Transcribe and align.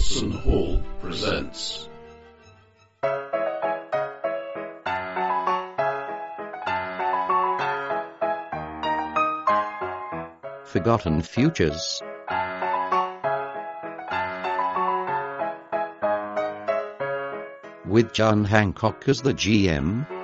Watson 0.00 0.30
Hall 0.30 0.82
presents. 1.02 1.90
Forgotten 10.64 11.20
Futures. 11.20 12.00
With 17.84 18.14
John 18.14 18.46
Hancock 18.46 19.06
as 19.06 19.20
the 19.20 19.34
GM. 19.34 20.19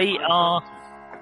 We 0.00 0.18
are 0.26 0.62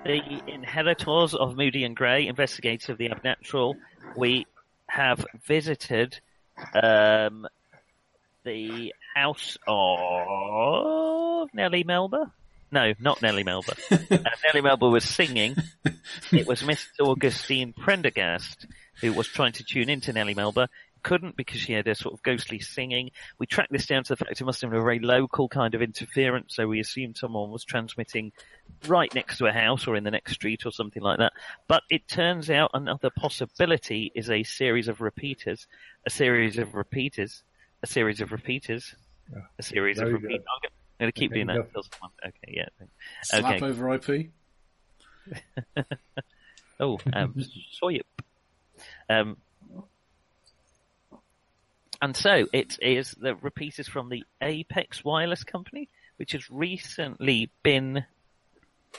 the 0.04 0.40
inheritors 0.46 1.34
of 1.34 1.56
Moody 1.56 1.82
and 1.82 1.96
Gray, 1.96 2.28
investigators 2.28 2.88
of 2.88 2.96
the 2.96 3.06
unnatural. 3.06 3.76
We 4.16 4.46
have 4.86 5.26
visited 5.44 6.20
um, 6.80 7.48
the 8.44 8.94
house 9.16 9.58
of 9.66 11.48
Nellie 11.52 11.82
Melba. 11.82 12.32
No, 12.70 12.92
not 13.00 13.20
Nellie 13.20 13.42
Melba. 13.42 13.72
uh, 13.90 13.96
Nellie 14.46 14.62
Melba 14.62 14.88
was 14.88 15.02
singing. 15.02 15.56
It 16.30 16.46
was 16.46 16.62
Miss 16.62 16.86
Augustine 17.00 17.72
Prendergast 17.72 18.64
who 19.00 19.12
was 19.12 19.26
trying 19.26 19.52
to 19.52 19.64
tune 19.64 19.90
into 19.90 20.12
Nellie 20.12 20.34
Melba. 20.34 20.68
Couldn't 21.02 21.36
because 21.36 21.60
she 21.60 21.72
had 21.72 21.86
a 21.88 21.94
sort 21.94 22.14
of 22.14 22.22
ghostly 22.22 22.58
singing. 22.60 23.10
We 23.38 23.46
tracked 23.46 23.72
this 23.72 23.86
down 23.86 24.04
to 24.04 24.12
the 24.12 24.16
fact 24.16 24.40
it 24.40 24.44
must 24.44 24.60
have 24.60 24.70
been 24.70 24.80
a 24.80 24.82
very 24.82 24.98
local 24.98 25.48
kind 25.48 25.74
of 25.74 25.82
interference, 25.82 26.54
so 26.56 26.66
we 26.66 26.80
assumed 26.80 27.16
someone 27.16 27.50
was 27.50 27.64
transmitting 27.64 28.32
right 28.86 29.12
next 29.14 29.38
to 29.38 29.46
a 29.46 29.52
house 29.52 29.86
or 29.86 29.96
in 29.96 30.04
the 30.04 30.10
next 30.10 30.32
street 30.34 30.66
or 30.66 30.72
something 30.72 31.02
like 31.02 31.18
that. 31.18 31.32
But 31.68 31.82
it 31.90 32.08
turns 32.08 32.50
out 32.50 32.70
another 32.74 33.10
possibility 33.10 34.10
is 34.14 34.30
a 34.30 34.42
series 34.42 34.88
of 34.88 35.00
repeaters, 35.00 35.66
a 36.06 36.10
series 36.10 36.58
of 36.58 36.74
repeaters, 36.74 37.42
a 37.82 37.86
series 37.86 38.20
of 38.20 38.32
repeaters, 38.32 38.94
a 39.58 39.62
series 39.62 39.98
of 39.98 40.12
repeaters. 40.12 40.44
I'm 40.54 40.70
going 41.00 41.12
to 41.12 41.18
keep 41.18 41.30
Okay, 41.30 41.36
doing 41.36 41.46
that 41.48 41.56
go. 41.56 41.62
until 41.62 41.82
someone. 41.84 42.10
Okay, 42.26 42.54
yeah. 42.56 42.68
Slap 43.22 43.56
Okay. 43.56 43.66
over 43.66 43.94
IP. 43.94 44.30
Oh, 46.80 46.98
um, 47.12 47.34
Soyup. 47.82 48.02
Um, 49.10 49.36
and 52.00 52.16
so 52.16 52.46
it 52.52 52.78
is 52.80 53.12
the 53.12 53.34
repeaters 53.36 53.88
from 53.88 54.08
the 54.08 54.24
Apex 54.40 55.04
Wireless 55.04 55.44
Company, 55.44 55.88
which 56.16 56.32
has 56.32 56.50
recently 56.50 57.50
been 57.62 58.04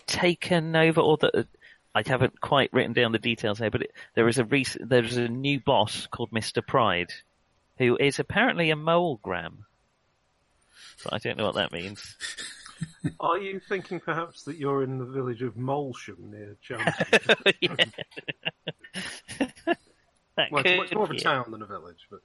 taken 0.06 0.76
over, 0.76 1.02
or 1.02 1.18
that 1.18 1.48
I 1.96 2.04
haven't 2.06 2.42
quite 2.42 2.72
written 2.74 2.94
down 2.94 3.12
the 3.12 3.20
details 3.20 3.60
here, 3.60 3.72
but 3.72 3.84
it, 3.84 3.92
there 4.16 4.28
is 4.28 4.38
a 4.38 4.46
recent, 4.46 4.90
there 4.90 5.04
is 5.04 5.18
a 5.18 5.28
new 5.28 5.60
boss 5.60 6.08
called 6.12 6.32
Mr. 6.32 6.66
Pride, 6.66 7.12
who 7.78 7.98
is 7.98 8.20
apparently 8.20 8.70
a 8.70 8.76
molegram. 8.76 9.66
But 11.04 11.14
I 11.14 11.18
don't 11.18 11.38
know 11.38 11.46
what 11.46 11.56
that 11.56 11.72
means. 11.72 12.16
Are 13.20 13.38
you 13.38 13.60
thinking 13.60 14.00
perhaps 14.00 14.44
that 14.44 14.58
you're 14.58 14.84
in 14.84 14.98
the 14.98 15.06
village 15.06 15.42
of 15.42 15.56
Moulsham 15.56 16.32
near 16.32 16.56
Chelmsford? 16.62 17.58
Well, 20.52 20.64
it's 20.66 20.78
much 20.78 20.94
more 20.94 21.04
of 21.04 21.12
a 21.12 21.20
town 21.20 21.52
than 21.52 21.62
a 21.62 21.66
village, 21.66 22.08
but 22.10 22.22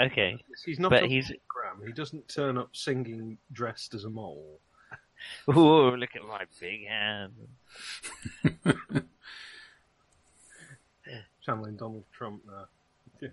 Okay. 0.00 0.42
he's 0.64 0.78
not 0.78 0.90
But 0.90 1.04
a 1.04 1.06
he's- 1.06 1.30
Graham. 1.48 1.80
He 1.86 1.92
doesn't 1.92 2.28
turn 2.28 2.56
up 2.58 2.74
singing 2.74 3.38
dressed 3.52 3.94
as 3.94 4.04
a 4.04 4.10
mole. 4.10 4.60
Ooh, 5.56 5.94
look 5.96 6.16
at 6.16 6.22
my 6.26 6.44
big 6.60 6.86
hand. 6.86 7.32
Channeling 11.44 11.76
Donald 11.76 12.04
Trump 12.12 12.42
there. 12.46 13.30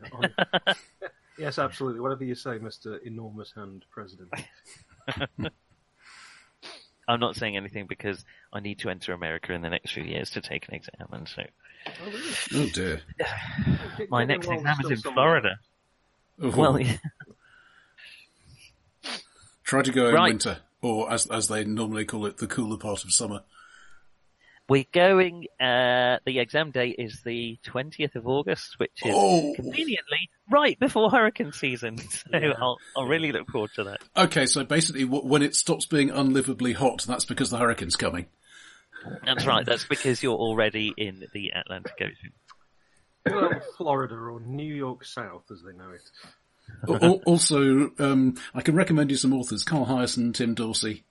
Yeah, 0.67 0.73
yes, 1.37 1.59
absolutely. 1.59 1.99
Whatever 2.01 2.23
you 2.23 2.35
say, 2.35 2.57
Mr. 2.59 3.01
Enormous 3.03 3.51
Hand 3.55 3.85
President. 3.91 4.29
I'm 7.07 7.19
not 7.19 7.35
saying 7.35 7.57
anything 7.57 7.87
because 7.87 8.23
I 8.53 8.59
need 8.59 8.79
to 8.79 8.89
enter 8.89 9.13
America 9.13 9.53
in 9.53 9.61
the 9.61 9.69
next 9.69 9.91
few 9.91 10.03
years 10.03 10.29
to 10.31 10.41
take 10.41 10.67
an 10.67 10.75
exam, 10.75 11.07
and 11.11 11.27
so 11.27 11.43
Oh, 11.87 12.11
oh 12.55 12.69
dear. 12.73 13.01
my 14.09 14.25
next 14.25 14.47
exam 14.47 14.75
is 14.83 14.91
in 14.91 14.97
somewhere. 14.97 15.13
Florida. 15.41 15.59
Oh, 16.41 16.49
Well, 16.55 16.79
yeah. 16.79 16.97
try 19.63 19.81
to 19.81 19.91
go 19.91 20.09
in 20.09 20.15
Right. 20.15 20.29
winter, 20.31 20.59
or 20.81 21.11
as 21.11 21.25
as 21.27 21.47
they 21.47 21.63
normally 21.63 22.05
call 22.05 22.25
it, 22.25 22.37
the 22.37 22.47
cooler 22.47 22.77
part 22.77 23.03
of 23.03 23.13
summer. 23.13 23.41
we're 24.67 24.85
going. 24.93 25.47
Uh, 25.59 26.19
the 26.27 26.37
exam 26.37 26.69
date 26.69 26.97
is 26.99 27.21
the 27.25 27.57
20th 27.65 28.13
of 28.15 28.27
August, 28.27 28.75
which 28.77 28.91
is 29.03 29.11
Oh. 29.15 29.51
conveniently 29.55 30.29
right 30.47 30.79
before 30.79 31.09
hurricane 31.09 31.51
season. 31.53 31.97
So 32.31 32.37
I'll, 32.37 32.77
I'll 32.95 33.07
really 33.07 33.31
look 33.31 33.49
forward 33.49 33.71
to 33.77 33.85
that. 33.85 34.01
Okay, 34.15 34.45
so 34.45 34.63
basically, 34.63 35.05
w- 35.05 35.25
when 35.25 35.41
it 35.41 35.55
stops 35.55 35.87
being 35.87 36.11
unlivably 36.11 36.73
hot, 36.73 37.03
that's 37.07 37.25
because 37.25 37.49
the 37.49 37.57
hurricane's 37.57 37.95
coming. 37.95 38.27
That's 39.25 39.47
right. 39.47 39.65
That's 39.65 39.85
because 39.87 40.21
you're 40.21 40.37
already 40.37 40.93
in 40.95 41.25
the 41.33 41.49
Atlantic 41.55 41.93
Ocean. 41.99 42.33
Well, 43.25 43.51
Florida 43.77 44.15
or 44.15 44.39
New 44.39 44.73
York 44.73 45.03
South, 45.05 45.43
as 45.51 45.61
they 45.61 45.73
know 45.73 45.91
it. 45.91 46.01
Al- 46.87 47.03
al- 47.03 47.21
also, 47.25 47.91
um, 47.99 48.35
I 48.53 48.61
can 48.61 48.75
recommend 48.75 49.11
you 49.11 49.17
some 49.17 49.33
authors: 49.33 49.63
Carl 49.63 49.85
Hiaasen, 49.87 50.33
Tim 50.33 50.53
Dorsey, 50.53 51.03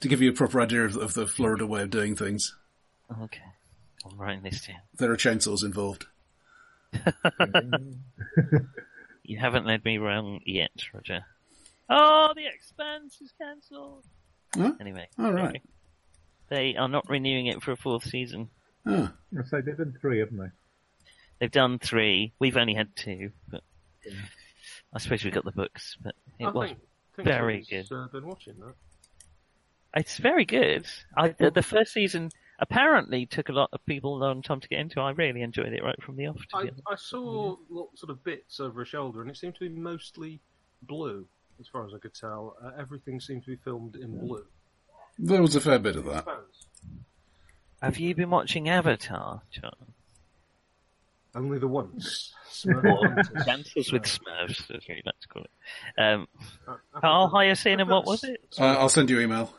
to 0.00 0.08
give 0.08 0.20
you 0.20 0.30
a 0.30 0.34
proper 0.34 0.60
idea 0.60 0.84
of, 0.84 0.96
of 0.96 1.14
the 1.14 1.26
Florida 1.26 1.66
way 1.66 1.82
of 1.82 1.90
doing 1.90 2.16
things. 2.16 2.54
Okay, 3.22 3.42
I'm 4.10 4.16
writing 4.18 4.42
this 4.42 4.66
down. 4.66 4.76
There 4.96 5.10
are 5.12 5.16
chainsaws 5.16 5.64
involved. 5.64 6.06
You 9.26 9.38
haven't 9.38 9.64
led 9.66 9.84
me 9.86 9.96
wrong 9.96 10.40
yet, 10.44 10.70
Roger. 10.92 11.20
Oh, 11.88 12.32
the 12.36 12.44
Expanse 12.46 13.20
is 13.22 13.32
cancelled. 13.40 14.04
Huh? 14.54 14.72
Anyway, 14.80 15.08
All 15.18 15.32
right. 15.32 15.62
they 16.50 16.76
are 16.76 16.88
not 16.88 17.08
renewing 17.08 17.46
it 17.46 17.62
for 17.62 17.72
a 17.72 17.76
fourth 17.76 18.04
season. 18.04 18.50
Ah, 18.86 19.12
So 19.46 19.62
they've 19.62 19.76
done 19.78 19.96
three, 19.98 20.18
haven't 20.18 20.36
they? 20.36 20.50
They've 21.38 21.50
done 21.50 21.78
three. 21.78 22.32
We've 22.38 22.56
only 22.56 22.74
had 22.74 22.94
two, 22.96 23.30
but 23.48 23.62
I 24.92 24.98
suppose 24.98 25.24
we 25.24 25.30
got 25.30 25.44
the 25.44 25.52
books. 25.52 25.96
But 26.02 26.14
it 26.38 26.46
I 26.46 26.50
was 26.50 26.68
think, 26.68 26.78
think 27.16 27.28
very 27.28 27.64
someone's, 27.64 27.88
good. 27.88 27.96
Uh, 27.96 28.08
been 28.08 28.26
watching 28.26 28.54
that. 28.60 28.74
it's 29.96 30.16
very 30.18 30.44
good. 30.44 30.86
I, 31.16 31.28
the, 31.30 31.50
the 31.50 31.62
first 31.62 31.92
season 31.92 32.30
apparently 32.60 33.26
took 33.26 33.48
a 33.48 33.52
lot 33.52 33.70
of 33.72 33.84
people 33.84 34.16
a 34.16 34.22
long 34.24 34.40
time 34.42 34.60
to 34.60 34.68
get 34.68 34.78
into. 34.78 35.00
I 35.00 35.10
really 35.10 35.42
enjoyed 35.42 35.72
it 35.72 35.82
right 35.82 36.00
from 36.02 36.16
the 36.16 36.28
off. 36.28 36.36
To 36.36 36.56
I. 36.56 36.70
I 36.92 36.96
saw 36.96 37.56
lots 37.68 38.00
sort 38.00 38.10
of 38.10 38.22
bits 38.24 38.60
over 38.60 38.82
a 38.82 38.86
shoulder, 38.86 39.20
and 39.22 39.30
it 39.30 39.36
seemed 39.36 39.54
to 39.54 39.60
be 39.60 39.68
mostly 39.68 40.40
blue, 40.82 41.26
as 41.60 41.66
far 41.66 41.84
as 41.86 41.92
I 41.94 41.98
could 41.98 42.14
tell. 42.14 42.56
Uh, 42.62 42.70
everything 42.78 43.20
seemed 43.20 43.44
to 43.44 43.50
be 43.50 43.56
filmed 43.56 43.96
in 43.96 44.18
blue. 44.18 44.44
there 45.18 45.42
was 45.42 45.56
a 45.56 45.60
fair 45.60 45.80
bit 45.80 45.96
of 45.96 46.04
that. 46.06 46.26
Have 47.82 47.98
you 47.98 48.14
been 48.14 48.30
watching 48.30 48.68
Avatar, 48.68 49.42
John? 49.50 49.74
Only 51.34 51.58
the 51.58 51.68
once. 51.68 52.32
Smurf 52.50 52.98
Hunters. 53.00 53.44
Dances 53.44 53.92
with 53.92 54.02
Smurfs, 54.04 54.70
as 54.74 54.86
we 54.88 55.02
like 55.04 55.18
to 55.20 55.28
call 55.28 55.42
it. 55.42 55.50
Um, 56.00 56.28
Uh, 56.68 56.76
I 56.94 57.00
Carl 57.00 57.28
think 57.28 57.36
Hiaasen, 57.58 57.80
and 57.80 57.90
what 57.90 58.06
was 58.06 58.22
it? 58.24 58.40
Uh, 58.58 58.64
I'll 58.78 58.88
send 58.88 59.10
you 59.10 59.18
an 59.18 59.24
email. 59.24 59.52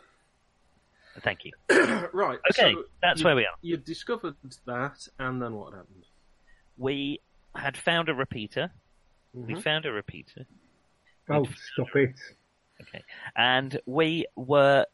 Thank 1.21 1.45
you. 1.45 1.51
Right. 2.13 2.39
Okay, 2.51 2.73
so 2.73 2.83
that's 3.01 3.19
you- 3.19 3.25
where 3.25 3.35
we 3.35 3.45
are. 3.45 3.53
You 3.61 3.77
discovered 3.77 4.35
that, 4.65 5.07
and 5.19 5.41
then 5.41 5.55
what 5.55 5.73
happened? 5.73 6.05
We 6.77 7.19
had 7.55 7.75
found 7.77 8.09
a 8.09 8.13
repeater. 8.13 8.71
We 9.33 9.53
Mhm. 9.55 9.63
found 9.63 9.85
a 9.85 9.91
repeater. 9.91 10.45
Oh, 11.29 11.45
stop 11.73 11.93
it. 11.95 12.15
Okay. 12.81 13.03
And 13.35 13.79
we 13.85 14.25
were 14.35 14.85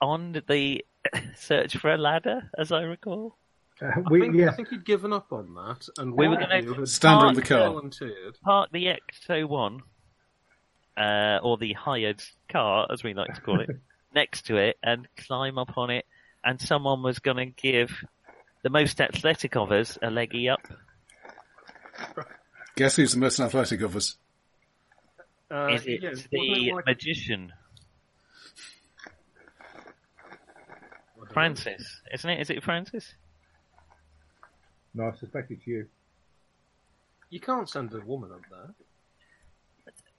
on 0.00 0.42
the 0.48 0.84
search 1.36 1.76
for 1.76 1.92
a 1.92 1.96
ladder, 1.98 2.50
as 2.58 2.72
I 2.72 2.82
recall. 2.82 3.36
Uh, 3.82 4.00
I, 4.06 4.18
think, 4.20 4.34
yeah, 4.36 4.50
I 4.50 4.52
think 4.52 4.68
he'd 4.68 4.84
given 4.84 5.12
up 5.12 5.32
on 5.32 5.54
that, 5.54 5.88
and 5.98 6.14
We 6.14 6.28
were 6.28 6.36
gonna 6.36 6.86
Stand 6.86 7.20
on 7.22 7.34
the 7.34 7.42
car. 7.42 7.68
volunteered. 7.70 8.38
Park 8.44 8.70
the 8.72 8.86
Ecto 8.86 9.48
One, 9.48 9.80
uh, 10.96 11.38
or 11.42 11.56
the 11.56 11.72
hired 11.72 12.22
car, 12.48 12.86
as 12.92 13.02
we 13.02 13.12
like 13.14 13.34
to 13.34 13.40
call 13.40 13.60
it, 13.60 13.70
next 14.14 14.46
to 14.46 14.56
it 14.56 14.76
and 14.82 15.08
climb 15.16 15.58
up 15.58 15.76
on 15.76 15.90
it. 15.90 16.04
And 16.44 16.60
someone 16.60 17.02
was 17.02 17.18
going 17.18 17.36
to 17.38 17.46
give 17.46 18.04
the 18.62 18.70
most 18.70 19.00
athletic 19.00 19.56
of 19.56 19.72
us 19.72 19.96
a 20.02 20.10
leggy 20.10 20.48
up. 20.48 20.60
Guess 22.76 22.96
who's 22.96 23.12
the 23.12 23.18
most 23.20 23.38
athletic 23.40 23.80
of 23.82 23.96
us? 23.96 24.16
Uh, 25.50 25.68
Is 25.74 25.86
it 25.86 26.02
yeah, 26.02 26.10
the 26.30 26.68
it 26.68 26.74
like- 26.74 26.86
magician, 26.86 27.52
I 29.06 29.10
don't 31.16 31.26
know. 31.28 31.32
Francis? 31.32 32.00
Isn't 32.12 32.30
it? 32.30 32.40
Is 32.40 32.50
it 32.50 32.62
Francis? 32.64 33.14
No, 34.94 35.04
I 35.08 35.18
suspect 35.18 35.50
it's 35.50 35.66
you. 35.66 35.86
You 37.30 37.40
can't 37.40 37.68
send 37.68 37.92
a 37.94 38.00
woman 38.00 38.30
up 38.32 38.42
there. 38.50 38.74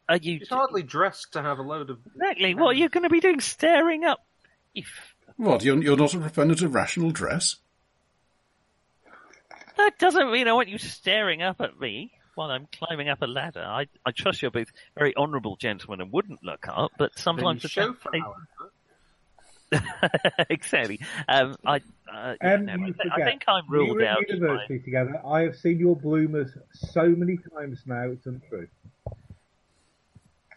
Are 0.09 0.17
you 0.17 0.39
She's 0.39 0.49
hardly 0.49 0.83
dressed 0.83 1.33
to 1.33 1.41
have 1.41 1.59
a 1.59 1.61
load 1.61 1.89
of. 1.89 1.99
exactly 2.15 2.55
what 2.55 2.69
are 2.75 2.79
you 2.79 2.89
going 2.89 3.03
to 3.03 3.09
be 3.09 3.19
doing? 3.19 3.39
Staring 3.39 4.03
up? 4.03 4.25
You 4.73 4.83
f- 4.85 5.15
What, 5.37 5.63
you're, 5.63 5.81
you're 5.81 5.95
not 5.95 6.13
a 6.13 6.19
proponent 6.19 6.61
of 6.61 6.73
rational 6.73 7.11
dress? 7.11 7.57
That 9.77 9.97
doesn't 9.99 10.31
mean 10.31 10.47
I 10.47 10.53
want 10.53 10.69
you 10.69 10.77
staring 10.77 11.41
up 11.41 11.61
at 11.61 11.79
me 11.79 12.11
while 12.35 12.51
I'm 12.51 12.67
climbing 12.71 13.09
up 13.09 13.21
a 13.21 13.27
ladder. 13.27 13.63
I, 13.65 13.85
I 14.05 14.11
trust 14.11 14.41
you're 14.41 14.51
both 14.51 14.69
very 14.97 15.15
honourable 15.15 15.55
gentlemen 15.55 16.01
and 16.01 16.11
wouldn't 16.11 16.43
look 16.43 16.67
up, 16.67 16.91
but 16.97 17.17
sometimes 17.17 17.61
the 17.61 17.67
chauffeur, 17.69 18.09
temptation- 18.11 18.33
exactly. 20.49 20.99
Um, 21.27 21.55
I, 21.65 21.81
uh, 22.13 22.35
Um, 22.41 22.65
no, 22.65 22.73
I, 22.73 22.77
thi- 22.77 22.91
forget, 22.93 23.11
I 23.13 23.23
think 23.25 23.43
I'm 23.47 23.63
we 23.69 23.77
ruled 23.77 23.97
were 23.97 24.05
out. 24.05 24.21
at 24.21 24.29
university 24.29 24.79
together. 24.79 25.21
I 25.25 25.41
have 25.41 25.55
seen 25.55 25.79
your 25.79 25.95
bloomers 25.95 26.51
so 26.73 27.07
many 27.07 27.37
times 27.55 27.81
now, 27.85 28.03
it's 28.11 28.25
untrue. 28.25 28.67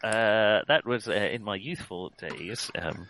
Uh, 0.03 0.61
that 0.67 0.85
was 0.85 1.07
uh, 1.07 1.11
in 1.11 1.43
my 1.43 1.55
youthful 1.55 2.11
days. 2.17 2.69
Um, 2.79 3.07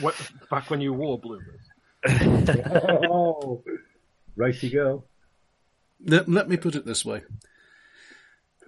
what, 0.00 0.14
back 0.50 0.70
when 0.70 0.80
you 0.80 0.92
wore 0.92 1.18
bloomers. 1.18 1.60
oh, 3.10 3.62
racy 4.36 4.70
girl. 4.70 5.04
Let, 6.04 6.28
let 6.28 6.48
me 6.48 6.56
put 6.56 6.74
it 6.74 6.86
this 6.86 7.04
way. 7.04 7.22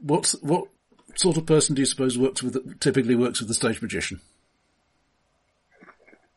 What, 0.01 0.35
what 0.43 0.69
sort 1.15 1.37
of 1.37 1.47
person 1.47 1.75
do 1.75 1.83
you 1.83 1.87
suppose 1.87 2.19
works 2.19 2.43
with, 2.43 2.81
typically 2.81 3.15
works 3.15 3.41
with 3.41 3.49
the 3.49 3.55
stage 3.55 3.81
magician? 3.83 4.21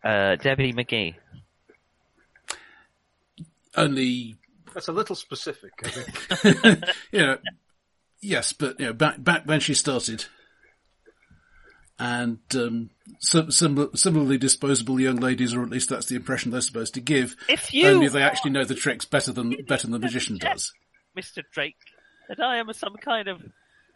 uh, 0.03 0.35
Debbie 0.38 0.73
McGee. 0.73 1.15
Only, 3.75 4.35
That's 4.73 4.88
a 4.88 4.91
little 4.91 5.15
specific. 5.15 5.71
I 5.83 5.89
think. 5.89 6.85
you 7.12 7.19
know, 7.19 7.38
yes, 8.21 8.53
but, 8.53 8.79
you 8.79 8.88
know, 8.88 8.94
back, 8.94 9.23
back 9.23 9.45
when 9.45 9.59
she 9.59 9.73
started, 9.73 10.25
and, 12.00 12.39
um, 12.56 12.89
sim- 13.19 13.51
sim- 13.51 13.91
similarly 13.95 14.38
disposable 14.38 15.00
young 15.00 15.18
ladies, 15.18 15.53
or 15.53 15.63
at 15.63 15.69
least 15.69 15.89
that's 15.89 16.07
the 16.07 16.15
impression 16.15 16.51
they're 16.51 16.62
supposed 16.62 16.94
to 16.95 17.01
give, 17.01 17.35
If 17.47 17.73
you, 17.73 17.88
only 17.88 18.07
they 18.07 18.23
actually 18.23 18.51
know 18.51 18.65
the 18.65 18.75
tricks 18.75 19.06
better 19.06 19.31
than, 19.31 19.56
better 19.68 19.83
than 19.88 19.91
the 19.91 20.00
magician 20.00 20.38
does. 20.38 20.73
Mr. 21.18 21.44
Drake, 21.51 21.75
that 22.27 22.39
I 22.39 22.57
am 22.57 22.71
some 22.73 22.95
kind 22.95 23.27
of 23.27 23.41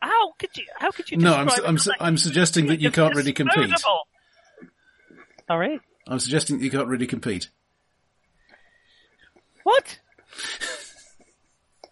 how 0.05 0.33
could 0.33 0.55
you? 0.55 0.65
How 0.77 0.91
could 0.91 1.09
you? 1.09 1.17
No, 1.17 1.33
I'm, 1.33 1.49
su- 1.49 1.63
I'm, 1.65 1.77
su- 1.77 1.89
like 1.89 2.01
I'm 2.01 2.17
suggesting 2.17 2.67
that 2.67 2.79
you 2.79 2.91
can't 2.91 3.15
really 3.15 3.33
compete. 3.33 3.69
disposable? 3.69 4.01
Sorry, 5.47 5.79
I'm 6.07 6.19
suggesting 6.19 6.57
that 6.59 6.63
you 6.63 6.71
can't 6.71 6.87
really 6.87 7.07
compete. 7.07 7.49
What? 9.65 9.99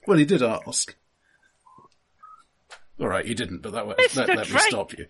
Well, 0.07 0.17
he 0.17 0.25
did 0.25 0.41
ask. 0.43 0.95
All 2.99 3.07
right, 3.07 3.25
you 3.25 3.33
didn't, 3.35 3.61
but 3.61 3.71
that 3.73 3.87
was, 3.87 3.95
Mr. 3.97 4.17
let, 4.17 4.27
let 4.29 4.37
me 4.39 4.43
Drake. 4.45 4.61
stop 4.63 4.93
you. 4.97 5.05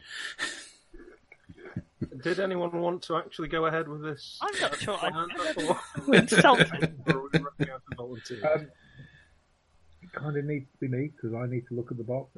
Did 2.24 2.40
anyone 2.40 2.72
want 2.80 3.02
to 3.04 3.18
actually 3.18 3.48
go 3.50 3.66
ahead 3.66 3.88
with 3.88 4.02
this? 4.02 4.40
I'm 4.42 4.60
not 4.62 4.80
sure. 4.80 4.98
plan, 4.98 5.14
I'm 5.16 5.68
or- 5.68 6.16
insulted. 6.16 6.96
or 7.08 7.14
are 7.18 7.22
we 7.22 7.30
running 7.40 7.74
out 7.74 7.82
of 7.92 7.98
volunteers? 7.98 8.44
Um, 8.44 8.68
it 10.02 10.12
kind 10.14 10.38
of 10.38 10.46
needs 10.46 10.66
to 10.72 10.78
be 10.80 10.88
me 10.88 11.12
because 11.16 11.34
I 11.36 11.46
need 11.48 11.68
to 11.68 11.74
look 11.76 11.92
at 11.92 11.98
the 11.98 12.04
box. 12.04 12.30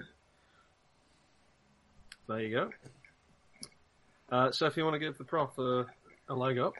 There 2.27 2.39
you 2.39 2.55
go. 2.55 2.69
Uh, 4.31 4.51
so 4.51 4.65
if 4.65 4.75
you 4.77 4.83
want 4.83 4.95
to 4.95 4.99
give 4.99 5.17
the 5.17 5.23
prof 5.23 5.57
a, 5.59 5.85
a 6.29 6.33
leg 6.33 6.57
up, 6.57 6.73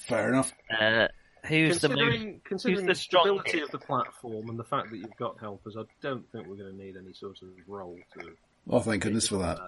Fair 0.00 0.28
enough. 0.28 0.52
Uh, 0.70 1.08
who's 1.46 1.80
the 1.80 1.88
considering, 1.88 2.40
considering 2.44 2.86
the 2.86 2.92
the 2.92 2.94
stability 2.98 3.50
strongest? 3.50 3.74
of 3.74 3.80
the 3.80 3.86
platform 3.86 4.48
and 4.50 4.58
the 4.58 4.64
fact 4.64 4.90
that 4.90 4.96
you've 4.98 5.16
got 5.16 5.38
helpers, 5.40 5.76
I 5.76 5.82
don't 6.00 6.30
think 6.32 6.46
we're 6.46 6.56
going 6.56 6.76
to 6.76 6.84
need 6.84 6.96
any 6.96 7.12
sort 7.12 7.36
of 7.42 7.48
roll 7.66 7.96
to. 8.18 8.30
Oh, 8.68 8.80
thank 8.80 9.02
goodness 9.02 9.28
for 9.28 9.36
that. 9.38 9.58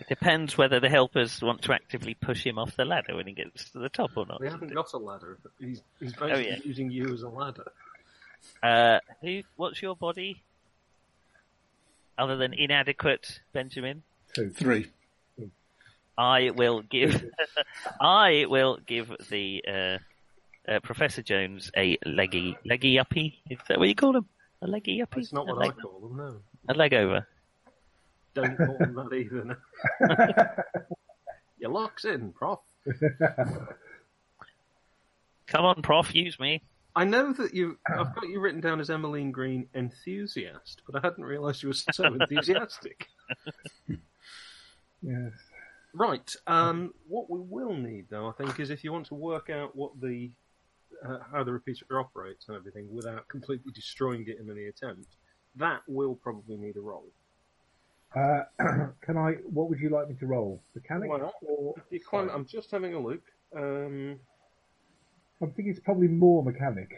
It 0.00 0.08
depends 0.08 0.56
whether 0.56 0.78
the 0.78 0.88
helpers 0.88 1.42
want 1.42 1.62
to 1.62 1.72
actively 1.72 2.14
push 2.14 2.44
him 2.46 2.58
off 2.58 2.76
the 2.76 2.84
ladder 2.84 3.16
when 3.16 3.26
he 3.26 3.32
gets 3.32 3.70
to 3.70 3.78
the 3.80 3.88
top 3.88 4.10
or 4.16 4.26
not. 4.26 4.40
We 4.40 4.48
haven't 4.48 4.72
got 4.72 4.92
a 4.92 4.98
ladder. 4.98 5.38
He's, 5.58 5.82
he's 5.98 6.12
basically 6.12 6.32
Oh, 6.32 6.36
yeah. 6.38 6.56
using 6.64 6.90
you 6.90 7.12
as 7.12 7.22
a 7.22 7.28
ladder. 7.28 7.72
Uh, 8.62 8.98
who? 9.20 9.42
What's 9.56 9.82
your 9.82 9.96
body? 9.96 10.42
Other 12.16 12.36
than 12.36 12.52
inadequate, 12.54 13.40
Benjamin. 13.52 14.02
Two. 14.34 14.50
Three. 14.50 14.86
I 16.16 16.50
will 16.50 16.82
give. 16.82 17.24
I 18.00 18.46
will 18.48 18.78
give 18.84 19.12
the 19.30 19.64
uh, 19.68 19.98
uh, 20.68 20.80
Professor 20.80 21.22
Jones 21.22 21.70
a 21.76 21.98
leggy 22.04 22.56
leggy 22.64 22.98
uppy. 22.98 23.42
Is 23.50 23.58
that 23.68 23.78
what 23.78 23.88
you 23.88 23.94
call 23.94 24.16
him? 24.16 24.26
A 24.62 24.66
leggy 24.66 25.00
uppy? 25.02 25.20
That's 25.20 25.32
not 25.32 25.48
a 25.48 25.54
what 25.54 25.58
leg, 25.58 25.72
I 25.78 25.82
call 25.82 26.00
them, 26.00 26.16
no. 26.16 26.36
A 26.68 26.74
leg 26.74 26.94
over. 26.94 27.26
Don't 28.34 28.56
call 28.56 28.76
them 28.78 28.94
that 28.94 29.12
either. 29.14 29.44
No. 29.44 29.56
Your 31.58 31.70
lock's 31.70 32.04
in, 32.04 32.32
prof. 32.32 32.60
Come 35.48 35.64
on, 35.64 35.82
Prof, 35.82 36.14
use 36.14 36.38
me. 36.38 36.62
I 36.94 37.04
know 37.04 37.32
that 37.32 37.54
you. 37.54 37.78
I've 37.86 38.14
got 38.14 38.28
you 38.28 38.38
written 38.40 38.60
down 38.60 38.80
as 38.80 38.90
Emmeline 38.90 39.30
Green 39.30 39.66
enthusiast, 39.74 40.82
but 40.86 40.96
I 40.96 41.06
hadn't 41.06 41.24
realised 41.24 41.62
you 41.62 41.70
were 41.70 41.74
so 41.74 42.04
enthusiastic. 42.20 43.08
Yes. 45.00 45.32
Right. 45.94 46.36
Um, 46.46 46.92
what 47.06 47.30
we 47.30 47.38
will 47.40 47.74
need, 47.74 48.06
though, 48.10 48.28
I 48.28 48.32
think, 48.32 48.60
is 48.60 48.70
if 48.70 48.84
you 48.84 48.92
want 48.92 49.06
to 49.06 49.14
work 49.14 49.48
out 49.48 49.74
what 49.74 50.00
the 50.00 50.30
uh, 51.06 51.18
how 51.30 51.44
the 51.44 51.52
repeater 51.52 51.84
operates 51.98 52.48
and 52.48 52.56
everything 52.56 52.88
without 52.94 53.28
completely 53.28 53.72
destroying 53.72 54.24
it 54.26 54.38
in 54.38 54.50
any 54.50 54.66
attempt, 54.66 55.16
that 55.56 55.80
will 55.86 56.14
probably 56.14 56.56
need 56.56 56.76
a 56.76 56.80
roll. 56.80 57.06
Uh, 58.16 58.42
can 59.02 59.16
I? 59.16 59.32
What 59.44 59.68
would 59.68 59.78
you 59.80 59.90
like 59.90 60.08
me 60.08 60.14
to 60.20 60.26
roll? 60.26 60.62
Mechanic 60.74 61.10
Well, 61.10 61.32
or? 61.42 61.74
If 61.76 61.84
you 61.90 62.00
climb, 62.00 62.30
I'm 62.30 62.46
just 62.46 62.70
having 62.70 62.94
a 62.94 62.98
look. 62.98 63.22
Um, 63.54 64.18
I 65.42 65.46
think 65.46 65.68
it's 65.68 65.80
probably 65.80 66.08
more 66.08 66.42
mechanic. 66.42 66.90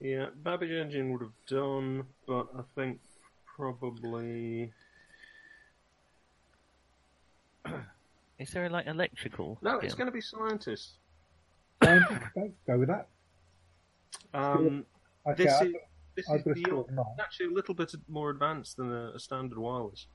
yeah, 0.00 0.26
Babbage 0.42 0.70
Engine 0.70 1.12
would 1.12 1.22
have 1.22 1.32
done, 1.48 2.04
but 2.26 2.46
I 2.56 2.62
think 2.74 3.00
probably 3.56 4.72
Is 8.38 8.50
there 8.50 8.68
like 8.70 8.86
electrical? 8.86 9.58
no. 9.62 9.78
It's 9.80 9.94
going 9.94 10.06
to 10.06 10.12
be 10.12 10.20
scientists. 10.20 10.98
Scientist, 11.82 12.20
okay, 12.36 12.50
go 12.66 12.78
with 12.78 12.88
that. 12.88 13.08
Um, 14.34 14.84
Okay, 15.26 15.44
this 15.44 15.60
is 15.60 15.74
this 16.14 16.30
is 16.30 16.42
got 16.42 16.50
a 16.50 16.54
beyond, 16.54 16.98
actually 17.20 17.46
a 17.46 17.50
little 17.50 17.74
bit 17.74 17.92
more 18.08 18.30
advanced 18.30 18.76
than 18.78 18.90
a, 18.92 19.12
a 19.14 19.18
standard 19.18 19.58
wireless. 19.58 20.06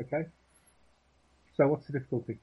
Okay. 0.00 0.24
So 1.56 1.68
what's 1.68 1.86
the 1.86 1.92
difficulty? 1.92 2.38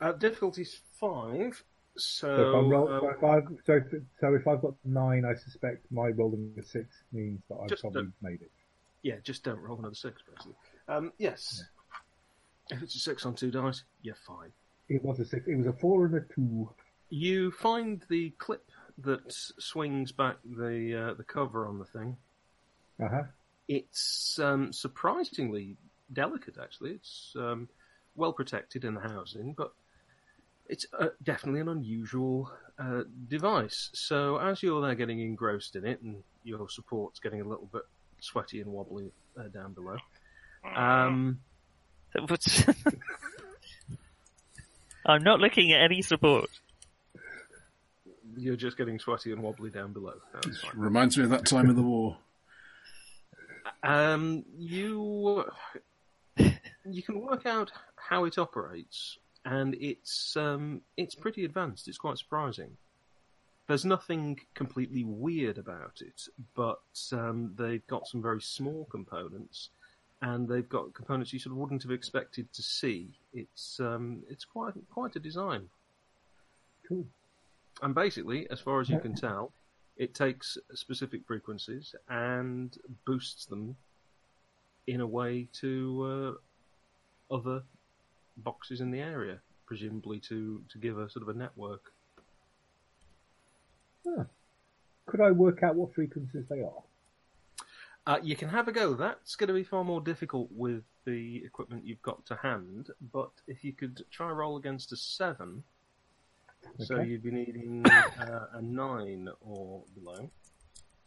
Uh, 0.00 0.12
difficulty's 0.12 0.80
five. 0.98 1.62
So, 1.96 2.26
So, 2.36 2.48
if 2.48 2.54
I'm 2.56 2.68
roll, 2.68 2.86
so, 2.88 3.08
if 3.10 3.22
I've, 3.24 3.48
so, 3.64 3.72
if, 3.74 4.02
so 4.20 4.34
if 4.34 4.48
I've 4.48 4.62
got 4.62 4.74
nine, 4.84 5.24
I 5.24 5.34
suspect 5.34 5.86
my 5.92 6.08
rolling 6.08 6.52
a 6.58 6.62
six 6.62 6.88
means 7.12 7.40
that 7.48 7.56
I've 7.62 7.80
probably 7.80 8.08
made 8.20 8.40
it. 8.42 8.50
yeah, 9.02 9.16
just 9.22 9.44
don't 9.44 9.60
roll 9.60 9.78
another 9.78 9.94
six, 9.94 10.22
basically. 10.28 10.54
Um, 10.88 11.12
yes. 11.18 11.62
If 12.70 12.82
it's 12.82 12.94
a 12.94 12.98
six 12.98 13.26
on 13.26 13.34
two 13.34 13.50
dice, 13.50 13.82
you're 14.02 14.14
fine. 14.14 14.52
It 14.88 15.04
was 15.04 15.20
a 15.20 15.24
six. 15.24 15.46
It 15.46 15.56
was 15.56 15.66
a 15.66 15.72
four 15.72 16.06
and 16.06 16.14
a 16.16 16.20
two. 16.34 16.70
You 17.10 17.50
find 17.50 18.02
the 18.08 18.30
clip 18.38 18.70
that 18.98 19.32
swings 19.32 20.12
back 20.12 20.36
the 20.44 21.10
uh, 21.10 21.14
the 21.14 21.24
cover 21.24 21.66
on 21.66 21.78
the 21.78 21.84
thing. 21.84 22.16
Uh 23.02 23.08
huh. 23.08 23.22
It's 23.68 24.38
um, 24.38 24.72
surprisingly 24.72 25.76
delicate, 26.12 26.56
actually. 26.60 26.92
It's 26.92 27.34
um, 27.36 27.68
well 28.16 28.32
protected 28.32 28.84
in 28.84 28.94
the 28.94 29.00
housing, 29.00 29.54
but 29.54 29.72
it's 30.68 30.86
uh, 30.98 31.08
definitely 31.22 31.60
an 31.60 31.68
unusual 31.68 32.50
uh, 32.78 33.02
device. 33.28 33.90
So 33.92 34.38
as 34.38 34.62
you're 34.62 34.80
there 34.82 34.94
getting 34.94 35.20
engrossed 35.20 35.76
in 35.76 35.86
it, 35.86 36.02
and 36.02 36.22
your 36.44 36.68
support's 36.68 37.20
getting 37.20 37.40
a 37.40 37.48
little 37.48 37.68
bit 37.72 37.82
sweaty 38.20 38.60
and 38.60 38.70
wobbly 38.70 39.12
uh, 39.38 39.48
down 39.48 39.72
below, 39.72 39.96
um, 40.76 41.40
I'm 45.06 45.22
not 45.22 45.40
looking 45.40 45.72
at 45.72 45.80
any 45.82 46.02
support. 46.02 46.48
you're 48.36 48.56
just 48.56 48.76
getting 48.76 48.98
sweaty 48.98 49.32
and 49.32 49.42
wobbly 49.42 49.70
down 49.70 49.92
below. 49.92 50.14
That's 50.32 50.60
fine. 50.60 50.72
Reminds 50.76 51.18
me 51.18 51.24
of 51.24 51.30
that 51.30 51.46
time 51.46 51.68
in 51.68 51.76
the 51.76 51.82
war. 51.82 52.16
Um, 53.82 54.44
you 54.56 55.44
you 56.84 57.02
can 57.02 57.20
work 57.20 57.46
out 57.46 57.72
how 57.96 58.24
it 58.24 58.38
operates, 58.38 59.18
and 59.44 59.74
it's 59.74 60.36
um, 60.36 60.82
it's 60.96 61.14
pretty 61.14 61.44
advanced. 61.44 61.88
It's 61.88 61.98
quite 61.98 62.18
surprising. 62.18 62.76
There's 63.68 63.84
nothing 63.84 64.40
completely 64.54 65.04
weird 65.04 65.56
about 65.56 66.00
it, 66.00 66.22
but 66.54 66.80
um, 67.12 67.54
they've 67.56 67.86
got 67.86 68.06
some 68.08 68.20
very 68.20 68.40
small 68.42 68.86
components, 68.90 69.70
and 70.22 70.48
they've 70.48 70.68
got 70.68 70.94
components 70.94 71.32
you 71.32 71.38
sort 71.38 71.52
of 71.52 71.58
wouldn't 71.58 71.82
have 71.82 71.92
expected 71.92 72.50
to 72.52 72.62
see. 72.62 73.08
It's 73.34 73.78
um, 73.80 74.22
it's 74.30 74.44
quite 74.44 74.74
quite 74.90 75.16
a 75.16 75.20
design. 75.20 75.68
cool. 76.88 77.04
And 77.82 77.94
basically, 77.94 78.48
as 78.50 78.60
far 78.60 78.80
as 78.80 78.88
you 78.88 78.98
can 79.00 79.14
tell, 79.14 79.52
it 79.96 80.14
takes 80.14 80.56
specific 80.74 81.26
frequencies 81.26 81.94
and 82.08 82.76
boosts 83.04 83.46
them 83.46 83.76
in 84.86 85.00
a 85.00 85.06
way 85.06 85.48
to 85.60 86.38
uh, 87.30 87.34
other 87.34 87.62
boxes 88.36 88.80
in 88.80 88.90
the 88.90 89.00
area, 89.00 89.40
presumably 89.66 90.20
to, 90.20 90.62
to 90.70 90.78
give 90.78 90.98
a 90.98 91.10
sort 91.10 91.22
of 91.22 91.34
a 91.34 91.38
network. 91.38 91.92
Could 95.06 95.20
I 95.20 95.30
work 95.30 95.62
out 95.62 95.74
what 95.74 95.94
frequencies 95.94 96.44
they 96.48 96.60
are? 96.60 96.82
Uh, 98.06 98.18
you 98.22 98.34
can 98.34 98.48
have 98.48 98.66
a 98.66 98.72
go. 98.72 98.94
That's 98.94 99.36
going 99.36 99.48
to 99.48 99.54
be 99.54 99.62
far 99.62 99.84
more 99.84 100.00
difficult 100.00 100.48
with 100.50 100.82
the 101.04 101.42
equipment 101.44 101.86
you've 101.86 102.02
got 102.02 102.24
to 102.26 102.36
hand, 102.36 102.90
but 103.12 103.30
if 103.46 103.62
you 103.64 103.72
could 103.72 104.02
try 104.10 104.30
roll 104.30 104.56
against 104.56 104.92
a 104.92 104.96
seven, 104.96 105.62
so 106.78 107.00
you'd 107.00 107.22
be 107.22 107.30
needing 107.30 107.84
uh, 107.86 108.46
a 108.54 108.62
nine 108.62 109.28
or 109.40 109.82
below. 109.94 110.30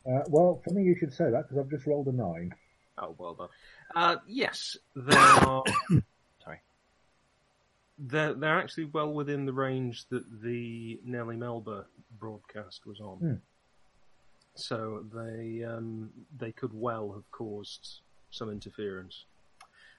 Uh, 0.06 0.22
well, 0.28 0.62
funny 0.66 0.84
you 0.84 0.96
should 0.98 1.14
say 1.14 1.30
that 1.32 1.44
because 1.44 1.58
I've 1.58 1.70
just 1.70 1.86
rolled 1.86 2.08
a 2.08 2.12
nine. 2.12 2.54
Oh, 2.98 3.16
well 3.18 3.34
done. 3.34 3.50
Uh, 3.96 4.18
yes, 4.28 4.78
they 4.96 5.16
are. 5.18 5.64
Sorry. 6.44 6.62
They're, 7.98 8.34
they're 8.34 8.60
actually 8.60 8.86
well 8.86 9.14
within 9.14 9.46
the 9.46 9.54
range 9.54 10.06
that 10.10 10.24
the 10.42 11.00
Nellie 11.04 11.38
Melba 11.38 11.86
broadcast 12.20 12.86
was 12.86 13.00
on. 13.00 13.18
Hmm. 13.18 13.34
So 14.55 15.03
they 15.13 15.63
um, 15.63 16.09
they 16.38 16.51
could 16.51 16.74
well 16.74 17.12
have 17.13 17.29
caused 17.31 18.00
some 18.31 18.50
interference. 18.50 19.25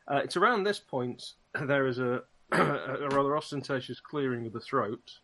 Uh, 0.09 0.21
it's 0.25 0.37
around 0.37 0.65
this 0.65 0.79
point 0.79 1.33
there 1.67 1.87
is 1.87 1.99
a, 1.99 2.23
a 2.53 3.09
rather 3.11 3.37
ostentatious 3.37 4.01
clearing 4.01 4.47
of 4.47 4.53
the 4.53 4.61
throat. 4.61 5.19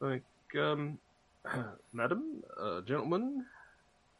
Like, 0.00 0.24
um, 0.58 0.98
madam, 1.92 2.42
uh, 2.60 2.80
gentlemen, 2.82 3.44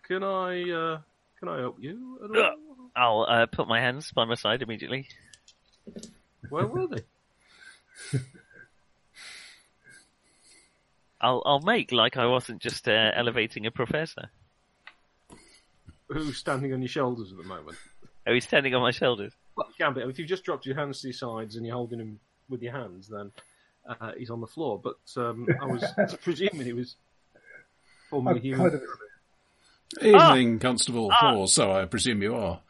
can 0.06 0.22
I 0.22 0.70
uh, 0.70 0.98
can 1.38 1.48
I 1.48 1.58
help 1.58 1.76
you 1.80 2.18
at 2.24 2.36
all? 2.36 2.56
I'll 2.94 3.26
uh, 3.28 3.46
put 3.46 3.68
my 3.68 3.80
hands 3.80 4.12
by 4.12 4.24
my 4.24 4.34
side 4.34 4.62
immediately. 4.62 5.08
Where 6.48 6.66
were 6.66 6.86
they? 6.86 8.18
I'll 11.23 11.43
I'll 11.47 11.61
make 11.61 11.93
like 11.93 12.17
I 12.17 12.26
wasn't 12.26 12.61
just 12.61 12.88
uh, 12.88 13.12
elevating 13.14 13.64
a 13.67 13.71
professor. 13.71 14.31
Who's 16.09 16.37
standing 16.37 16.73
on 16.75 16.83
your 16.83 16.88
shoulders 16.88 17.31
at 17.31 17.38
the 17.38 17.45
moment? 17.45 17.79
Oh, 18.26 18.35
he's 18.35 18.45
standing 18.45 18.75
on 18.75 18.83
my 18.83 18.91
shoulders. 18.91 19.33
Well, 19.57 19.67
you 19.69 19.85
can 19.85 19.95
be. 19.95 20.00
If 20.02 20.19
you've 20.19 20.29
just 20.29 20.45
dropped 20.45 20.67
your 20.67 20.76
hands 20.76 21.00
to 21.00 21.09
your 21.09 21.14
sides 21.14 21.57
and 21.57 21.64
you're 21.64 21.75
holding 21.76 22.00
him 22.00 22.21
with 22.49 22.62
your 22.62 22.73
hands, 22.73 23.09
then 23.09 23.31
uh, 23.88 24.12
he's 24.19 24.31
on 24.31 24.41
the 24.41 24.47
floor. 24.47 24.81
But 24.83 24.99
um, 25.17 25.47
I 25.61 25.67
was 25.67 25.85
presuming 26.23 26.67
he 26.67 26.73
was 26.73 26.97
forming 28.11 28.35
a 28.35 28.37
I've 28.37 28.43
human. 28.43 28.71
kind 28.71 28.75
of- 28.75 28.83
Evening, 30.00 30.59
Constable 30.59 31.12
Four, 31.21 31.49
so 31.49 31.71
I 31.71 31.85
presume 31.85 32.23
you 32.23 32.35
are. 32.35 32.61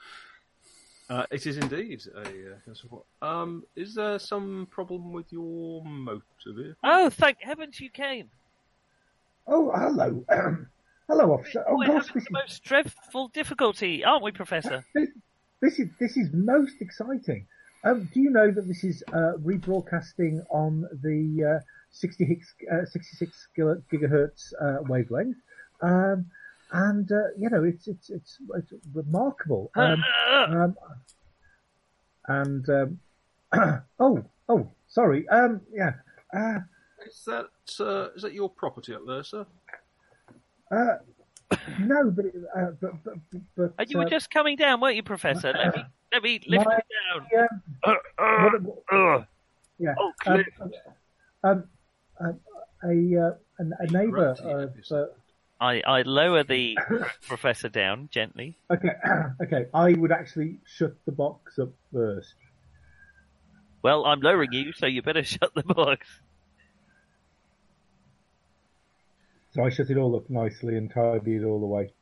Uh, 1.08 1.24
it 1.30 1.46
is 1.46 1.56
indeed 1.56 2.02
a 2.16 2.20
uh, 2.20 2.54
constable. 2.64 3.06
Um, 3.20 3.62
is 3.76 3.94
there 3.94 4.18
some 4.18 4.66
problem 4.70 5.12
with 5.12 5.32
your 5.32 5.84
motor 5.84 6.22
vehicle? 6.46 6.74
Oh, 6.82 7.10
thank 7.10 7.40
heavens 7.40 7.78
you 7.78 7.90
came! 7.90 8.30
Oh, 9.46 9.70
hello. 9.74 10.24
hello, 11.08 11.32
officer. 11.32 11.64
Oh, 11.68 11.76
We're 11.76 11.86
gosh, 11.86 12.08
having 12.08 12.14
this 12.14 12.28
the 12.30 12.38
is, 12.38 12.46
most 12.48 12.64
dreadful 12.64 13.28
difficulty, 13.28 14.04
aren't 14.04 14.22
we, 14.22 14.30
Professor? 14.32 14.84
this, 14.94 15.08
this 15.60 15.78
is 15.78 15.88
this 15.98 16.16
is 16.16 16.28
most 16.32 16.74
exciting. 16.80 17.46
Um, 17.84 18.08
do 18.14 18.20
you 18.20 18.30
know 18.30 18.50
that 18.50 18.68
this 18.68 18.84
is 18.84 19.02
uh, 19.12 19.32
rebroadcasting 19.42 20.44
on 20.50 20.86
the 21.02 21.56
uh, 21.58 21.64
66, 21.90 22.54
uh, 22.72 22.84
66 22.84 23.48
gigahertz 23.58 24.52
uh, 24.60 24.82
wavelength? 24.88 25.36
Um, 25.80 26.26
and 26.70 27.10
uh, 27.10 27.34
you 27.38 27.50
know, 27.50 27.64
it's 27.64 27.88
it's 27.88 28.10
it's, 28.10 28.38
it's 28.56 28.72
remarkable. 28.94 29.70
Um, 29.76 30.04
um, 30.48 30.76
and 32.28 32.68
um, 32.68 33.00
oh, 33.98 34.24
oh, 34.48 34.68
sorry. 34.86 35.28
Um, 35.28 35.60
yeah. 35.74 35.94
Uh, 36.32 36.60
Is 37.04 37.28
that 37.76 37.86
uh, 37.88 38.08
is 38.16 38.22
that 38.22 38.32
your 38.32 38.48
property 38.50 38.94
up 38.94 39.02
there, 39.06 39.22
sir? 39.24 39.46
uh, 40.70 40.96
no, 41.80 42.10
but, 42.10 42.24
it- 42.26 42.34
uh, 42.56 42.70
but 42.80 42.92
but 43.04 43.14
but. 43.56 43.74
and 43.78 43.90
you 43.90 43.98
were 43.98 44.04
uh, 44.04 44.08
just 44.08 44.30
coming 44.30 44.56
down, 44.56 44.80
weren't 44.80 44.96
you, 44.96 45.02
Professor? 45.02 45.52
Let 45.52 45.76
me 45.76 45.82
let 46.12 46.22
me 46.22 46.40
lift 46.48 46.66
My- 46.66 46.74
you 46.76 47.20
down. 47.20 47.28
yeah, 47.32 47.46
what- 47.84 48.62
what- 48.62 48.82
Ugh. 48.92 49.26
yeah. 49.78 49.94
Oh, 49.98 50.12
Um, 50.26 50.44
um, 51.44 51.64
um, 52.20 52.40
a 52.84 53.20
uh, 53.20 53.30
a, 53.60 53.64
a 53.80 53.86
neighbour 53.90 54.34
Gravity 54.34 54.50
of. 54.90 54.92
Uh, 54.92 55.06
I, 55.60 55.80
I 55.86 56.02
lower 56.02 56.42
the 56.42 56.76
professor 57.28 57.68
down 57.68 58.08
gently. 58.10 58.58
okay, 58.70 58.94
okay. 59.42 59.66
I 59.72 59.92
would 59.92 60.10
actually 60.10 60.58
shut 60.66 60.94
the 61.04 61.12
box 61.12 61.58
up 61.60 61.68
first. 61.92 62.34
Well, 63.82 64.04
I'm 64.04 64.20
lowering 64.20 64.52
you, 64.52 64.72
so 64.72 64.86
you 64.86 65.02
better 65.02 65.22
shut 65.34 65.54
the 65.54 65.62
box. 65.62 66.06
So 69.54 69.64
I 69.64 69.70
shut 69.70 69.90
it 69.90 69.96
all 69.98 70.16
up 70.16 70.28
nicely 70.30 70.76
and 70.76 70.90
tidied 70.90 71.42
it 71.42 71.44
all 71.44 71.62
away. 71.62 71.92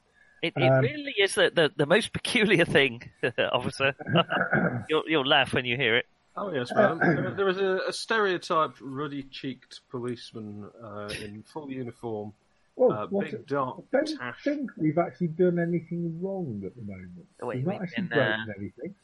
It, 0.42 0.52
it 0.57 0.62
Um, 0.71 0.80
really 0.83 1.14
is 1.19 1.35
the, 1.35 1.50
the, 1.54 1.71
the 1.76 1.87
most 1.87 2.12
peculiar 2.19 2.64
thing, 2.64 3.02
officer. 3.52 3.95
you'll, 4.88 5.02
you'll 5.07 5.26
laugh 5.26 5.52
when 5.52 5.64
you 5.64 5.76
hear 5.76 5.97
it. 5.97 6.07
Oh 6.37 6.52
yes, 6.52 6.71
madam. 6.75 6.99
there, 7.00 7.30
there 7.37 7.49
is 7.49 7.59
a, 7.59 7.80
a 7.88 7.92
stereotyped 7.92 8.80
ruddy-cheeked 8.80 9.80
policeman 9.90 10.71
uh, 10.83 11.11
in 11.23 11.42
full 11.42 11.71
uniform, 11.71 12.33
Well, 12.76 12.92
uh, 12.92 13.07
what, 13.09 13.30
big 13.33 13.47
dark 13.49 13.83
I 13.92 13.97
don't 13.97 14.16
tash. 14.19 14.42
think 14.45 14.71
we've 14.78 14.97
actually 14.97 15.26
done 15.28 15.59
anything 15.59 16.19
wrong 16.23 16.62
at 16.64 16.75
the 16.76 16.83
moment. 16.83 17.26
Wait, 17.42 17.57
we've 17.59 17.66
not 17.66 17.73
we've 17.73 17.83
actually 17.83 18.04
been, 18.04 18.19
uh, 18.19 18.37
broken 18.37 18.54
anything. 18.59 18.95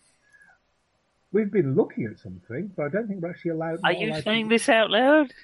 We've 1.32 1.50
been 1.50 1.74
looking 1.74 2.04
at 2.06 2.18
something, 2.20 2.70
but 2.76 2.84
I 2.86 2.88
don't 2.90 3.08
think 3.08 3.20
we're 3.20 3.30
actually 3.30 3.50
allowed. 3.50 3.80
Are 3.84 3.92
you 3.92 4.08
allowed 4.10 4.16
to- 4.18 4.22
saying 4.22 4.48
this 4.48 4.68
out 4.68 4.90
loud? 4.90 5.34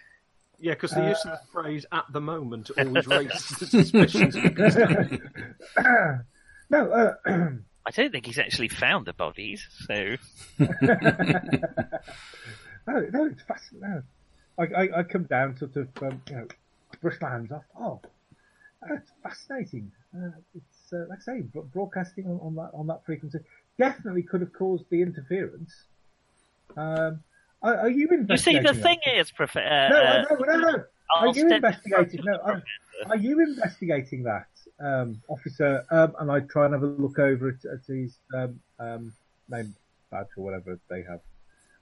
Yeah, 0.63 0.75
because 0.75 0.93
the 0.93 1.05
Uh, 1.05 1.09
use 1.09 1.25
of 1.25 1.33
the 1.33 1.41
phrase 1.51 1.85
"at 1.91 2.05
the 2.13 2.21
moment" 2.21 2.71
always 2.79 3.05
raises 3.09 3.45
suspicions. 3.45 4.37
no, 6.71 6.91
uh, 6.93 7.15
I 7.85 7.91
don't 7.91 8.13
think 8.13 8.27
he's 8.27 8.39
actually 8.39 8.69
found 8.69 9.07
the 9.07 9.13
bodies, 9.13 9.67
so 9.87 10.15
no, 10.61 10.69
no, 12.87 13.25
it's 13.27 13.43
fascinating. 13.43 13.81
No. 13.81 14.03
I, 14.57 14.63
I, 14.63 14.99
I 15.01 15.03
come 15.03 15.25
down, 15.25 15.57
sort 15.57 15.75
of, 15.77 15.89
um, 16.03 16.23
you 16.29 16.37
know, 16.37 16.47
brush 17.01 17.17
my 17.21 17.31
hands 17.31 17.51
off. 17.51 17.65
Oh, 17.77 18.01
that's 18.89 19.11
fascinating. 19.23 19.91
Uh, 20.15 20.31
it's 20.55 20.93
uh, 20.93 21.07
like 21.09 21.19
I 21.27 21.33
say, 21.39 21.41
broadcasting 21.41 22.27
on, 22.27 22.39
on 22.41 22.55
that 22.55 22.71
on 22.73 22.87
that 22.87 23.05
frequency 23.05 23.41
definitely 23.79 24.23
could 24.23 24.43
have 24.43 24.53
caused 24.53 24.85
the 24.91 25.03
interference. 25.03 25.87
Um, 26.77 27.25
are, 27.63 27.77
are 27.81 27.89
you 27.91 28.09
you 28.29 28.37
see, 28.37 28.59
the 28.59 28.75
thing 28.75 28.99
is, 29.15 29.31
Prof- 29.31 29.57
uh, 29.57 29.61
No, 29.89 29.97
uh, 29.97 30.25
no, 30.31 30.37
no, 30.37 30.57
no. 30.57 30.85
I'll 31.15 31.29
Are 31.31 31.35
you 31.35 31.49
investigating? 31.49 32.25
No, 32.25 32.39
are, 32.39 32.63
are 33.11 33.17
you 33.17 33.41
investigating 33.41 34.23
that, 34.25 34.47
um, 34.81 35.21
officer? 35.29 35.85
Um, 35.91 36.15
and 36.19 36.31
I 36.33 36.41
try 36.41 36.65
and 36.65 36.75
have 36.75 36.83
a 36.83 36.87
look 36.87 37.19
over 37.19 37.49
at, 37.49 37.65
at 37.71 37.85
his 37.87 38.17
um, 38.35 38.61
um, 38.79 39.13
name 39.49 39.75
badge 40.11 40.27
or 40.37 40.45
whatever 40.45 40.79
they 40.89 41.03
have. 41.03 41.21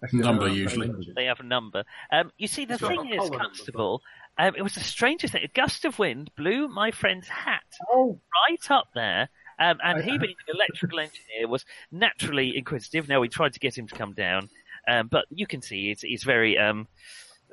Actually, 0.02 0.20
Number, 0.20 0.44
I 0.44 0.49
don't 0.49 0.56
usually. 0.56 0.90
they 1.14 1.26
have 1.26 1.40
a 1.40 1.44
number. 1.44 1.84
Um, 2.10 2.32
you 2.38 2.49
see, 2.49 2.64
the 2.64 2.75
It's 2.75 2.82
thing 2.87 3.12
is, 3.12 3.28
Constable, 3.30 4.00
um, 4.38 4.54
it 4.56 4.62
was 4.62 4.75
the 4.75 4.80
strangest 4.80 5.34
thing. 5.34 5.44
A 5.44 5.49
gust 5.49 5.84
of 5.84 5.99
wind 5.99 6.30
blew 6.37 6.68
my 6.68 6.90
friend's 6.90 7.28
hat 7.28 7.62
Oh, 7.92 8.18
right 8.49 8.70
up 8.70 8.88
there. 8.94 9.28
Um, 9.58 9.78
and 9.84 9.99
I- 9.99 10.02
he, 10.02 10.16
being 10.16 10.34
an 10.49 10.54
electrical 10.56 11.00
engineer, 11.00 11.46
was 11.49 11.66
naturally 11.92 12.56
inquisitive. 12.56 13.08
Now 13.08 13.20
we 13.20 13.28
tried 13.28 13.52
to 13.52 13.58
get 13.60 13.76
him 13.76 13.87
to 13.88 13.94
come 13.94 14.14
down, 14.14 14.49
um, 14.88 15.08
but 15.08 15.26
you 15.30 15.46
can 15.46 15.62
see 15.62 15.88
he's, 15.88 16.00
he's 16.02 16.22
very 16.25 16.58
um, 16.58 16.87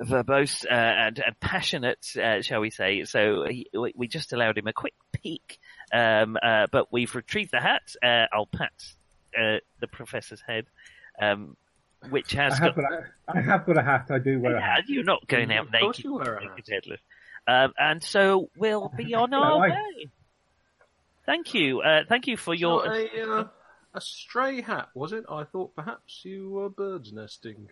verbose 0.00 0.64
uh, 0.64 0.72
and, 0.74 1.18
and 1.24 1.38
passionate, 1.40 2.06
uh, 2.22 2.40
shall 2.42 2.60
we 2.60 2.70
say? 2.70 3.04
So 3.04 3.44
he, 3.48 3.66
we 3.72 3.92
we 3.96 4.08
just 4.08 4.32
allowed 4.32 4.58
him 4.58 4.66
a 4.66 4.72
quick 4.72 4.94
peek, 5.12 5.58
um, 5.92 6.36
uh, 6.42 6.66
but 6.70 6.92
we've 6.92 7.14
retrieved 7.14 7.50
the 7.52 7.60
hat. 7.60 7.82
Uh, 8.02 8.26
I'll 8.32 8.46
pat 8.46 8.72
uh, 9.38 9.58
the 9.80 9.88
professor's 9.88 10.40
head, 10.46 10.66
um, 11.20 11.56
which 12.10 12.36
I 12.36 12.44
has 12.44 12.58
have 12.58 12.74
got. 12.76 12.82
got 12.82 12.92
a, 12.92 13.04
I 13.28 13.40
have 13.40 13.66
got 13.66 13.78
a 13.78 13.82
hat. 13.82 14.06
I 14.10 14.18
do 14.18 14.38
wear 14.40 14.56
a 14.56 14.60
hat. 14.62 14.84
you're 14.88 15.04
not 15.04 15.26
going 15.26 15.52
out 15.52 15.66
Of 15.66 15.72
course 15.80 15.98
naked, 15.98 16.04
you 16.04 16.14
wear 16.14 16.36
a 16.36 16.42
hat. 16.44 16.60
headless. 16.70 17.00
Um, 17.46 17.72
and 17.78 18.02
so 18.04 18.50
we'll 18.56 18.92
be 18.96 19.14
on 19.14 19.32
our 19.34 19.50
No, 19.50 19.56
I- 19.64 19.68
way. 19.70 20.10
Thank 21.26 21.52
you. 21.54 21.80
Uh, 21.82 22.04
thank 22.08 22.26
you 22.26 22.36
for 22.38 22.54
your. 22.54 22.86
Not 22.86 22.96
a, 22.96 23.22
uh, 23.32 23.44
a 23.98 24.00
stray 24.00 24.60
hat, 24.62 24.88
was 24.94 25.12
it? 25.12 25.24
I 25.28 25.44
thought 25.44 25.74
perhaps 25.76 26.20
you 26.24 26.50
were 26.50 26.68
birds 26.70 27.12
nesting. 27.12 27.68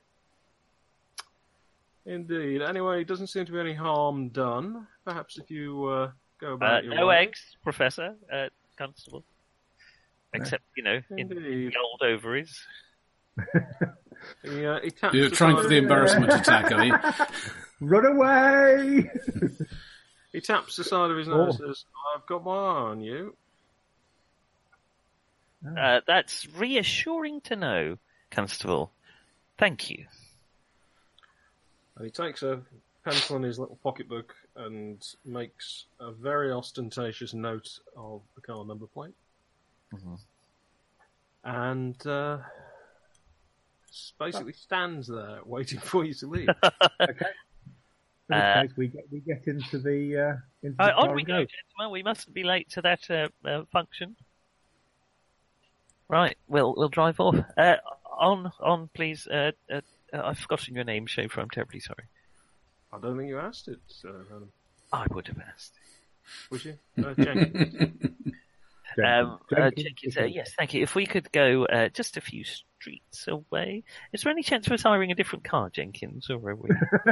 Indeed. 2.04 2.62
Anyway, 2.62 3.00
it 3.00 3.08
doesn't 3.08 3.28
seem 3.28 3.46
to 3.46 3.52
be 3.52 3.58
any 3.60 3.74
harm 3.74 4.28
done. 4.28 4.86
Perhaps 5.04 5.38
if 5.38 5.50
you 5.50 5.84
uh, 5.86 6.10
go 6.40 6.52
Uh, 6.52 6.54
about 6.54 6.84
your 6.84 6.94
no 6.94 7.06
way. 7.08 7.18
eggs, 7.18 7.40
Professor, 7.64 8.14
uh, 8.32 8.48
Constable. 8.76 9.24
Except, 10.34 10.62
you 10.76 10.82
know, 10.84 11.00
in 11.10 11.18
Indeed. 11.32 11.74
gold 11.74 12.02
ovaries. 12.02 12.66
He, 14.42 14.66
uh, 14.66 14.80
he 14.82 14.90
You're 15.12 15.30
trying 15.30 15.56
for 15.56 15.68
the 15.68 15.76
embarrassment 15.76 16.32
attack, 16.40 16.72
are 16.72 16.84
you? 16.84 16.94
Run 17.80 18.06
away! 18.06 19.10
He 20.32 20.40
taps 20.40 20.74
the 20.76 20.84
side 20.84 21.10
of 21.12 21.16
his 21.18 21.28
nose 21.28 21.58
Oh. 21.60 21.64
and 21.66 21.76
says, 21.76 21.84
I've 22.16 22.26
got 22.26 22.42
my 22.42 22.50
eye 22.50 22.90
on 22.90 23.00
you. 23.02 23.36
Uh, 25.64 26.00
that's 26.06 26.46
reassuring 26.56 27.40
to 27.42 27.56
know, 27.56 27.98
Constable. 28.30 28.92
Thank 29.58 29.90
you. 29.90 30.06
And 31.96 32.04
he 32.04 32.10
takes 32.10 32.42
a 32.42 32.60
pencil 33.04 33.36
in 33.36 33.42
his 33.42 33.58
little 33.58 33.78
pocketbook 33.82 34.34
and 34.56 35.02
makes 35.24 35.86
a 36.00 36.12
very 36.12 36.52
ostentatious 36.52 37.32
note 37.32 37.78
of 37.96 38.22
the 38.34 38.40
car 38.40 38.64
number 38.64 38.86
plate. 38.86 39.14
Mhm. 39.94 40.18
And 41.44 42.06
uh, 42.06 42.38
basically 44.18 44.52
stands 44.52 45.06
there 45.06 45.38
waiting 45.44 45.78
for 45.80 46.04
you 46.04 46.12
to 46.14 46.26
leave. 46.26 46.48
okay. 47.00 47.26
Uh, 48.30 48.62
case, 48.62 48.72
we 48.76 48.88
get 48.88 49.04
we 49.12 49.20
get 49.20 49.46
into 49.46 49.78
the 49.78 50.18
uh, 50.18 50.36
into 50.64 50.76
the 50.76 50.82
Uh, 50.82 51.00
on 51.00 51.14
we 51.14 51.22
and 51.22 51.28
go, 51.28 51.46
gentlemen. 51.46 51.92
We 51.92 52.02
mustn't 52.02 52.34
be 52.34 52.42
late 52.42 52.68
to 52.70 52.82
that 52.82 53.08
uh, 53.08 53.28
uh, 53.48 53.64
function. 53.70 54.16
Right, 56.08 56.36
we'll 56.46 56.74
we'll 56.76 56.88
drive 56.88 57.18
off. 57.20 57.36
Uh, 57.56 57.76
on, 58.18 58.52
on, 58.60 58.88
please. 58.94 59.26
Uh, 59.26 59.52
uh, 59.70 59.80
uh, 60.12 60.22
I've 60.24 60.38
forgotten 60.38 60.74
your 60.74 60.84
name, 60.84 61.06
Schaefer. 61.06 61.40
I'm 61.40 61.50
terribly 61.50 61.80
sorry. 61.80 62.04
I 62.92 62.98
don't 62.98 63.16
think 63.16 63.28
you 63.28 63.38
asked 63.38 63.68
it, 63.68 63.80
uh, 64.04 64.10
Adam. 64.30 64.50
I 64.92 65.06
would 65.10 65.26
have 65.26 65.40
asked. 65.52 65.72
Would 66.50 66.64
you? 66.64 66.78
Uh, 66.98 67.14
Jenkins. 67.18 68.02
Um, 69.04 69.38
uh, 69.54 69.70
Jenkins, 69.70 69.84
Jenkins, 69.84 70.16
uh, 70.16 70.24
yes, 70.24 70.52
thank 70.56 70.72
you. 70.72 70.82
If 70.82 70.94
we 70.94 71.06
could 71.06 71.30
go 71.30 71.66
uh, 71.66 71.88
just 71.88 72.16
a 72.16 72.20
few 72.20 72.44
streets 72.44 73.28
away, 73.28 73.84
is 74.12 74.22
there 74.22 74.32
any 74.32 74.42
chance 74.42 74.66
of 74.66 74.72
us 74.72 74.82
hiring 74.82 75.12
a 75.12 75.14
different 75.14 75.44
car, 75.44 75.68
Jenkins, 75.70 76.30
or 76.30 76.36
are 76.48 76.54
we? 76.54 76.70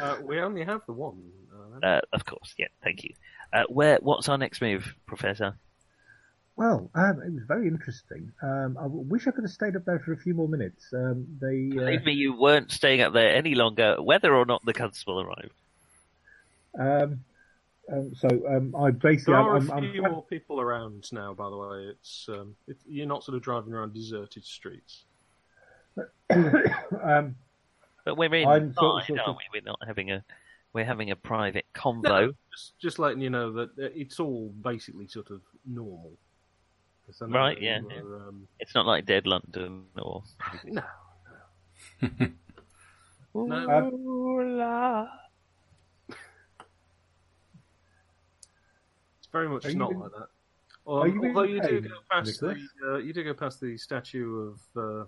uh, 0.00 0.16
we 0.22 0.40
only 0.40 0.64
have 0.64 0.80
the 0.86 0.92
one. 0.92 1.20
Uh, 1.82 1.86
uh, 1.86 2.00
of 2.12 2.24
course, 2.24 2.54
yeah. 2.56 2.68
Thank 2.82 3.04
you. 3.04 3.14
Uh, 3.52 3.64
where? 3.68 3.98
What's 4.00 4.28
our 4.28 4.38
next 4.38 4.62
move, 4.62 4.94
Professor? 5.06 5.56
Well, 6.56 6.90
um, 6.94 7.20
it 7.22 7.32
was 7.34 7.42
very 7.46 7.68
interesting. 7.68 8.32
Um, 8.42 8.78
I 8.78 8.84
w- 8.84 9.04
wish 9.08 9.26
I 9.26 9.30
could 9.30 9.44
have 9.44 9.50
stayed 9.50 9.76
up 9.76 9.84
there 9.84 9.98
for 9.98 10.12
a 10.12 10.16
few 10.16 10.32
more 10.32 10.48
minutes. 10.48 10.86
Um, 10.92 11.26
they, 11.38 11.68
uh, 11.70 11.84
Believe 11.84 12.04
me, 12.04 12.12
you 12.14 12.32
weren't 12.34 12.72
staying 12.72 13.02
up 13.02 13.12
there 13.12 13.34
any 13.34 13.54
longer, 13.54 13.96
whether 14.00 14.34
or 14.34 14.46
not 14.46 14.64
the 14.64 14.72
constable 14.72 15.20
arrived. 15.20 15.50
um, 16.78 17.20
um, 17.92 18.14
so 18.16 18.28
um, 18.48 18.74
I 18.74 18.90
basically, 18.90 19.34
there 19.34 19.42
are 19.42 19.56
I'm, 19.58 19.70
a 19.70 19.74
I'm, 19.74 19.92
few 19.92 20.02
I'm- 20.02 20.12
more 20.12 20.22
people 20.24 20.60
around 20.60 21.12
now, 21.12 21.34
by 21.34 21.48
the 21.50 21.56
way. 21.56 21.78
It's 21.90 22.26
um, 22.30 22.56
it, 22.66 22.76
You're 22.88 23.06
not 23.06 23.22
sort 23.22 23.36
of 23.36 23.42
driving 23.42 23.72
around 23.74 23.92
deserted 23.94 24.44
streets. 24.44 25.04
um, 26.30 27.36
But 28.04 28.16
we're 28.16 28.34
in 28.34 28.48
I'm 28.48 28.72
sort 28.74 29.02
of- 29.02 29.06
sort 29.06 29.20
of- 29.20 29.26
aren't 29.26 29.38
we? 29.52 29.60
We're 29.60 29.64
not 29.70 29.80
having 29.86 30.10
a 30.10 30.24
we're 30.72 30.84
having 30.84 31.10
a 31.10 31.16
private 31.16 31.66
convo. 31.74 32.34
Just, 32.52 32.78
just 32.78 32.98
letting 32.98 33.20
you 33.20 33.30
know 33.30 33.52
that 33.52 33.70
uh, 33.78 33.88
it's 33.94 34.18
all 34.20 34.48
basically 34.62 35.06
sort 35.06 35.30
of 35.30 35.42
normal. 35.66 36.12
'Cause 37.06 37.22
I 37.22 37.26
Right, 37.26 37.60
yeah, 37.60 37.80
you 37.80 37.88
yeah. 37.90 38.00
Um, 38.00 38.48
It's 38.58 38.74
not 38.74 38.86
like 38.86 39.06
Dead 39.06 39.26
London 39.26 39.86
or 39.96 40.24
no, 40.64 40.82
Um, 43.36 43.94
Ooh, 43.94 44.56
la. 44.58 45.06
it's 49.18 49.28
very 49.32 49.48
much 49.48 49.64
Are 49.66 49.72
not 49.72 49.92
in- 49.92 49.98
like 50.00 50.10
that. 50.12 50.28
Are 50.86 51.06
Um, 51.06 51.14
you 51.14 51.22
in 51.22 51.28
although 51.36 51.42
you 51.48 51.60
do 51.60 51.80
go 51.80 51.94
past 52.10 52.40
the 52.40 52.56
uh, 52.86 52.96
you 52.98 53.12
do 53.12 53.22
go 53.24 53.34
past 53.34 53.60
the 53.60 53.76
statue 53.76 54.52
of 54.52 54.60
uh, 54.76 55.04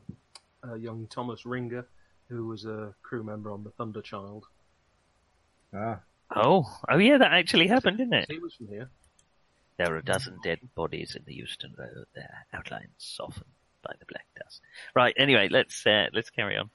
uh, 0.68 0.74
young 0.74 1.06
Thomas 1.08 1.46
Ringer, 1.46 1.86
who 2.28 2.46
was 2.46 2.64
a 2.64 2.94
crew 3.02 3.22
member 3.24 3.50
on 3.52 3.64
the 3.64 3.70
Thunder 3.70 4.02
Child. 4.02 4.46
ah, 5.74 6.00
Oh, 6.34 6.64
oh 6.88 6.98
yeah, 6.98 7.18
that 7.18 7.32
actually 7.32 7.68
happened, 7.68 7.98
didn't 7.98 8.14
it? 8.14 8.30
He 8.30 8.38
was 8.38 8.54
from 8.54 8.68
here. 8.68 8.90
There 9.78 9.94
are 9.94 9.98
a 9.98 10.04
dozen 10.04 10.38
dead 10.42 10.58
bodies 10.74 11.14
in 11.16 11.22
the 11.24 11.34
Euston 11.34 11.72
Road. 11.78 12.06
Their 12.14 12.46
outlines 12.52 12.90
softened 12.98 13.44
by 13.82 13.94
the 13.98 14.06
black 14.06 14.26
dust. 14.42 14.60
Right. 14.94 15.14
Anyway, 15.16 15.48
let's 15.50 15.86
uh, 15.86 16.06
let's 16.12 16.30
carry 16.30 16.56
on. 16.56 16.68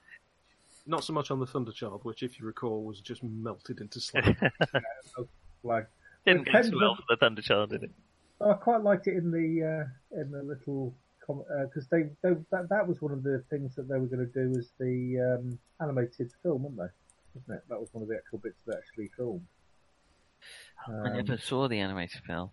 Not 0.85 1.03
so 1.03 1.13
much 1.13 1.29
on 1.31 1.39
the 1.39 1.45
Thunder 1.45 1.71
Child, 1.71 2.01
which, 2.03 2.23
if 2.23 2.39
you 2.39 2.45
recall, 2.45 2.83
was 2.83 2.99
just 3.01 3.23
melted 3.23 3.79
into 3.81 3.99
slag. 4.01 4.37
like 5.63 5.87
Didn't 6.25 6.39
go 6.45 6.51
Depends 6.51 6.69
so 6.69 6.77
well 6.77 6.95
for 6.95 7.03
the 7.09 7.17
Thunder 7.17 7.41
Child, 7.41 7.69
did 7.71 7.83
it? 7.83 7.91
oh, 8.41 8.51
I 8.51 8.53
quite 8.55 8.81
liked 8.83 9.07
it 9.07 9.15
in 9.17 9.31
the 9.31 9.85
uh, 9.85 10.19
in 10.21 10.31
the 10.31 10.41
little 10.43 10.93
because 11.27 11.87
they, 11.89 12.03
they 12.21 12.35
that 12.51 12.67
that 12.69 12.85
was 12.87 13.01
one 13.01 13.11
of 13.13 13.23
the 13.23 13.43
things 13.49 13.75
that 13.75 13.87
they 13.87 13.97
were 13.97 14.07
going 14.07 14.25
to 14.29 14.33
do 14.33 14.57
as 14.59 14.71
the 14.79 15.37
um, 15.39 15.57
animated 15.81 16.31
film, 16.41 16.63
weren't 16.63 16.77
they? 16.77 16.93
Wasn't 17.33 17.57
it? 17.57 17.63
That 17.69 17.79
was 17.79 17.89
one 17.93 18.01
of 18.03 18.09
the 18.09 18.15
actual 18.15 18.39
bits 18.39 18.59
that 18.67 18.77
actually 18.77 19.09
filmed. 19.17 19.45
I 20.87 21.09
Um, 21.09 21.13
never 21.15 21.37
saw 21.37 21.67
the 21.69 21.79
animated 21.79 22.21
film. 22.27 22.49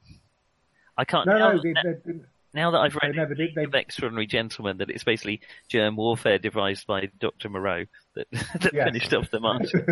I 0.96 1.04
can't. 1.04 1.26
No, 1.26 1.38
now, 1.38 1.52
no, 1.52 1.62
they, 1.62 1.72
now- 1.72 1.82
they 2.04 2.12
now 2.52 2.70
that 2.72 2.78
I've 2.78 2.96
read 2.96 3.14
never 3.14 3.34
did. 3.34 3.54
They, 3.54 3.64
of 3.64 3.74
Extraordinary 3.74 4.26
Gentleman 4.26 4.78
that 4.78 4.90
it's 4.90 5.04
basically 5.04 5.40
germ 5.68 5.94
warfare 5.96 6.38
devised 6.38 6.84
by 6.86 7.08
Dr. 7.20 7.48
Moreau 7.48 7.84
that, 8.16 8.26
that 8.32 8.72
Yes. 8.74 8.84
finished 8.86 9.14
off 9.14 9.30
the 9.30 9.40
march. 9.40 9.70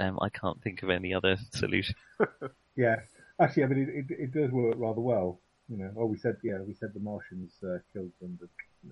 Um, 0.00 0.18
I 0.20 0.28
can't 0.28 0.60
think 0.60 0.82
of 0.82 0.90
any 0.90 1.14
other 1.14 1.36
solution. 1.52 1.94
yeah, 2.76 2.96
actually, 3.40 3.62
I 3.62 3.66
mean, 3.68 3.78
it, 3.78 4.12
it, 4.12 4.20
it 4.24 4.32
does 4.32 4.50
work 4.50 4.74
rather 4.76 5.00
well. 5.00 5.38
You 5.68 5.78
know, 5.78 5.90
oh, 5.96 6.06
we 6.06 6.18
said, 6.18 6.36
yeah, 6.42 6.58
we 6.66 6.74
said 6.74 6.90
the 6.92 7.00
Martians 7.00 7.52
uh, 7.62 7.78
killed 7.92 8.10
them. 8.20 8.36
But, 8.40 8.48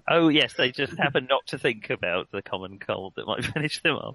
Oh 0.09 0.29
yes, 0.29 0.55
they 0.55 0.71
just 0.71 0.97
happen 0.97 1.27
not 1.29 1.45
to 1.49 1.59
think 1.59 1.91
about 1.91 2.31
the 2.31 2.41
common 2.41 2.79
cold 2.79 3.15
that 3.17 3.27
might 3.27 3.45
finish 3.45 3.83
them 3.83 3.97
off. 3.97 4.15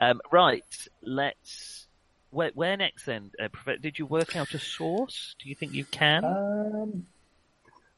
um, 0.00 0.20
right, 0.32 0.64
let's. 1.02 1.86
Where, 2.32 2.50
where 2.54 2.76
next 2.78 3.04
then? 3.04 3.30
Uh, 3.38 3.48
Prof- 3.48 3.80
did 3.82 3.98
you 3.98 4.06
work 4.06 4.36
out 4.36 4.54
a 4.54 4.58
source? 4.58 5.36
Do 5.38 5.50
you 5.50 5.54
think 5.54 5.74
you 5.74 5.84
can? 5.84 6.24
Um, 6.24 7.06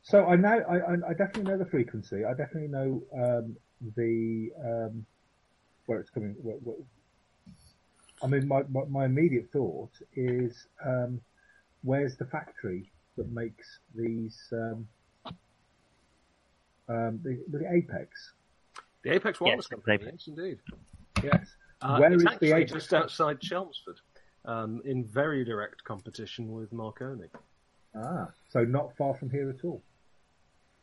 so 0.03 0.27
I 0.27 0.35
know, 0.35 0.61
I, 0.69 0.77
I, 0.79 0.93
I 1.11 1.15
definitely 1.15 1.45
know 1.45 1.57
the 1.57 1.67
frequency. 1.67 2.25
I 2.25 2.35
definitely 2.35 2.69
know 2.69 3.03
um, 3.17 3.57
the 3.97 4.51
um, 4.63 5.07
where 5.87 6.01
it's 6.01 6.11
coming. 6.11 6.35
Where, 6.43 6.57
where, 6.57 6.77
I 8.25 8.27
mean, 8.27 8.49
my, 8.49 8.63
my, 8.71 8.85
my 8.89 9.05
immediate 9.05 9.51
thought 9.53 9.93
is 10.17 10.67
um, 10.85 11.21
where's 11.83 12.17
the 12.17 12.25
factory 12.25 12.91
that 13.17 13.31
makes 13.31 13.79
these 13.95 14.37
um, 14.53 14.89
um, 16.89 17.21
the, 17.23 17.41
the 17.49 17.73
Apex? 17.73 18.33
the 19.05 19.13
Apex 19.13 19.41
Wireless 19.41 19.67
Yes, 19.71 19.79
Company, 19.79 20.11
yes, 20.11 20.27
indeed. 20.27 20.59
Yes. 21.23 21.47
Uh, 21.81 21.99
Where 21.99 22.13
it's 22.13 22.23
is 22.23 22.25
the 22.25 22.31
actually 22.33 22.53
Apex? 22.53 22.73
just 22.73 22.95
outside 22.95 23.41
Chelmsford, 23.41 24.01
um, 24.45 24.83
in 24.85 25.05
very 25.05 25.45
direct 25.45 25.85
competition 25.85 26.53
with 26.53 26.73
Marconi, 26.73 27.29
Ah, 27.97 28.29
so 28.51 28.65
not 28.65 28.97
far 28.97 29.15
from 29.15 29.31
here 29.31 29.49
at 29.51 29.65
all. 29.65 29.83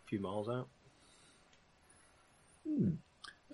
a 0.06 0.08
few 0.10 0.20
miles 0.20 0.48
out. 0.50 0.68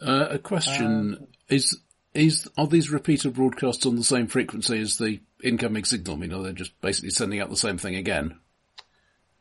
Uh, 0.01 0.27
a 0.31 0.39
question 0.39 1.27
is 1.49 1.79
is 2.13 2.47
are 2.57 2.67
these 2.67 2.91
repeater 2.91 3.29
broadcasts 3.29 3.85
on 3.85 3.95
the 3.95 4.03
same 4.03 4.27
frequency 4.27 4.79
as 4.79 4.97
the 4.97 5.19
incoming 5.43 5.85
signal? 5.85 6.15
I 6.15 6.19
mean, 6.19 6.33
are 6.33 6.43
they 6.43 6.53
just 6.53 6.79
basically 6.81 7.09
sending 7.11 7.39
out 7.39 7.49
the 7.49 7.57
same 7.57 7.77
thing 7.77 7.95
again? 7.95 8.37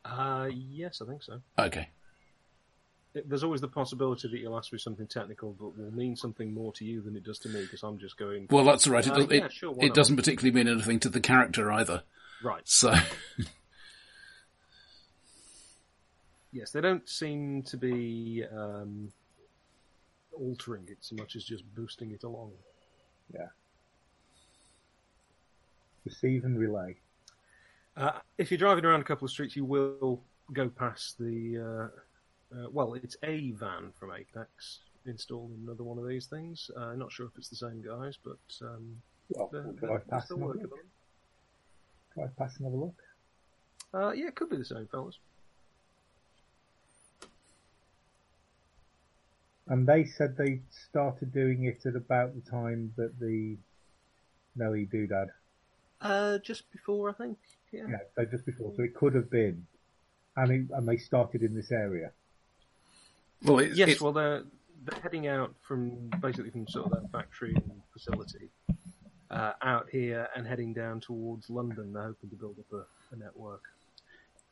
Uh, 0.04 0.48
yes, 0.52 1.00
I 1.02 1.06
think 1.06 1.22
so. 1.22 1.40
Okay. 1.58 1.88
It- 3.16 3.28
There's 3.28 3.42
always 3.44 3.60
the 3.62 3.68
possibility 3.68 4.28
that 4.28 4.38
you'll 4.38 4.56
ask 4.58 4.72
me 4.72 4.78
something 4.78 5.06
technical, 5.06 5.52
but 5.58 5.76
will 5.76 5.90
mean 5.90 6.16
something 6.16 6.52
more 6.52 6.72
to 6.74 6.84
you 6.84 7.00
than 7.00 7.16
it 7.16 7.24
does 7.24 7.38
to 7.40 7.48
me 7.48 7.62
because 7.62 7.82
I'm 7.82 7.98
just 7.98 8.16
going 8.18 8.46
Well, 8.50 8.64
that's 8.64 8.86
all 8.86 8.92
right. 8.92 9.06
It, 9.06 9.12
Uh, 9.12 9.16
does- 9.16 9.28
yeah, 9.30 9.44
it, 9.46 9.52
sure, 9.52 9.70
why 9.72 9.84
it 9.84 9.88
not? 9.88 9.94
doesn't 9.96 10.16
particularly 10.16 10.54
mean 10.54 10.68
anything 10.68 11.00
to 11.00 11.08
the 11.08 11.20
character 11.20 11.72
either. 11.72 12.02
right. 12.42 12.62
So, 12.68 12.94
Yes, 16.52 16.70
they 16.70 16.80
don't 16.80 17.06
seem 17.08 17.62
to 17.64 17.76
be 17.76 18.42
um, 18.50 19.12
altering 20.32 20.84
it 20.88 20.98
so 21.00 21.14
much 21.16 21.36
as 21.36 21.44
just 21.44 21.64
boosting 21.74 22.12
it 22.12 22.22
along. 22.24 22.52
Yeah. 23.34 23.48
Receive 26.06 26.44
and 26.44 26.58
relay. 26.58 26.96
Uh, 27.96 28.12
if 28.38 28.50
you're 28.50 28.56
driving 28.58 28.84
around 28.86 29.00
a 29.00 29.04
couple 29.04 29.24
of 29.26 29.30
streets, 29.30 29.54
you 29.56 29.64
will 29.66 30.22
go 30.52 30.68
past 30.68 31.18
the. 31.18 31.58
Uh, 31.58 32.00
uh, 32.52 32.68
well, 32.70 32.94
it's 32.94 33.16
a 33.22 33.50
van 33.52 33.92
from 33.98 34.12
Apex 34.12 34.80
installed 35.06 35.52
another 35.62 35.84
one 35.84 35.98
of 35.98 36.06
these 36.08 36.26
things. 36.26 36.70
Uh, 36.76 36.94
not 36.94 37.12
sure 37.12 37.26
if 37.26 37.32
it's 37.38 37.48
the 37.48 37.56
same 37.56 37.80
guys, 37.82 38.16
but 38.24 38.38
um, 38.66 38.96
Well, 39.30 39.48
they're, 39.52 39.62
they're- 39.80 40.02
they're 40.08 40.20
still 40.22 40.36
and 40.36 40.42
have 40.42 40.42
a 40.42 40.46
working 40.46 40.62
look. 40.62 40.72
on 40.72 40.78
Drive 42.14 42.36
past 42.36 42.56
and 42.58 42.66
have 42.66 42.72
a 42.72 42.76
look. 42.76 42.94
Uh, 43.94 44.12
yeah, 44.12 44.26
it 44.28 44.34
could 44.34 44.50
be 44.50 44.56
the 44.56 44.64
same 44.64 44.86
fellas. 44.90 45.18
And 49.68 49.86
they 49.86 50.04
said 50.04 50.36
they 50.36 50.60
started 50.70 51.32
doing 51.32 51.64
it 51.64 51.84
at 51.86 51.96
about 51.96 52.34
the 52.34 52.50
time 52.50 52.92
that 52.96 53.18
the 53.18 53.56
Nelly 54.54 54.86
Doodad. 54.86 55.28
Uh, 56.00 56.38
just 56.38 56.70
before, 56.70 57.10
I 57.10 57.12
think. 57.14 57.38
Yeah. 57.72 57.86
Yeah, 57.90 57.96
so 58.14 58.24
just 58.24 58.46
before. 58.46 58.72
So 58.76 58.82
it 58.82 58.94
could 58.94 59.14
have 59.14 59.28
been. 59.30 59.66
And, 60.36 60.50
it, 60.52 60.74
and 60.74 60.86
they 60.88 60.98
started 60.98 61.42
in 61.42 61.54
this 61.54 61.72
area. 61.72 62.12
Well, 63.44 63.58
it, 63.58 63.72
Yes, 63.76 63.88
it- 63.90 64.00
well, 64.00 64.12
they're 64.12 64.42
they're 64.84 65.00
heading 65.00 65.26
out 65.26 65.54
from 65.66 66.10
basically 66.22 66.50
from 66.50 66.68
sort 66.68 66.86
of 66.86 66.92
that 66.92 67.10
factory 67.10 67.52
and 67.54 67.82
facility 67.92 68.50
uh, 69.30 69.52
out 69.60 69.88
here 69.90 70.28
and 70.36 70.46
heading 70.46 70.72
down 70.72 71.00
towards 71.00 71.50
London. 71.50 71.92
They're 71.92 72.04
hoping 72.04 72.30
to 72.30 72.36
build 72.36 72.56
up 72.60 72.72
a, 72.72 73.14
a 73.14 73.18
network. 73.18 73.62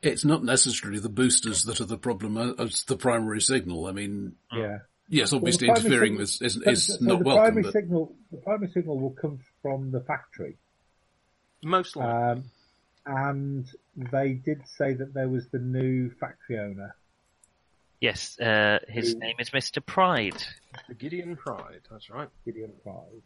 It's 0.03 0.25
not 0.25 0.43
necessarily 0.43 0.99
the 0.99 1.09
boosters 1.09 1.63
that 1.65 1.81
are 1.81 1.85
the 1.87 1.97
problem 1.97 2.37
uh, 2.37 2.53
as 2.59 2.83
the 2.83 2.97
primary 2.97 3.41
signal. 3.41 3.87
I 3.87 3.93
mean, 3.93 4.35
Yeah. 4.53 4.79
yes, 5.09 5.33
obviously 5.33 5.69
primary 5.69 5.87
interfering 5.87 6.27
signal- 6.27 6.47
is, 6.47 6.57
is, 6.57 6.63
So- 6.65 6.71
is 6.71 6.87
so 6.87 6.97
not 7.05 7.19
the 7.21 7.25
welcome, 7.25 7.43
primary 7.45 7.63
but 7.63 7.73
signal, 7.73 8.17
the 8.33 8.37
primary 8.39 8.71
signal 8.73 8.99
will 8.99 9.11
come 9.11 9.39
from 9.63 9.93
the 9.93 10.01
factory, 10.01 10.57
Most 11.63 11.95
likely. 11.97 12.43
um, 12.43 12.45
and 13.07 13.67
they 14.13 14.33
did 14.33 14.67
say 14.67 14.95
that 14.95 15.15
there 15.15 15.29
was 15.29 15.47
the 15.53 15.59
new 15.61 16.11
factory 16.19 16.59
owner. 16.59 16.97
Yes, 18.05 18.39
uh, 18.39 18.81
his 18.87 19.15
Who- 19.15 19.19
name 19.21 19.37
is 19.39 19.49
Mr. 19.49 19.85
Pride. 19.85 20.37
the 20.89 20.95
Gideon 20.95 21.37
Pride, 21.37 21.81
that's 21.91 22.11
right. 22.11 22.29
Gideon 22.45 22.73
Pride. 22.83 23.23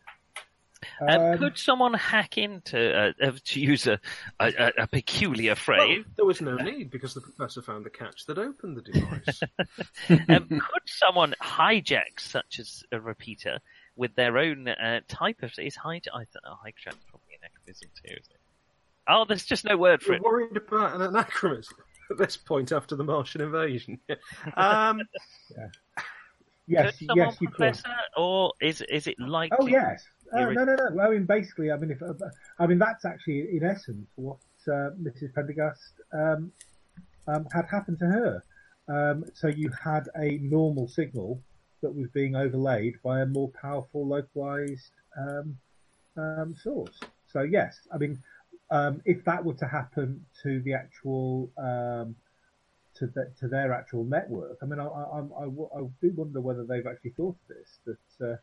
Um, 1.00 1.08
Um, 1.32 1.38
could 1.38 1.58
someone 1.58 1.94
hack 1.94 2.38
into, 2.38 2.78
uh, 2.96 3.12
uh, 3.20 3.32
to 3.46 3.60
use 3.60 3.88
a, 3.88 3.98
a, 4.38 4.46
a- 4.56 4.82
a 4.84 4.86
peculiar 4.86 5.50
Well, 5.50 5.56
phrase, 5.56 6.04
there 6.14 6.24
was 6.24 6.40
no 6.40 6.54
need 6.54 6.90
because 6.92 7.12
the 7.14 7.20
professor 7.20 7.60
found 7.60 7.84
the 7.86 7.90
catch 7.90 8.26
that 8.26 8.38
opened 8.38 8.76
the 8.76 8.82
device. 8.82 9.40
um, 10.28 10.48
could 10.48 10.86
someone 10.86 11.34
hijack 11.42 12.20
such 12.20 12.60
as 12.60 12.84
a 12.92 13.00
repeater 13.00 13.58
with 13.96 14.14
their 14.14 14.38
own 14.38 14.68
uh, 14.68 15.00
type 15.08 15.42
of, 15.42 15.50
is 15.58 15.76
hijack, 15.76 16.14
I 16.14 16.18
th- 16.18 16.36
oh, 16.46 16.58
hijack's 16.64 17.04
probably 17.10 17.34
an 17.34 17.40
anachronism 17.50 17.88
too, 18.00 18.12
is 18.14 18.28
it? 18.30 18.36
Oh, 19.08 19.24
there's 19.24 19.44
just 19.44 19.64
no 19.64 19.76
word 19.76 20.02
for 20.02 20.12
You're 20.12 20.16
it. 20.18 20.22
worried 20.22 20.56
about 20.56 20.94
an 20.94 21.02
anachronism 21.02 21.78
at 22.10 22.18
this 22.18 22.36
point 22.36 22.72
after 22.72 22.96
the 22.96 23.04
Martian 23.04 23.40
invasion. 23.40 23.98
um, 24.56 25.00
yeah. 25.56 25.66
yes, 26.66 26.98
could 26.98 27.16
yes, 27.16 27.36
you 27.40 27.48
could. 27.48 27.56
Professor, 27.56 27.94
or 28.16 28.52
is 28.60 28.82
is 28.82 29.06
it 29.06 29.18
likely? 29.18 29.58
Oh 29.60 29.66
yes. 29.66 30.04
Uh, 30.34 30.40
You're- 30.40 30.54
no, 30.54 30.64
no, 30.64 30.74
no. 30.74 31.02
I 31.02 31.10
mean, 31.10 31.24
basically, 31.24 31.70
I 31.72 31.76
mean, 31.76 31.90
if 31.90 32.02
uh, 32.02 32.12
I 32.58 32.66
mean 32.66 32.78
that's 32.78 33.04
actually 33.04 33.56
in 33.56 33.64
essence 33.64 34.06
what 34.16 34.36
uh, 34.66 34.90
Mrs. 35.02 35.34
Pendergast 35.34 35.94
um, 36.12 36.52
um, 37.26 37.46
had 37.52 37.66
happened 37.66 37.98
to 38.00 38.06
her. 38.06 38.42
Um, 38.88 39.24
so 39.34 39.48
you 39.48 39.70
had 39.82 40.08
a 40.16 40.38
normal 40.38 40.88
signal 40.88 41.40
that 41.82 41.94
was 41.94 42.08
being 42.08 42.34
overlaid 42.34 42.96
by 43.02 43.20
a 43.20 43.26
more 43.26 43.50
powerful 43.60 44.06
localized 44.06 44.92
um, 45.16 45.56
um, 46.16 46.54
source. 46.60 46.98
So 47.26 47.42
yes, 47.42 47.80
I 47.92 47.98
mean, 47.98 48.18
um, 48.70 49.00
if 49.04 49.24
that 49.24 49.44
were 49.44 49.54
to 49.54 49.66
happen 49.66 50.24
to 50.42 50.60
the 50.60 50.74
actual 50.74 51.50
um, 51.56 52.14
to, 52.96 53.06
the, 53.06 53.30
to 53.40 53.48
their 53.48 53.72
actual 53.72 54.04
network, 54.04 54.58
I 54.62 54.66
mean, 54.66 54.80
I, 54.80 54.86
I, 54.86 55.20
I, 55.20 55.44
I 55.44 55.86
do 56.00 56.12
wonder 56.16 56.40
whether 56.40 56.64
they've 56.64 56.86
actually 56.86 57.12
thought 57.12 57.36
of 57.48 57.56
this 57.56 57.98
that 58.18 58.38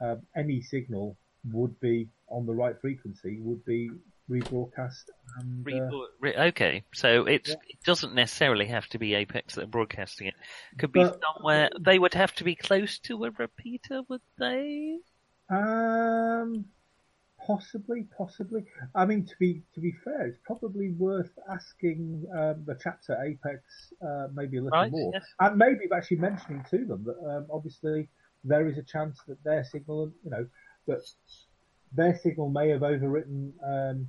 uh, 0.00 0.04
um, 0.04 0.22
any 0.36 0.60
signal 0.60 1.16
would 1.52 1.78
be 1.80 2.08
on 2.28 2.46
the 2.46 2.52
right 2.54 2.76
frequency 2.80 3.38
would 3.40 3.64
be 3.64 3.90
rebroadcast 4.30 5.04
and 5.38 5.66
uh, 5.66 5.70
Re- 5.90 6.06
re- 6.20 6.36
okay, 6.48 6.84
so 6.92 7.26
it's, 7.26 7.50
Yeah. 7.50 7.56
it 7.68 7.82
doesn't 7.84 8.14
necessarily 8.14 8.66
have 8.66 8.86
to 8.88 8.98
be 8.98 9.14
Apex 9.14 9.54
that 9.56 9.64
are 9.64 9.66
broadcasting 9.66 10.28
it. 10.28 10.34
Could 10.78 10.92
be 10.92 11.02
But- 11.02 11.20
somewhere. 11.36 11.70
They 11.80 11.98
would 11.98 12.14
have 12.14 12.34
to 12.36 12.44
be 12.44 12.54
close 12.54 12.98
to 13.00 13.24
a 13.24 13.30
repeater, 13.30 14.02
would 14.08 14.22
they? 14.38 14.98
um 15.50 15.58
possibly 17.52 18.06
possibly 18.16 18.64
i 18.94 19.04
mean 19.04 19.24
to 19.24 19.34
be 19.38 19.62
to 19.74 19.80
be 19.80 19.92
fair 20.04 20.26
it's 20.26 20.38
probably 20.44 20.90
worth 20.92 21.30
asking 21.50 22.24
um, 22.36 22.62
the 22.66 22.74
chaps 22.82 23.10
at 23.10 23.18
apex 23.24 23.62
uh, 24.06 24.28
maybe 24.34 24.56
a 24.58 24.62
little 24.62 24.78
Right, 24.78 24.90
more 24.90 25.10
yes. 25.14 25.24
and 25.40 25.56
maybe 25.56 25.84
actually 25.94 26.18
mentioning 26.18 26.64
to 26.70 26.84
them 26.84 27.04
that 27.04 27.18
um, 27.30 27.46
obviously 27.52 28.08
there 28.44 28.66
is 28.68 28.78
a 28.78 28.82
chance 28.82 29.20
that 29.28 29.42
their 29.44 29.64
signal 29.64 30.12
you 30.24 30.30
know 30.30 30.46
that 30.86 31.02
their 31.94 32.18
signal 32.18 32.48
may 32.48 32.70
have 32.70 32.80
overwritten 32.80 33.52
um, 33.64 34.08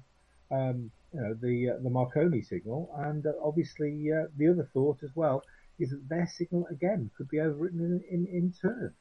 um, 0.51 0.91
you 1.13 1.21
know 1.21 1.33
the 1.41 1.69
uh, 1.71 1.83
the 1.83 1.89
Marconi 1.89 2.41
signal, 2.41 2.89
and 3.05 3.25
uh, 3.25 3.31
obviously 3.43 4.09
uh, 4.11 4.25
the 4.37 4.47
other 4.47 4.69
thought 4.73 4.99
as 5.03 5.11
well 5.15 5.43
is 5.79 5.91
that 5.91 6.07
their 6.09 6.27
signal 6.27 6.65
again 6.71 7.09
could 7.17 7.27
be 7.29 7.37
overwritten 7.37 7.79
in 7.79 8.01
in, 8.09 8.27
in 8.27 8.53
turn. 8.61 8.93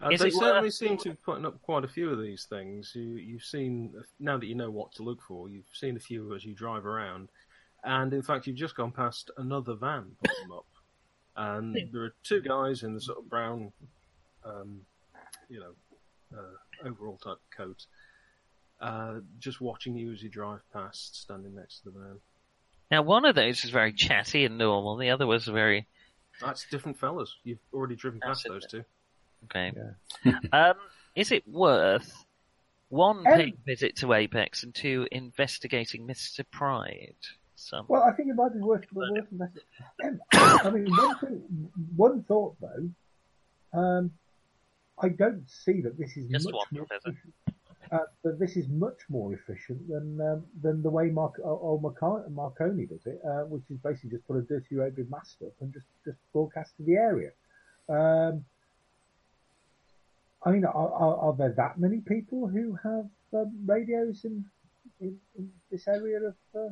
Uh, 0.00 0.10
they 0.10 0.30
certainly 0.30 0.68
worth- 0.68 0.74
seem 0.74 0.96
to 0.98 1.10
be 1.10 1.16
putting 1.16 1.44
up 1.44 1.60
quite 1.62 1.84
a 1.84 1.88
few 1.88 2.10
of 2.10 2.20
these 2.20 2.44
things. 2.44 2.92
You, 2.94 3.16
you've 3.16 3.44
seen 3.44 3.94
now 4.20 4.38
that 4.38 4.46
you 4.46 4.54
know 4.54 4.70
what 4.70 4.92
to 4.92 5.02
look 5.02 5.20
for. 5.22 5.48
You've 5.48 5.64
seen 5.72 5.96
a 5.96 6.00
few 6.00 6.34
as 6.34 6.44
you 6.44 6.54
drive 6.54 6.86
around, 6.86 7.28
and 7.84 8.12
in 8.12 8.22
fact, 8.22 8.46
you've 8.46 8.56
just 8.56 8.76
gone 8.76 8.92
past 8.92 9.30
another 9.36 9.74
van 9.74 10.12
putting 10.22 10.48
them 10.48 10.52
up, 10.52 10.66
and 11.36 11.76
there 11.92 12.02
are 12.02 12.14
two 12.22 12.40
guys 12.40 12.82
in 12.82 12.94
the 12.94 13.00
sort 13.00 13.18
of 13.18 13.28
brown, 13.28 13.72
um, 14.44 14.82
you 15.48 15.60
know, 15.60 15.72
uh, 16.36 16.86
overall 16.88 17.16
type 17.16 17.38
coat, 17.56 17.86
uh, 18.80 19.20
just 19.40 19.60
watching 19.60 19.96
you 19.96 20.12
as 20.12 20.22
you 20.22 20.28
drive 20.28 20.60
past, 20.72 21.20
standing 21.22 21.54
next 21.54 21.80
to 21.80 21.90
the 21.90 21.98
van. 21.98 22.20
Now, 22.90 23.02
one 23.02 23.24
of 23.24 23.34
those 23.34 23.64
is 23.64 23.70
very 23.70 23.92
chatty 23.92 24.44
and 24.44 24.56
normal. 24.56 24.96
The 24.96 25.10
other 25.10 25.26
was 25.26 25.44
very 25.46 25.86
That's 26.40 26.66
different 26.70 26.98
fellas. 26.98 27.34
You've 27.44 27.58
already 27.72 27.96
driven 27.96 28.20
past 28.20 28.44
That's 28.44 28.64
those 28.64 28.70
two. 28.70 28.84
Okay. 29.44 29.72
um, 30.52 30.74
is 31.14 31.32
it 31.32 31.46
worth 31.46 32.24
one 32.88 33.18
Um, 33.18 33.24
paying 33.24 33.58
visit 33.66 33.96
to 33.96 34.12
Apex 34.12 34.62
and 34.62 34.74
two 34.74 35.06
investigating 35.10 36.06
Mr. 36.06 36.44
Pride? 36.50 37.14
Some 37.56 37.86
Well, 37.88 38.02
I 38.02 38.12
think 38.12 38.28
it 38.28 38.36
might 38.36 38.52
be 38.52 38.60
worth 38.60 38.84
worth 38.92 39.26
investing. 39.32 39.62
I 40.32 40.70
mean, 40.70 40.86
one 40.86 41.18
thing, 41.18 41.70
one 41.96 42.22
thought 42.22 42.56
though, 42.60 43.78
um, 43.78 44.12
I 45.00 45.08
don't 45.08 45.48
see 45.48 45.80
that 45.82 45.98
this 45.98 46.16
is 46.16 46.30
Just 46.30 46.46
much 46.46 46.54
one, 46.54 46.66
more 46.72 46.86
uh, 47.90 47.98
that 48.22 48.38
this 48.38 48.56
is 48.56 48.68
much 48.68 48.98
more 49.08 49.32
efficient 49.32 49.88
than 49.88 50.20
um, 50.20 50.44
than 50.62 50.82
the 50.82 50.90
way 50.90 51.08
Mark, 51.08 51.40
old 51.42 51.82
Marco- 51.82 52.28
Marconi 52.28 52.86
does 52.86 53.06
it, 53.06 53.20
uh, 53.26 53.44
which 53.44 53.62
is 53.70 53.78
basically 53.78 54.10
just 54.10 54.26
put 54.26 54.36
a 54.36 54.42
dirty 54.42 54.76
radio 54.76 55.04
mast 55.08 55.36
up 55.42 55.52
and 55.60 55.72
just 55.72 55.86
just 56.04 56.18
broadcast 56.32 56.76
to 56.76 56.82
the 56.82 56.94
area. 56.94 57.30
Um, 57.88 58.44
I 60.44 60.50
mean, 60.50 60.64
are, 60.64 60.72
are, 60.92 61.16
are 61.16 61.34
there 61.36 61.54
that 61.56 61.78
many 61.78 62.00
people 62.00 62.46
who 62.48 62.78
have 62.82 63.06
um, 63.34 63.52
radios 63.66 64.24
in, 64.24 64.44
in 65.00 65.16
in 65.36 65.50
this 65.70 65.86
area 65.88 66.18
of 66.18 66.34
uh, 66.54 66.68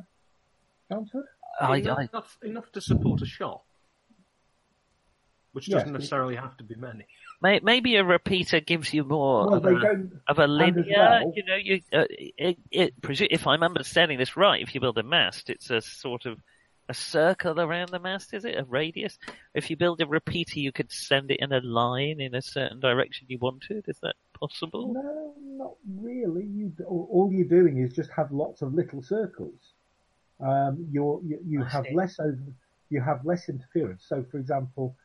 Chelmsford? 0.89 1.25
I, 1.59 1.77
enough, 1.77 1.97
I, 1.97 2.01
enough, 2.03 2.37
enough 2.43 2.71
to 2.73 2.81
support 2.81 3.21
a 3.21 3.25
shop, 3.25 3.65
which 5.51 5.67
doesn't 5.69 5.91
necessarily 5.91 6.35
have 6.35 6.55
to 6.57 6.63
be 6.63 6.75
many. 6.75 7.05
maybe 7.41 7.95
a 7.95 8.03
repeater 8.03 8.59
gives 8.59 8.93
you 8.93 9.03
more 9.03 9.47
Well, 9.47 9.55
of, 9.55 9.65
a, 9.65 10.07
of 10.27 10.39
a 10.39 10.47
linear. 10.47 10.83
well- 10.95 11.33
You 11.35 11.43
know, 11.45 11.55
you 11.55 11.81
uh, 11.91 12.05
it, 12.09 12.57
it, 12.71 12.93
if 13.31 13.47
I'm 13.47 13.63
understanding 13.63 14.17
this 14.17 14.37
right, 14.37 14.61
if 14.61 14.75
you 14.75 14.81
build 14.81 14.97
a 14.97 15.03
mast, 15.03 15.49
it's 15.49 15.69
a 15.71 15.81
sort 15.81 16.25
of 16.25 16.39
a 16.89 16.93
circle 16.93 17.59
around 17.59 17.89
the 17.89 17.99
mast, 17.99 18.33
is 18.33 18.45
it? 18.45 18.57
A 18.57 18.63
radius? 18.63 19.17
If 19.53 19.69
you 19.69 19.75
build 19.75 20.01
a 20.01 20.07
repeater, 20.07 20.59
you 20.59 20.71
could 20.71 20.91
send 20.91 21.31
it 21.31 21.39
in 21.39 21.51
a 21.51 21.59
line 21.61 22.21
in 22.21 22.35
a 22.35 22.41
certain 22.41 22.79
direction 22.79 23.27
you 23.29 23.37
wanted. 23.39 23.85
Is 23.87 23.99
that 24.01 24.15
possible? 24.39 24.93
No, 24.93 25.33
not 25.37 25.73
really. 26.01 26.45
You 26.45 26.71
all 26.87 27.07
all 27.11 27.31
you're 27.31 27.47
doing 27.47 27.79
is 27.79 27.93
just 27.93 28.09
have 28.11 28.31
lots 28.31 28.61
of 28.61 28.73
little 28.73 29.01
circles. 29.01 29.73
Um, 30.39 30.87
you're, 30.91 31.21
you 31.23 31.39
you 31.45 31.63
I 31.63 31.69
have 31.69 31.85
see. 31.85 31.95
less 31.95 32.19
over, 32.19 32.37
you 32.89 33.01
have 33.01 33.25
less 33.25 33.49
interference. 33.49 34.05
So, 34.07 34.23
for 34.29 34.37
example, 34.37 34.95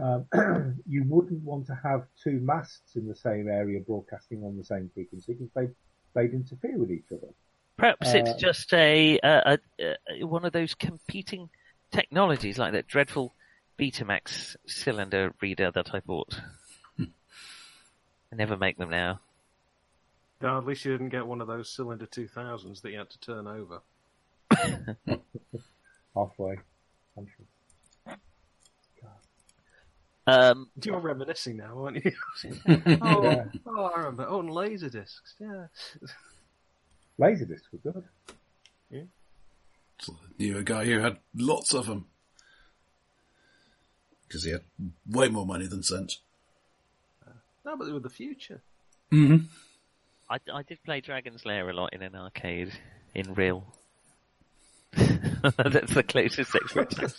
um, 0.00 0.26
you 0.86 1.04
wouldn't 1.04 1.42
want 1.42 1.66
to 1.66 1.78
have 1.82 2.06
two 2.22 2.40
masts 2.40 2.96
in 2.96 3.06
the 3.06 3.14
same 3.14 3.48
area 3.48 3.80
broadcasting 3.80 4.42
on 4.44 4.56
the 4.56 4.64
same 4.64 4.90
frequency 4.92 5.34
because 5.34 5.50
they 5.54 5.68
they'd 6.14 6.34
interfere 6.34 6.76
with 6.76 6.90
each 6.90 7.12
other. 7.12 7.32
Perhaps 7.80 8.14
Uh, 8.14 8.18
it's 8.18 8.34
just 8.34 8.74
a, 8.74 9.18
a, 9.22 9.58
a, 9.80 9.96
a 10.20 10.24
one 10.26 10.44
of 10.44 10.52
those 10.52 10.74
competing 10.74 11.48
technologies 11.90 12.58
like 12.58 12.72
that 12.72 12.86
dreadful 12.86 13.34
Betamax 13.78 14.54
cylinder 14.66 15.32
reader 15.40 15.70
that 15.70 15.94
I 15.94 16.00
bought. 16.00 16.38
I 17.00 18.36
never 18.36 18.58
make 18.58 18.76
them 18.76 18.90
now. 18.90 19.20
No, 20.42 20.58
at 20.58 20.66
least 20.66 20.84
you 20.84 20.92
didn't 20.92 21.08
get 21.08 21.26
one 21.26 21.40
of 21.40 21.46
those 21.46 21.70
cylinder 21.70 22.06
2000s 22.06 22.82
that 22.82 22.90
you 22.90 22.98
had 22.98 23.08
to 23.10 23.20
turn 23.20 23.46
over. 23.46 23.80
Halfway. 26.14 26.58
country. 27.14 27.46
Um, 30.26 30.68
You're 30.84 31.00
reminiscing 31.00 31.56
now, 31.56 31.84
aren't 31.84 32.04
you? 32.04 32.12
Yeah. 32.66 32.98
oh, 33.02 33.44
oh, 33.66 33.84
I 33.84 33.98
remember. 33.98 34.26
Oh, 34.28 34.40
and 34.40 34.50
laser 34.50 34.90
discs. 34.90 35.34
Yeah. 35.40 35.66
Laserdiscs 37.20 37.70
were 37.72 37.92
good. 37.92 38.04
So 40.00 40.14
I 40.14 40.26
knew 40.38 40.56
a 40.56 40.62
guy 40.62 40.86
who 40.86 40.98
had 41.00 41.18
lots 41.34 41.74
of 41.74 41.86
them. 41.86 42.06
Because 44.26 44.44
he 44.44 44.52
had 44.52 44.62
way 45.06 45.28
more 45.28 45.44
money 45.44 45.66
than 45.66 45.82
sense. 45.82 46.20
No, 47.64 47.76
but 47.76 47.84
they 47.84 47.92
were 47.92 48.00
the 48.00 48.08
future. 48.08 48.62
Mm-hmm. 49.12 49.44
I, 50.30 50.38
I 50.52 50.62
did 50.62 50.82
play 50.84 51.00
Dragon's 51.00 51.44
Lair 51.44 51.68
a 51.68 51.74
lot 51.74 51.92
in 51.92 52.02
an 52.02 52.14
arcade 52.14 52.72
in 53.14 53.34
real. 53.34 53.66
That's 54.92 55.92
the 55.92 56.02
closest 56.02 56.54
expression. 56.54 57.10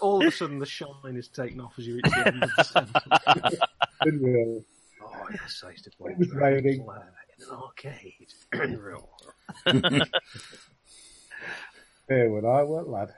All 0.00 0.20
of 0.20 0.26
a 0.26 0.30
sudden, 0.36 0.58
the 0.58 0.66
shine 0.66 1.16
is 1.16 1.28
taken 1.28 1.60
off 1.60 1.74
as 1.78 1.86
you 1.86 1.96
reach 1.96 2.04
the 2.06 2.26
end 2.26 2.42
of 2.42 2.50
the 2.56 2.64
sentence. 3.44 3.60
Unreal. 4.00 4.64
Oh 5.02 5.26
yes, 5.30 5.62
I 5.64 5.70
used 5.70 5.84
to 5.84 5.90
play 5.90 6.12
It 6.12 6.18
was 6.18 6.28
Dragon's 6.28 6.64
raining. 6.64 6.86
Lair 6.86 7.12
in 7.42 7.48
an 7.54 7.56
arcade. 7.62 8.32
Unreal. 8.52 9.08
Here 12.08 12.30
when 12.30 12.44
I 12.44 12.62
were 12.64 12.82
lad. 12.82 13.12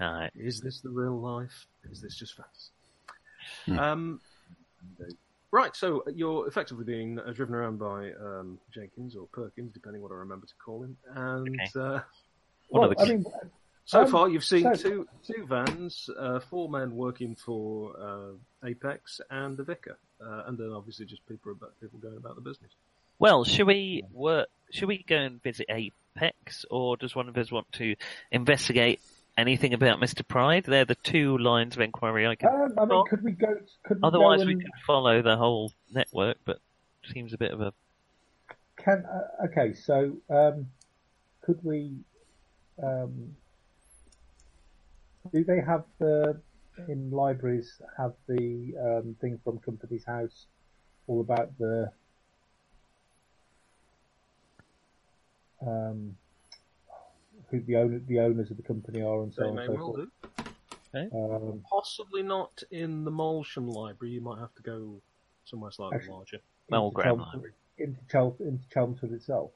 Alright. 0.00 0.32
Is 0.36 0.60
this 0.60 0.80
the 0.80 0.90
real 0.90 1.18
life? 1.18 1.66
Is 1.90 2.00
this 2.00 2.16
just 2.16 2.34
fantasy? 2.36 3.80
Um, 3.80 4.20
right, 5.52 5.74
so 5.76 6.02
you're 6.14 6.48
effectively 6.48 6.84
being 6.84 7.18
uh, 7.20 7.30
driven 7.32 7.54
around 7.54 7.78
by 7.78 8.10
um, 8.20 8.58
Jenkins 8.72 9.14
or 9.14 9.26
Perkins, 9.32 9.72
depending 9.72 10.02
what 10.02 10.10
I 10.10 10.16
remember 10.16 10.46
to 10.46 10.54
call 10.64 10.82
him. 10.82 10.96
And 11.14 11.60
Okay. 11.60 11.70
uh, 11.80 12.00
One 12.68 12.80
Well, 12.80 12.90
of 12.90 12.96
the 12.96 13.04
I 13.04 13.08
mean, 13.08 13.24
so 13.84 14.00
Um, 14.02 14.10
far, 14.10 14.28
you've 14.28 14.44
seen 14.44 14.62
so- 14.74 14.82
two 14.90 15.08
two 15.22 15.46
vans, 15.46 16.10
uh, 16.18 16.40
four 16.40 16.68
men 16.68 16.96
working 16.96 17.36
for 17.36 17.94
uh, 18.00 18.66
Apex, 18.66 19.20
and 19.30 19.56
the 19.56 19.62
vicar, 19.62 19.96
uh, 20.20 20.44
and 20.46 20.58
then 20.58 20.70
obviously 20.72 21.06
just 21.06 21.24
people 21.28 21.52
about 21.52 21.78
people 21.80 21.98
going 22.00 22.16
about 22.16 22.34
the 22.34 22.40
business. 22.40 22.72
Well, 23.18 23.44
should 23.44 23.66
we 23.66 24.02
work? 24.12 24.48
Should 24.70 24.88
we 24.88 25.04
go 25.06 25.16
and 25.16 25.42
visit 25.42 25.66
Apex, 25.68 26.64
or 26.70 26.96
does 26.96 27.14
one 27.14 27.28
of 27.28 27.36
us 27.36 27.52
want 27.52 27.70
to 27.72 27.94
investigate 28.32 29.00
anything 29.38 29.72
about 29.74 30.00
Mr. 30.00 30.26
Pride? 30.26 30.64
They're 30.64 30.84
the 30.84 30.96
two 30.96 31.38
lines 31.38 31.76
of 31.76 31.80
inquiry 31.80 32.26
I 32.26 32.34
can. 32.34 32.48
um, 32.50 32.74
I 32.78 32.84
mean, 32.84 33.04
could 33.08 33.22
we 33.22 33.32
go? 33.32 33.54
Could 33.84 33.98
we 33.98 34.06
Otherwise, 34.08 34.40
go 34.40 34.46
we 34.46 34.52
and, 34.54 34.62
could 34.62 34.72
follow 34.86 35.22
the 35.22 35.36
whole 35.36 35.72
network, 35.92 36.38
but 36.44 36.58
seems 37.12 37.32
a 37.32 37.38
bit 37.38 37.52
of 37.52 37.60
a. 37.60 37.72
Can 38.76 39.04
uh, 39.06 39.46
okay, 39.46 39.74
so 39.74 40.16
um, 40.30 40.66
could 41.42 41.60
we? 41.62 41.92
Um, 42.82 43.36
do 45.32 45.44
they 45.44 45.60
have 45.60 45.84
the 45.98 46.40
in 46.88 47.10
libraries 47.10 47.80
have 47.96 48.14
the 48.26 48.74
um, 48.80 49.16
thing 49.20 49.38
from 49.44 49.58
Companies 49.58 50.04
House 50.04 50.46
all 51.06 51.20
about 51.20 51.56
the 51.58 51.90
um, 55.66 56.16
who 57.50 57.60
the 57.60 57.76
owner 57.76 58.00
the 58.06 58.20
owners 58.20 58.50
of 58.50 58.56
the 58.56 58.62
company 58.62 59.02
are 59.02 59.22
and 59.22 59.32
so 59.32 59.42
They 59.42 59.48
on 59.48 59.54
may 59.56 59.66
so 59.66 59.72
well 59.72 59.92
forth? 59.94 60.08
do. 60.94 61.10
Um, 61.12 61.62
Possibly 61.68 62.22
not 62.22 62.62
in 62.70 63.04
the 63.04 63.10
Moulsham 63.10 63.66
Library. 63.68 64.14
You 64.14 64.20
might 64.20 64.38
have 64.38 64.54
to 64.54 64.62
go 64.62 65.00
somewhere 65.44 65.70
slightly 65.72 65.96
Actually- 65.96 66.12
larger. 66.14 66.38
Well, 66.70 66.84
into 66.86 66.94
Graham 66.94 67.18
Library. 67.18 67.52
into, 67.78 67.98
Chel- 68.10 68.36
into 68.40 68.64
Chelmsford 68.72 69.12
itself. 69.12 69.50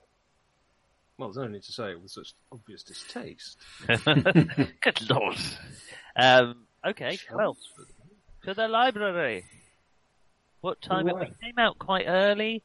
Well, 1.17 1.31
there's 1.33 1.47
no 1.47 1.51
need 1.53 1.63
to 1.65 1.73
say 1.73 1.93
it 1.93 2.01
with 2.03 2.11
such 2.11 2.35
obvious 2.53 2.83
distaste. 2.83 3.57
Good 3.87 5.11
lord. 5.11 5.37
Um, 6.17 6.67
okay, 6.87 7.19
well, 7.35 7.57
to 8.45 8.55
the 8.55 8.69
library. 8.69 9.45
What 10.61 10.81
time? 10.83 11.07
Right. 11.07 11.31
We 11.41 11.47
came 11.49 11.59
out 11.59 11.79
quite 11.79 12.05
early. 12.07 12.63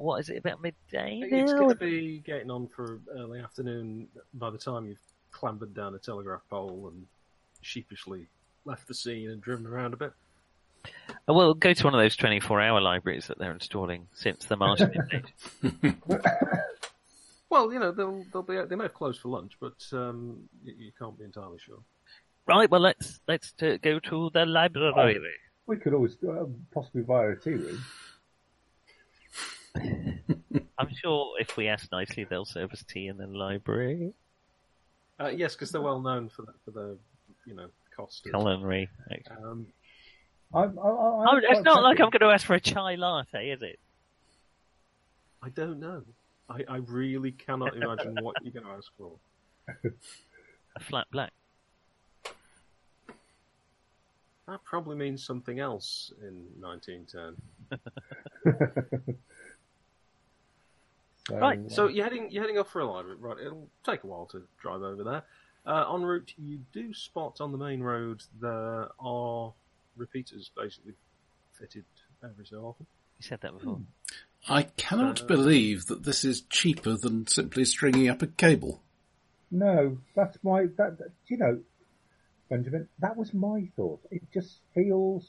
What 0.00 0.18
is 0.20 0.30
it 0.30 0.38
about 0.38 0.62
midday 0.62 1.20
It's 1.22 1.52
now? 1.52 1.58
going 1.58 1.68
to 1.68 1.74
be 1.74 2.22
getting 2.24 2.50
on 2.50 2.68
for 2.68 3.00
early 3.14 3.38
afternoon 3.40 4.08
by 4.32 4.48
the 4.48 4.56
time 4.56 4.86
you've 4.86 4.98
clambered 5.30 5.74
down 5.74 5.94
a 5.94 5.98
telegraph 5.98 6.40
pole 6.48 6.90
and 6.90 7.06
sheepishly 7.60 8.26
left 8.64 8.88
the 8.88 8.94
scene 8.94 9.28
and 9.28 9.42
driven 9.42 9.66
around 9.66 9.92
a 9.92 9.98
bit. 9.98 10.12
Oh, 11.28 11.34
Well, 11.34 11.52
go 11.52 11.74
to 11.74 11.84
one 11.84 11.94
of 11.94 12.00
those 12.00 12.16
24-hour 12.16 12.80
libraries 12.80 13.26
that 13.26 13.38
they're 13.38 13.52
installing 13.52 14.06
since 14.14 14.46
the 14.46 14.56
Martian 14.56 14.90
invasion. 15.62 16.02
Well, 17.50 17.72
you 17.72 17.80
know 17.80 17.90
they'll 17.90 18.24
they'll 18.32 18.44
be 18.44 18.60
they 18.68 18.76
may 18.76 18.84
have 18.84 18.94
closed 18.94 19.20
for 19.20 19.28
lunch, 19.28 19.54
but 19.60 19.74
um, 19.92 20.48
you, 20.62 20.72
you 20.78 20.92
can't 20.96 21.18
be 21.18 21.24
entirely 21.24 21.58
sure. 21.58 21.80
Right, 22.46 22.70
well, 22.70 22.80
let's 22.80 23.18
let's 23.26 23.50
to 23.54 23.76
go 23.78 23.98
to 23.98 24.30
the 24.32 24.46
library. 24.46 25.34
We 25.66 25.76
could 25.76 25.92
always 25.92 26.16
um, 26.28 26.54
possibly 26.72 27.02
via 27.02 27.30
a 27.30 27.36
tea 27.36 27.54
room. 27.54 27.82
I'm 29.76 30.94
sure 30.94 31.34
if 31.40 31.56
we 31.56 31.68
ask 31.68 31.90
nicely, 31.92 32.24
they'll 32.24 32.44
serve 32.44 32.72
us 32.72 32.84
tea 32.88 33.08
in 33.08 33.16
the 33.16 33.26
library. 33.26 34.12
Uh, 35.20 35.28
yes, 35.28 35.54
because 35.54 35.70
they're 35.70 35.80
well 35.80 36.00
known 36.00 36.28
for 36.28 36.42
the, 36.42 36.52
for 36.64 36.70
the 36.70 36.96
you 37.46 37.54
know 37.54 37.68
cost. 37.96 38.26
Of, 38.26 38.32
Culinary. 38.32 38.88
um, 39.42 39.66
I'm, 40.54 40.78
I, 40.78 40.82
I, 40.82 40.84
Oh, 40.84 41.24
I'm 41.28 41.38
it's 41.38 41.46
quite 41.46 41.64
not 41.64 41.82
like. 41.82 42.00
I'm 42.00 42.10
going 42.10 42.20
to 42.20 42.34
ask 42.34 42.46
for 42.46 42.54
a 42.54 42.60
chai 42.60 42.96
latte, 42.96 43.50
is 43.50 43.62
it? 43.62 43.78
I 45.42 45.48
don't 45.50 45.80
know. 45.80 46.02
I, 46.48 46.64
I 46.68 46.76
really 46.78 47.32
cannot 47.32 47.76
imagine 47.76 48.16
what 48.20 48.36
you're 48.42 48.52
going 48.52 48.66
to 48.66 48.72
ask 48.72 48.90
for. 48.98 49.12
A 50.76 50.80
flat 50.80 51.06
black. 51.10 51.32
That 54.46 54.62
probably 54.64 54.96
means 54.96 55.24
something 55.24 55.60
else 55.60 56.12
in 56.22 56.44
1910. 56.58 57.36
So, 61.30 61.36
Right, 61.38 61.72
So 61.72 61.86
you're 61.88 62.04
heading 62.04 62.30
you're 62.30 62.42
heading 62.42 62.58
off 62.58 62.70
for 62.70 62.80
a 62.80 62.84
library, 62.90 63.16
right? 63.20 63.38
It'll 63.38 63.68
take 63.84 64.02
a 64.04 64.06
while 64.06 64.26
to 64.26 64.42
drive 64.60 64.82
over 64.82 65.04
there. 65.04 65.22
Uh, 65.66 65.94
en 65.94 66.02
route, 66.02 66.34
you 66.36 66.60
do 66.72 66.92
spot 66.92 67.40
on 67.40 67.52
the 67.52 67.58
main 67.58 67.80
road 67.80 68.22
there 68.40 68.88
are 68.98 69.52
repeaters 69.96 70.50
basically 70.56 70.94
fitted 71.52 71.84
every 72.24 72.46
so 72.46 72.64
often. 72.64 72.86
You 73.18 73.26
said 73.28 73.40
that 73.42 73.52
before. 73.52 73.80
I 74.48 74.62
cannot 74.62 75.22
Uh, 75.22 75.26
believe 75.26 75.86
that 75.86 76.02
this 76.04 76.24
is 76.24 76.40
cheaper 76.42 76.96
than 76.96 77.26
simply 77.26 77.64
stringing 77.64 78.08
up 78.08 78.22
a 78.22 78.26
cable. 78.26 78.82
No, 79.50 79.98
that's 80.14 80.42
my 80.42 80.66
that, 80.76 80.98
that 80.98 81.10
you 81.26 81.36
know, 81.36 81.60
Benjamin. 82.48 82.88
That 82.98 83.16
was 83.16 83.34
my 83.34 83.68
thought. 83.76 84.00
It 84.10 84.22
just 84.32 84.60
feels 84.74 85.26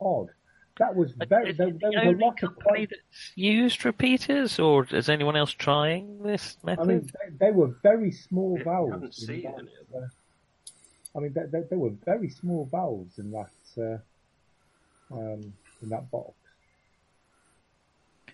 odd. 0.00 0.30
That 0.78 0.94
was 0.94 1.12
very. 1.28 1.50
is 1.50 1.56
There, 1.56 1.68
it 1.68 1.78
there 1.80 1.90
the 1.90 1.96
was 1.96 2.04
a 2.04 2.08
only 2.08 2.24
lot 2.24 2.32
of 2.34 2.38
company 2.40 2.64
quite. 2.64 2.90
that's 2.90 3.32
used 3.36 3.84
repeaters, 3.84 4.58
or 4.58 4.86
is 4.90 5.08
anyone 5.08 5.36
else 5.36 5.52
trying 5.52 6.20
this 6.22 6.56
method? 6.64 6.82
I 6.82 6.86
mean, 6.86 7.10
they, 7.38 7.46
they 7.46 7.50
were 7.52 7.68
very 7.82 8.10
small 8.10 8.58
I 8.60 8.64
valves. 8.64 8.92
haven't 8.92 9.14
seen 9.14 9.42
that, 9.42 9.54
any 9.58 9.68
of 9.96 10.02
uh, 10.02 10.06
I 11.16 11.20
mean, 11.20 11.32
they, 11.32 11.42
they, 11.52 11.64
they 11.70 11.76
were 11.76 11.90
very 12.04 12.28
small 12.28 12.68
valves 12.72 13.18
in 13.18 13.30
that 13.30 13.50
uh, 13.78 15.14
um, 15.14 15.52
in 15.82 15.88
that 15.90 16.10
box. 16.10 16.32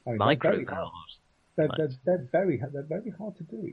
I 0.06 0.10
mean, 0.10 0.18
they're 0.18 0.26
Micro 0.26 0.50
very- 0.52 0.64
valves. 0.64 1.16
They're, 1.56 1.66
Right. 1.68 1.76
they're, 1.76 1.90
they're 2.06 2.28
very 2.32 2.56
they're 2.72 2.82
very 2.82 3.10
hard 3.10 3.36
to 3.36 3.42
do. 3.44 3.72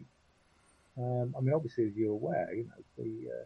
Um, 0.97 1.33
I 1.37 1.41
mean, 1.41 1.53
obviously, 1.53 1.85
as 1.85 1.95
you're 1.95 2.11
aware, 2.11 2.53
you 2.53 2.63
know 2.65 2.83
the 2.97 3.29
uh, 3.31 3.45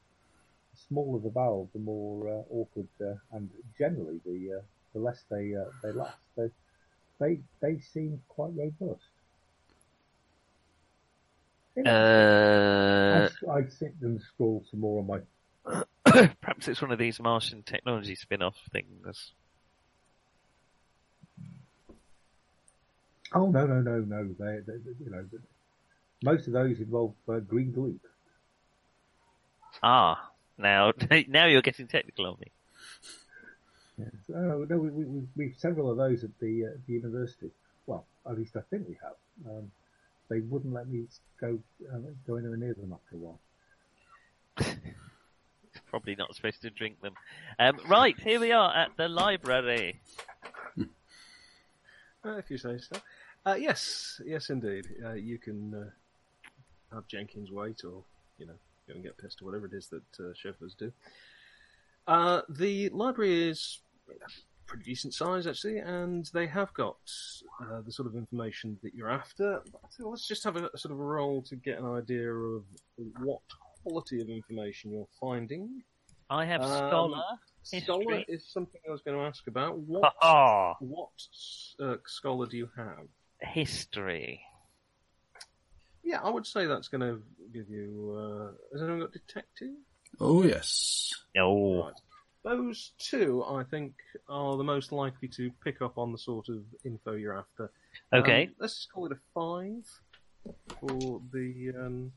smaller 0.87 1.19
the 1.19 1.29
valve, 1.29 1.67
the 1.73 1.79
more 1.79 2.27
uh, 2.27 2.41
awkward, 2.51 2.87
uh, 3.01 3.13
and 3.33 3.51
generally 3.77 4.19
the 4.25 4.57
uh, 4.57 4.61
the 4.93 4.99
less 4.99 5.23
they 5.29 5.53
uh, 5.55 5.65
they 5.83 5.91
last. 5.91 6.17
They 6.37 6.49
they 7.19 7.39
they 7.61 7.79
seem 7.79 8.21
quite 8.27 8.51
robust. 8.55 9.01
Uh, 11.85 13.29
I'd, 13.47 13.49
I'd 13.49 13.71
sit 13.71 13.95
and 14.01 14.21
scroll 14.21 14.63
some 14.69 14.81
more 14.81 14.99
on 14.99 15.07
my. 15.07 16.25
perhaps 16.41 16.67
it's 16.67 16.81
one 16.81 16.91
of 16.91 16.99
these 16.99 17.19
Martian 17.19 17.63
technology 17.63 18.15
spin-off 18.15 18.57
things. 18.73 19.31
Oh 23.33 23.49
no 23.49 23.65
no 23.65 23.79
no 23.79 23.99
no! 23.99 24.35
They, 24.37 24.59
they, 24.65 24.77
they 24.77 25.05
you 25.05 25.11
know 25.11 25.25
most 26.23 26.47
of 26.47 26.53
those 26.53 26.79
involve 26.79 27.13
uh, 27.29 27.39
green 27.39 27.71
gloop. 27.71 27.99
Ah, 29.81 30.31
now 30.57 30.91
now 31.27 31.45
you're 31.45 31.61
getting 31.61 31.87
technical 31.87 32.25
on 32.25 32.37
me. 32.39 32.51
Yes. 34.01 34.35
Oh, 34.35 34.65
no, 34.69 34.77
we, 34.77 34.89
we, 34.89 35.03
we, 35.05 35.27
we've 35.35 35.55
several 35.57 35.91
of 35.91 35.97
those 35.97 36.23
at 36.23 36.31
the, 36.39 36.65
uh, 36.65 36.69
the 36.87 36.93
university. 36.93 37.51
Well, 37.85 38.05
at 38.29 38.37
least 38.37 38.55
I 38.55 38.61
think 38.69 38.87
we 38.87 38.97
have. 39.01 39.15
Um, 39.49 39.71
they 40.29 40.39
wouldn't 40.39 40.73
let 40.73 40.87
me 40.87 41.05
go 41.39 41.59
uh, 41.91 41.97
go 42.25 42.35
anywhere 42.37 42.57
near 42.57 42.73
them 42.73 42.93
after 42.93 43.15
a 43.15 43.19
while. 43.19 43.39
Probably 45.89 46.15
not 46.15 46.33
supposed 46.33 46.61
to 46.61 46.69
drink 46.69 47.01
them. 47.01 47.13
Um, 47.59 47.77
right, 47.89 48.17
here 48.17 48.39
we 48.39 48.53
are 48.53 48.73
at 48.73 48.95
the 48.97 49.07
library. 49.07 49.99
Uh, 52.23 52.37
if 52.37 52.51
you 52.51 52.57
say 52.59 52.77
so. 52.77 53.01
Uh, 53.47 53.55
yes, 53.55 54.21
yes, 54.23 54.51
indeed. 54.51 54.85
Uh, 55.03 55.13
you 55.13 55.39
can 55.39 55.73
uh, 55.73 55.89
have 56.93 57.07
Jenkins 57.07 57.49
wait, 57.49 57.83
or 57.83 58.03
you 58.37 58.45
know, 58.45 58.53
go 58.87 58.93
and 58.93 59.01
get 59.01 59.17
pissed, 59.17 59.41
or 59.41 59.45
whatever 59.45 59.65
it 59.65 59.73
is 59.73 59.87
that 59.87 60.03
uh, 60.19 60.31
chauffeurs 60.35 60.75
do. 60.75 60.91
Uh, 62.07 62.41
the 62.47 62.89
library 62.89 63.49
is 63.49 63.79
pretty 64.67 64.83
decent 64.85 65.13
size, 65.13 65.47
actually, 65.47 65.79
and 65.79 66.29
they 66.33 66.47
have 66.47 66.73
got 66.73 66.97
uh, 67.61 67.81
the 67.81 67.91
sort 67.91 68.07
of 68.07 68.15
information 68.15 68.77
that 68.83 68.93
you're 68.93 69.09
after. 69.11 69.61
So 69.89 70.09
let's 70.09 70.27
just 70.27 70.43
have 70.45 70.55
a, 70.55 70.69
a 70.73 70.77
sort 70.77 70.93
of 70.93 70.99
a 70.99 71.03
roll 71.03 71.41
to 71.43 71.55
get 71.57 71.77
an 71.79 71.85
idea 71.85 72.31
of 72.33 72.63
what 73.19 73.41
quality 73.83 74.21
of 74.21 74.29
information 74.29 74.91
you're 74.91 75.07
finding. 75.19 75.83
I 76.29 76.45
have 76.45 76.61
Um, 76.61 76.69
scholar. 76.69 77.23
Scholar 77.63 78.15
History. 78.17 78.25
is 78.29 78.47
something 78.47 78.81
I 78.87 78.91
was 78.91 79.01
going 79.01 79.17
to 79.17 79.23
ask 79.25 79.45
about. 79.47 79.77
What 79.79 80.13
Ah, 80.21 80.75
what 80.79 81.09
uh, 81.79 81.97
scholar 82.07 82.47
do 82.47 82.57
you 82.57 82.69
have? 82.77 83.07
history. 83.41 84.41
yeah, 86.03 86.19
I 86.23 86.29
would 86.29 86.45
say 86.47 86.65
that's 86.65 86.87
going 86.87 87.01
to 87.01 87.21
give 87.53 87.69
you. 87.69 88.15
Uh, 88.17 88.51
has 88.73 88.81
anyone 88.81 89.01
got 89.01 89.11
detective? 89.11 89.75
Oh 90.19 90.43
yes. 90.43 91.11
No. 91.35 91.85
Right. 91.85 91.93
Those 92.43 92.91
two, 92.97 93.43
I 93.47 93.63
think, 93.63 93.93
are 94.27 94.57
the 94.57 94.63
most 94.63 94.91
likely 94.91 95.27
to 95.29 95.51
pick 95.63 95.81
up 95.81 95.97
on 95.97 96.11
the 96.11 96.17
sort 96.17 96.49
of 96.49 96.63
info 96.83 97.13
you're 97.13 97.37
after. 97.37 97.69
Okay. 98.11 98.45
Um, 98.47 98.55
let's 98.59 98.75
just 98.75 98.91
call 98.91 99.05
it 99.05 99.11
a 99.11 99.17
five 99.33 99.85
for 100.79 101.21
the. 101.31 101.71
Um, 101.77 102.11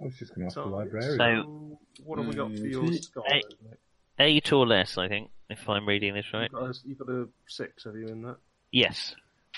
I 0.00 0.04
was 0.04 0.14
just 0.16 0.34
going 0.34 0.42
to 0.42 0.46
ask 0.46 0.54
the 0.54 0.64
librarian. 0.64 1.18
So- 1.18 1.78
So, 1.98 2.04
what 2.04 2.18
have 2.18 2.28
we 2.28 2.34
got 2.34 2.50
for 2.52 2.66
your 2.66 2.84
Mm. 2.84 3.02
scholar? 3.02 3.26
Eight. 3.30 3.44
Eight 4.20 4.52
or 4.52 4.66
less, 4.66 4.96
I 4.98 5.06
think, 5.08 5.30
if 5.50 5.68
I'm 5.68 5.86
reading 5.86 6.14
this 6.14 6.32
right. 6.32 6.50
You've, 6.50 6.60
got 6.60 6.70
a, 6.70 6.78
you've 6.88 6.98
got 6.98 7.08
a 7.10 7.28
six, 7.46 7.84
have 7.84 7.94
you, 7.96 8.06
in 8.08 8.22
that? 8.22 8.36
Yes. 8.72 9.14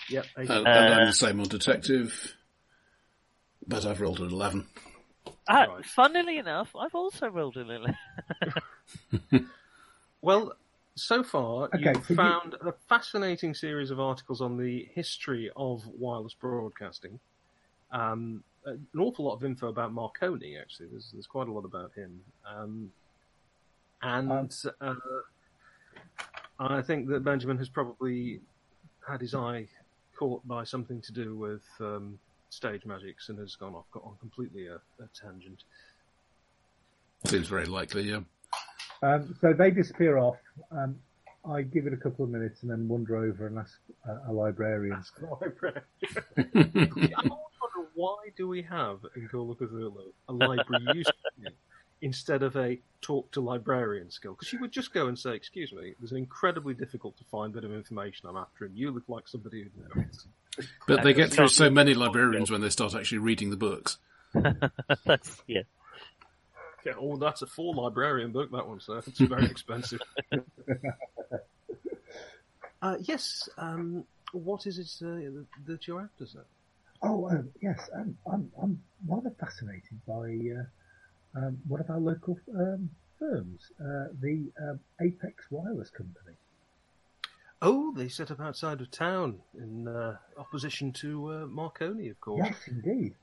Yep, 0.09 0.27
eight. 0.39 0.51
Uh, 0.51 0.55
and 0.59 0.67
Uh, 0.67 0.71
I'm 1.01 1.07
the 1.07 1.13
same 1.13 1.41
on 1.41 1.49
detective, 1.49 2.35
but 3.67 3.87
I've 3.87 4.01
rolled 4.01 4.21
an 4.21 4.31
eleven. 4.31 4.67
Uh, 5.47 5.67
Right. 5.69 5.85
Funnily 5.87 6.39
enough, 6.39 6.75
I've 6.77 6.95
also 6.95 7.29
rolled 7.29 7.57
an 7.57 7.69
little. 7.69 7.87
Well, 10.23 10.55
so 10.97 11.23
far 11.23 11.65
Okay, 11.75 11.93
you've 11.95 12.05
so 12.05 12.11
you- 12.11 12.17
found 12.17 12.55
a 12.61 12.73
fascinating 12.89 13.55
series 13.55 13.91
of 13.91 14.01
articles 14.01 14.41
on 14.41 14.57
the 14.57 14.85
history 14.93 15.51
of 15.57 15.87
wireless 15.87 16.35
broadcasting. 16.35 17.19
Um, 17.91 18.45
an 18.67 18.87
awful 18.99 19.25
lot 19.25 19.35
of 19.35 19.45
info 19.45 19.69
about 19.69 19.93
Marconi. 19.93 20.59
Actually, 20.59 20.89
there's 20.89 21.11
there's 21.13 21.27
quite 21.27 21.49
a 21.49 21.53
lot 21.53 21.65
about 21.65 21.93
him. 21.95 22.23
Um, 22.47 22.93
and 24.03 24.31
Um, 24.31 24.49
uh, 24.81 24.95
I 26.59 26.83
think 26.83 27.09
that 27.09 27.25
Benjamin 27.25 27.57
has 27.59 27.71
probably 27.71 28.41
had 29.09 29.21
his 29.23 29.35
eye 29.35 29.67
caught 30.15 30.47
by 30.47 30.63
something 30.65 31.01
to 31.01 31.13
do 31.13 31.35
with 31.37 31.65
um, 31.81 32.19
stage 32.51 32.85
magics 32.85 33.31
and 33.31 33.39
has 33.39 33.57
gone 33.57 33.75
off 33.75 33.91
got 33.93 34.05
on 34.05 34.17
completely 34.21 34.67
a, 34.67 34.75
a 34.77 35.09
tangent. 35.15 35.65
Seems 37.25 37.49
very 37.49 37.65
likely. 37.67 38.03
Yeah. 38.03 38.21
Um, 39.03 39.37
so 39.41 39.53
they 39.53 39.71
disappear 39.71 40.19
off. 40.19 40.37
Um, 40.71 40.97
I 41.49 41.63
give 41.63 41.87
it 41.87 41.93
a 41.93 41.97
couple 41.97 42.25
of 42.25 42.31
minutes 42.31 42.63
and 42.63 42.71
then 42.71 42.87
wander 42.87 43.17
over 43.17 43.47
and 43.47 43.59
ask 43.59 43.79
uh, 44.09 44.31
a 44.31 44.33
librarian. 44.33 44.95
Ask 44.95 45.19
the 45.19 45.27
library. 45.27 45.81
I 46.37 46.43
always 46.45 47.15
wonder 47.17 47.89
why 47.95 48.17
do 48.37 48.47
we 48.47 48.63
have 48.63 48.99
in 49.17 49.27
Call 49.29 49.51
of 49.51 49.59
Cthulhu 49.59 50.13
a 50.29 50.33
library 50.33 50.85
use 50.95 51.07
skill 51.39 51.53
instead 52.03 52.43
of 52.43 52.57
a 52.57 52.79
talk 53.01 53.31
to 53.33 53.41
librarian 53.41 54.11
skill? 54.11 54.35
Because 54.35 54.53
you 54.53 54.61
would 54.61 54.73
just 54.73 54.93
go 54.93 55.07
and 55.07 55.19
say, 55.19 55.35
"Excuse 55.35 55.73
me, 55.73 55.95
there's 55.99 56.13
an 56.13 56.19
incredibly 56.19 56.75
difficult 56.75 57.17
to 57.19 57.25
find 57.25 57.55
bit 57.55 57.65
of 57.65 57.73
information 57.73 58.29
I'm 58.29 58.37
after, 58.37 58.67
and 58.67 58.77
you 58.77 58.91
look 58.91 59.05
like 59.09 59.27
somebody 59.27 59.63
who 59.63 60.01
knows." 60.01 60.27
But 60.87 61.03
they 61.03 61.15
get 61.15 61.31
through 61.31 61.49
so 61.49 61.71
many 61.71 61.95
librarians 61.95 62.51
when 62.51 62.61
they 62.61 62.69
start 62.69 62.95
actually 62.95 63.19
reading 63.19 63.51
the 63.51 63.57
books. 63.57 63.97
That's, 65.05 65.43
yeah. 65.47 65.63
Yeah, 66.85 66.93
oh, 66.99 67.17
that's 67.17 67.43
a 67.43 67.47
full 67.47 67.75
librarian 67.75 68.33
book. 68.33 68.51
That 68.53 68.67
one, 68.67 68.81
sir. 68.81 68.99
It's 69.07 69.19
very 69.19 69.45
expensive. 69.51 70.01
uh, 72.83 72.97
yes. 73.01 73.49
Um, 73.59 74.05
what 74.33 74.67
is 74.67 74.79
it 74.79 75.07
uh, 75.07 75.43
that 75.67 75.87
you're 75.87 76.01
after, 76.01 76.27
sir? 76.27 76.45
Oh, 77.03 77.29
um, 77.31 77.49
yes, 77.63 77.89
um, 77.95 78.17
I'm, 78.31 78.51
I'm 78.63 78.83
rather 79.07 79.31
fascinated 79.41 80.01
by 80.07 80.39
uh, 80.59 81.39
um, 81.39 81.59
one 81.67 81.81
of 81.81 81.89
our 81.89 81.99
local 81.99 82.39
um, 82.55 82.91
firms, 83.19 83.73
uh, 83.81 84.09
the 84.21 84.51
um, 84.61 84.81
Apex 85.01 85.47
Wireless 85.51 85.91
Company. 85.91 86.37
Oh, 87.63 87.93
they 87.95 88.09
set 88.09 88.31
up 88.31 88.41
outside 88.41 88.81
of 88.81 88.91
town 88.91 89.39
in 89.55 89.87
uh, 89.89 90.17
opposition 90.39 90.93
to 90.95 91.33
uh, 91.33 91.47
Marconi, 91.47 92.09
of 92.09 92.21
course. 92.21 92.47
Yes, 92.47 92.57
indeed. 92.67 93.15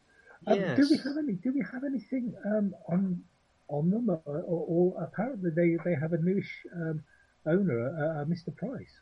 Um, 0.45 0.59
Yes. 0.59 0.77
Do 0.77 0.87
we 0.91 0.97
have 0.97 1.17
any? 1.17 1.33
Do 1.33 1.51
we 1.51 1.65
have 1.71 1.83
anything 1.83 2.33
um, 2.45 2.75
on 2.87 3.23
on 3.69 3.89
them? 3.89 4.09
Or, 4.09 4.21
or, 4.25 4.93
or 4.95 5.03
apparently 5.03 5.51
they, 5.51 5.77
they 5.83 5.95
have 5.95 6.13
a 6.13 6.17
newish 6.17 6.51
um, 6.75 7.03
owner, 7.45 7.89
uh, 7.97 8.21
uh, 8.21 8.25
Mr. 8.25 8.55
Price. 8.55 8.99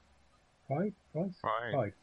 Price, 0.67 0.91
Price, 1.13 1.34
Right. 1.43 1.73
Price. 1.73 1.93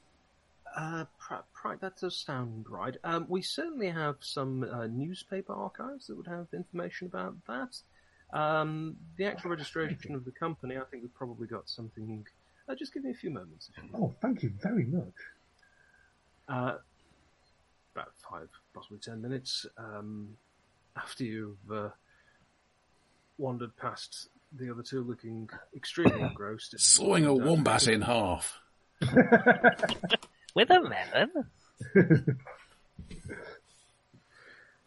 Uh, 0.75 1.05
pri- 1.19 1.41
pri- 1.53 1.77
that 1.77 1.99
does 1.99 2.17
sound 2.17 2.65
right. 2.71 2.97
Um, 3.05 3.27
we 3.29 3.43
certainly 3.43 3.91
have 3.91 4.17
some 4.21 4.65
uh, 4.65 4.87
newspaper 4.87 5.53
archives 5.53 6.07
that 6.07 6.17
would 6.17 6.27
have 6.29 6.47
information 6.55 7.09
about 7.09 7.37
that. 7.47 7.77
Um, 8.37 8.97
the 9.19 9.27
actual 9.27 9.51
registration 9.51 10.15
of 10.15 10.25
the 10.25 10.31
company, 10.31 10.79
I 10.79 10.85
think 10.91 11.03
we've 11.03 11.15
probably 11.15 11.47
got 11.47 11.69
something. 11.69 12.27
Uh, 12.67 12.75
just 12.75 12.95
give 12.95 13.05
me 13.05 13.11
a 13.11 13.15
few 13.15 13.29
moments. 13.29 13.69
If 13.77 13.83
you. 13.85 13.91
Oh, 13.95 14.15
thank 14.23 14.43
you 14.43 14.51
very 14.63 14.85
much. 14.85 15.13
Uh, 16.49 16.77
about 17.95 18.13
five, 18.31 18.49
possibly 18.73 18.97
ten 18.99 19.21
minutes 19.21 19.67
um, 19.77 20.29
after 20.97 21.25
you've 21.25 21.71
uh, 21.71 21.91
wandered 23.43 23.77
past 23.77 24.29
the 24.59 24.71
other 24.71 24.83
two, 24.83 25.03
looking 25.03 25.51
extremely 25.77 26.21
engrossed. 26.31 26.79
Sawing 26.79 27.27
a 27.27 27.35
wombat 27.35 27.89
in 27.89 28.03
half. 28.03 28.61
With 30.55 30.71
a 30.71 30.81
melon? 30.81 31.31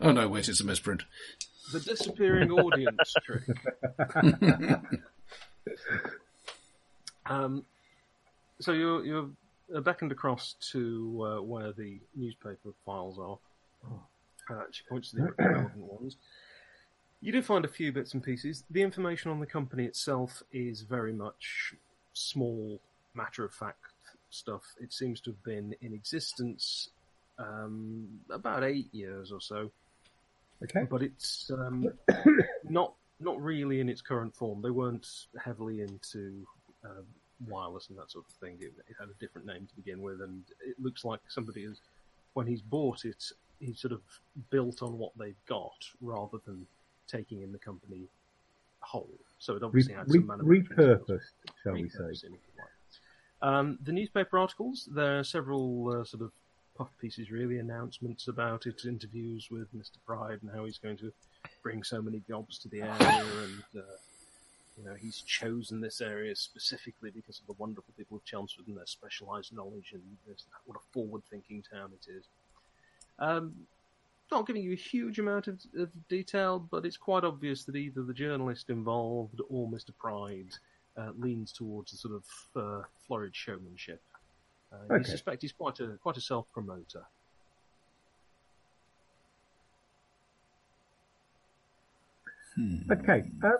Oh 0.01 0.11
no, 0.11 0.27
wait, 0.27 0.49
it's 0.49 0.59
a 0.59 0.65
misprint. 0.65 1.03
The 1.71 1.79
disappearing 1.79 2.51
audience 2.51 3.13
trick. 3.23 3.43
um, 7.25 7.63
so 8.59 8.73
you're 8.73 9.05
you're 9.05 9.29
uh, 9.73 9.79
beckoned 9.79 10.11
across 10.11 10.55
to 10.71 11.25
uh, 11.25 11.41
where 11.41 11.71
the 11.71 11.99
newspaper 12.13 12.71
files 12.85 13.17
are. 13.17 13.39
Uh, 14.49 14.63
she 14.71 14.83
points 14.89 15.11
to 15.11 15.15
the 15.15 15.33
relevant 15.39 15.77
ones. 15.77 16.17
You 17.25 17.31
do 17.31 17.41
find 17.41 17.65
a 17.65 17.67
few 17.67 17.91
bits 17.91 18.13
and 18.13 18.21
pieces. 18.21 18.63
The 18.69 18.83
information 18.83 19.31
on 19.31 19.39
the 19.39 19.47
company 19.47 19.85
itself 19.85 20.43
is 20.53 20.81
very 20.81 21.11
much 21.11 21.73
small, 22.13 22.79
matter 23.15 23.43
of 23.43 23.51
fact 23.51 23.79
stuff. 24.29 24.61
It 24.79 24.93
seems 24.93 25.21
to 25.21 25.31
have 25.31 25.43
been 25.43 25.73
in 25.81 25.91
existence 25.91 26.89
um, 27.39 28.07
about 28.29 28.63
eight 28.63 28.93
years 28.93 29.31
or 29.31 29.41
so 29.41 29.71
Okay. 30.63 30.85
but 30.87 31.01
it's 31.01 31.49
um, 31.49 31.89
not 32.69 32.93
not 33.19 33.41
really 33.41 33.79
in 33.79 33.89
its 33.89 34.01
current 34.01 34.35
form. 34.35 34.61
They 34.61 34.69
weren't 34.69 35.07
heavily 35.43 35.81
into 35.81 36.45
uh, 36.85 37.01
wireless 37.47 37.89
and 37.89 37.97
that 37.97 38.11
sort 38.11 38.25
of 38.29 38.35
thing. 38.35 38.57
It, 38.61 38.73
it 38.87 38.95
had 38.99 39.09
a 39.09 39.19
different 39.19 39.47
name 39.47 39.65
to 39.67 39.75
begin 39.75 40.03
with, 40.03 40.21
and 40.21 40.43
it 40.63 40.75
looks 40.79 41.03
like 41.03 41.21
somebody 41.29 41.65
has, 41.65 41.81
when 42.33 42.45
he's 42.45 42.61
bought 42.61 43.03
it, 43.03 43.31
he's 43.59 43.79
sort 43.79 43.93
of 43.93 44.01
built 44.51 44.83
on 44.83 44.99
what 44.99 45.11
they've 45.17 45.43
got 45.47 45.89
rather 46.01 46.37
than 46.45 46.67
taking 47.07 47.41
in 47.41 47.51
the 47.51 47.59
company 47.59 48.07
whole. 48.79 49.09
So 49.39 49.53
it 49.53 49.61
Re- 49.61 49.67
obviously 49.67 49.93
had 49.93 50.09
re- 50.09 50.19
some 50.19 50.27
manufacturing 50.27 50.65
skills 50.65 50.99
repurposed, 50.99 51.53
shall 51.63 51.73
we 51.73 51.89
say? 51.89 51.97
repurposing, 51.97 52.25
if 52.25 52.31
you 52.31 52.53
like. 52.57 52.69
Um, 53.41 53.77
the 53.83 53.91
newspaper 53.91 54.37
articles, 54.37 54.87
there 54.91 55.19
are 55.19 55.23
several 55.23 55.89
uh, 55.89 56.03
sort 56.03 56.23
of 56.23 56.31
puff 56.77 56.89
pieces, 56.99 57.31
really, 57.31 57.59
announcements 57.59 58.27
about 58.27 58.65
it, 58.65 58.85
interviews 58.85 59.49
with 59.49 59.73
Mr. 59.75 59.97
Pride 60.05 60.39
and 60.41 60.51
how 60.53 60.65
he's 60.65 60.77
going 60.77 60.97
to 60.97 61.11
bring 61.63 61.83
so 61.83 62.01
many 62.01 62.21
jobs 62.27 62.57
to 62.59 62.69
the 62.69 62.81
area, 62.81 63.25
and 63.43 63.63
uh, 63.77 63.95
you 64.77 64.83
know 64.85 64.95
he's 64.95 65.21
chosen 65.21 65.79
this 65.79 66.01
area 66.01 66.35
specifically 66.35 67.11
because 67.11 67.39
of 67.39 67.47
the 67.47 67.53
wonderful 67.53 67.93
people 67.97 68.17
of 68.17 68.25
Chelmsford 68.25 68.67
and 68.67 68.77
their 68.77 68.85
specialised 68.85 69.53
knowledge, 69.53 69.91
and 69.93 70.01
this, 70.27 70.45
what 70.65 70.77
a 70.77 70.83
forward-thinking 70.91 71.63
town 71.71 71.91
it 71.93 72.11
is. 72.11 72.23
Um, 73.19 73.53
not 74.31 74.47
giving 74.47 74.63
you 74.63 74.73
a 74.73 74.75
huge 74.75 75.19
amount 75.19 75.47
of, 75.47 75.59
of 75.77 75.89
detail, 76.09 76.59
but 76.71 76.85
it's 76.85 76.97
quite 76.97 77.23
obvious 77.23 77.63
that 77.65 77.75
either 77.75 78.03
the 78.03 78.13
journalist 78.13 78.69
involved 78.69 79.39
or 79.49 79.67
Mr. 79.69 79.91
Pride 79.97 80.49
uh, 80.97 81.11
leans 81.17 81.51
towards 81.51 81.93
a 81.93 81.97
sort 81.97 82.15
of 82.15 82.23
uh, 82.55 82.83
florid 83.07 83.35
showmanship. 83.35 84.01
Uh, 84.73 84.95
You 84.97 85.03
suspect 85.03 85.41
he's 85.41 85.51
quite 85.51 85.79
a 85.79 85.97
quite 86.01 86.17
a 86.17 86.21
self 86.21 86.45
promoter. 86.53 87.03
Okay. 92.91 93.23
Um, 93.43 93.57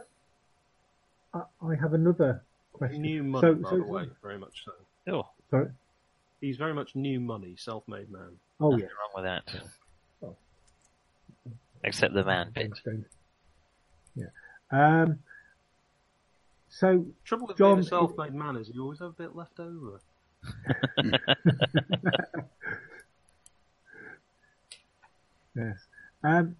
I, 1.33 1.41
I 1.67 1.75
have 1.75 1.93
another 1.93 2.43
question. 2.73 3.01
New 3.01 3.23
money, 3.23 3.41
So- 3.47 3.55
by 3.55 3.69
so- 3.69 3.77
the 3.77 3.83
way, 3.83 4.05
very 4.21 4.37
much 4.37 4.63
so. 4.65 4.71
Oh, 5.13 5.29
Sorry. 5.51 5.67
He's 6.41 6.57
very 6.57 6.73
much 6.73 6.95
new 6.95 7.19
money, 7.19 7.55
self-made 7.57 8.09
man. 8.11 8.29
Oh 8.59 8.69
nothing 8.71 8.85
yes. 8.85 8.91
wrong 9.15 9.23
with 9.23 9.25
that. 9.25 9.61
Except 11.83 12.13
the 12.13 12.23
man 12.23 12.51
bit. 12.53 12.71
Yeah. 14.15 14.25
Um. 14.71 15.19
So 16.69 17.05
Trouble 17.23 17.47
with 17.47 17.57
John, 17.57 17.75
being 17.75 17.85
a 17.85 17.89
self-made 17.89 18.33
man 18.33 18.55
is 18.57 18.69
you 18.73 18.81
always 18.81 18.99
have 18.99 19.09
a 19.09 19.13
bit 19.13 19.35
left 19.35 19.59
over. 19.59 19.99
yes. 25.55 25.77
Um. 26.23 26.55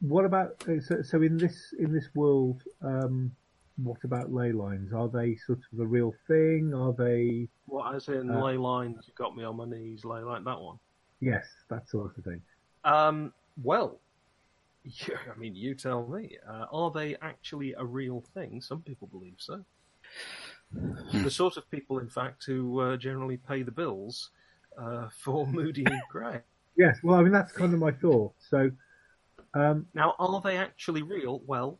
What 0.00 0.24
about 0.24 0.62
uh, 0.68 0.80
so, 0.80 1.02
so 1.02 1.22
in 1.22 1.36
this 1.36 1.74
in 1.78 1.92
this 1.92 2.08
world? 2.14 2.62
Um. 2.82 3.32
What 3.76 4.04
about 4.04 4.32
ley 4.32 4.52
lines? 4.52 4.92
Are 4.92 5.08
they 5.08 5.34
sort 5.34 5.58
of 5.72 5.80
a 5.80 5.84
real 5.86 6.14
thing? 6.28 6.72
Are 6.72 6.92
they? 6.92 7.48
What 7.66 7.92
as 7.94 8.06
in 8.08 8.30
Uh, 8.30 8.40
ley 8.44 8.56
lines? 8.56 9.04
You 9.08 9.14
got 9.16 9.36
me 9.36 9.42
on 9.42 9.56
my 9.56 9.64
knees, 9.64 10.04
lay 10.04 10.20
like 10.20 10.44
that 10.44 10.60
one. 10.60 10.78
Yes, 11.20 11.44
that 11.70 11.88
sort 11.88 12.16
of 12.16 12.24
thing. 12.24 12.40
Um, 12.84 13.32
well, 13.62 14.00
yeah, 14.84 15.16
I 15.34 15.38
mean, 15.38 15.54
you 15.54 15.74
tell 15.74 16.06
me. 16.06 16.36
Uh, 16.48 16.66
are 16.72 16.90
they 16.90 17.16
actually 17.22 17.74
a 17.74 17.84
real 17.84 18.22
thing? 18.34 18.60
Some 18.60 18.82
people 18.82 19.08
believe 19.08 19.36
so. 19.38 19.64
the 21.12 21.30
sort 21.30 21.56
of 21.56 21.70
people, 21.70 21.98
in 21.98 22.08
fact, 22.08 22.44
who 22.44 22.80
uh, 22.80 22.96
generally 22.96 23.36
pay 23.36 23.62
the 23.62 23.70
bills 23.70 24.30
uh, 24.78 25.08
for 25.18 25.46
Moody 25.46 25.84
and 25.84 26.00
Gray. 26.10 26.40
Yes, 26.76 26.98
well, 27.02 27.18
I 27.18 27.22
mean 27.22 27.32
that's 27.32 27.52
kind 27.52 27.72
of 27.72 27.78
my 27.78 27.92
thought. 27.92 28.34
So, 28.50 28.70
um, 29.54 29.86
Now, 29.94 30.14
are 30.18 30.40
they 30.40 30.56
actually 30.56 31.02
real? 31.02 31.40
Well, 31.46 31.78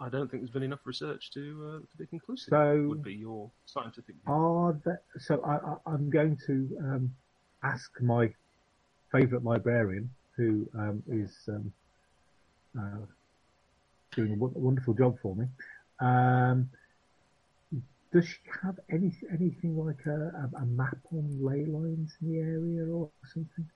I 0.00 0.08
don't 0.08 0.30
think 0.30 0.42
there's 0.42 0.50
been 0.50 0.62
enough 0.62 0.80
research 0.86 1.30
to 1.32 1.40
uh, 1.66 1.78
to 1.90 1.96
be 1.98 2.06
conclusive. 2.06 2.48
So- 2.48 2.86
would 2.88 3.04
be 3.04 3.14
your 3.14 3.50
scientific 3.66 4.14
view. 4.24 4.32
are 4.34 4.80
there, 4.84 5.02
so 5.18 5.42
I, 5.42 5.56
I, 5.56 5.94
I'm 5.94 6.08
going 6.08 6.38
to 6.46 6.78
um, 6.80 7.14
ask 7.62 7.90
my 8.00 8.32
favourite 9.12 9.44
librarian, 9.44 10.10
who 10.40 10.66
um, 10.74 11.02
is 11.06 11.36
um, 11.48 11.72
uh, 12.78 13.04
doing 14.12 14.32
a 14.32 14.36
wonderful 14.36 14.94
job 14.94 15.18
for 15.20 15.36
me. 15.36 15.44
Um, 16.00 16.70
does 18.10 18.26
she 18.26 18.38
have 18.62 18.80
any 18.90 19.12
anything 19.30 19.76
like 19.76 20.04
a, 20.06 20.50
a, 20.56 20.66
map 20.66 20.96
on 21.12 21.38
ley 21.44 21.66
lines 21.66 22.16
in 22.22 22.32
the 22.32 22.38
area 22.38 22.86
or 22.86 23.10
something? 23.24 23.68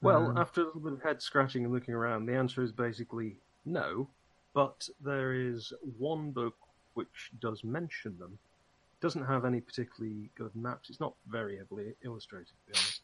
Well, 0.00 0.32
after 0.36 0.62
a 0.62 0.64
little 0.64 0.80
bit 0.80 0.94
of 0.94 1.02
head 1.02 1.20
scratching 1.20 1.64
and 1.64 1.72
looking 1.72 1.94
around, 1.94 2.26
the 2.26 2.34
answer 2.34 2.62
is 2.62 2.72
basically 2.72 3.36
no. 3.64 4.08
But 4.54 4.88
there 5.04 5.34
is 5.34 5.72
one 5.98 6.30
book 6.30 6.54
which 6.94 7.30
does 7.40 7.62
mention 7.62 8.18
them. 8.18 8.38
Doesn't 9.00 9.26
have 9.26 9.44
any 9.44 9.60
particularly 9.60 10.30
good 10.36 10.54
maps. 10.56 10.88
It's 10.88 11.00
not 11.00 11.14
very 11.28 11.58
heavily 11.58 11.92
illustrated, 12.02 12.48
to 12.48 12.72
be 12.72 12.78
honest. 12.78 13.02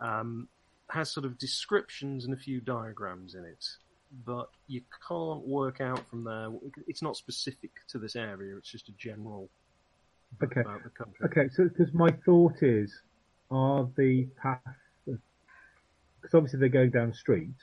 Um, 0.00 0.48
has 0.92 1.10
sort 1.10 1.24
of 1.24 1.38
descriptions 1.38 2.24
and 2.26 2.34
a 2.34 2.36
few 2.36 2.60
diagrams 2.60 3.34
in 3.34 3.44
it, 3.44 3.64
but 4.26 4.50
you 4.66 4.82
can't 5.08 5.46
work 5.46 5.80
out 5.80 6.06
from 6.08 6.22
there. 6.22 6.48
It's 6.86 7.00
not 7.02 7.16
specific 7.16 7.70
to 7.88 7.98
this 7.98 8.14
area. 8.14 8.56
It's 8.56 8.70
just 8.70 8.88
a 8.88 8.92
general 8.92 9.48
Okay. 10.42 10.60
about 10.60 10.82
the 10.82 10.90
country. 10.90 11.26
Okay, 11.26 11.48
so 11.54 11.64
because 11.68 11.92
my 11.94 12.10
thought 12.24 12.62
is, 12.62 12.92
are 13.50 13.88
the 13.96 14.26
path, 14.42 14.60
because 15.06 16.34
obviously 16.34 16.58
they're 16.60 16.68
going 16.68 16.90
down 16.90 17.12
streets, 17.12 17.62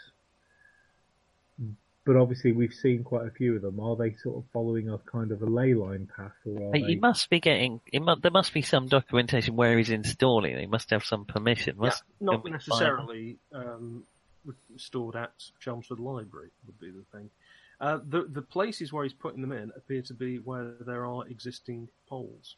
but 2.06 2.16
obviously 2.16 2.52
we've 2.52 2.74
seen 2.74 3.04
quite 3.04 3.28
a 3.28 3.32
few 3.32 3.56
of 3.56 3.62
them. 3.62 3.80
Are 3.80 3.96
they 3.96 4.16
sort 4.16 4.38
of 4.38 4.44
following 4.52 4.90
a 4.90 4.98
kind 5.00 5.32
of 5.32 5.42
a 5.42 5.46
ley 5.46 5.74
line 5.74 6.08
path, 6.16 6.32
or 6.46 6.70
are 6.72 6.76
He 6.78 6.96
they? 6.96 6.96
must 6.96 7.30
be 7.30 7.40
getting. 7.40 7.82
He 7.86 8.00
mu- 8.00 8.16
there 8.22 8.32
must 8.32 8.54
be 8.54 8.62
some 8.62 8.88
documentation 8.88 9.56
where 9.56 9.78
he's 9.78 9.90
installing. 9.90 10.58
He 10.58 10.66
must 10.66 10.90
have 10.92 11.04
some 11.04 11.26
permission. 11.26 11.76
Yeah, 11.78 11.88
Must 11.88 12.04
not 12.20 12.46
necessarily 12.50 13.38
um, 13.54 14.04
stored 14.78 15.16
at 15.16 15.32
Chelmsford 15.60 16.00
Library 16.00 16.50
would 16.66 16.80
be 16.80 16.90
the 16.92 17.04
thing. 17.18 17.30
Uh, 17.82 18.00
the 18.10 18.24
the 18.24 18.42
places 18.42 18.92
where 18.92 19.04
he's 19.04 19.14
putting 19.14 19.42
them 19.42 19.52
in 19.52 19.72
appear 19.76 20.02
to 20.04 20.14
be 20.14 20.38
where 20.38 20.74
there 20.86 21.06
are 21.06 21.26
existing 21.28 21.88
poles. 22.10 22.56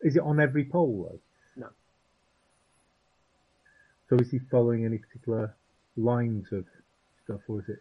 Is 0.00 0.16
it 0.16 0.22
on 0.22 0.38
every 0.40 0.64
pole 0.64 1.08
though? 1.10 1.20
No. 1.62 1.68
So 4.08 4.16
is 4.22 4.30
he 4.30 4.38
following 4.50 4.84
any 4.84 4.98
particular 4.98 5.54
lines 5.96 6.46
of 6.52 6.64
stuff, 7.24 7.40
or 7.48 7.60
is 7.60 7.68
it? 7.68 7.78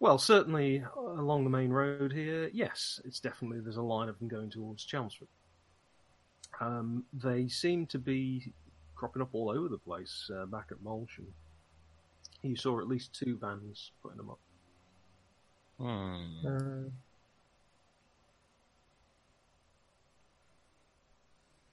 Well, 0.00 0.18
certainly 0.18 0.84
along 0.96 1.44
the 1.44 1.50
main 1.50 1.70
road 1.70 2.12
here, 2.12 2.50
yes, 2.52 3.00
it's 3.04 3.20
definitely 3.20 3.60
there's 3.60 3.76
a 3.76 3.82
line 3.82 4.08
of 4.08 4.18
them 4.18 4.28
going 4.28 4.50
towards 4.50 4.84
Chelmsford. 4.84 5.28
Um, 6.60 7.04
they 7.12 7.48
seem 7.48 7.86
to 7.86 7.98
be 7.98 8.52
cropping 8.94 9.22
up 9.22 9.30
all 9.32 9.50
over 9.50 9.68
the 9.68 9.78
place 9.78 10.30
uh, 10.34 10.46
back 10.46 10.66
at 10.70 10.78
Moulsham. 10.84 11.26
You 12.42 12.56
saw 12.56 12.80
at 12.80 12.88
least 12.88 13.14
two 13.14 13.38
vans 13.40 13.92
putting 14.02 14.18
them 14.18 14.30
up. 14.30 14.38
Hmm. 15.78 16.46
Uh, 16.46 16.90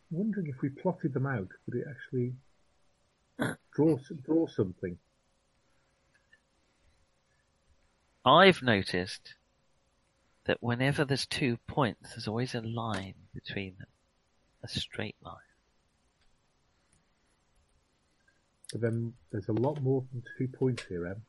wondering 0.09 0.47
if 0.47 0.61
we 0.61 0.69
plotted 0.69 1.13
them 1.13 1.27
out, 1.27 1.47
would 1.65 1.81
it 1.81 1.87
actually 1.89 2.33
draw 3.75 3.97
draw 4.25 4.47
something? 4.47 4.97
I've 8.25 8.61
noticed 8.61 9.35
that 10.45 10.57
whenever 10.61 11.05
there's 11.05 11.25
two 11.25 11.57
points, 11.67 12.11
there's 12.11 12.27
always 12.27 12.55
a 12.55 12.61
line 12.61 13.15
between 13.33 13.75
them, 13.77 13.87
a 14.63 14.67
straight 14.67 15.15
line. 15.23 15.35
But 18.71 18.81
then 18.81 19.13
there's 19.31 19.49
a 19.49 19.53
lot 19.53 19.81
more 19.81 20.03
than 20.11 20.23
two 20.37 20.47
points 20.47 20.83
here, 20.87 21.07
Em. 21.07 21.23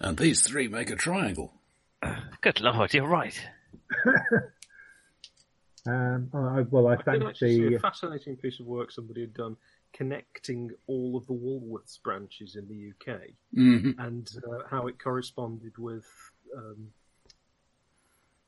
And 0.00 0.16
these 0.16 0.42
three 0.42 0.68
make 0.68 0.90
a 0.90 0.96
triangle. 0.96 1.52
Good 2.40 2.60
lord, 2.60 2.94
you're 2.94 3.06
right. 3.06 3.38
Um, 5.86 6.30
oh, 6.34 6.46
I, 6.46 6.60
well, 6.62 6.88
I 6.88 6.94
I 6.94 7.02
thank 7.02 7.24
actually 7.24 7.68
the 7.68 7.74
a 7.76 7.78
fascinating 7.78 8.36
piece 8.36 8.58
of 8.58 8.66
work 8.66 8.90
somebody 8.90 9.20
had 9.20 9.34
done 9.34 9.56
connecting 9.96 10.70
all 10.86 11.16
of 11.16 11.26
the 11.26 11.32
Woolworths 11.32 12.00
branches 12.02 12.56
in 12.56 12.68
the 12.68 12.92
UK 13.14 13.20
hmm 13.54 13.90
and 13.98 14.30
uh, 14.46 14.58
how 14.70 14.86
it 14.88 14.98
corresponded 15.02 15.72
with 15.78 16.04
um, 16.54 16.88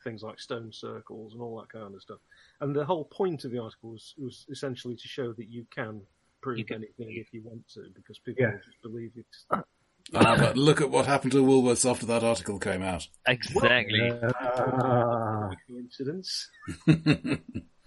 things 0.04 0.22
like 0.22 0.38
stone 0.38 0.70
circles 0.70 1.32
and 1.32 1.40
all 1.40 1.58
that 1.58 1.70
kind 1.72 1.94
of 1.94 2.02
stuff. 2.02 2.18
And 2.60 2.76
the 2.76 2.84
whole 2.84 3.04
point 3.06 3.44
of 3.44 3.50
the 3.50 3.62
article 3.62 3.90
was, 3.92 4.14
was 4.18 4.44
essentially 4.50 4.94
to 4.96 5.08
show 5.08 5.32
that 5.32 5.48
you 5.48 5.64
can 5.74 6.02
prove 6.42 6.58
You 6.58 6.64
can- 6.66 6.76
anything 6.84 7.16
if 7.16 7.32
you 7.32 7.40
want 7.42 7.66
to, 7.74 7.86
because 7.94 8.18
people 8.18 8.44
Yeah. 8.44 8.58
just 8.64 8.80
believe 8.82 9.12
it. 9.16 9.26
Ah, 10.14 10.36
but 10.38 10.56
look 10.56 10.80
at 10.80 10.90
what 10.90 11.06
happened 11.06 11.32
to 11.32 11.42
Woolworths 11.44 11.88
after 11.88 12.06
that 12.06 12.22
article 12.22 12.58
came 12.58 12.82
out. 12.82 13.08
Exactly. 13.26 14.12
Ah, 14.22 15.50
Coincidence? 15.66 16.50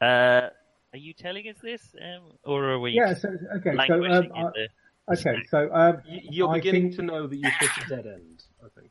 Uh, 0.00 0.48
are 0.92 0.98
you 0.98 1.12
telling 1.12 1.46
us 1.48 1.56
this, 1.62 1.82
um, 2.00 2.32
or 2.44 2.70
are 2.70 2.78
we 2.80 2.92
yeah. 2.92 3.12
So 3.14 3.28
okay. 3.56 3.72
So 3.72 3.76
languishing 3.76 4.12
um, 4.12 4.24
in 4.24 4.46
I, 4.46 4.50
the? 4.54 4.68
okay. 5.18 5.42
So 5.50 5.70
um, 5.74 5.98
You're 6.06 6.48
I 6.48 6.54
beginning 6.54 6.82
think- 6.84 6.96
to 6.96 7.02
know 7.02 7.26
that 7.26 7.36
you've 7.36 7.52
hit 7.60 7.70
a 7.84 7.88
dead 7.88 8.06
end, 8.06 8.44
I 8.64 8.68
think. 8.80 8.90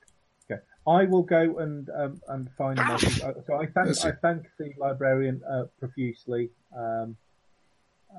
Okay. 0.51 0.61
I 0.87 1.05
will 1.05 1.23
go 1.23 1.57
and 1.59 1.89
um, 1.95 2.21
and 2.27 2.49
find 2.57 2.77
my. 2.77 2.93
uh, 2.95 2.99
so 3.45 3.55
I 3.59 3.65
thank 3.65 4.05
I 4.05 4.11
thank 4.21 4.45
the 4.59 4.71
librarian 4.77 5.41
uh, 5.49 5.63
profusely. 5.79 6.51
Um, 6.77 7.17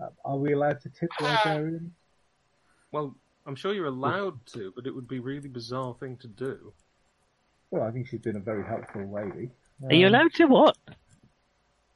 uh, 0.01 0.09
are 0.25 0.37
we 0.37 0.53
allowed 0.53 0.81
to 0.83 0.89
tip 0.89 1.11
the 1.19 1.25
librarian? 1.25 1.95
Well, 2.93 3.17
I'm 3.47 3.55
sure 3.57 3.73
you're 3.73 3.87
allowed 3.87 4.45
to, 4.47 4.73
but 4.75 4.87
it 4.87 4.95
would 4.95 5.09
be 5.09 5.19
a 5.19 5.23
really 5.23 5.49
bizarre 5.49 5.95
thing 5.99 6.17
to 6.19 6.29
do. 6.29 6.73
Well, 7.71 7.83
I 7.85 7.93
think 7.93 8.09
she's 8.09 8.21
been 8.21 8.37
a 8.37 8.41
very 8.41 8.65
helpful 8.67 9.09
lady. 9.13 9.51
Are 9.89 9.95
you 9.95 10.07
Um, 10.09 10.15
allowed 10.15 10.35
to 10.35 10.45
what? 10.47 10.77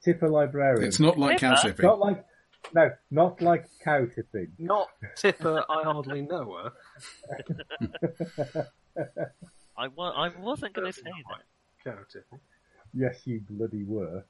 tip 0.03 0.22
a 0.22 0.26
librarian? 0.26 0.85
It's 0.85 1.01
not 1.01 1.18
like 1.18 1.39
cow 1.41 1.55
tipping. 1.57 1.85
Not 1.87 1.99
like 1.99 2.24
no, 2.74 2.91
not 3.11 3.43
like 3.43 3.66
cow 3.82 4.07
tipping. 4.07 4.53
Not 4.59 4.89
Tipper, 5.16 5.64
I 5.68 5.82
hardly 5.82 6.22
know 6.22 6.57
her. 6.57 6.72
I, 9.76 9.89
wa- 9.89 10.11
I 10.11 10.28
wasn't 10.39 10.72
going 10.74 10.87
to 10.91 10.93
say 10.93 11.03
that. 11.03 11.43
Cow 11.85 11.99
tipping. 12.11 12.41
Yes, 12.95 13.20
you 13.26 13.43
bloody 13.49 13.85
were. 13.85 14.24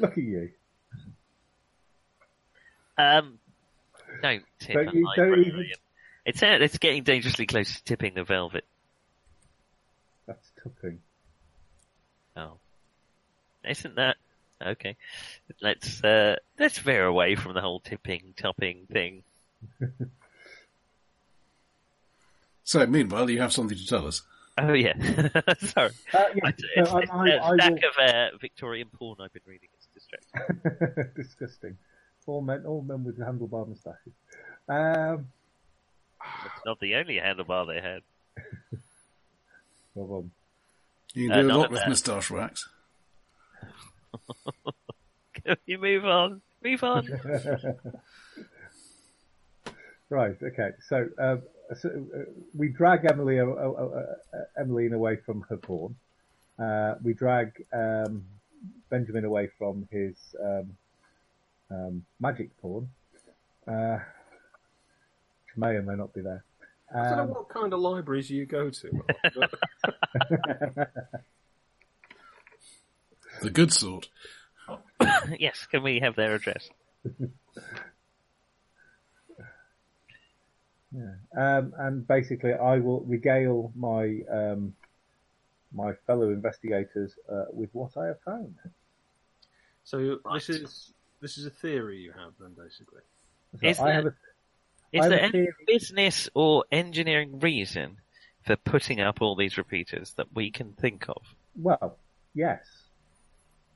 Look 0.00 0.12
at 0.12 0.18
you. 0.18 0.50
Um, 2.98 3.38
don't 4.22 4.42
tip 4.58 4.74
Don't 4.74 4.88
a 4.88 4.92
you- 4.96 5.04
don't 5.16 5.30
librarian. 5.30 5.46
even- 5.48 5.66
It's 6.26 6.42
uh, 6.42 6.58
it's 6.60 6.78
getting 6.78 7.04
dangerously 7.04 7.46
close 7.46 7.74
to 7.76 7.84
tipping 7.84 8.14
the 8.14 8.24
velvet. 8.24 8.64
That's 10.26 10.50
tipping. 10.62 11.00
Oh, 12.36 12.58
isn't 13.68 13.94
that 13.96 14.16
okay? 14.64 14.96
Let's 15.60 16.02
uh, 16.02 16.36
let's 16.58 16.78
veer 16.78 17.04
away 17.04 17.34
from 17.34 17.54
the 17.54 17.60
whole 17.60 17.80
tipping 17.80 18.34
topping 18.36 18.86
thing. 18.90 19.22
So, 22.64 22.86
meanwhile, 22.86 23.28
you 23.28 23.40
have 23.40 23.52
something 23.52 23.76
to 23.76 23.86
tell 23.86 24.06
us. 24.06 24.22
Oh 24.58 24.72
yeah, 24.72 24.92
sorry. 25.58 25.90
Uh, 26.14 26.24
yeah, 26.34 26.50
It's, 26.50 26.62
so 26.62 26.68
it's, 26.76 26.92
I, 26.92 26.98
it's 27.00 27.10
I, 27.10 27.28
a 27.28 27.42
I 27.42 27.56
stack 27.56 27.72
will... 27.72 27.78
of 27.78 28.14
uh, 28.14 28.36
Victorian 28.40 28.88
porn 28.88 29.16
I've 29.20 29.32
been 29.32 29.42
reading. 29.46 29.68
It's 29.74 29.88
distracting. 29.94 31.12
Disgusting. 31.16 31.78
All 32.26 32.40
men, 32.40 32.64
all 32.66 32.82
men 32.82 33.02
with 33.02 33.18
handlebar 33.18 33.66
moustaches. 33.66 34.12
Um, 34.68 35.26
It's 36.44 36.64
not 36.64 36.78
the 36.80 36.94
only 36.94 37.16
handlebar 37.16 37.66
they 37.66 37.80
had. 37.80 38.02
well, 39.94 40.18
um, 40.20 40.30
You 41.14 41.30
Uh, 41.30 41.34
can 41.34 41.42
do 41.42 41.48
none 41.48 41.56
a 41.56 41.58
lot 41.60 41.70
with 41.70 41.80
that. 41.80 41.88
moustache 41.88 42.30
wax. 42.30 42.68
Can 45.44 45.56
you 45.66 45.78
move 45.78 46.04
on? 46.04 46.40
Move 46.62 46.84
on. 46.84 47.06
right. 50.10 50.36
Okay. 50.42 50.70
So, 50.88 51.08
um, 51.18 51.42
so 51.76 51.88
uh, 51.88 52.18
we 52.54 52.68
drag 52.68 53.04
Emily, 53.10 53.40
uh, 53.40 53.46
uh, 53.46 54.04
uh, 54.32 54.38
Emmeline 54.58 54.92
away 54.92 55.16
from 55.16 55.42
her 55.48 55.56
porn. 55.56 55.96
Uh, 56.58 56.94
we 57.02 57.14
drag 57.14 57.64
um, 57.72 58.24
Benjamin 58.90 59.24
away 59.24 59.48
from 59.58 59.88
his 59.90 60.14
um, 60.42 60.76
um, 61.70 62.04
magic 62.20 62.50
pawn, 62.60 62.88
uh, 63.66 63.98
which 63.98 65.56
may 65.56 65.70
or 65.70 65.82
may 65.82 65.96
not 65.96 66.12
be 66.14 66.20
there. 66.20 66.44
I 66.94 67.08
don't 67.08 67.16
know 67.16 67.22
Um, 67.24 67.28
what 67.30 67.48
kind 67.48 67.72
of 67.72 67.80
libraries 67.80 68.30
you 68.30 68.44
go 68.46 68.70
to. 68.70 68.90
But 69.34 69.48
The 73.42 73.50
good 73.50 73.72
sort. 73.72 74.08
yes, 75.38 75.66
can 75.70 75.82
we 75.82 75.98
have 76.00 76.14
their 76.16 76.34
address? 76.34 76.68
Yeah. 80.94 81.14
Um, 81.36 81.72
and 81.78 82.06
basically, 82.06 82.52
I 82.52 82.78
will 82.78 83.00
regale 83.00 83.72
my 83.74 84.20
um, 84.30 84.74
my 85.72 85.94
fellow 86.06 86.28
investigators 86.30 87.14
uh, 87.32 87.44
with 87.50 87.70
what 87.72 87.96
I 87.96 88.06
have 88.08 88.20
found. 88.20 88.54
so 89.84 90.18
Right. 90.24 90.34
this 90.34 90.48
is 90.50 90.92
this 91.20 91.38
is 91.38 91.46
a 91.46 91.50
theory 91.50 91.98
you 91.98 92.12
have 92.12 92.32
then, 92.38 92.52
basically. 92.54 93.00
So 93.60 93.66
Is 93.66 93.78
I 93.80 93.84
there- 93.86 93.94
have 93.94 94.06
a, 94.06 94.14
Is 94.92 95.04
I 95.04 95.08
there 95.08 95.20
any 95.22 95.48
business 95.66 96.28
or 96.34 96.64
engineering 96.70 97.40
reason 97.40 97.98
for 98.44 98.56
putting 98.56 99.00
up 99.00 99.22
all 99.22 99.36
these 99.36 99.56
repeaters 99.56 100.12
that 100.16 100.26
we 100.34 100.50
can 100.50 100.72
think 100.72 101.08
of? 101.08 101.22
well, 101.56 101.98
yes, 102.34 102.64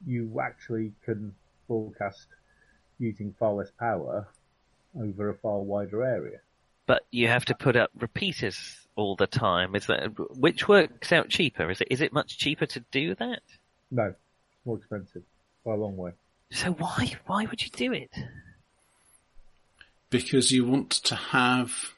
you 0.07 0.41
actually 0.41 0.93
can 1.05 1.35
broadcast 1.69 2.27
using 2.99 3.35
far 3.39 3.55
less 3.55 3.71
power 3.79 4.29
over 4.99 5.29
a 5.31 5.35
far 5.35 5.59
wider 5.59 6.03
area. 6.03 6.39
But 6.87 7.05
you 7.11 7.29
have 7.29 7.45
to 7.47 7.55
put 7.55 7.77
up 7.77 7.91
repeaters 7.99 8.87
all 8.95 9.17
the 9.17 9.27
time. 9.27 9.75
Is 9.75 9.87
that 9.87 10.13
which 10.37 10.69
works 10.69 11.13
out 11.13 11.29
cheaper? 11.29 11.71
Is 11.71 11.81
it 11.81 11.89
is 11.91 12.01
it 12.01 12.13
much 12.13 12.39
cheaper 12.39 12.67
to 12.67 12.81
do 12.93 13.15
that? 13.17 13.43
No, 13.91 14.05
it's 14.05 14.17
more 14.65 14.79
expensive 14.79 15.23
by 15.65 15.73
a 15.73 15.77
long 15.77 15.97
way. 15.97 16.13
So 16.53 16.73
why 16.73 17.13
why 17.27 17.45
would 17.47 17.63
you 17.63 17.71
do 17.71 17.93
it? 17.93 18.11
Because 20.11 20.53
you 20.53 20.65
want 20.65 20.91
to 20.91 21.15
have 21.17 21.93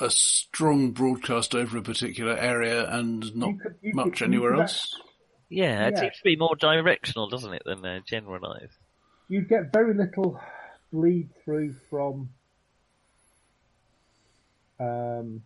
a 0.00 0.10
strong 0.10 0.90
broadcast 0.90 1.54
over 1.54 1.78
a 1.78 1.82
particular 1.82 2.36
area 2.36 2.88
and 2.90 3.34
not 3.36 3.50
You 3.50 3.58
could- 3.58 3.76
you 3.82 3.94
much 3.94 4.18
could- 4.18 4.22
anywhere 4.28 4.52
could 4.52 4.60
else. 4.62 5.00
Yeah, 5.48 5.86
it 5.88 5.94
Yeah. 5.94 6.00
seems 6.00 6.16
to 6.16 6.24
be 6.24 6.36
more 6.36 6.56
directional, 6.56 7.28
doesn't 7.28 7.52
it, 7.52 7.62
than 7.64 7.84
uh, 7.84 8.00
generalised? 8.06 8.72
You'd 9.28 9.48
get 9.48 9.72
very 9.72 9.94
little 9.94 10.40
bleed 10.90 11.28
through 11.44 11.74
from 11.90 12.30
um, 14.80 15.44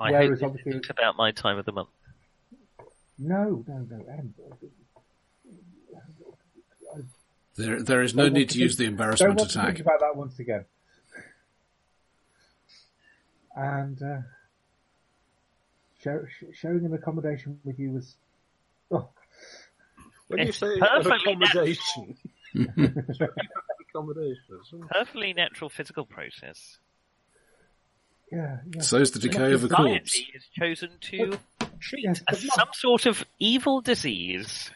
I 0.00 0.12
hope 0.12 0.30
this 0.30 0.42
obviously- 0.42 0.80
about 0.88 1.16
my 1.16 1.30
time 1.32 1.58
of 1.58 1.66
the 1.66 1.72
month. 1.72 1.90
no, 3.18 3.64
no, 3.68 3.78
no. 3.78 4.32
Em, 7.58 7.64
There, 7.64 7.82
there 7.82 8.02
is 8.02 8.14
no 8.14 8.24
Don't 8.24 8.32
need 8.34 8.48
to 8.50 8.54
to 8.54 8.60
use 8.60 8.72
think- 8.72 8.78
the 8.78 8.84
Don't 8.84 8.92
embarrassment 8.94 9.40
attack. 9.40 9.66
to 9.66 9.72
think 9.74 9.80
about 9.80 10.00
that 10.00 10.16
once 10.16 10.38
again. 10.38 10.64
And 13.54 14.02
uh, 14.02 14.18
show, 16.02 16.24
sh- 16.28 16.44
sharing 16.58 16.84
an 16.84 16.92
accommodation 16.92 17.58
with 17.64 17.78
you 17.78 17.92
was, 17.92 18.14
oh, 18.90 19.08
When 20.28 20.40
you 20.40 20.48
It's 20.48 20.58
say 20.58 20.78
perfectly 20.78 21.32
accommodation, 21.32 22.16
accommodations. 23.94 24.74
Perfectly 24.90 25.32
natural 25.32 25.70
physical 25.70 26.04
process. 26.04 26.78
yeah, 28.30 28.58
yeah. 28.74 28.82
So's 28.82 29.12
the 29.12 29.20
decay 29.20 29.52
of 29.54 29.64
a 29.64 29.68
corpse. 29.68 30.12
Society 30.12 30.32
has 30.34 30.42
chosen 30.52 30.90
to 31.00 31.38
treat 31.80 32.04
yes, 32.04 32.20
a, 32.20 32.24
but 32.32 32.42
not- 32.44 32.54
some 32.56 32.68
sort 32.74 33.06
of 33.06 33.24
evil 33.38 33.80
disease 33.80 34.70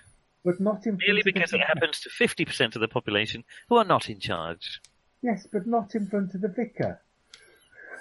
but 0.45 0.61
not 0.61 0.87
in 0.87 0.97
merely 0.97 1.21
front 1.21 1.21
of 1.21 1.25
the 1.25 1.33
because 1.33 1.53
it 1.53 1.61
happens 1.61 2.01
to 2.01 2.09
50% 2.11 2.75
of 2.75 2.81
the 2.81 2.89
population 2.89 3.45
who 3.69 3.77
are 3.77 3.85
not 3.85 4.09
in 4.09 4.19
charge. 4.21 4.81
Yes, 5.23 5.47
but 5.53 5.67
not 5.67 5.95
in 5.95 6.07
front 6.07 6.35
of 6.35 6.41
the 6.41 6.49
vicar. 6.49 7.01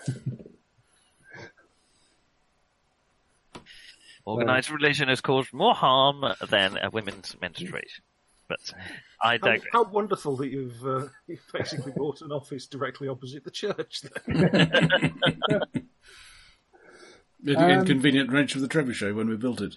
Organised 4.27 4.69
religion 4.69 5.07
has 5.09 5.21
caused 5.21 5.53
more 5.53 5.73
harm 5.73 6.23
than 6.49 6.77
a 6.77 6.89
women's 6.89 7.35
menstruation. 7.41 8.03
But 8.47 8.59
I 9.21 9.33
How, 9.33 9.37
digress. 9.37 9.63
how 9.71 9.83
wonderful 9.83 10.35
that 10.37 10.49
you've, 10.49 10.85
uh, 10.85 11.07
you've 11.27 11.41
basically 11.53 11.91
bought 11.95 12.21
an 12.21 12.31
office 12.31 12.67
directly 12.67 13.07
opposite 13.07 13.43
the 13.43 13.51
church. 13.51 14.01
Then. 14.27 15.13
In- 17.45 17.55
Um, 17.55 17.69
Inconvenient 17.71 18.31
wrench 18.31 18.55
of 18.55 18.61
the 18.61 18.67
trebuchet 18.67 19.15
when 19.15 19.29
we 19.29 19.37
built 19.37 19.61
it. 19.61 19.75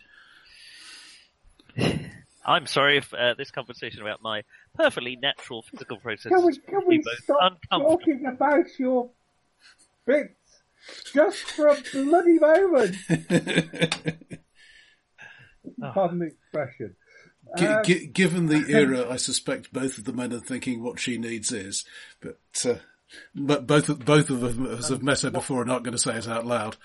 I'm 2.45 2.67
sorry 2.67 2.97
if 2.99 3.13
uh, 3.15 3.35
this 3.35 3.51
conversation 3.51 4.01
about 4.03 4.23
my 4.23 4.43
perfectly 4.75 5.17
natural 5.17 5.63
physical 5.63 5.99
process 5.99 6.33
Can 6.33 6.45
we, 6.45 6.57
can 6.59 6.81
we 6.87 7.03
stop 7.23 7.61
talking 7.71 8.25
about 8.27 8.67
your 8.79 9.11
bits 10.07 10.35
just 11.15 11.39
for 11.39 11.69
a 11.69 11.77
bloody 11.93 12.39
moment? 12.39 12.97
Pardon 15.95 16.19
the 16.19 16.27
expression. 16.27 16.97
Gi- 17.57 17.67
Um, 17.67 17.85
gi- 17.85 18.07
given 18.09 18.47
the 18.47 18.65
era, 18.69 19.09
I 19.11 19.17
suspect 19.17 19.73
both 19.73 19.99
of 19.99 20.05
the 20.05 20.13
men 20.13 20.33
are 20.33 20.41
thinking 20.41 20.83
what 20.83 20.99
she 20.99 21.19
needs 21.19 21.53
is, 21.53 21.85
but 22.21 22.39
uh, 22.65 22.77
but 23.35 23.67
both 23.67 23.89
of, 23.89 24.05
both 24.05 24.31
of 24.31 24.41
them 24.41 24.67
as 24.67 24.89
have 24.89 25.03
met 25.03 25.21
her 25.21 25.31
before 25.31 25.61
and 25.63 25.71
are 25.71 25.75
not 25.75 25.83
going 25.85 25.93
to 25.93 25.99
say 25.99 26.17
it 26.17 26.27
out 26.29 26.47
loud. 26.47 26.77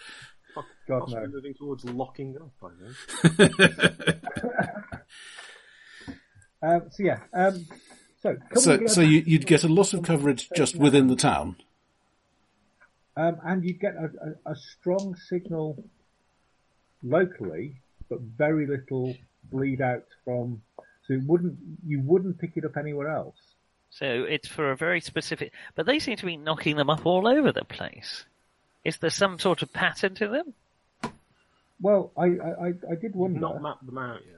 God 0.88 1.00
Possibly 1.02 1.24
no. 1.28 1.30
moving 1.34 1.54
towards 1.54 1.86
locking 1.86 2.36
up, 2.38 2.52
I 2.64 2.70
think. 3.38 4.22
Um, 6.62 6.84
so 6.92 7.04
yeah. 7.04 7.20
Um, 7.34 7.66
so 8.22 8.36
can 8.50 8.62
So 8.62 8.78
go 8.78 8.88
so 8.88 9.02
you, 9.02 9.24
you'd 9.26 9.46
get 9.46 9.64
a 9.64 9.68
lot 9.68 9.94
of 9.94 10.04
coverage 10.04 10.50
just 10.56 10.76
within 10.76 11.08
the 11.08 11.16
town. 11.16 11.58
Um, 13.16 13.38
and 13.44 13.64
you'd 13.64 13.80
get 13.80 13.96
a, 13.96 14.10
a, 14.46 14.52
a 14.52 14.56
strong 14.56 15.16
signal 15.16 15.84
locally, 17.04 17.82
but 18.10 18.20
very 18.22 18.68
little 18.68 19.16
bleed 19.52 19.82
out 19.82 20.06
from. 20.24 20.62
So 21.08 21.14
it 21.14 21.24
wouldn't 21.26 21.58
you 21.86 22.00
wouldn't 22.02 22.40
pick 22.40 22.58
it 22.58 22.66
up 22.66 22.78
anywhere 22.78 23.10
else. 23.10 23.38
So 23.90 24.06
it's 24.06 24.48
for 24.48 24.72
a 24.72 24.76
very 24.76 25.00
specific, 25.00 25.54
but 25.76 25.86
they 25.86 26.00
seem 26.00 26.18
to 26.18 26.26
be 26.26 26.38
knocking 26.38 26.76
them 26.76 26.90
up 26.90 27.06
all 27.06 27.28
over 27.28 27.52
the 27.52 27.64
place. 27.64 28.26
Is 28.84 28.98
there 28.98 29.10
some 29.10 29.40
sort 29.40 29.62
of 29.62 29.72
pattern 29.74 30.16
to 30.16 30.28
them? 30.28 30.54
Well, 31.82 32.12
I 32.18 32.26
I, 32.26 32.28
I, 32.28 32.68
I 32.92 32.96
did 33.00 33.16
wonder. 33.16 33.40
Not 33.40 33.62
mapped 33.62 33.86
them 33.86 33.98
out 33.98 34.22
yet. 34.26 34.37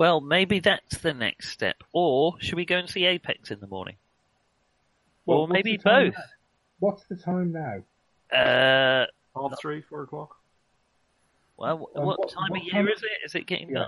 Well, 0.00 0.22
maybe 0.22 0.60
that's 0.60 0.96
the 0.96 1.12
next 1.12 1.50
step. 1.50 1.76
Or 1.92 2.36
should 2.40 2.54
we 2.54 2.64
go 2.64 2.78
and 2.78 2.88
see 2.88 3.04
Apex 3.04 3.50
in 3.50 3.60
the 3.60 3.66
morning? 3.66 3.96
Well, 5.26 5.40
or 5.40 5.48
maybe 5.48 5.76
both. 5.76 6.14
now? 6.16 6.22
What's 6.78 7.04
the 7.04 7.16
time 7.16 7.52
now? 7.52 7.82
Uh, 8.34 9.04
Half 9.36 9.60
three, 9.60 9.82
four 9.82 10.04
o'clock. 10.04 10.38
well, 11.58 11.72
Um, 11.94 12.06
what, 12.06 12.18
what- 12.18 12.30
time 12.30 12.46
what 12.48 12.62
of 12.62 12.70
time- 12.72 12.86
year 12.86 12.94
is 12.94 13.02
it? 13.02 13.10
Is 13.26 13.34
it 13.34 13.44
getting 13.46 13.68
Yeah. 13.68 13.84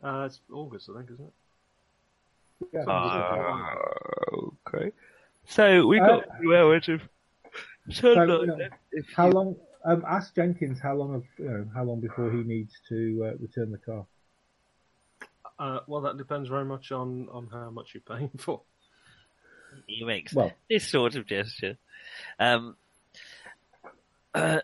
dark? 0.00 0.20
Uh, 0.22 0.26
it's 0.26 0.40
August, 0.52 0.88
I 0.88 0.98
think, 0.98 1.10
isn't 1.10 1.26
it? 1.26 1.32
Yeah, 2.72 2.84
Ah, 2.86 3.74
okay. 4.68 4.92
So 5.46 5.88
we've 5.88 6.02
Uh, 6.02 6.20
got 6.20 6.40
two 6.40 6.54
hours 6.54 6.88
of 6.88 7.00
sunlight. 7.90 8.28
you 8.28 8.46
know, 8.46 8.68
if 8.92 9.10
how 9.12 9.26
you- 9.26 9.32
long? 9.32 9.56
Um, 9.84 10.04
ask 10.06 10.36
Jenkins 10.36 10.78
how 10.78 10.94
long 10.94 11.14
of 11.16 11.24
you 11.38 11.46
know 11.50 11.68
how 11.74 11.82
long 11.82 12.00
before 12.00 12.30
he 12.30 12.44
needs 12.44 12.80
to 12.90 13.24
uh, 13.24 13.34
return 13.42 13.72
the 13.72 13.78
car. 13.78 14.06
Uh, 15.60 15.80
well, 15.86 16.00
that 16.00 16.16
depends 16.16 16.48
very 16.48 16.64
much 16.64 16.90
on, 16.90 17.28
on 17.30 17.46
how 17.52 17.68
much 17.68 17.94
you're 17.94 18.16
paying 18.18 18.30
for. 18.38 18.62
He 19.86 20.04
makes 20.04 20.32
Well- 20.32 20.52
this 20.70 20.88
sort 20.88 21.16
of 21.16 21.26
gesture. 21.26 21.76
Um, 22.38 22.76
uh, 24.34 24.60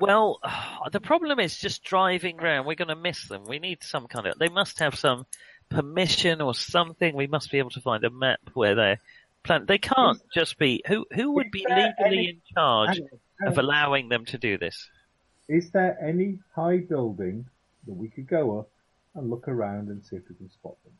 well, 0.00 0.40
the 0.92 1.00
problem 1.00 1.38
is 1.38 1.58
just 1.58 1.84
driving 1.84 2.40
around. 2.40 2.66
We're 2.66 2.74
going 2.74 2.88
to 2.88 2.96
miss 2.96 3.28
them. 3.28 3.44
We 3.44 3.58
need 3.58 3.82
some 3.82 4.06
kind 4.06 4.26
of. 4.26 4.38
They 4.38 4.48
must 4.48 4.78
have 4.78 4.94
some 4.94 5.26
permission 5.68 6.40
or 6.40 6.54
something. 6.54 7.14
We 7.14 7.26
must 7.26 7.50
be 7.50 7.58
able 7.58 7.70
to 7.70 7.80
find 7.82 8.02
a 8.02 8.10
map 8.10 8.40
where 8.54 8.74
they're 8.74 8.98
planned. 9.42 9.68
They 9.68 9.78
can't 9.78 10.22
just 10.32 10.58
be. 10.58 10.82
Who 10.86 11.04
who 11.12 11.32
would 11.32 11.50
be 11.50 11.66
legally 11.68 11.92
any- 12.06 12.28
in 12.30 12.40
charge 12.54 12.96
Hang 12.96 13.02
on, 13.02 13.18
hang 13.40 13.48
of 13.52 13.58
allowing 13.58 14.08
them 14.08 14.24
to 14.26 14.38
do 14.38 14.56
this? 14.56 14.88
Is 15.48 15.70
there 15.70 15.98
any 16.02 16.38
high 16.54 16.78
building 16.78 17.46
that 17.86 17.92
we 17.94 18.08
could 18.08 18.26
go 18.26 18.58
up 18.60 18.70
and 19.18 19.30
look 19.30 19.48
around 19.48 19.88
and 19.88 20.04
see 20.04 20.16
if 20.16 20.22
we 20.28 20.34
can 20.34 20.50
spot 20.50 20.76
them? 20.84 20.92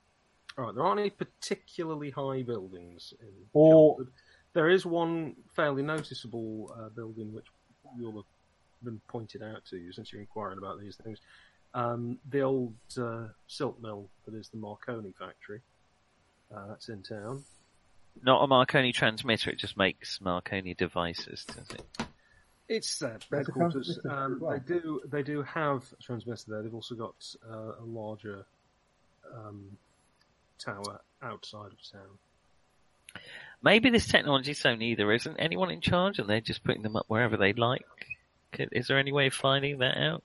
All 0.56 0.64
right, 0.66 0.74
there 0.74 0.84
aren't 0.84 1.00
any 1.00 1.10
particularly 1.10 2.10
high 2.10 2.42
buildings 2.42 3.14
in 3.20 3.28
Or- 3.52 3.96
Chelmsford. 3.96 4.12
There 4.54 4.68
is 4.70 4.84
one 4.84 5.36
fairly 5.54 5.82
noticeable 5.82 6.74
uh, 6.76 6.88
building 6.88 7.32
which 7.32 7.46
you'll 7.96 8.16
have 8.16 8.24
been 8.82 9.00
pointed 9.08 9.42
out 9.42 9.64
to 9.66 9.76
you 9.76 9.92
since 9.92 10.12
you're 10.12 10.20
inquiring 10.20 10.58
about 10.58 10.80
these 10.80 10.96
things. 10.96 11.20
Um, 11.74 12.18
the 12.28 12.40
old 12.40 12.74
uh, 12.98 13.28
silk 13.46 13.80
mill 13.80 14.08
that 14.24 14.34
is 14.34 14.48
the 14.48 14.56
Marconi 14.56 15.12
factory. 15.18 15.60
Uh, 16.54 16.68
that's 16.68 16.88
in 16.88 17.02
town. 17.02 17.44
Not 18.22 18.42
a 18.42 18.46
Marconi 18.46 18.90
transmitter. 18.92 19.50
It 19.50 19.58
just 19.58 19.76
makes 19.76 20.20
Marconi 20.20 20.74
devices, 20.74 21.44
does 21.44 21.68
it? 21.70 22.07
It's 22.68 23.02
uh, 23.02 23.18
headquarters. 23.32 23.98
Um, 24.08 24.38
well. 24.40 24.52
They 24.52 24.74
do 24.74 25.00
they 25.10 25.22
do 25.22 25.42
have 25.42 25.84
a 25.98 26.02
transmitter 26.02 26.44
there. 26.48 26.62
They've 26.62 26.74
also 26.74 26.94
got 26.94 27.14
uh, 27.50 27.72
a 27.80 27.84
larger 27.84 28.44
um, 29.34 29.76
tower 30.58 31.00
outside 31.22 31.72
of 31.72 31.90
town. 31.90 33.22
Maybe 33.62 33.90
this 33.90 34.06
technology 34.06 34.54
so 34.54 34.74
new 34.74 34.94
there 34.96 35.12
isn't 35.12 35.36
anyone 35.38 35.70
in 35.70 35.80
charge 35.80 36.18
and 36.18 36.28
they're 36.28 36.40
just 36.40 36.62
putting 36.62 36.82
them 36.82 36.94
up 36.96 37.06
wherever 37.08 37.36
they 37.36 37.52
like. 37.54 37.84
Is 38.52 38.86
there 38.86 38.98
any 38.98 39.12
way 39.12 39.26
of 39.26 39.34
finding 39.34 39.78
that 39.78 39.96
out? 39.98 40.22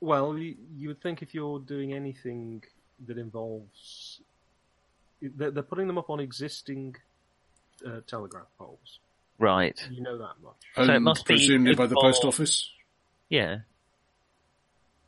Well, 0.00 0.36
you, 0.36 0.56
you 0.76 0.88
would 0.88 1.00
think 1.00 1.22
if 1.22 1.34
you're 1.34 1.60
doing 1.60 1.94
anything 1.94 2.62
that 3.06 3.16
involves, 3.18 4.20
they're, 5.22 5.50
they're 5.50 5.62
putting 5.62 5.86
them 5.86 5.96
up 5.96 6.10
on 6.10 6.20
existing 6.20 6.96
uh, 7.86 8.00
telegraph 8.06 8.46
poles. 8.58 9.00
Right. 9.38 9.78
You 9.90 10.02
know 10.02 10.18
that 10.18 10.34
much. 10.42 10.54
So 10.76 10.82
it 10.82 10.90
Owned 10.90 11.04
must 11.04 11.26
be 11.26 11.34
presumably 11.34 11.74
by 11.74 11.86
the 11.86 11.96
post 11.96 12.24
office. 12.24 12.70
Yeah. 13.28 13.58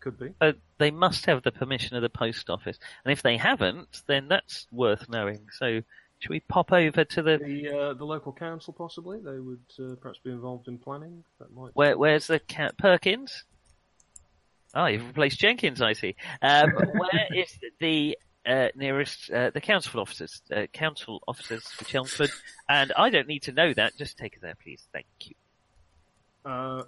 Could 0.01 0.19
be. 0.19 0.31
So 0.41 0.53
they 0.79 0.91
must 0.91 1.27
have 1.27 1.43
the 1.43 1.53
permission 1.53 1.97
of 1.97 2.03
the 2.03 2.09
post 2.09 2.51
office. 2.51 2.79
And 3.05 3.13
if 3.13 3.23
they 3.23 3.37
haven't, 3.37 4.03
then 4.07 4.29
that's 4.29 4.67
worth 4.71 5.09
knowing. 5.09 5.47
So 5.53 5.83
should 6.19 6.31
we 6.31 6.41
pop 6.41 6.73
over 6.73 7.05
to 7.05 7.23
the 7.23 7.39
The 7.39 7.69
uh, 7.69 7.95
the 7.95 8.05
local 8.05 8.33
council 8.33 8.73
possibly 8.73 9.19
they 9.19 9.39
would 9.39 9.61
uh, 9.79 9.97
perhaps 10.01 10.19
be 10.23 10.31
involved 10.31 10.69
in 10.69 10.79
planning. 10.79 11.25
That 11.39 11.55
might. 11.55 11.71
Where, 11.75 11.97
where's 11.97 12.27
the 12.27 12.39
cat 12.39 12.77
Perkins? 12.79 13.45
Oh, 14.75 14.87
you've 14.87 15.07
replaced 15.07 15.39
Jenkins, 15.39 15.81
I 15.81 15.95
see. 15.95 16.17
Um, 16.43 16.71
where 16.75 17.29
is 17.35 17.59
the 17.81 18.19
uh, 18.47 18.69
nearest 18.75 19.31
uh, 19.31 19.51
the 19.51 19.61
council 19.61 20.01
officers? 20.01 20.43
Uh, 20.55 20.67
council 20.73 21.23
officers 21.27 21.65
for 21.69 21.85
Chelmsford, 21.85 22.31
and 22.69 22.93
I 22.97 23.11
don't 23.11 23.29
need 23.29 23.43
to 23.45 23.53
know 23.53 23.73
that. 23.75 23.97
Just 23.97 24.17
take 24.19 24.35
us 24.35 24.41
there, 24.43 24.55
please. 24.63 24.87
Thank 24.93 25.07
you. 25.25 25.35
Uh, 26.45 26.85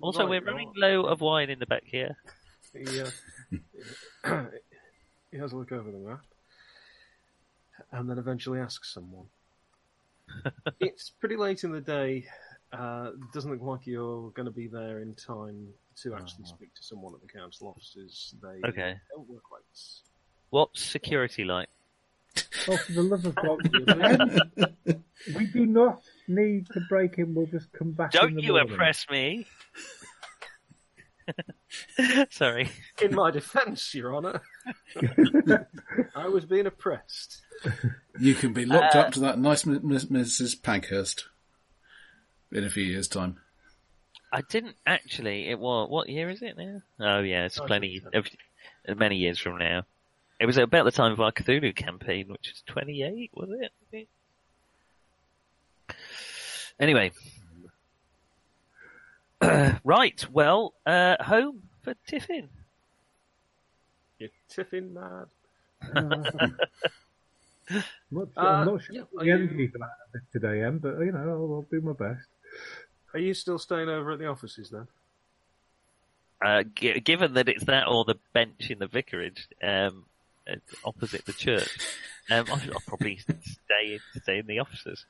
Also, 0.00 0.20
right, 0.20 0.30
we're 0.30 0.44
running 0.52 0.72
low 0.76 1.02
of 1.06 1.20
wine 1.20 1.50
in 1.50 1.58
the 1.58 1.66
back 1.66 1.84
here. 1.84 2.16
He, 2.72 3.00
uh, 3.00 3.10
he 5.32 5.38
has 5.38 5.52
a 5.52 5.56
look 5.56 5.72
over 5.72 5.90
the 5.90 5.98
map 5.98 6.20
and 7.92 8.08
then 8.08 8.18
eventually 8.18 8.60
asks 8.60 8.92
someone. 8.92 9.26
it's 10.80 11.10
pretty 11.10 11.36
late 11.36 11.64
in 11.64 11.72
the 11.72 11.80
day. 11.80 12.26
Uh, 12.72 13.12
doesn't 13.32 13.50
look 13.50 13.62
like 13.62 13.86
you're 13.86 14.30
going 14.32 14.44
to 14.46 14.52
be 14.52 14.66
there 14.66 15.00
in 15.00 15.14
time 15.14 15.68
to 16.02 16.14
actually 16.14 16.44
speak 16.44 16.72
to 16.74 16.82
someone 16.82 17.14
at 17.14 17.20
the 17.22 17.26
council 17.38 17.68
offices. 17.68 18.34
They 18.42 18.68
Okay. 18.68 18.94
don't 19.10 19.28
work 19.28 19.44
late. 19.50 19.82
What's 20.50 20.82
security 20.82 21.44
like? 21.44 21.68
Oh, 22.68 22.76
for 22.76 22.92
the 22.92 23.02
love 23.02 23.24
of 23.24 23.34
God, 23.34 23.58
we 25.36 25.46
do 25.46 25.66
not 25.66 26.02
need 26.28 26.66
to 26.72 26.80
break 26.88 27.18
in. 27.18 27.34
We'll 27.34 27.46
just 27.46 27.72
come 27.72 27.92
back. 27.92 28.12
Don't 28.12 28.34
the 28.34 28.42
you 28.42 28.52
morning. 28.52 28.70
impress 28.70 29.06
me. 29.10 29.46
Sorry. 32.30 32.70
In 33.02 33.14
my 33.14 33.30
defence, 33.30 33.94
Your 33.94 34.14
Honour, 34.16 34.40
I 36.14 36.28
was 36.28 36.44
being 36.46 36.66
oppressed. 36.66 37.42
You 38.18 38.34
can 38.34 38.52
be 38.52 38.64
locked 38.64 38.96
Uh, 38.96 39.00
up 39.00 39.12
to 39.12 39.20
that 39.20 39.38
nice 39.38 39.66
M- 39.66 39.80
Miss- 39.86 40.06
Mrs. 40.06 40.62
Pankhurst 40.62 41.26
in 42.52 42.64
a 42.64 42.70
few 42.70 42.84
years' 42.84 43.08
time. 43.08 43.38
I 44.32 44.42
didn't 44.42 44.76
actually. 44.86 45.48
It 45.48 45.58
was 45.58 45.88
what 45.90 46.08
year 46.08 46.30
is 46.30 46.42
it 46.42 46.56
now? 46.56 46.82
Oh 47.00 47.20
yeah, 47.20 47.44
it's 47.46 47.58
plenty 47.58 48.02
of 48.14 48.98
many 48.98 49.16
years 49.16 49.38
from 49.38 49.58
now. 49.58 49.84
It 50.40 50.46
was 50.46 50.56
about 50.56 50.84
the 50.84 50.92
time 50.92 51.12
of 51.12 51.20
our 51.20 51.32
Cthulhu 51.32 51.74
campaign, 51.74 52.28
which 52.28 52.48
was 52.52 52.62
28, 52.66 53.30
was 53.34 53.48
it? 53.92 54.08
Anyway. 56.78 57.10
right, 59.84 60.26
well, 60.32 60.74
uh, 60.86 61.16
home 61.22 61.62
for 61.82 61.94
Tiffin. 62.06 62.48
You're 64.18 64.30
tiffin 64.48 64.94
mad. 64.94 65.26
Much, 68.10 68.28
Uh, 68.36 68.40
I'm 68.40 68.66
not 68.66 68.82
sure 68.82 68.94
yeah, 68.96 69.02
what 69.12 69.28
are 69.28 69.38
the 69.46 69.54
you- 69.54 69.68
for 69.70 69.78
that 69.78 70.22
today, 70.32 70.62
Em, 70.64 70.78
but 70.78 70.98
you 71.00 71.12
know, 71.12 71.18
I'll, 71.18 71.54
I'll 71.54 71.66
do 71.70 71.80
my 71.80 71.92
best. 71.92 72.26
Are 73.14 73.20
you 73.20 73.34
still 73.34 73.58
staying 73.58 73.88
over 73.88 74.12
at 74.12 74.18
the 74.18 74.26
offices 74.26 74.70
then? 74.70 74.88
Uh, 76.44 76.62
g- 76.74 77.00
given 77.00 77.34
that 77.34 77.48
it's 77.48 77.64
that 77.64 77.86
or 77.88 78.04
the 78.04 78.16
bench 78.32 78.70
in 78.70 78.78
the 78.78 78.86
vicarage, 78.86 79.46
um, 79.62 79.66
uh, 79.68 80.17
opposite 80.84 81.24
the 81.26 81.32
church, 81.32 81.78
um, 82.30 82.46
I'll, 82.48 82.60
I'll 82.72 82.82
probably 82.86 83.18
stay, 83.18 84.00
stay 84.20 84.38
in 84.38 84.46
the 84.46 84.58
offices. 84.60 85.04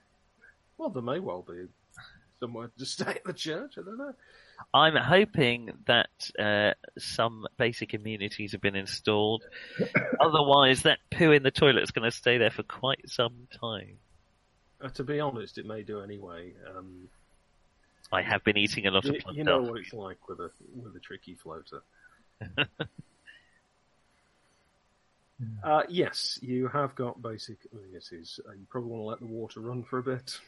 Well, 0.77 0.91
there 0.91 1.03
may 1.03 1.19
well 1.19 1.45
be 1.47 1.67
somewhere 2.41 2.71
to 2.79 2.87
stay 2.87 3.11
at 3.11 3.25
the 3.25 3.33
church. 3.33 3.75
I 3.79 3.83
don't 3.83 3.99
know. 3.99 4.15
I'm 4.75 4.97
hoping 4.97 5.71
that 5.87 6.31
uh, 6.39 6.75
some 6.99 7.47
basic 7.57 7.95
immunities 7.95 8.53
have 8.53 8.61
been 8.61 8.77
installed. 8.77 9.45
Otherwise, 10.21 10.83
that 10.83 10.99
poo 11.11 11.33
in 11.33 11.43
the 11.43 11.51
toilet 11.51 11.83
is 11.83 11.91
going 11.91 12.09
to 12.09 12.17
stay 12.17 12.39
there 12.39 12.51
for 12.51 12.63
quite 12.63 13.09
some 13.09 13.49
time. 13.61 13.99
Uh, 14.81 14.89
to 14.91 15.05
be 15.05 15.21
honest, 15.21 15.59
it 15.59 15.67
may 15.67 15.83
do 15.83 16.01
anyway. 16.01 16.53
Um, 16.77 17.09
I 18.13 18.23
have 18.23 18.45
been 18.45 18.57
eating 18.57 18.87
a 18.87 18.91
lot 18.91 19.05
you, 19.05 19.21
of 19.27 19.37
you 19.37 19.45
know 19.45 19.61
what 19.61 19.81
it's 19.81 19.93
like 19.93 20.29
with 20.29 20.41
a 20.41 20.51
with 20.75 20.97
a 20.97 21.01
tricky 21.01 21.35
floater. 21.35 21.83
uh, 25.63 25.83
yes, 25.89 26.39
you 26.43 26.69
have 26.69 26.95
got 26.95 27.21
basic 27.23 27.59
immunities. 27.73 28.41
Uh, 28.47 28.53
you 28.53 28.67
probably 28.69 28.91
want 28.91 29.03
to 29.03 29.07
let 29.07 29.21
the 29.21 29.27
water 29.27 29.61
run 29.61 29.83
for 29.85 29.99
a 29.99 30.03
bit. 30.03 30.39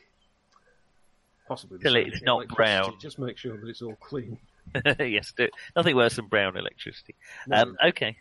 Possibly 1.47 1.79
the 1.79 1.85
Till 1.85 1.97
it's 1.97 2.23
not 2.23 2.49
brown. 2.49 2.95
Just 3.01 3.19
make 3.19 3.37
sure 3.37 3.57
that 3.57 3.69
it's 3.69 3.83
all 3.83 3.97
clean. 3.97 4.39
yes, 4.99 5.33
do, 5.37 5.49
nothing 5.75 5.97
worse 5.97 6.17
than 6.17 6.27
brown 6.27 6.57
electricity. 6.57 7.15
No. 7.47 7.57
Um, 7.57 7.77
okay. 7.87 8.17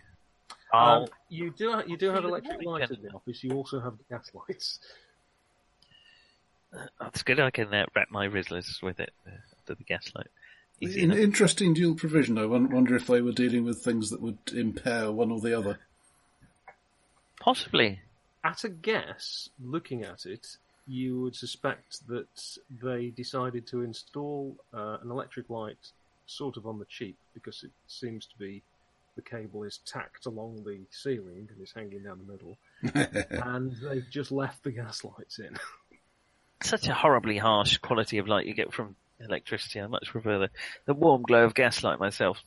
Um, 0.74 0.80
I'll, 0.80 1.10
you 1.30 1.52
do 1.52 1.72
ha- 1.72 1.84
you 1.88 1.98
do 1.98 2.10
have 2.10 2.24
See 2.24 2.28
you 2.28 2.28
in 2.28 2.30
the 2.30 2.30
electric 2.30 2.64
morning, 2.64 2.82
lights 2.88 2.92
in 2.92 3.02
the 3.04 3.10
office. 3.14 3.44
You 3.44 3.52
also 3.54 3.80
have 3.80 3.94
gas 4.10 4.32
lights. 4.34 4.80
that's 7.00 7.24
good. 7.24 7.40
I 7.40 7.50
can 7.52 7.74
uh, 7.74 7.86
wrap 7.96 8.10
my 8.12 8.28
Rizlas 8.28 8.82
with 8.82 9.00
it 9.00 9.12
uh, 9.28 9.32
under 9.68 9.78
the 9.78 9.84
gaslight. 9.84 10.28
Easy 10.82 11.02
In, 11.02 11.12
enough. 11.12 11.20
interesting 11.24 11.74
dual 11.74 11.96
provision. 11.96 12.38
I 12.38 12.46
won- 12.46 12.70
wonder 12.70 12.96
if 12.96 13.08
they 13.08 13.22
were 13.22 13.32
dealing 13.32 13.64
with 13.66 13.84
things 13.84 14.10
that 14.12 14.22
would 14.22 14.38
impair 14.54 15.12
one 15.12 15.32
or 15.32 15.40
the 15.40 15.58
other. 15.58 15.80
Possibly. 17.40 18.00
At 18.44 18.64
a 18.64 18.70
guess, 18.70 19.50
looking 19.62 20.04
at 20.04 20.26
it, 20.26 20.58
you 20.88 21.22
would 21.22 21.36
suspect 21.36 22.08
that 22.08 22.58
they 22.82 23.10
decided 23.10 23.68
to 23.68 23.84
install 23.84 24.56
uh, 24.74 24.98
an 25.02 25.12
electric 25.12 25.50
light 25.50 25.92
sort 26.26 26.58
of 26.58 26.66
on 26.68 26.80
the 26.80 26.86
cheap 26.86 27.18
because 27.34 27.64
it 27.64 27.72
seems 27.88 28.26
to 28.26 28.38
be 28.38 28.62
the 29.16 29.22
cable 29.22 29.64
is 29.64 29.80
tacked 29.86 30.26
along 30.26 30.64
the 30.64 30.80
ceiling 30.92 31.50
and 31.52 31.62
is 31.62 31.74
hanging 31.74 32.04
down 32.04 32.20
the 32.26 32.32
middle, 32.32 32.58
and 33.46 33.74
they've 33.84 34.10
just 34.10 34.32
left 34.32 34.64
the 34.64 34.72
gas 34.72 35.04
lights 35.04 35.40
in. 35.40 35.58
Such 36.62 36.88
a 36.88 36.94
horribly 36.94 37.38
harsh 37.38 37.78
quality 37.78 38.18
of 38.18 38.28
light 38.28 38.46
you 38.46 38.54
get 38.54 38.74
from 38.74 38.96
electricity. 39.20 39.82
I 39.82 39.88
much 39.88 40.08
prefer 40.08 40.40
the, 40.40 40.50
the 40.86 40.94
warm 40.94 41.24
glow 41.24 41.44
of 41.44 41.54
gaslight 41.54 42.00
myself. 42.00 42.42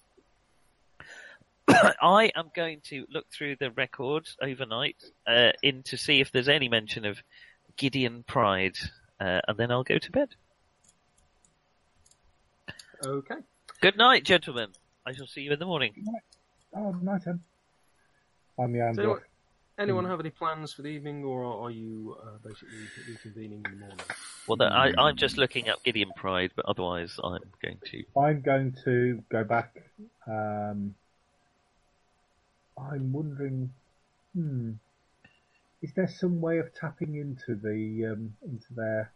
I 1.69 2.31
am 2.35 2.51
going 2.55 2.81
to 2.89 3.07
look 3.11 3.27
through 3.31 3.57
the 3.57 3.71
records 3.71 4.37
overnight 4.43 4.97
uh, 5.27 5.53
in 5.63 5.83
to 5.85 5.97
see 5.97 6.21
if 6.21 6.33
there's 6.33 6.49
any 6.49 6.69
mention 6.69 7.05
of 7.05 7.23
Gideon 7.77 8.25
Pride, 8.27 8.77
uh, 9.21 9.41
and 9.47 9.57
then 9.57 9.71
I'll 9.71 9.85
go 9.85 9.99
to 9.99 10.11
bed. 10.11 10.29
okay. 13.05 13.37
Good 13.81 13.97
night, 13.97 14.25
gentlemen. 14.25 14.69
I 15.07 15.13
shall 15.13 15.27
see 15.27 15.43
you 15.43 15.53
in 15.53 15.59
the 15.59 15.67
morning. 15.67 15.93
Good 15.95 16.07
night. 16.07 16.23
Oh, 16.75 16.93
nice, 17.03 17.27
Em. 17.27 17.41
I'm 18.59 18.73
the 18.73 18.79
So, 18.79 19.03
Andrew. 19.03 19.21
anyone 19.79 20.05
have 20.05 20.21
any 20.21 20.31
plans 20.31 20.73
for 20.73 20.83
the 20.83 20.89
evening, 20.89 21.25
or 21.25 21.45
are 21.45 21.71
you 21.71 22.17
uh, 22.23 22.39
basically 22.47 22.79
reconvening 23.11 23.65
in 23.67 23.73
the 23.73 23.77
morning? 23.79 23.99
Well, 24.47 24.57
the, 24.57 24.65
I, 24.67 24.93
I'm 24.99 25.17
just 25.17 25.37
looking 25.37 25.69
up 25.69 25.83
Gideon 25.85 26.11
Pride, 26.15 26.53
but 26.55 26.67
otherwise 26.67 27.19
I'm 27.23 27.41
going 27.63 27.79
to. 27.87 28.05
I'm 28.17 28.41
going 28.41 28.77
to 28.85 29.23
go 29.31 29.45
back. 29.45 29.83
Um, 30.27 30.95
I'm 32.91 33.13
wondering, 33.13 33.73
hmm, 34.35 34.73
is 35.83 35.93
there 35.95 36.09
some 36.09 36.41
way 36.41 36.59
of 36.59 36.75
tapping 36.75 37.17
into 37.17 37.55
the 37.55 38.13
um, 38.13 38.35
into 38.45 38.75
their 38.75 39.13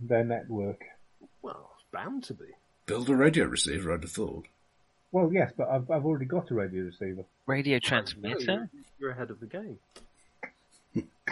their 0.00 0.24
network? 0.24 0.82
Well, 1.42 1.70
it's 1.76 1.84
bound 1.92 2.24
to 2.24 2.34
be. 2.34 2.46
Build 2.86 3.08
a 3.08 3.16
radio 3.16 3.46
receiver, 3.46 3.92
I'd 3.92 4.02
have 4.02 4.10
thought. 4.10 4.46
Well, 5.12 5.32
yes, 5.32 5.52
but 5.56 5.68
I've 5.68 5.90
I've 5.90 6.04
already 6.04 6.26
got 6.26 6.50
a 6.50 6.54
radio 6.54 6.84
receiver. 6.84 7.24
Radio 7.46 7.78
transmitter? 7.78 8.68
you're, 8.72 8.84
you're 8.98 9.10
ahead 9.10 9.30
of 9.30 9.40
the 9.40 9.46
game. 9.46 9.78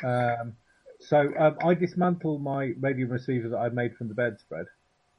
Um, 0.03 0.57
so 1.01 1.33
um, 1.39 1.57
I 1.65 1.75
dismantled 1.75 2.43
my 2.43 2.75
radio 2.81 3.07
receiver 3.07 3.49
that 3.51 3.59
I 3.59 3.69
made 3.69 3.97
from 3.97 4.09
the 4.09 4.15
bedspread. 4.15 4.67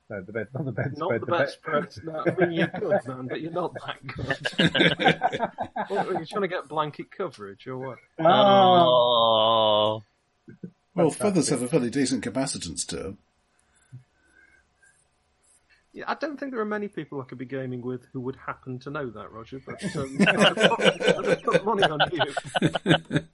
No, 0.10 0.22
the 0.22 0.32
bed, 0.34 0.48
not 0.54 0.66
the 0.66 0.72
bedspread. 0.74 0.98
Not 0.98 1.12
the 1.12 1.20
the 1.26 1.32
best 1.32 1.62
bed- 1.64 1.92
spread. 1.94 2.06
No, 2.06 2.24
I 2.26 2.46
mean, 2.46 2.52
you're 2.58 2.68
good, 2.68 3.08
man, 3.08 3.28
but 3.28 3.42
you're 3.42 3.52
not 3.52 3.74
that 3.74 4.06
good. 4.06 5.50
what, 5.90 6.08
are 6.08 6.20
you 6.20 6.26
trying 6.26 6.42
to 6.42 6.48
get 6.48 6.68
blanket 6.68 7.10
coverage 7.10 7.66
or 7.68 7.78
what? 7.78 7.98
Oh, 8.20 8.26
Oh, 8.26 10.04
Well, 10.94 11.10
Fantastic. 11.10 11.22
feathers 11.22 11.50
have 11.50 11.62
a 11.62 11.68
fairly 11.70 11.90
decent 11.90 12.24
capacitance 12.24 12.86
to 12.88 12.96
them. 12.98 13.18
Yeah, 15.94 16.06
I 16.08 16.16
don't 16.16 16.40
think 16.40 16.52
there 16.52 16.60
are 16.62 16.66
many 16.66 16.88
people 16.88 17.22
I 17.22 17.26
could 17.26 17.38
be 17.38 17.46
gaming 17.46 17.82
with 17.82 18.06
who 18.14 18.20
would 18.22 18.36
happen 18.36 18.80
to 18.80 18.90
know 18.90 19.10
that, 19.12 19.32
Roger. 19.32 19.62
But 19.66 19.84
um, 19.96 20.18
I'd 20.28 21.44
put 21.44 21.64
money 21.66 21.84
on 21.84 22.00
you. 22.12 23.20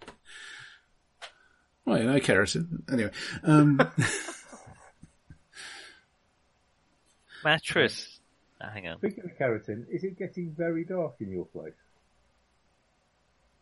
Well, 1.86 1.98
you 1.98 2.04
know, 2.06 2.20
keratin. 2.20 2.84
Anyway, 2.92 3.10
um, 3.44 3.80
Mattress. 7.44 8.20
Ah, 8.62 8.70
hang 8.74 8.88
on. 8.88 8.98
Speaking 8.98 9.24
of 9.26 9.38
keratin, 9.38 9.86
is 9.90 10.04
it 10.04 10.18
getting 10.18 10.52
very 10.58 10.84
dark 10.84 11.16
in 11.20 11.32
your 11.32 11.46
place? 11.46 11.74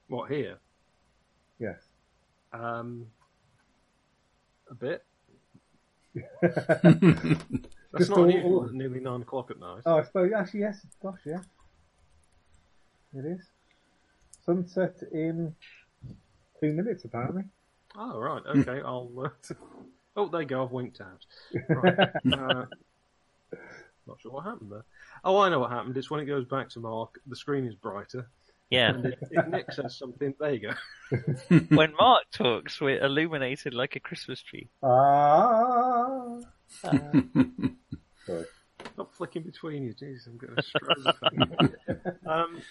What 0.08 0.32
here? 0.32 0.58
Yes. 1.60 1.80
Um, 2.54 3.08
a 4.72 4.76
bit. 4.76 5.04
Just 6.42 6.56
That's 7.94 8.10
not 8.10 8.18
all- 8.20 8.24
unusual. 8.26 8.54
all- 8.62 8.70
Nearly 8.72 9.00
nine 9.00 9.22
o'clock 9.22 9.52
at 9.52 9.60
night. 9.60 9.82
Oh, 9.86 9.98
I 10.00 10.04
suppose 10.04 10.32
actually 10.36 10.62
yes. 10.62 10.86
Gosh, 11.02 11.20
yeah. 11.26 11.42
It 13.14 13.26
is. 13.26 13.42
Sunset 14.46 14.96
in 15.12 15.54
two 16.60 16.74
minutes, 16.74 17.06
apparently. 17.06 17.44
Oh, 17.96 18.18
right. 18.20 18.42
Okay. 18.46 18.82
I'll. 18.84 19.12
Uh, 19.18 19.30
oh, 20.16 20.28
there 20.30 20.42
you 20.42 20.48
go. 20.48 20.64
I've 20.64 20.72
winked 20.72 21.02
out. 21.02 21.26
Right. 21.70 22.10
Uh, 22.34 22.66
not 24.08 24.22
sure 24.22 24.32
what 24.32 24.46
happened 24.46 24.72
there. 24.72 24.86
Oh, 25.24 25.38
I 25.40 25.50
know 25.50 25.60
what 25.60 25.72
happened. 25.72 25.98
It's 25.98 26.10
when 26.10 26.20
it 26.20 26.26
goes 26.26 26.46
back 26.46 26.70
to 26.72 26.80
Mark, 26.80 27.20
the 27.28 27.36
screen 27.36 27.66
is 27.66 27.76
brighter. 27.76 28.28
Yeah. 28.70 28.90
And 28.90 29.06
if, 29.06 29.20
if 29.32 29.48
Nick 29.48 29.72
says 29.72 29.98
something, 29.98 30.34
there 30.40 30.54
you 30.54 30.72
go. 31.10 31.66
when 31.76 31.94
Mark 32.00 32.24
talks, 32.32 32.82
we're 32.82 33.04
illuminated 33.04 33.74
like 33.74 33.96
a 33.96 34.00
Christmas 34.00 34.42
tree. 34.42 34.70
Ah. 34.84 36.40
Sorry. 36.82 38.46
Not 38.98 39.14
flicking 39.16 39.44
between 39.44 39.84
you. 39.84 39.94
Jeez, 39.94 40.28
I'm 40.28 40.38
going 40.38 40.56
to 40.56 40.64
stroke. 40.64 42.16
um, 42.26 42.62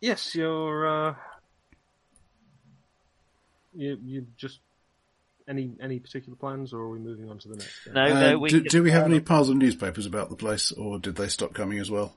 yes, 0.00 0.34
you're. 0.34 0.86
Uh, 0.86 1.14
you 3.74 3.98
you 4.04 4.26
just 4.36 4.60
any 5.48 5.72
any 5.80 5.98
particular 5.98 6.36
plans, 6.36 6.72
or 6.72 6.80
are 6.80 6.90
we 6.90 6.98
moving 6.98 7.30
on 7.30 7.38
to 7.38 7.48
the 7.48 7.56
next? 7.56 7.84
game? 7.84 7.94
No, 7.94 8.04
uh, 8.04 8.20
no, 8.20 8.38
we 8.38 8.50
do, 8.50 8.62
do 8.62 8.82
we 8.82 8.90
have 8.90 9.04
any 9.04 9.20
piles 9.20 9.48
of 9.48 9.56
newspapers 9.56 10.06
about 10.06 10.30
the 10.30 10.36
place, 10.36 10.72
or 10.72 10.98
did 10.98 11.16
they 11.16 11.28
stop 11.28 11.54
coming 11.54 11.78
as 11.78 11.90
well? 11.90 12.14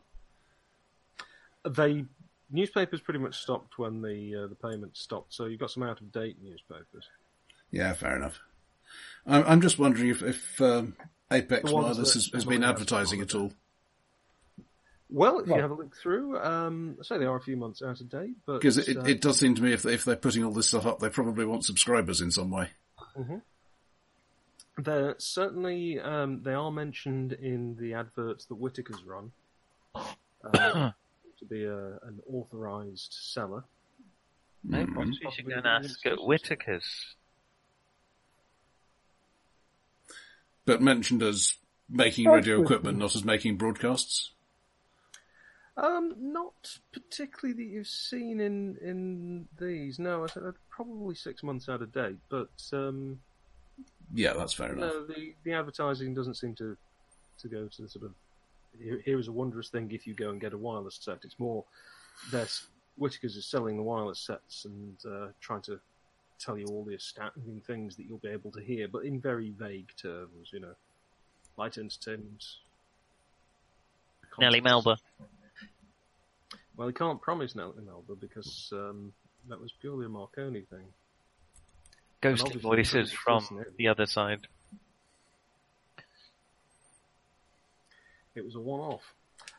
They 1.68 2.06
newspapers 2.52 3.02
pretty 3.02 3.20
much 3.20 3.38
stopped 3.38 3.78
when 3.78 4.02
the 4.02 4.44
uh, 4.44 4.48
the 4.48 4.56
payment 4.56 4.98
stopped, 4.98 5.34
so 5.34 5.46
you've 5.46 5.60
got 5.60 5.72
some 5.72 5.84
out 5.84 6.02
of 6.02 6.12
date 6.12 6.38
newspapers. 6.42 7.06
Yeah, 7.72 7.94
fair 7.94 8.16
enough. 8.18 8.40
I'm, 9.26 9.44
I'm 9.46 9.62
just 9.62 9.80
wondering 9.80 10.10
if, 10.10 10.22
if 10.22 10.62
um, 10.62 10.96
Apex 11.32 11.72
Wireless 11.72 12.14
has, 12.14 12.30
has 12.34 12.46
been 12.46 12.64
advertising 12.64 13.22
at 13.22 13.34
all. 13.34 13.54
Well, 15.10 15.40
if 15.40 15.48
Well- 15.48 15.58
you 15.58 15.62
have 15.62 15.72
a 15.72 15.76
look 15.76 15.96
through, 15.96 16.40
um, 16.40 16.98
I 17.00 17.04
say 17.04 17.18
they 17.18 17.26
are 17.26 17.36
a 17.36 17.42
few 17.42 17.58
months 17.58 17.82
out 17.82 18.00
of 18.02 18.10
date, 18.10 18.36
but 18.46 18.60
Because 18.60 18.78
it, 18.78 18.98
uh, 18.98 19.02
it 19.02 19.22
does 19.22 19.38
seem 19.38 19.56
to 19.56 19.62
me 19.62 19.74
if, 19.74 19.84
they, 19.84 19.94
if 19.94 20.06
they're 20.06 20.16
putting 20.16 20.44
all 20.44 20.52
this 20.52 20.70
stuff 20.70 20.86
up, 20.86 21.00
they 21.00 21.10
probably 21.10 21.46
want 21.46 21.66
subscribers 21.66 22.22
in 22.22 22.32
some 22.32 22.50
way. 22.50 22.70
They're 24.78 25.16
certainly 25.18 26.00
um, 26.00 26.42
they 26.44 26.54
are 26.54 26.72
mentioned 26.72 27.34
in 27.34 27.76
the 27.78 27.94
adverts 27.94 28.46
that 28.46 28.56
Whitaker's 28.56 29.04
run 29.04 29.32
uh, 29.96 30.92
to 31.40 31.46
be 31.50 31.66
a, 31.66 31.98
an 32.04 32.22
authorised 32.32 33.14
seller. 33.20 33.64
No, 34.64 34.78
Mhm. 34.86 34.94
perhaps 34.94 35.18
we 35.24 35.32
should 35.32 35.48
go 35.48 35.56
and 35.56 35.68
ask 35.68 36.06
at 36.06 36.18
Whitaker's. 36.20 37.16
But 40.66 40.82
mentioned 40.82 41.24
as 41.24 41.56
making 41.90 42.30
radio 42.30 42.62
equipment, 42.62 42.98
not 42.98 43.16
as 43.16 43.24
making 43.26 43.58
broadcasts. 43.58 44.32
Um, 45.78 46.16
not 46.20 46.78
particularly 46.92 47.64
that 47.64 47.70
you've 47.72 47.88
seen 47.88 48.40
in 48.42 48.78
in 48.82 49.48
these. 49.60 50.00
No, 50.00 50.24
I 50.24 50.28
said 50.28 50.44
probably 50.70 51.16
six 51.16 51.44
months 51.44 51.70
out 51.70 51.82
of 51.82 51.92
date, 51.94 52.18
but 52.30 52.50
um, 52.74 53.20
Yeah, 54.14 54.34
that's 54.34 54.54
fair 54.54 54.74
enough. 54.74 54.94
no, 54.94 55.06
the 55.06 55.34
the 55.44 55.54
advertising 55.54 56.14
doesn't 56.14 56.36
seem 56.36 56.56
to 56.56 56.76
to 57.40 57.48
go 57.48 57.68
to 57.68 57.82
the 57.82 57.88
sort 57.90 58.06
of 58.06 58.14
here, 58.80 59.02
here 59.04 59.20
is 59.20 59.28
a 59.28 59.32
wondrous 59.32 59.70
thing 59.70 59.90
if 59.92 60.06
you 60.06 60.14
go 60.14 60.30
and 60.30 60.42
get 60.42 60.54
a 60.54 60.58
wireless 60.58 60.98
set. 61.02 61.20
It's 61.24 61.40
more 61.40 61.64
there's 62.32 62.68
Whitaker's 62.98 63.38
is 63.38 63.46
selling 63.46 63.78
the 63.78 63.84
wireless 63.84 64.20
sets 64.20 64.66
and 64.66 64.98
uh, 65.06 65.28
trying 65.40 65.62
to 65.64 65.80
tell 66.38 66.58
you 66.58 66.66
all 66.68 66.84
the 66.84 66.96
astounding 66.96 67.62
things 67.66 67.96
that 67.96 68.06
you'll 68.08 68.18
be 68.18 68.28
able 68.28 68.52
to 68.52 68.62
hear, 68.62 68.88
but 68.88 69.06
in 69.06 69.22
very 69.22 69.52
vague 69.52 69.90
terms. 69.96 70.50
You 70.52 70.60
know, 70.60 70.76
light 71.58 71.78
entertainment. 71.78 72.44
Nellie 74.40 74.62
concerts. 74.62 74.86
Melba. 74.86 74.98
Well, 76.78 76.88
he 76.88 76.94
can't 76.94 77.22
promise 77.22 77.56
Nellie 77.56 77.74
Melba 77.86 78.16
because 78.16 78.70
um, 78.74 79.14
that 79.50 79.60
was 79.60 79.72
purely 79.80 80.06
a 80.06 80.10
Marconi 80.10 80.62
thing. 80.62 80.86
Ghostly 82.22 82.60
voices 82.60 83.12
from 83.12 83.66
the 83.78 83.88
other 83.88 84.06
side. 84.06 84.48
It 88.36 88.46
was 88.46 88.56
a 88.56 88.60
one-off, 88.60 89.02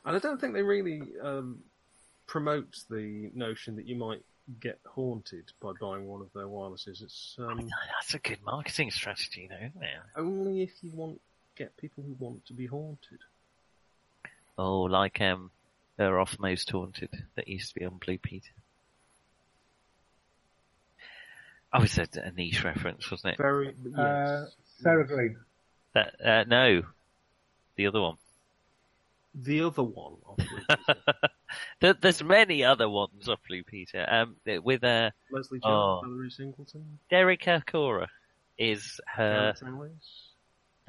and 0.05 0.17
I 0.17 0.19
don't 0.19 0.41
think 0.41 0.55
they 0.55 0.63
really 0.63 1.03
um, 1.23 1.59
promote 2.27 2.75
the 2.89 3.31
notion 3.35 3.77
that 3.77 3.87
you 3.87 3.97
might 3.97 4.23
get 4.61 4.79
haunted 4.87 5.53
by 5.61 5.73
buying 5.79 6.07
one 6.07 6.23
of 6.23 6.33
their 6.33 6.47
wirelesses. 6.47 7.03
It's 7.03 7.37
um, 7.39 7.69
That's 7.99 8.15
a 8.15 8.19
good 8.19 8.39
marketing 8.45 8.91
strategy, 8.91 9.47
though, 9.51 9.67
isn't 9.67 9.83
it? 9.83 10.01
only 10.17 10.63
if 10.63 10.71
you 10.81 10.91
want 10.95 11.21
get 11.57 11.77
people 11.77 12.03
who 12.03 12.17
want 12.19 12.47
to 12.47 12.55
be 12.55 12.67
haunted. 12.67 13.19
Oh, 14.59 14.83
like 14.83 15.21
um, 15.21 15.51
they're 15.97 16.19
off 16.21 16.39
most 16.39 16.71
haunted 16.71 17.11
that 17.37 17.49
used 17.49 17.73
to 17.75 17.79
be 17.81 17.85
on 17.85 17.99
Blue 17.99 18.19
Peter. 18.19 18.51
I 21.73 21.79
was 21.81 21.97
a, 21.99 22.07
a 22.23 22.31
niche 22.33 22.63
reference, 22.65 23.11
wasn't 23.11 23.35
it? 23.35 23.39
Very 23.39 23.75
yes. 23.85 23.99
Uh, 23.99 24.47
Sarah 24.81 25.07
Greene. 25.07 25.37
That 25.95 26.15
uh, 26.25 26.45
no, 26.47 26.83
the 27.77 27.87
other 27.87 28.01
one. 28.01 28.17
the 29.35 29.63
other 29.63 29.83
one. 29.83 30.17
There, 31.81 31.93
there's 31.93 32.25
many 32.25 32.65
other 32.65 32.89
ones 32.89 33.29
off 33.29 33.41
Blue 33.47 33.63
Peter. 33.63 34.07
Um, 34.11 34.37
with 34.65 34.83
uh, 34.83 35.11
Leslie 35.31 35.61
Oh. 35.63 36.01
Jones, 36.03 36.11
Valerie 36.11 36.31
Singleton, 36.31 36.99
Derek 37.11 37.43
Akora 37.43 38.07
is 38.57 38.99
her. 39.07 39.53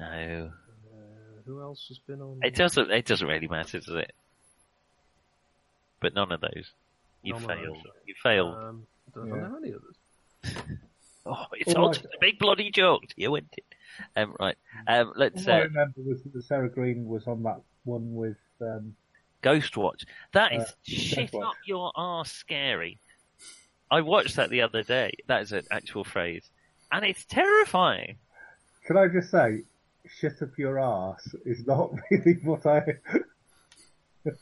Uh, 0.00 0.48
who 1.44 1.60
else 1.60 1.84
has 1.88 1.98
been 1.98 2.22
on? 2.22 2.40
it 2.42 2.54
doesn't. 2.54 2.90
It 2.90 3.04
doesn't 3.04 3.28
really 3.28 3.46
matter, 3.46 3.78
does 3.78 3.88
it? 3.94 4.12
But 6.04 6.12
none 6.14 6.32
of 6.32 6.42
those. 6.42 6.70
You 7.22 7.32
None 7.32 7.44
of 7.44 7.48
failed. 7.48 7.76
those. 7.78 7.92
You 8.04 8.14
failed. 8.22 8.54
Um, 8.54 8.86
don't 9.14 9.26
Yeah. 9.28 9.34
know 9.48 9.56
any 9.56 9.72
others. 9.72 9.96
oh, 11.24 11.46
it's 11.54 11.74
all 11.74 11.84
all 11.84 11.88
right. 11.88 11.94
just 11.94 12.04
a 12.04 12.18
big 12.20 12.38
bloody 12.38 12.70
joke. 12.70 13.04
You 13.16 13.30
went 13.30 13.46
it. 13.56 13.64
Um, 14.14 14.36
right. 14.38 14.56
Um, 14.86 15.14
let's 15.16 15.48
All 15.48 15.54
I 15.54 15.60
uh, 15.60 15.62
remember 15.64 16.02
was 16.04 16.20
that 16.22 16.42
Sarah 16.44 16.68
Greene 16.68 17.06
was 17.08 17.26
on 17.26 17.42
that 17.44 17.62
one 17.84 18.14
with. 18.14 18.36
Um, 18.60 18.94
Ghost 19.40 19.78
Watch. 19.78 20.04
That 20.32 20.52
is 20.52 20.62
Uh, 20.64 20.72
shit 20.82 21.16
Ghost 21.30 21.32
Watch. 21.32 21.46
up 21.46 21.54
your 21.64 21.90
arse 21.94 22.32
scary. 22.32 22.98
I 23.90 24.02
watched 24.02 24.36
that 24.36 24.50
the 24.50 24.60
other 24.60 24.82
day. 24.82 25.12
That 25.26 25.40
is 25.40 25.52
an 25.52 25.64
actual 25.70 26.04
phrase. 26.04 26.50
And 26.92 27.02
it's 27.02 27.24
terrifying. 27.24 28.18
can 28.86 28.98
I 28.98 29.08
just 29.08 29.30
say, 29.30 29.62
shit 30.06 30.42
up 30.42 30.50
your 30.58 30.78
ass 30.78 31.34
is 31.46 31.66
not 31.66 31.92
really 32.10 32.34
what 32.42 32.66
I. 32.66 32.82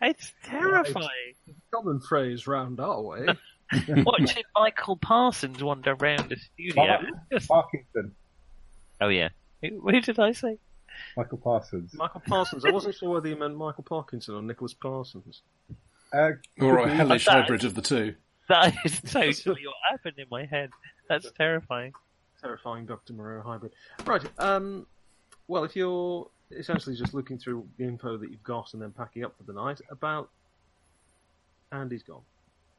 It's 0.00 0.32
terrifying. 0.44 1.34
Common 1.74 2.00
phrase 2.00 2.46
round 2.46 2.80
our 2.80 3.00
way. 3.02 3.26
Watching 3.88 4.44
Michael 4.56 4.96
Parsons 4.96 5.62
wander 5.62 5.92
around 5.98 6.30
the 6.30 6.36
studio. 6.36 7.00
Just- 7.32 7.48
Parkinson. 7.48 8.12
oh 9.00 9.08
yeah. 9.08 9.28
Who, 9.62 9.80
who 9.80 10.00
did 10.00 10.18
I 10.18 10.32
say? 10.32 10.58
Michael 11.16 11.38
Parsons. 11.38 11.94
Michael 11.94 12.22
Parsons. 12.26 12.64
I 12.64 12.70
wasn't 12.70 12.94
sure 12.94 13.10
whether 13.10 13.28
you 13.28 13.36
meant 13.36 13.56
Michael 13.56 13.84
Parkinson 13.84 14.34
or 14.34 14.42
Nicholas 14.42 14.74
Parsons. 14.74 15.42
Uh, 16.12 16.30
Or 16.60 16.78
a 16.78 16.88
hellish 16.88 17.26
That- 17.26 17.42
hybrid 17.42 17.64
of 17.64 17.74
the 17.74 17.82
two. 17.82 18.14
That 18.48 18.74
is 18.84 19.00
totally 19.02 19.66
what 19.66 19.74
happened 19.90 20.14
in 20.18 20.26
my 20.30 20.46
head. 20.46 20.70
That's 21.08 21.30
terrifying. 21.32 21.92
Terrifying 22.40 22.86
Dr. 22.86 23.12
Moreau 23.12 23.42
hybrid. 23.42 23.72
Right. 24.06 24.22
Um, 24.38 24.86
well, 25.48 25.64
if 25.64 25.76
you're 25.76 26.30
essentially 26.50 26.96
just 26.96 27.14
looking 27.14 27.38
through 27.38 27.66
the 27.76 27.84
info 27.84 28.16
that 28.16 28.30
you've 28.30 28.42
got 28.42 28.72
and 28.72 28.82
then 28.82 28.90
packing 28.92 29.24
up 29.24 29.36
for 29.36 29.42
the 29.44 29.52
night, 29.52 29.80
about 29.90 30.30
Andy's 31.72 32.02
gone. 32.02 32.22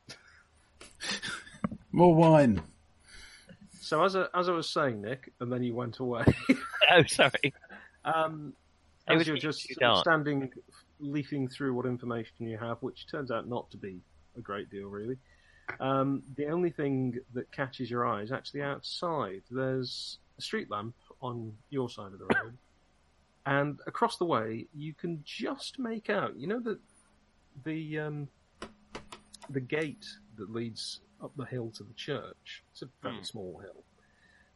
More 1.92 2.14
wine. 2.16 2.62
So 3.82 4.04
as 4.04 4.16
I, 4.16 4.26
as 4.36 4.50
I 4.50 4.52
was 4.52 4.70
saying, 4.70 5.02
Nick, 5.02 5.32
and 5.40 5.52
then 5.52 5.64
you 5.64 5.74
went 5.74 5.98
away. 6.00 6.24
Oh, 6.92 7.04
sorry. 7.06 7.54
um, 8.04 8.54
It 9.08 9.12
as 9.14 9.18
was 9.20 9.28
you're 9.28 9.38
just 9.38 9.62
too 9.68 9.76
sort 9.76 9.84
of 9.92 9.94
dark. 9.94 10.06
standing, 10.06 10.52
leafing 11.00 11.48
through 11.48 11.76
what 11.76 11.86
information 11.86 12.48
you 12.48 12.58
have, 12.58 12.78
which 12.82 13.06
turns 13.06 13.30
out 13.30 13.48
not 13.48 13.70
to 13.70 13.78
be 13.78 14.00
a 14.36 14.42
great 14.42 14.72
deal, 14.72 14.88
really. 14.90 15.18
Um, 15.80 16.24
the 16.36 16.48
only 16.48 16.72
thing 16.72 17.20
that 17.36 17.52
catches 17.52 17.92
your 17.92 18.08
eye 18.08 18.24
is 18.24 18.32
actually 18.32 18.64
outside. 18.64 19.44
There's 19.52 20.18
a 20.40 20.42
street 20.42 20.72
lamp 20.72 20.96
on 21.22 21.54
your 21.70 21.92
side 21.92 22.12
of 22.12 22.18
the 22.18 22.26
road, 22.26 22.58
and 23.50 23.80
across 23.88 24.18
the 24.18 24.26
way 24.26 24.68
you 24.76 24.94
can 24.94 25.24
just 25.26 25.80
make 25.80 26.08
out. 26.10 26.38
You 26.38 26.48
know 26.48 26.60
that 26.60 26.80
the 27.66 28.00
um, 28.00 28.28
the 29.50 29.60
gate 29.60 30.06
that 30.38 30.52
leads 30.54 31.02
up 31.24 31.32
the 31.36 31.46
hill 31.46 31.72
to 31.72 31.84
the 31.84 31.94
church. 31.96 32.64
It's 32.72 32.84
a 32.84 32.90
very 33.02 33.18
Hmm. 33.18 33.24
small 33.24 33.58
hill. 33.66 33.84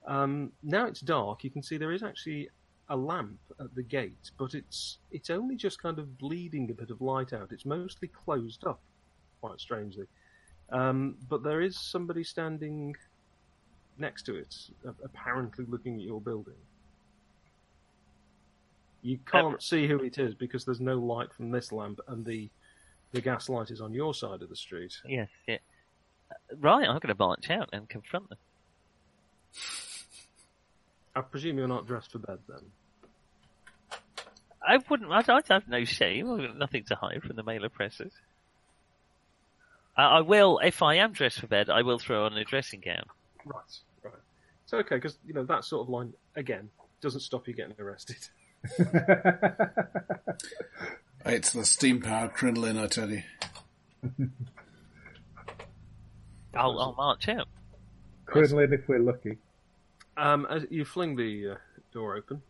Um, 0.06 0.52
now 0.62 0.86
it's 0.86 1.02
dark. 1.02 1.44
You 1.44 1.50
can 1.50 1.64
see 1.64 1.78
there 1.78 1.92
is 1.92 2.04
actually 2.04 2.50
a 2.90 2.96
lamp 2.96 3.40
at 3.60 3.74
the 3.74 3.82
gate, 3.82 4.30
but 4.38 4.54
it's 4.54 5.00
it's 5.10 5.32
only 5.32 5.56
just 5.56 5.82
kind 5.82 5.98
of 5.98 6.18
bleeding 6.20 6.70
a 6.70 6.74
bit 6.74 6.92
of 6.92 7.02
light 7.02 7.34
out. 7.34 7.52
It's 7.52 7.66
mostly 7.66 8.10
closed 8.10 8.64
up, 8.68 8.82
quite 9.42 9.60
strangely. 9.60 10.06
Um, 10.70 11.18
but 11.30 11.42
there 11.44 11.62
is 11.62 11.76
somebody 11.80 12.24
standing 12.24 12.96
next 13.98 14.24
to 14.28 14.36
it, 14.36 14.56
apparently 15.04 15.66
looking 15.66 15.96
at 15.96 16.02
your 16.02 16.22
building. 16.22 16.62
You 19.04 19.20
can't 19.30 19.62
see 19.62 19.88
who 19.88 20.00
it 20.00 20.18
is 20.18 20.34
because 20.34 20.64
there's 20.64 20.80
no 20.80 20.98
light 20.98 21.34
from 21.34 21.52
this 21.52 21.72
lamp, 21.72 22.00
and 22.08 22.26
the 22.26 22.50
the 23.12 23.22
gas 23.22 23.50
light 23.50 23.70
is 23.70 23.82
on 23.82 23.94
your 23.94 24.14
side 24.14 24.42
of 24.42 24.50
the 24.50 24.56
street. 24.56 24.96
Yes, 25.06 25.30
yeah. 25.48 25.58
Uh, 26.32 26.56
Right, 26.60 26.88
I'm 26.88 26.98
going 27.00 27.14
to 27.14 27.16
march 27.16 27.50
out 27.52 27.70
and 27.74 27.88
confront 27.88 28.30
them. 28.30 28.40
I 31.16 31.22
presume 31.22 31.58
you're 31.58 31.68
not 31.68 31.86
dressed 31.86 32.12
for 32.12 32.18
bed 32.20 32.40
then. 32.48 34.00
I 34.66 34.80
wouldn't. 34.90 35.12
I'd, 35.12 35.30
I'd 35.30 35.48
have 35.50 35.68
no 35.68 35.84
shame. 35.84 36.32
I've 36.32 36.48
got 36.48 36.58
nothing 36.58 36.86
to 36.86 36.96
hide 36.96 37.22
from 37.22 37.36
the 37.36 37.44
male 37.44 37.66
oppressors. 37.66 38.14
Uh, 39.98 40.02
I 40.02 40.22
will, 40.22 40.60
if 40.64 40.82
I 40.82 40.96
am 40.96 41.12
dressed 41.12 41.40
for 41.40 41.48
bed, 41.48 41.70
I 41.70 41.84
will 41.84 42.00
throw 42.00 42.26
on 42.26 42.34
a 42.34 42.44
dressing 42.44 42.80
gown. 42.80 43.04
Right, 43.46 43.80
right. 44.02 44.14
It's 44.64 44.74
okay 44.74 44.96
because 44.96 45.20
you 45.28 45.34
know 45.34 45.44
that 45.44 45.66
sort 45.66 45.84
of 45.86 45.90
line 45.90 46.14
again 46.36 46.70
doesn't 47.02 47.20
stop 47.20 47.48
you 47.48 47.54
getting 47.54 47.76
arrested. 47.80 48.18
It's 51.26 51.54
the 51.54 51.64
steam 51.64 52.02
powered 52.02 52.34
crinoline, 52.34 52.78
I 52.78 52.88
tell 52.88 53.10
you. 53.10 53.24
I'll, 56.54 56.78
I'll 56.80 56.94
march 56.96 57.30
out. 57.30 57.48
Crinoline, 58.26 58.74
if 58.74 58.88
we're 58.88 59.00
lucky. 59.00 59.38
Um, 60.18 60.46
as 60.50 60.66
you 60.70 60.86
fling 60.86 61.16
the 61.16 61.52
uh, 61.52 61.56
door 61.94 62.16
open. 62.18 62.42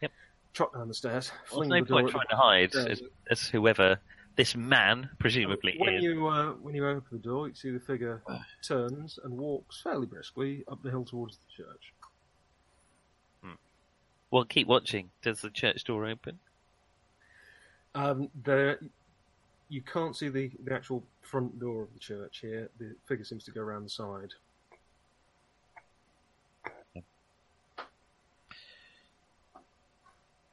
Yep. 0.00 0.10
Trot 0.54 0.72
down 0.72 0.88
the 0.88 0.94
stairs. 0.94 1.30
Well, 1.50 1.60
Fling 1.60 1.68
there's 1.70 1.80
no 1.80 1.84
the 1.84 1.88
door 1.88 2.00
point 2.00 2.06
at 2.06 2.12
the 2.12 2.18
trying 2.18 2.28
to 2.28 2.36
hide 2.36 2.74
Yeah. 2.74 2.92
as, 2.92 3.02
as 3.30 3.48
whoever 3.48 3.98
this 4.36 4.56
man 4.56 5.10
presumably 5.20 5.76
when 5.78 5.94
is. 5.94 6.02
you 6.02 6.26
uh, 6.26 6.52
when 6.54 6.74
you 6.74 6.84
open 6.88 7.04
the 7.12 7.18
door, 7.18 7.46
you 7.48 7.54
see 7.54 7.70
the 7.70 7.78
figure 7.78 8.20
turns 8.66 9.16
and 9.22 9.32
walks 9.38 9.80
fairly 9.82 10.06
briskly 10.06 10.64
up 10.66 10.82
the 10.82 10.90
hill 10.90 11.04
towards 11.04 11.36
the 11.36 11.62
church. 11.62 11.92
Well, 14.34 14.44
keep 14.44 14.66
watching. 14.66 15.10
Does 15.22 15.42
the 15.42 15.48
church 15.48 15.84
door 15.84 16.06
open? 16.06 16.40
Um, 17.94 18.30
there, 18.42 18.80
you 19.68 19.80
can't 19.80 20.16
see 20.16 20.28
the, 20.28 20.50
the 20.64 20.74
actual 20.74 21.04
front 21.22 21.60
door 21.60 21.84
of 21.84 21.92
the 21.92 22.00
church 22.00 22.40
here. 22.40 22.68
The 22.80 22.96
figure 23.06 23.24
seems 23.24 23.44
to 23.44 23.52
go 23.52 23.60
around 23.60 23.84
the 23.84 23.90
side. 23.90 24.32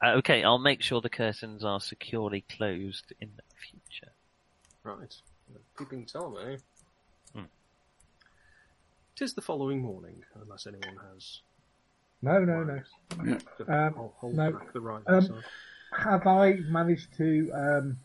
Uh, 0.00 0.10
okay, 0.10 0.44
I'll 0.44 0.58
make 0.58 0.80
sure 0.80 1.00
the 1.00 1.10
curtains 1.10 1.64
are 1.64 1.80
securely 1.80 2.42
closed 2.42 3.12
in 3.20 3.30
the 3.34 3.42
future. 3.58 4.12
Right, 4.84 5.12
keeping 5.76 6.06
Tom, 6.06 6.36
eh? 6.40 6.56
Hmm. 7.34 7.46
Tis 9.16 9.34
the 9.34 9.42
following 9.42 9.80
morning, 9.80 10.22
unless 10.40 10.68
anyone 10.68 11.00
has. 11.12 11.40
No, 12.22 12.38
no, 12.44 12.62
no. 12.62 12.80
Yeah. 13.24 13.38
Um, 13.68 13.94
I'll 13.96 14.14
hold 14.18 14.34
no. 14.34 14.52
back 14.52 14.72
the 14.72 14.80
right 14.80 15.02
Um, 15.06 15.22
side. 15.22 15.44
Have 15.98 16.26
I 16.26 16.54
managed 16.68 17.12
to 17.18 17.50
um, 17.52 17.96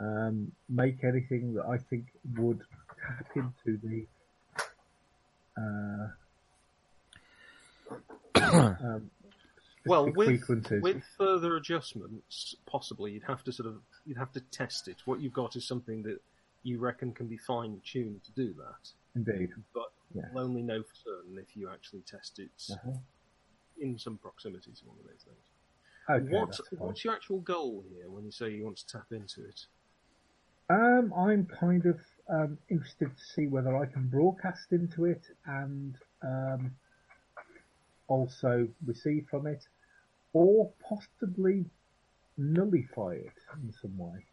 um, 0.00 0.52
make 0.68 1.02
anything 1.04 1.54
that 1.54 1.66
I 1.66 1.76
think 1.78 2.06
would 2.36 2.60
tap 3.06 3.26
into 3.34 3.78
the 3.82 4.06
uh, 5.60 6.08
um, 8.84 9.10
Well, 9.84 10.10
with 10.12 10.28
frequencies? 10.28 10.82
with 10.82 11.02
further 11.18 11.56
adjustments, 11.56 12.54
possibly 12.66 13.12
you'd 13.12 13.24
have 13.24 13.42
to 13.44 13.52
sort 13.52 13.68
of 13.68 13.82
you'd 14.06 14.18
have 14.18 14.32
to 14.32 14.40
test 14.40 14.88
it. 14.88 14.96
What 15.04 15.20
you've 15.20 15.32
got 15.32 15.56
is 15.56 15.66
something 15.66 16.02
that 16.04 16.20
you 16.62 16.78
reckon 16.78 17.12
can 17.12 17.26
be 17.26 17.36
fine 17.36 17.80
tuned 17.84 18.22
to 18.24 18.32
do 18.32 18.54
that, 18.54 18.90
Indeed. 19.14 19.50
but 19.74 19.92
Yeah. 20.14 20.22
you'll 20.32 20.40
only 20.42 20.62
know 20.62 20.82
for 20.82 20.94
certain 20.94 21.38
if 21.38 21.56
you 21.56 21.68
actually 21.70 22.02
test 22.02 22.38
it 22.38 22.50
Uh-huh. 22.70 22.98
in 23.80 23.98
some 23.98 24.18
proximity 24.18 24.72
to 24.72 24.84
one 24.86 24.98
of 24.98 25.04
those 25.04 25.22
things. 25.22 25.44
Okay, 26.08 26.34
what 26.34 26.58
what's 26.78 27.04
your 27.04 27.14
actual 27.14 27.40
goal 27.40 27.82
here 27.90 28.08
when 28.10 28.24
you 28.24 28.30
say 28.32 28.50
you 28.50 28.64
want 28.64 28.78
to 28.78 28.86
tap 28.86 29.12
into 29.12 29.44
it? 29.44 29.66
Um, 30.70 31.12
I'm 31.14 31.46
kind 31.46 31.84
of 31.86 32.00
um, 32.28 32.58
interested 32.68 33.14
to 33.16 33.24
see 33.24 33.46
whether 33.46 33.76
I 33.76 33.86
can 33.86 34.08
broadcast 34.08 34.72
into 34.72 35.04
it 35.06 35.22
and 35.46 35.96
um, 36.22 36.74
also 38.08 38.68
receive 38.86 39.26
from 39.30 39.46
it, 39.46 39.66
or 40.32 40.70
possibly 40.80 41.64
nullify 42.36 43.12
it 43.14 43.32
in 43.62 43.72
some 43.72 43.96
way. 43.98 44.24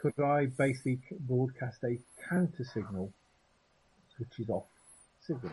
Could 0.00 0.20
I 0.20 0.46
basically 0.46 1.00
broadcast 1.20 1.82
a 1.84 1.98
counter 2.28 2.64
signal, 2.64 3.12
switches 4.16 4.48
off 4.50 4.64
signal? 5.20 5.52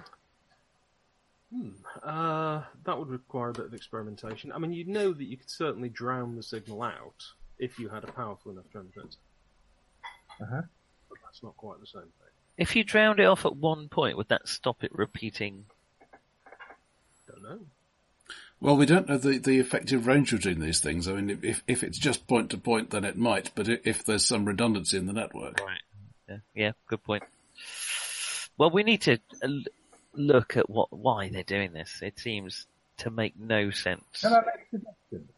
Hmm. 1.53 1.69
Uh, 2.01 2.63
that 2.85 2.97
would 2.97 3.09
require 3.09 3.49
a 3.49 3.53
bit 3.53 3.65
of 3.65 3.73
experimentation. 3.73 4.51
I 4.51 4.57
mean, 4.57 4.73
you'd 4.73 4.87
know 4.87 5.13
that 5.13 5.23
you 5.23 5.37
could 5.37 5.49
certainly 5.49 5.89
drown 5.89 6.35
the 6.35 6.43
signal 6.43 6.81
out 6.81 7.23
if 7.59 7.77
you 7.77 7.89
had 7.89 8.03
a 8.03 8.11
powerful 8.11 8.51
enough 8.51 8.65
transmitter, 8.71 9.07
Uh-huh. 10.41 10.61
but 11.09 11.17
that's 11.23 11.43
not 11.43 11.55
quite 11.57 11.79
the 11.79 11.85
same 11.85 12.01
thing. 12.01 12.09
If 12.57 12.75
you 12.75 12.83
drowned 12.83 13.19
it 13.19 13.25
off 13.25 13.45
at 13.45 13.55
one 13.55 13.87
point, 13.89 14.17
would 14.17 14.29
that 14.29 14.47
stop 14.47 14.83
it 14.83 14.91
repeating? 14.93 15.65
Don't 17.27 17.43
know. 17.43 17.59
Well, 18.59 18.77
we 18.77 18.85
don't 18.85 19.07
know 19.09 19.17
the, 19.17 19.37
the 19.39 19.59
effective 19.59 20.07
range 20.07 20.31
between 20.31 20.59
these 20.59 20.79
things. 20.79 21.07
I 21.07 21.13
mean, 21.13 21.39
if 21.43 21.63
if 21.67 21.83
it's 21.83 21.97
just 21.97 22.27
point 22.27 22.49
to 22.51 22.57
point, 22.57 22.91
then 22.91 23.03
it 23.03 23.17
might. 23.17 23.51
But 23.55 23.67
if 23.67 24.05
there's 24.05 24.25
some 24.25 24.45
redundancy 24.45 24.97
in 24.97 25.05
the 25.05 25.13
network, 25.13 25.59
Right. 25.59 25.81
Yeah, 26.29 26.37
yeah 26.55 26.71
good 26.87 27.03
point. 27.03 27.23
Well, 28.57 28.69
we 28.69 28.83
need 28.83 29.01
to 29.01 29.17
uh, 29.43 29.47
look 30.13 30.57
at 30.57 30.69
what 30.69 30.91
why 30.93 31.29
they're 31.29 31.43
doing 31.43 31.73
this. 31.73 31.99
It 32.01 32.19
seems 32.19 32.67
to 32.97 33.09
make 33.09 33.37
no 33.39 33.71
sense. 33.71 34.03
Can 34.21 34.33
I 34.33 34.39
make 34.41 34.67
a 34.67 34.69
suggestion? 34.77 35.29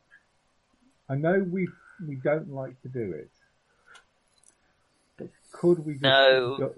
I 1.10 1.16
know 1.16 1.40
we 1.50 1.68
we 2.08 2.16
don't 2.16 2.52
like 2.52 2.82
to 2.82 2.90
do 2.90 3.12
it, 3.14 3.32
but 5.18 5.30
could 5.52 5.86
we 5.86 5.94
just 5.94 6.04
No. 6.04 6.58
go- 6.58 6.76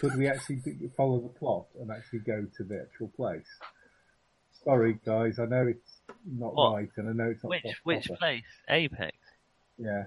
could 0.00 0.16
we 0.16 0.28
actually 0.28 0.60
follow 0.96 1.20
the 1.20 1.28
plot 1.28 1.66
and 1.80 1.90
actually 1.90 2.20
go 2.20 2.46
to 2.56 2.62
the 2.64 2.80
actual 2.82 3.08
place? 3.16 3.46
Sorry, 4.64 4.98
guys, 5.04 5.38
I 5.40 5.46
know 5.46 5.66
it's 5.66 6.00
not 6.24 6.54
What? 6.54 6.74
right, 6.74 6.88
and 6.96 7.08
I 7.08 7.12
know 7.12 7.30
it's 7.30 7.42
not 7.42 7.50
Which 7.50 7.62
proper. 7.62 7.76
which 7.84 8.06
place? 8.18 8.44
Apex. 8.68 9.16
Yeah, 9.76 10.04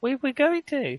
We 0.00 0.16
we're 0.16 0.32
going 0.32 0.62
to. 0.68 0.98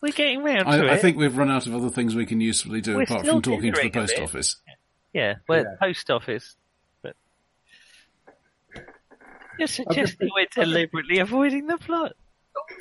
We're 0.00 0.12
getting 0.12 0.42
round 0.42 0.66
to 0.66 0.70
I, 0.72 0.76
it. 0.78 0.90
I 0.90 0.96
think 0.98 1.16
we've 1.16 1.36
run 1.36 1.50
out 1.50 1.66
of 1.66 1.74
other 1.74 1.90
things 1.90 2.14
we 2.14 2.26
can 2.26 2.40
usefully 2.40 2.80
do 2.80 2.96
We're 2.96 3.02
apart 3.04 3.20
still 3.20 3.34
from 3.34 3.42
talking 3.42 3.72
to 3.72 3.82
the 3.82 3.90
post 3.90 4.14
bit. 4.14 4.22
office. 4.22 4.56
Yeah, 5.12 5.36
well, 5.48 5.64
Yeah. 5.64 5.74
post 5.80 6.10
office. 6.10 6.56
But 7.02 7.16
you're 9.58 9.68
suggesting 9.68 10.28
we're 10.34 10.46
deliberately 10.64 11.18
avoiding 11.18 11.66
the 11.66 11.78
plot. 11.78 12.12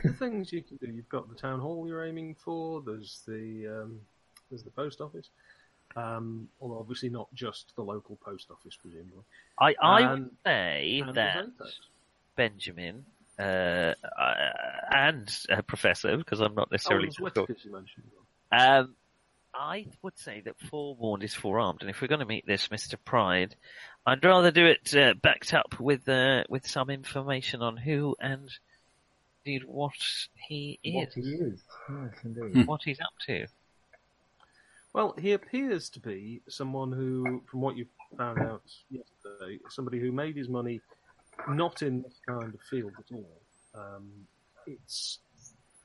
the 0.03 0.13
things 0.13 0.51
you 0.51 0.61
can 0.61 0.77
do. 0.77 0.87
You've 0.91 1.09
got 1.09 1.29
the 1.29 1.35
town 1.35 1.59
hall 1.59 1.87
you're 1.87 2.05
aiming 2.05 2.35
for. 2.35 2.81
There's 2.81 3.21
the 3.27 3.67
um, 3.83 3.99
there's 4.49 4.63
the 4.63 4.71
post 4.71 4.99
office. 5.01 5.29
Um, 5.95 6.49
although 6.59 6.79
obviously 6.79 7.07
not 7.09 7.33
just 7.33 7.71
the 7.77 7.81
local 7.83 8.17
post 8.17 8.47
office, 8.51 8.75
presumably. 8.75 9.23
I 9.59 9.75
I 9.81 10.01
And- 10.01 10.23
would 10.25 10.31
say 10.45 11.01
And 11.05 11.15
that 11.15 11.37
Apex. 11.45 11.79
Benjamin 12.35 13.05
uh, 13.39 13.93
uh, 14.03 14.33
and 14.91 15.29
uh, 15.49 15.61
Professor, 15.63 16.17
because 16.17 16.39
I'm 16.39 16.55
not 16.55 16.67
Oh, 16.69 16.71
necessarily 16.71 17.09
there's 17.17 17.33
sure. 17.33 17.45
You 17.63 17.71
mentioned. 17.71 18.05
Um, 18.51 18.95
I 19.53 19.87
would 20.01 20.17
say 20.17 20.41
that 20.41 20.59
forewarned 20.69 21.23
is 21.23 21.33
forearmed, 21.33 21.81
and 21.81 21.89
if 21.89 22.01
we're 22.01 22.07
going 22.07 22.19
to 22.19 22.25
meet 22.25 22.45
this 22.45 22.67
Mr. 22.67 22.95
Pride, 23.03 23.55
I'd 24.05 24.23
rather 24.23 24.51
do 24.51 24.65
it 24.65 24.95
uh, 24.95 25.13
backed 25.13 25.53
up 25.53 25.79
with 25.79 26.07
uh, 26.09 26.43
with 26.49 26.67
some 26.67 26.89
information 26.89 27.61
on 27.61 27.77
who 27.77 28.15
and 28.19 28.49
indeed 29.45 29.63
what 29.65 29.93
he 30.35 30.79
is, 30.83 30.95
what 30.95 31.13
he 31.13 31.31
is. 31.31 31.63
Yes, 31.89 32.13
indeed. 32.23 32.53
Hmm. 32.53 32.61
what 32.65 32.81
he's 32.83 32.99
up 32.99 33.13
to. 33.27 33.47
Well, 34.93 35.13
he 35.19 35.33
appears 35.33 35.89
to 35.91 35.99
be 35.99 36.41
someone 36.47 36.91
who, 36.91 37.43
from 37.51 37.59
what 37.61 37.75
you 37.75 37.85
found 38.17 38.39
out 38.39 38.63
yesterday, 38.89 39.59
somebody 39.69 39.99
who 39.99 40.11
made 40.11 40.37
his 40.37 40.47
money 40.47 40.79
not 41.49 41.81
in 41.81 42.01
this 42.01 42.19
kind 42.27 42.53
of 42.53 42.59
field 42.69 42.93
at 42.97 43.15
all. 43.15 43.41
Um, 43.75 44.09
it's 44.67 45.19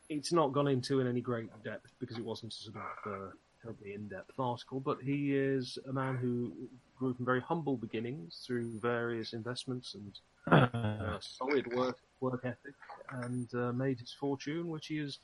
it's 0.09 0.33
not 0.33 0.53
gone 0.53 0.67
into 0.67 1.01
in 1.01 1.07
any 1.07 1.21
great 1.21 1.51
depth 1.63 1.93
because 2.01 2.19
it 2.19 2.25
wasn't 2.25 2.53
a 2.53 2.57
sort 2.57 2.77
of 2.77 3.13
uh, 3.13 3.31
terribly 3.63 3.95
in-depth 3.95 4.39
article, 4.39 4.81
but 4.81 4.99
he 5.03 5.37
is 5.37 5.79
a 5.89 5.93
man 5.93 6.17
who 6.17 6.53
grew 6.99 7.15
from 7.15 7.25
very 7.25 7.41
humble 7.41 7.77
beginnings 7.77 8.43
through 8.47 8.79
various 8.81 9.33
investments 9.33 9.95
and 9.95 10.19
uh, 10.51 11.19
solid 11.21 11.73
work 11.75 11.99
work 12.21 12.41
ethic, 12.45 12.75
and 13.23 13.49
uh, 13.55 13.73
made 13.73 13.99
his 13.99 14.13
fortune, 14.13 14.69
which 14.69 14.89
he 14.89 14.99
has 14.99 15.19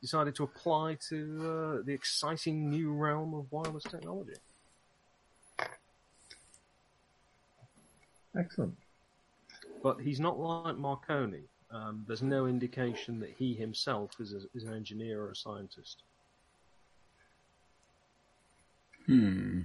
decided 0.00 0.34
to 0.34 0.44
apply 0.44 0.96
to 1.08 1.78
uh, 1.80 1.82
the 1.84 1.92
exciting 1.92 2.68
new 2.68 2.92
realm 2.92 3.34
of 3.34 3.50
wireless 3.52 3.84
technology. 3.84 4.32
Excellent. 8.38 8.74
But 9.86 10.00
he's 10.00 10.18
not 10.18 10.36
like 10.36 10.76
Marconi. 10.76 11.44
Um, 11.70 12.04
there's 12.08 12.20
no 12.20 12.46
indication 12.46 13.20
that 13.20 13.30
he 13.38 13.54
himself 13.54 14.10
is, 14.18 14.34
a, 14.34 14.40
is 14.52 14.64
an 14.64 14.74
engineer 14.74 15.22
or 15.22 15.30
a 15.30 15.36
scientist. 15.36 16.02
Hmm. 19.06 19.60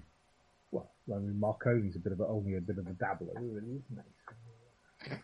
Well, 0.70 0.92
I 1.12 1.18
mean, 1.18 1.40
Marconi's 1.40 1.96
a 1.96 2.00
bit 2.00 2.12
of 2.12 2.20
a, 2.20 2.28
only 2.28 2.56
a 2.56 2.62
bit 2.62 2.78
of 2.78 2.86
a 2.86 2.92
dabbler, 2.92 3.34
really, 3.34 3.82
isn't 3.82 4.04
he? 5.08 5.12
a 5.12 5.18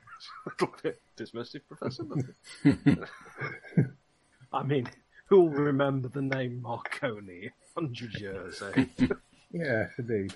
little 0.48 0.76
bit 0.82 1.00
dismissive, 1.16 1.62
Professor. 1.68 2.04
I 4.52 4.64
mean, 4.64 4.90
who'll 5.28 5.50
remember 5.50 6.08
the 6.08 6.24
name 6.24 6.60
Marconi? 6.64 7.52
Hundred 7.76 8.20
years, 8.20 8.64
eh? 8.64 8.86
Yes, 9.52 9.92
indeed. 10.00 10.34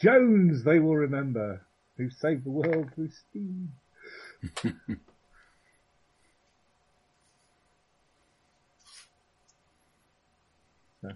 Jones, 0.00 0.64
they 0.64 0.80
will 0.80 0.96
remember, 0.96 1.64
who 2.00 2.08
saved 2.08 2.44
the 2.44 2.50
world 2.50 2.90
through 2.94 3.10
steam. 3.10 3.70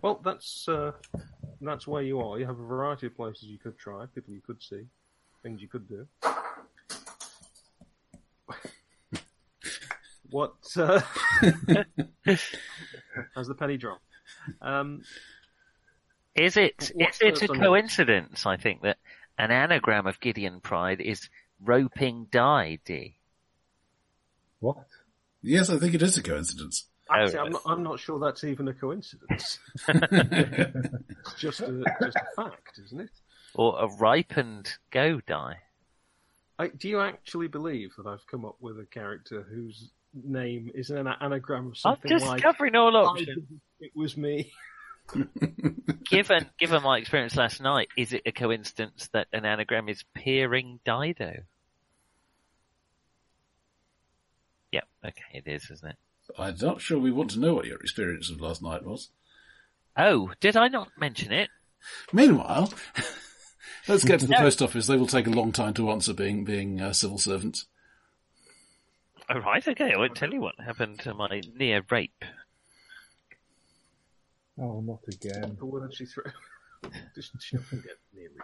well, 0.03 0.21
that's 0.23 0.69
uh, 0.69 0.93
that's 1.63 1.87
where 1.87 2.03
you 2.03 2.21
are. 2.21 2.39
You 2.39 2.45
have 2.45 2.61
a 2.61 2.67
variety 2.67 3.07
of 3.07 3.17
places 3.17 3.45
you 3.45 3.57
could 3.59 3.79
try, 3.79 4.05
people 4.15 4.35
you 4.35 4.43
could 4.47 4.63
see, 4.63 4.83
things 5.43 5.63
you 5.63 5.69
could 5.69 5.89
do. 5.89 6.07
what 10.29 10.55
uh, 10.77 11.01
has 12.27 13.49
the 13.49 13.55
penny 13.55 13.79
dropped? 13.79 14.03
Um, 14.61 15.01
Is 16.35 16.59
it 16.59 16.93
What's 16.95 17.23
is 17.23 17.43
it 17.43 17.49
a 17.49 17.49
coincidence? 17.49 18.45
I 18.45 18.59
think 18.59 18.83
that 18.83 18.99
an 19.39 19.51
anagram 19.51 20.07
of 20.07 20.21
Gideon 20.21 20.61
Pride 20.61 21.01
is 21.01 21.29
roping 21.63 22.27
die 22.31 22.79
D. 22.85 23.17
What? 24.61 24.87
Yes, 25.43 25.69
I 25.71 25.79
think 25.79 25.95
it 25.95 26.03
is 26.03 26.17
a 26.17 26.23
coincidence. 26.23 26.87
actually. 27.11 27.39
I'm, 27.39 27.53
not, 27.53 27.63
I'm 27.67 27.83
not 27.83 28.01
sure 28.01 28.19
that's 28.19 28.45
even 28.45 28.69
a 28.69 28.75
coincidence. 28.75 29.59
It's 29.89 31.35
just 31.39 31.61
a, 31.61 31.83
just 32.03 32.17
a 32.17 32.43
fact, 32.43 32.79
isn't 32.85 33.01
it? 33.01 33.11
or 33.55 33.79
a 33.81 33.87
ripened 33.87 34.69
go 34.91 35.21
die. 35.27 35.59
I, 36.59 36.69
do 36.69 36.89
you 36.89 37.01
actually 37.01 37.49
believe 37.49 37.91
that 37.97 38.07
I've 38.07 38.27
come 38.27 38.45
up 38.45 38.57
with 38.61 38.79
a 38.79 38.87
character 38.87 39.43
whose 39.43 39.91
name 40.13 40.71
is 40.75 40.91
an 40.91 41.09
anagram 41.21 41.69
of 41.69 41.79
something 41.79 42.13
I'm 42.13 42.19
something 42.19 42.19
just 42.19 42.27
like 42.27 42.43
covering 42.43 42.77
all 42.77 42.97
options. 42.97 43.45
"It 43.81 43.93
was 43.95 44.17
me"? 44.17 44.53
given 46.05 46.47
given 46.59 46.83
my 46.83 46.99
experience 46.99 47.37
last 47.37 47.61
night, 47.61 47.89
is 47.97 48.13
it 48.13 48.23
a 48.27 48.33
coincidence 48.33 49.09
that 49.13 49.29
an 49.33 49.45
anagram 49.45 49.89
is 49.89 50.05
peering 50.15 50.81
Dido? 50.85 51.43
Yep, 54.73 54.85
okay, 55.07 55.23
it 55.35 55.45
is, 55.47 55.71
isn't 55.71 55.91
it? 55.91 55.97
I'm 56.39 56.57
not 56.61 56.81
sure 56.81 56.99
we 56.99 57.13
want 57.13 57.31
to 57.33 57.39
know 57.39 57.55
what 57.55 57.67
your 57.67 57.79
experience 57.79 58.31
of 58.31 58.41
last 58.41 58.63
night 58.63 58.85
was. 58.85 59.11
Oh, 59.97 60.33
did 60.41 60.57
I 60.57 60.69
not 60.69 60.89
mention 60.99 61.33
it? 61.33 61.51
Meanwhile, 62.13 62.73
let's 63.89 64.05
get 64.05 64.21
to 64.21 64.27
the 64.27 64.33
No. 64.33 64.39
post 64.39 64.63
office. 64.63 64.87
They 64.87 64.97
will 64.97 65.07
take 65.07 65.27
a 65.27 65.31
long 65.31 65.53
time 65.53 65.75
to 65.75 65.91
answer 65.91 66.15
being 66.15 66.45
being 66.45 66.81
uh, 66.81 66.93
civil 66.93 67.19
servants. 67.19 67.67
All 69.29 69.41
right, 69.41 69.67
okay, 69.67 69.93
I 69.93 69.99
won't 69.99 70.17
tell 70.17 70.33
you 70.33 70.41
what 70.41 70.55
happened 70.59 70.99
to 71.01 71.15
my 71.15 71.41
near 71.55 71.83
rape. 71.91 72.25
Oh, 74.59 74.81
not 74.81 75.01
again. 75.09 75.57
The 75.59 75.67
word 75.67 75.93
she 75.95 76.05
threw. 76.07 76.25
Just 77.15 77.33
she 77.43 77.57
doesn't 77.57 77.83
get 77.83 77.99
near 78.15 78.29
me. 78.31 78.41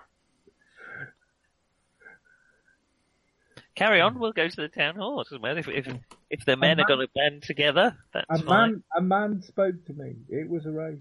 Carry 3.76 4.00
on, 4.00 4.18
we'll 4.18 4.32
go 4.32 4.48
to 4.48 4.56
the 4.56 4.68
town 4.68 4.96
hall. 4.96 5.20
It 5.20 5.24
doesn't 5.28 5.42
matter 5.42 5.60
if, 5.60 5.68
if, 5.68 5.86
if 6.28 6.44
the 6.44 6.56
men 6.56 6.80
are 6.80 6.86
going 6.86 7.00
to 7.00 7.08
band 7.14 7.42
together, 7.42 7.96
that's 8.12 8.26
A 8.28 8.38
fine. 8.42 8.46
man, 8.72 8.82
a 8.96 9.00
man 9.00 9.42
spoke 9.42 9.84
to 9.86 9.92
me. 9.94 10.16
It 10.28 10.50
was 10.50 10.66
a 10.66 10.70
Ray. 10.70 10.98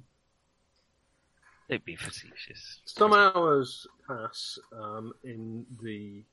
Don't 1.70 1.84
be 1.84 1.96
facetious. 1.96 2.82
Some 2.86 3.14
hours 3.14 3.86
pass 4.08 4.58
um, 4.72 5.14
in 5.24 5.66
the 5.82 6.24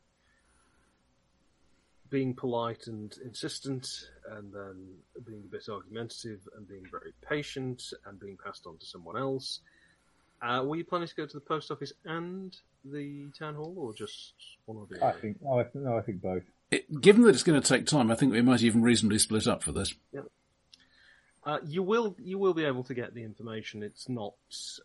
being 2.11 2.35
polite 2.35 2.87
and 2.87 3.17
insistent, 3.25 3.89
and 4.33 4.53
then 4.53 4.87
being 5.27 5.43
a 5.45 5.49
bit 5.49 5.69
argumentative, 5.69 6.41
and 6.57 6.69
being 6.69 6.85
very 6.91 7.13
patient, 7.29 7.83
and 8.07 8.19
being 8.19 8.37
passed 8.43 8.67
on 8.67 8.79
to 8.79 8.87
someone 8.87 9.17
else. 9.17 9.61
Uh, 10.43 10.63
were 10.65 10.77
you 10.77 10.85
planning 10.85 11.09
to 11.09 11.15
go 11.15 11.27
to 11.27 11.33
the 11.33 11.41
post 11.41 11.71
office 11.71 11.93
and 12.05 12.57
the 12.85 13.31
town 13.39 13.55
hall, 13.55 13.75
or 13.77 13.95
just 13.95 14.35
one 14.67 14.79
or 14.79 14.87
the 14.89 15.05
I 15.05 15.13
think. 15.13 15.39
Oh, 15.45 15.59
I 15.59 15.65
think. 15.65 15.85
No, 15.85 15.97
I 15.97 16.03
think 16.03 16.21
both. 16.23 16.43
It, 16.71 17.01
given 17.01 17.23
that 17.23 17.31
it's 17.31 17.43
going 17.43 17.61
to 17.61 17.67
take 17.67 17.87
time, 17.87 18.11
I 18.11 18.15
think 18.15 18.33
we 18.33 18.43
might 18.43 18.63
even 18.63 18.83
reasonably 18.83 19.19
split 19.19 19.47
up 19.47 19.63
for 19.63 19.73
this. 19.73 19.95
Uh, 21.45 21.59
you 21.65 21.83
will 21.83 22.17
you 22.19 22.39
will 22.39 22.55
be 22.55 22.65
able 22.65 22.83
to 22.85 22.95
get 22.95 23.15
the 23.15 23.23
information. 23.23 23.83
It's 23.83 24.09
not 24.09 24.35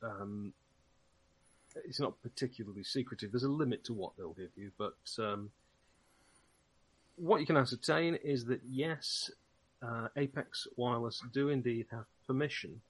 um, 0.03 0.53
it's 1.85 1.99
not 1.99 2.21
particularly 2.21 2.83
secretive. 2.83 3.31
There's 3.31 3.43
a 3.43 3.49
limit 3.49 3.83
to 3.85 3.93
what 3.93 4.13
they'll 4.17 4.33
give 4.33 4.51
you, 4.55 4.71
but 4.77 4.95
um, 5.17 5.49
what 7.21 7.39
you 7.39 7.45
can 7.45 7.57
ascertain 7.57 8.15
is 8.23 8.45
that 8.45 8.61
yes, 8.67 9.29
uh, 9.83 10.07
Apex 10.17 10.67
Wireless 10.75 11.21
do 11.31 11.49
indeed 11.49 11.85
have 11.91 12.05
permission 12.25 12.81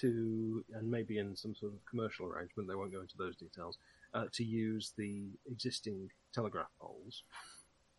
to, 0.00 0.64
and 0.74 0.90
maybe 0.90 1.18
in 1.18 1.36
some 1.36 1.54
sort 1.54 1.72
of 1.72 1.78
commercial 1.88 2.26
arrangement, 2.26 2.68
they 2.68 2.74
won't 2.74 2.92
go 2.92 3.00
into 3.00 3.16
those 3.16 3.36
details, 3.36 3.78
uh, 4.12 4.24
to 4.32 4.44
use 4.44 4.92
the 4.98 5.28
existing 5.48 6.10
telegraph 6.34 6.70
poles. 6.80 7.22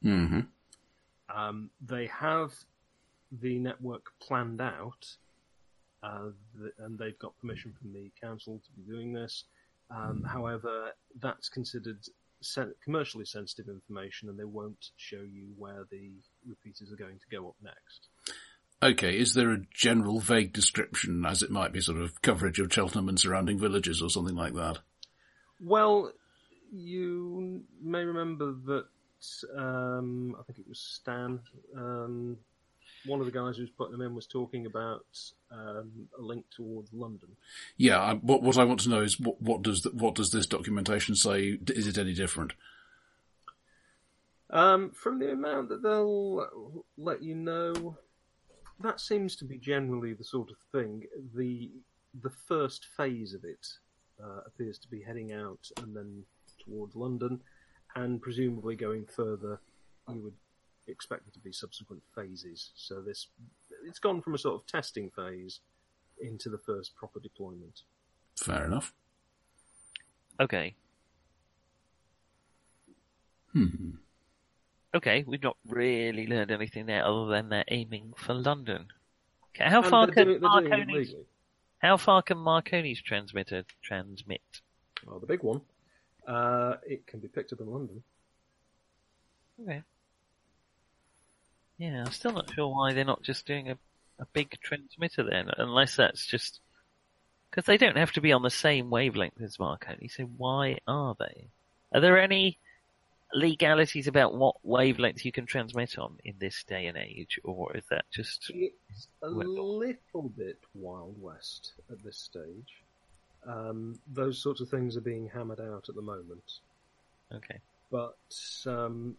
Mm-hmm. 0.03 0.41
Um, 1.33 1.69
they 1.85 2.07
have 2.07 2.51
the 3.41 3.57
network 3.57 4.07
planned 4.19 4.59
out, 4.59 5.07
uh, 6.03 6.31
th- 6.59 6.73
and 6.79 6.99
they've 6.99 7.19
got 7.19 7.37
permission 7.39 7.73
from 7.79 7.93
the 7.93 8.11
council 8.21 8.61
to 8.65 8.71
be 8.73 8.91
doing 8.91 9.13
this. 9.13 9.45
Um, 9.89 10.23
however, 10.27 10.91
that's 11.21 11.47
considered 11.47 11.99
sen- 12.41 12.73
commercially 12.83 13.25
sensitive 13.25 13.67
information, 13.67 14.29
and 14.29 14.37
they 14.37 14.45
won't 14.45 14.89
show 14.97 15.21
you 15.21 15.53
where 15.57 15.85
the 15.91 16.11
repeaters 16.47 16.91
are 16.91 16.95
going 16.95 17.19
to 17.19 17.35
go 17.35 17.47
up 17.47 17.55
next. 17.61 18.07
Okay, 18.83 19.17
is 19.17 19.35
there 19.35 19.51
a 19.51 19.61
general 19.73 20.19
vague 20.19 20.53
description, 20.53 21.23
as 21.25 21.43
it 21.43 21.51
might 21.51 21.71
be 21.71 21.81
sort 21.81 22.01
of 22.01 22.21
coverage 22.21 22.59
of 22.59 22.73
Cheltenham 22.73 23.09
and 23.09 23.19
surrounding 23.19 23.59
villages 23.59 24.01
or 24.01 24.09
something 24.09 24.35
like 24.35 24.55
that? 24.55 24.79
Well, 25.59 26.11
you 26.71 27.63
may 27.79 28.03
remember 28.03 28.53
that 28.65 28.85
um, 29.55 30.35
I 30.39 30.43
think 30.43 30.59
it 30.59 30.67
was 30.67 30.79
Stan, 30.79 31.39
um, 31.77 32.37
one 33.05 33.19
of 33.19 33.25
the 33.25 33.31
guys 33.31 33.57
who's 33.57 33.69
putting 33.69 33.93
them 33.93 34.01
in, 34.01 34.15
was 34.15 34.27
talking 34.27 34.65
about 34.65 35.05
um, 35.51 36.07
a 36.17 36.21
link 36.21 36.45
towards 36.55 36.93
London. 36.93 37.29
Yeah, 37.77 37.99
I, 37.99 38.13
what, 38.15 38.43
what 38.43 38.57
I 38.57 38.63
want 38.63 38.81
to 38.81 38.89
know 38.89 39.01
is 39.01 39.19
what, 39.19 39.41
what 39.41 39.61
does 39.61 39.81
the, 39.81 39.89
what 39.89 40.15
does 40.15 40.31
this 40.31 40.45
documentation 40.45 41.15
say? 41.15 41.59
Is 41.67 41.87
it 41.87 41.97
any 41.97 42.13
different? 42.13 42.53
Um, 44.49 44.91
from 44.91 45.19
the 45.19 45.31
amount 45.31 45.69
that 45.69 45.81
they'll 45.81 46.83
let 46.97 47.23
you 47.23 47.35
know, 47.35 47.97
that 48.81 48.99
seems 48.99 49.35
to 49.37 49.45
be 49.45 49.57
generally 49.57 50.13
the 50.13 50.23
sort 50.23 50.49
of 50.51 50.57
thing. 50.71 51.03
The 51.35 51.71
the 52.21 52.29
first 52.29 52.87
phase 52.97 53.33
of 53.33 53.45
it 53.45 53.65
uh, 54.21 54.41
appears 54.45 54.77
to 54.79 54.89
be 54.89 55.01
heading 55.01 55.31
out 55.31 55.69
and 55.81 55.95
then 55.95 56.23
towards 56.65 56.95
London, 56.97 57.39
and 57.95 58.21
presumably 58.21 58.75
going 58.75 59.05
further. 59.05 59.61
You 60.09 60.21
would 60.23 60.33
expect 60.91 61.25
there 61.25 61.31
to 61.33 61.39
be 61.39 61.51
subsequent 61.51 62.01
phases. 62.15 62.71
So 62.75 63.01
this 63.01 63.27
it's 63.85 63.99
gone 63.99 64.21
from 64.21 64.35
a 64.35 64.37
sort 64.37 64.55
of 64.61 64.67
testing 64.67 65.09
phase 65.09 65.59
into 66.19 66.49
the 66.49 66.57
first 66.57 66.95
proper 66.95 67.19
deployment. 67.19 67.81
Fair 68.35 68.65
enough. 68.65 68.93
Okay, 70.39 70.75
Hmm. 73.53 73.91
okay, 74.93 75.23
we've 75.27 75.43
not 75.43 75.57
really 75.67 76.25
learned 76.25 76.51
anything 76.51 76.85
there 76.85 77.05
other 77.05 77.27
than 77.29 77.49
they're 77.49 77.65
aiming 77.67 78.13
for 78.17 78.33
London. 78.33 78.87
Okay, 79.49 79.65
how 79.69 79.81
And 79.81 79.89
far 79.89 80.07
can 80.07 80.25
doing- 80.27 80.39
they're 80.41 80.49
doing 80.61 80.71
it 80.71 80.87
Marconi's, 80.87 81.15
how 81.79 81.97
far 81.97 82.21
can 82.21 82.37
Marconi's 82.37 83.01
transmitter 83.01 83.65
transmit? 83.81 84.61
Well, 85.05 85.19
the 85.19 85.27
big 85.27 85.43
one, 85.43 85.61
uh, 86.25 86.77
it 86.87 87.05
can 87.07 87.19
be 87.19 87.27
picked 87.27 87.51
up 87.51 87.59
in 87.59 87.67
London. 87.69 88.03
Okay. 89.61 89.83
Yeah, 91.81 92.03
I'm 92.05 92.11
still 92.11 92.33
not 92.33 92.53
sure 92.53 92.67
why 92.67 92.93
they're 92.93 93.03
not 93.03 93.23
just 93.23 93.47
doing 93.47 93.71
a, 93.71 93.77
a 94.19 94.25
big 94.33 94.55
transmitter 94.61 95.23
then, 95.23 95.49
unless 95.57 95.95
that's 95.95 96.27
just 96.27 96.59
Because 97.49 97.65
they 97.65 97.77
don't 97.77 97.97
have 97.97 98.11
to 98.11 98.21
be 98.21 98.31
on 98.31 98.43
the 98.43 98.51
same 98.51 98.91
wavelength 98.91 99.41
as 99.41 99.57
Marconi, 99.57 100.07
so 100.07 100.25
why 100.25 100.77
are 100.87 101.15
they? 101.17 101.47
Are 101.91 101.99
there 101.99 102.21
any 102.21 102.59
legalities 103.33 104.05
about 104.05 104.35
what 104.35 104.57
wavelength 104.61 105.25
you 105.25 105.31
can 105.31 105.47
transmit 105.47 105.97
on 105.97 106.19
in 106.23 106.35
this 106.37 106.63
day 106.65 106.85
and 106.85 106.97
age, 106.97 107.39
or 107.43 107.75
is 107.75 107.85
that 107.89 108.05
just 108.11 108.51
It's 108.53 109.07
a 109.23 109.27
little 109.27 110.29
bit 110.37 110.59
Wild 110.75 111.19
West 111.19 111.73
at 111.89 112.03
this 112.03 112.17
stage. 112.17 112.83
Um, 113.47 113.97
those 114.13 114.37
sorts 114.37 114.61
of 114.61 114.69
things 114.69 114.95
are 114.97 115.01
being 115.01 115.27
hammered 115.33 115.59
out 115.59 115.89
at 115.89 115.95
the 115.95 116.01
moment. 116.03 116.59
okay? 117.33 117.57
But 117.89 118.17
um, 118.67 119.17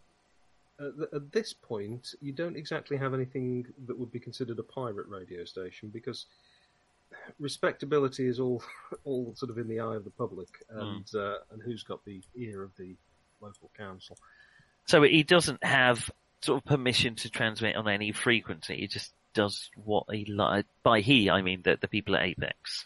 at, 0.79 1.13
at 1.13 1.31
this 1.31 1.53
point, 1.53 2.15
you 2.21 2.31
don't 2.31 2.55
exactly 2.55 2.97
have 2.97 3.13
anything 3.13 3.65
that 3.87 3.97
would 3.97 4.11
be 4.11 4.19
considered 4.19 4.59
a 4.59 4.63
pirate 4.63 5.07
radio 5.07 5.45
station 5.45 5.89
because 5.89 6.25
respectability 7.39 8.27
is 8.27 8.39
all 8.39 8.63
all 9.03 9.33
sort 9.35 9.49
of 9.49 9.57
in 9.57 9.67
the 9.67 9.79
eye 9.79 9.95
of 9.95 10.03
the 10.03 10.11
public, 10.11 10.49
and 10.69 11.05
uh, 11.15 11.37
and 11.51 11.61
who's 11.63 11.83
got 11.83 12.03
the 12.05 12.21
ear 12.35 12.63
of 12.63 12.71
the 12.77 12.95
local 13.41 13.69
council. 13.77 14.17
So 14.85 15.01
he 15.03 15.23
doesn't 15.23 15.63
have 15.63 16.09
sort 16.41 16.61
of 16.61 16.65
permission 16.65 17.15
to 17.15 17.29
transmit 17.29 17.75
on 17.75 17.87
any 17.87 18.11
frequency. 18.11 18.77
He 18.77 18.87
just 18.87 19.13
does 19.33 19.69
what 19.75 20.05
he 20.11 20.25
like. 20.25 20.65
By 20.83 21.01
he, 21.01 21.29
I 21.29 21.41
mean 21.41 21.61
the 21.63 21.77
the 21.79 21.87
people 21.87 22.15
at 22.15 22.23
Apex. 22.23 22.85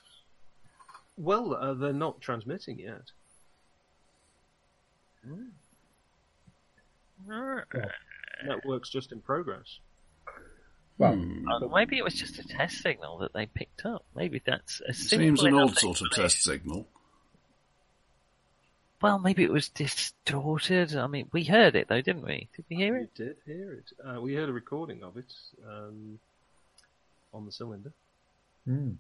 Well, 1.18 1.56
uh, 1.56 1.74
they're 1.74 1.94
not 1.94 2.22
transmitting 2.22 2.80
yet. 2.80 3.12
Network's 8.46 8.90
just 8.90 9.12
in 9.12 9.22
progress. 9.22 9.80
Well, 10.98 11.16
Hmm. 11.16 11.48
Uh, 11.48 11.68
maybe 11.68 11.98
it 11.98 12.04
was 12.04 12.16
just 12.16 12.40
a 12.40 12.44
test 12.44 12.82
signal 12.82 13.20
that 13.20 13.34
they 13.34 13.46
picked 13.46 13.86
up. 13.86 14.04
Maybe 14.16 14.42
that's 14.44 14.82
a 14.88 14.94
Seems 14.94 15.42
an 15.44 15.50
enough 15.54 15.72
odd 15.72 15.78
sort 15.78 16.02
of 16.02 16.12
test 16.12 16.42
signal. 16.44 16.88
Well, 19.00 19.20
maybe 19.20 19.44
it 19.44 19.52
was 19.52 19.70
distorted. 19.70 20.96
I 20.96 21.06
mean, 21.06 21.30
we 21.32 21.44
heard 21.44 21.76
it 21.76 21.88
though, 21.88 22.02
didn't 22.02 22.24
we? 22.26 22.48
Did 22.56 22.66
we 22.68 22.78
hear 22.78 22.94
We 22.96 23.02
it? 23.02 23.14
did 23.16 23.36
hear 23.46 23.74
it. 23.74 23.92
Uh, 24.04 24.20
we 24.22 24.34
heard 24.34 24.50
a 24.50 24.54
recording 24.54 25.04
of 25.04 25.18
it 25.18 25.32
um, 25.68 26.20
on 27.34 27.46
the 27.46 27.52
cylinder. 27.52 27.92
hmm. 28.66 28.94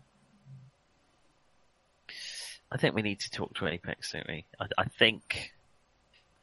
I 2.72 2.78
think 2.78 2.94
we 2.96 3.02
need 3.02 3.22
to 3.22 3.32
talk 3.32 3.56
to 3.56 3.68
Apex, 3.68 4.12
don't 4.12 4.28
we? 4.28 4.46
I, 4.60 4.66
I 4.78 4.84
think 4.86 5.54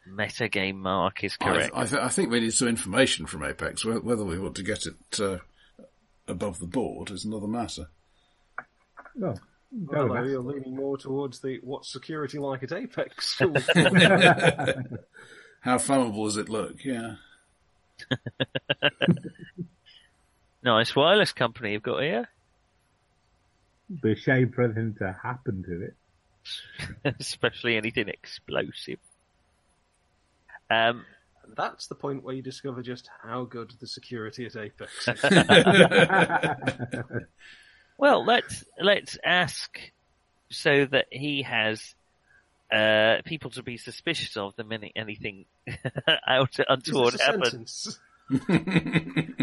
Metagame 0.09 0.77
Mark 0.77 1.25
is 1.25 1.37
I, 1.41 1.45
correct. 1.45 1.73
I, 1.75 1.87
th- 1.87 2.03
I 2.03 2.09
think 2.09 2.31
we 2.31 2.41
need 2.41 2.53
some 2.53 2.69
information 2.69 3.27
from 3.27 3.45
Apex. 3.45 3.85
Whether 3.85 4.25
we 4.25 4.39
want 4.39 4.57
to 4.57 4.63
get 4.63 4.87
it 4.87 5.21
uh, 5.21 5.39
above 6.29 6.59
the 6.59 6.67
board 6.67 7.11
is 7.11 7.25
another 7.25 7.47
matter. 7.47 7.87
Well, 9.17 9.39
go 9.87 9.97
Hello, 9.97 10.21
with 10.21 10.31
you're 10.31 10.41
leaning 10.41 10.77
more 10.77 10.99
towards 10.99 11.41
the 11.41 11.61
what's 11.63 11.93
security 11.93 12.39
like 12.39 12.63
at 12.63 12.73
Apex. 12.73 13.39
How 13.39 13.47
flammable 15.79 16.27
does 16.27 16.37
it 16.37 16.49
look? 16.49 16.85
Yeah. 16.85 17.15
nice 20.63 20.95
wireless 20.95 21.33
company 21.33 21.73
you've 21.73 21.83
got 21.83 22.03
here, 22.03 22.29
Be 24.03 24.13
a 24.13 24.17
shame 24.17 24.53
for 24.53 24.65
anything 24.65 24.95
to 24.99 25.17
happen 25.23 25.63
to 25.63 25.83
it. 25.83 25.95
especially 27.21 27.77
anything 27.77 28.09
explosive. 28.09 28.99
Um, 30.75 31.05
That's 31.57 31.87
the 31.87 31.95
point 31.95 32.23
where 32.23 32.35
you 32.35 32.43
discover 32.43 32.83
just 32.83 33.09
how 33.23 33.45
good 33.45 33.73
the 33.81 33.87
security 33.87 34.47
at 34.47 34.57
Apex 34.57 35.09
is. 35.09 35.23
well, 37.99 38.25
let's 38.25 38.65
let's 38.81 39.19
ask 39.25 39.79
so 40.51 40.87
that 40.87 41.07
he 41.11 41.43
has 41.43 41.95
uh, 42.73 43.17
people 43.25 43.51
to 43.51 43.63
be 43.63 43.77
suspicious 43.77 44.37
of 44.37 44.57
the 44.57 44.65
minute 44.65 44.93
anything 44.97 45.45
out 46.27 46.59
Is 46.59 46.65
untoward 46.69 47.15
this 47.15 47.21
happens. 47.21 48.01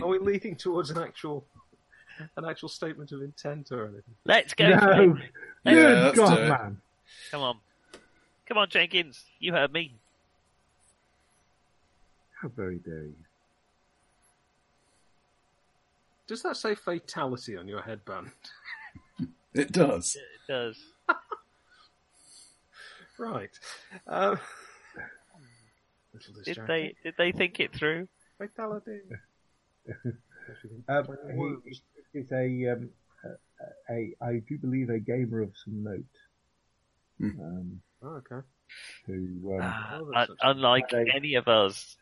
Are 0.01 0.07
we 0.07 0.19
leading 0.19 0.55
towards 0.55 0.89
an 0.89 0.97
actual 0.97 1.45
an 2.35 2.45
actual 2.45 2.69
statement 2.69 3.11
of 3.11 3.21
intent 3.21 3.71
or 3.71 3.85
anything? 3.85 4.15
Let's 4.25 4.53
go. 4.53 4.67
no, 4.69 5.17
it. 5.17 5.31
Yeah, 5.65 5.71
good 5.73 6.03
let's 6.03 6.17
God, 6.17 6.39
man. 6.49 6.81
Come 7.29 7.41
on, 7.41 7.57
come 8.47 8.57
on, 8.57 8.69
Jenkins. 8.69 9.23
You 9.39 9.53
heard 9.53 9.71
me. 9.71 9.93
How 12.41 12.47
very 12.49 12.79
dare 12.79 13.03
you. 13.03 13.15
Does 16.27 16.41
that 16.43 16.57
say 16.57 16.75
fatality 16.75 17.57
on 17.57 17.67
your 17.67 17.81
headband? 17.81 18.31
It 19.53 19.71
does. 19.71 20.15
It 20.15 20.51
does. 20.51 20.77
Right. 23.19 23.51
Um, 24.07 24.39
Did 26.43 26.57
they 26.67 26.95
did 27.03 27.13
they 27.19 27.31
think 27.31 27.59
it 27.59 27.71
through? 27.75 28.07
Fatality. 28.39 29.01
Um, 30.89 31.07
he 31.63 31.79
he 32.13 32.19
is 32.19 32.31
a, 32.31 32.71
um, 32.73 32.89
a, 33.23 33.93
a, 33.93 34.13
I 34.23 34.41
do 34.49 34.57
believe 34.57 34.89
a 34.89 34.97
gamer 34.99 35.41
of 35.41 35.51
some 35.63 35.83
note. 35.83 36.03
Hmm. 37.19 37.39
Um, 37.41 37.81
Oh, 38.03 38.07
okay. 38.25 38.45
who, 39.05 39.59
um, 39.61 40.11
un- 40.15 40.27
unlike 40.41 40.89
They- 40.89 41.11
any 41.15 41.35
of 41.35 41.47
us. 41.47 41.95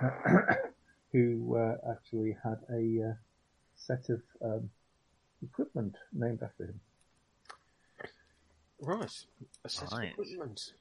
who 1.12 1.56
uh, 1.56 1.76
actually 1.90 2.36
had 2.42 2.58
a 2.70 3.10
uh, 3.10 3.14
set 3.76 4.08
of 4.08 4.22
um, 4.44 4.70
equipment 5.42 5.96
named 6.12 6.42
after 6.42 6.64
him. 6.64 6.80
Right. 8.80 9.24
A 9.64 9.68
set 9.68 9.92
Right. 9.92 10.12
of 10.12 10.18
equipment. 10.18 10.72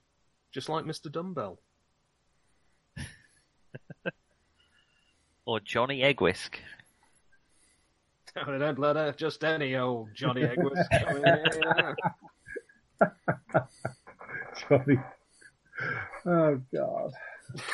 Just 0.52 0.70
like 0.70 0.86
Mr. 0.86 1.12
Dumbbell. 1.12 1.60
Or 5.46 5.60
Johnny 5.60 6.02
Eggwhisk. 6.02 6.56
Oh, 8.38 8.46
they 8.52 8.60
don't 8.60 8.78
let 8.78 8.96
her 8.96 9.12
just 9.12 9.44
any 9.44 9.76
old 9.76 10.10
Johnny 10.14 10.44
Eggers 10.44 10.88
come 10.92 11.18
in 11.18 11.24
here. 11.24 11.96
Johnny. 14.70 14.98
Oh 16.26 16.62
God. 16.74 17.12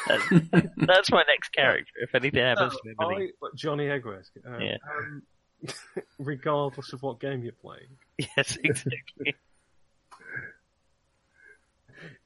That's, 0.07 0.67
that's 0.77 1.11
my 1.11 1.23
next 1.27 1.49
character. 1.49 1.91
If 2.01 2.15
anything 2.15 2.43
happens 2.43 2.73
to 2.73 2.79
No, 2.99 3.07
anybody. 3.07 3.27
I, 3.27 3.31
but 3.41 3.55
Johnny 3.55 3.87
Eggers. 3.89 4.29
Um, 4.45 4.61
Yeah. 4.61 4.77
um, 4.97 5.23
regardless 6.19 6.93
of 6.93 7.01
what 7.01 7.19
game 7.19 7.43
you're 7.43 7.51
playing. 7.53 7.97
Yes, 8.17 8.57
exactly. 8.63 9.35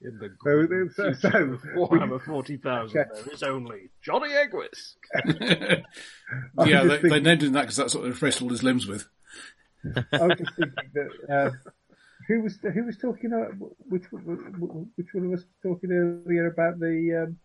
In 0.02 0.18
the 0.18 0.28
So- 0.28 0.34
grim 0.38 0.90
so- 0.94 1.14
future 1.14 1.30
so- 1.30 1.52
of 1.54 1.62
Warhammer 1.90 2.20
40,000, 2.26 2.98
Okay. 3.00 3.08
there 3.24 3.32
is 3.32 3.42
only 3.42 3.90
Johnny 4.02 4.28
Eggers. 4.34 4.96
Yeah, 5.24 6.82
they, 6.84 6.88
just 6.88 7.02
they 7.02 7.20
named 7.20 7.42
him 7.42 7.52
that 7.52 7.62
because 7.62 7.76
that's 7.76 7.94
what 7.94 8.04
he 8.04 8.10
replaced 8.10 8.42
all 8.42 8.48
his 8.50 8.62
limbs 8.62 8.86
with. 8.86 9.06
I 9.84 10.26
was 10.26 10.38
just 10.38 10.54
thinking 10.56 10.74
that 10.94 11.10
uh, 11.34 11.50
who 12.26 12.42
was 12.42 12.58
who 12.74 12.84
was 12.84 12.96
talking 12.98 13.32
uh, 13.32 13.50
which 13.88 14.06
which 14.96 15.14
one 15.14 15.26
of 15.26 15.32
us 15.32 15.44
was 15.44 15.44
talking 15.62 15.90
earlier 15.92 16.46
about 16.46 16.78
the 16.78 16.96
um, 17.24 17.36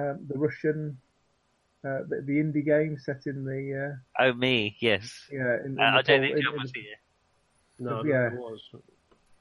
um, 0.00 0.16
the 0.28 0.38
Russian 0.38 0.96
uh, 1.84 2.00
the, 2.08 2.22
the 2.26 2.32
indie 2.42 2.64
game 2.64 2.98
set 2.98 3.26
in 3.26 3.44
the 3.44 3.60
Uh, 4.18 4.24
Oh, 4.24 4.32
me, 4.34 4.76
yes. 4.80 5.04
uh, 5.32 5.36
yeah 5.36 5.54
in, 5.64 5.70
in 5.72 5.80
Uh, 5.80 5.98
I 5.98 6.02
don't 6.02 6.20
think 6.20 6.36
in- 6.36 6.42
John 6.42 6.54
in- 6.54 6.60
was 6.60 6.72
here. 6.74 6.98
No, 7.78 8.04
Yeah. 8.04 8.30
there 8.30 8.40
was. 8.40 8.60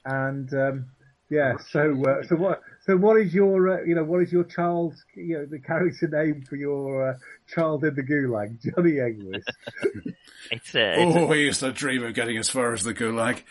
and 0.06 0.53
um, 0.53 0.86
yeah 1.30 1.53
so 1.72 2.03
uh, 2.06 2.22
so 2.23 2.35
what 2.35 2.61
so 2.85 2.95
what 2.97 3.18
is 3.19 3.34
your 3.34 3.80
uh, 3.80 3.84
you 3.84 3.95
know 3.95 4.03
what 4.03 4.22
is 4.22 4.31
your 4.31 4.43
child's 4.43 5.03
you 5.15 5.38
know 5.38 5.45
the 5.45 5.60
character 5.60 6.07
name 6.07 6.43
for 6.47 6.56
your 6.56 7.10
uh, 7.10 7.14
child 7.47 7.84
in 7.84 7.95
the 7.95 8.03
gulag 8.03 8.57
Johnny 8.76 8.99
Eggers 8.99 9.43
It's, 10.52 10.76
uh, 10.76 10.93
it's, 10.97 11.18
Oh, 11.18 11.31
he 11.31 11.41
used 11.45 11.61
to 11.61 11.72
dream 11.72 12.03
of 12.03 12.14
getting 12.14 12.38
as 12.38 12.49
far 12.49 12.73
as 12.73 12.84
the 12.84 12.93
gulag. 12.93 13.41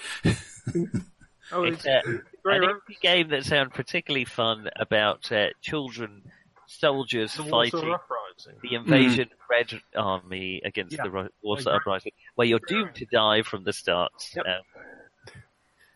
Oh, 1.53 1.65
it's 1.65 1.85
it's, 1.85 1.87
uh, 1.87 2.01
an 2.45 2.61
Rock- 2.63 2.83
game 3.03 3.29
that 3.31 3.45
sounds 3.45 3.73
particularly 3.75 4.25
fun 4.25 4.69
about 4.77 5.31
uh, 5.33 5.49
children, 5.61 6.23
soldiers 6.67 7.35
the 7.35 7.43
fighting 7.45 7.93
Uprising. 7.93 8.59
the 8.63 8.75
invasion 8.77 9.29
Red 9.51 9.73
Army 9.97 10.63
against 10.65 10.97
Yeah. 10.97 11.03
the 11.05 11.11
Ru- 11.11 11.29
Warsaw 11.43 11.71
Exactly. 11.71 11.77
Uprising, 11.77 12.13
where 12.37 12.47
you're 12.47 12.61
doomed 12.67 12.95
to 12.97 13.07
die 13.07 13.43
from 13.43 13.65
the 13.65 13.73
start. 13.73 14.13
Yep. 14.37 14.47
Um, 14.47 14.63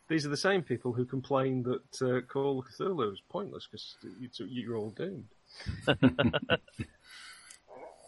These 0.09 0.25
are 0.25 0.31
the 0.31 0.37
same 0.37 0.63
people 0.63 0.93
who 0.93 1.05
complain 1.05 1.63
that 1.65 2.03
uh, 2.03 2.21
Call 2.23 2.61
of 2.61 2.65
Cthulhu 2.67 3.13
is 3.13 3.21
pointless 3.29 3.69
because 3.71 3.97
you're 4.49 4.77
all 4.77 4.91
doomed. 4.91 5.27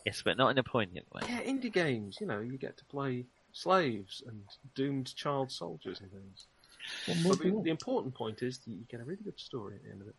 yes, 0.06 0.22
but 0.24 0.36
not 0.36 0.48
in 0.50 0.58
a 0.58 0.62
poignant 0.62 1.06
way. 1.12 1.22
Yeah, 1.28 1.40
indie 1.42 1.72
games, 1.72 2.18
you 2.20 2.26
know, 2.26 2.40
you 2.40 2.56
get 2.58 2.76
to 2.78 2.84
play 2.86 3.26
slaves 3.52 4.22
and 4.26 4.42
doomed 4.74 5.14
child 5.14 5.52
soldiers 5.52 6.00
and 6.00 6.10
things. 6.10 6.46
What 7.06 7.18
more 7.22 7.36
But 7.36 7.44
the, 7.44 7.62
the 7.64 7.70
important 7.70 8.14
point 8.14 8.42
is 8.42 8.58
that 8.58 8.70
you 8.70 8.84
get 8.88 9.00
a 9.00 9.04
really 9.04 9.22
good 9.22 9.38
story 9.38 9.76
at 9.76 9.84
the 9.84 9.90
end 9.90 10.00
of 10.02 10.08
it. 10.08 10.14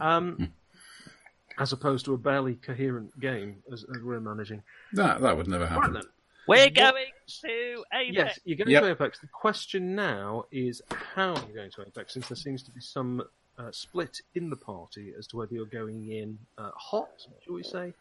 Um, 0.00 0.52
as 1.58 1.72
opposed 1.74 2.06
to 2.06 2.14
a 2.14 2.18
barely 2.18 2.54
coherent 2.54 3.18
game 3.20 3.56
as, 3.70 3.84
as 3.94 4.02
we're 4.02 4.20
managing. 4.20 4.62
That 4.94 5.20
that 5.20 5.36
would 5.36 5.48
never 5.48 5.64
Right 5.64 5.72
happen. 5.72 5.92
then. 5.92 6.02
We're 6.48 6.64
What- 6.64 6.74
going 6.74 7.06
to 7.42 7.84
Apex. 7.92 8.14
Yes, 8.16 8.38
you're 8.44 8.56
going 8.56 8.70
Yep. 8.70 8.82
to 8.82 8.90
Apex. 8.90 9.18
The 9.20 9.26
question 9.28 9.94
now 9.94 10.46
is 10.50 10.82
how 10.90 11.34
you're 11.46 11.54
going 11.56 11.70
to 11.70 11.82
Apex, 11.86 12.14
since 12.14 12.28
there 12.28 12.36
seems 12.36 12.62
to 12.64 12.70
be 12.72 12.80
some 12.80 13.22
uh, 13.58 13.70
split 13.70 14.20
in 14.34 14.50
the 14.50 14.56
party 14.56 15.12
as 15.16 15.26
to 15.28 15.36
whether 15.36 15.54
you're 15.54 15.66
going 15.66 16.10
in 16.10 16.38
uh, 16.58 16.70
hot, 16.74 17.26
shall 17.44 17.54
we 17.54 17.62
say, 17.62 17.92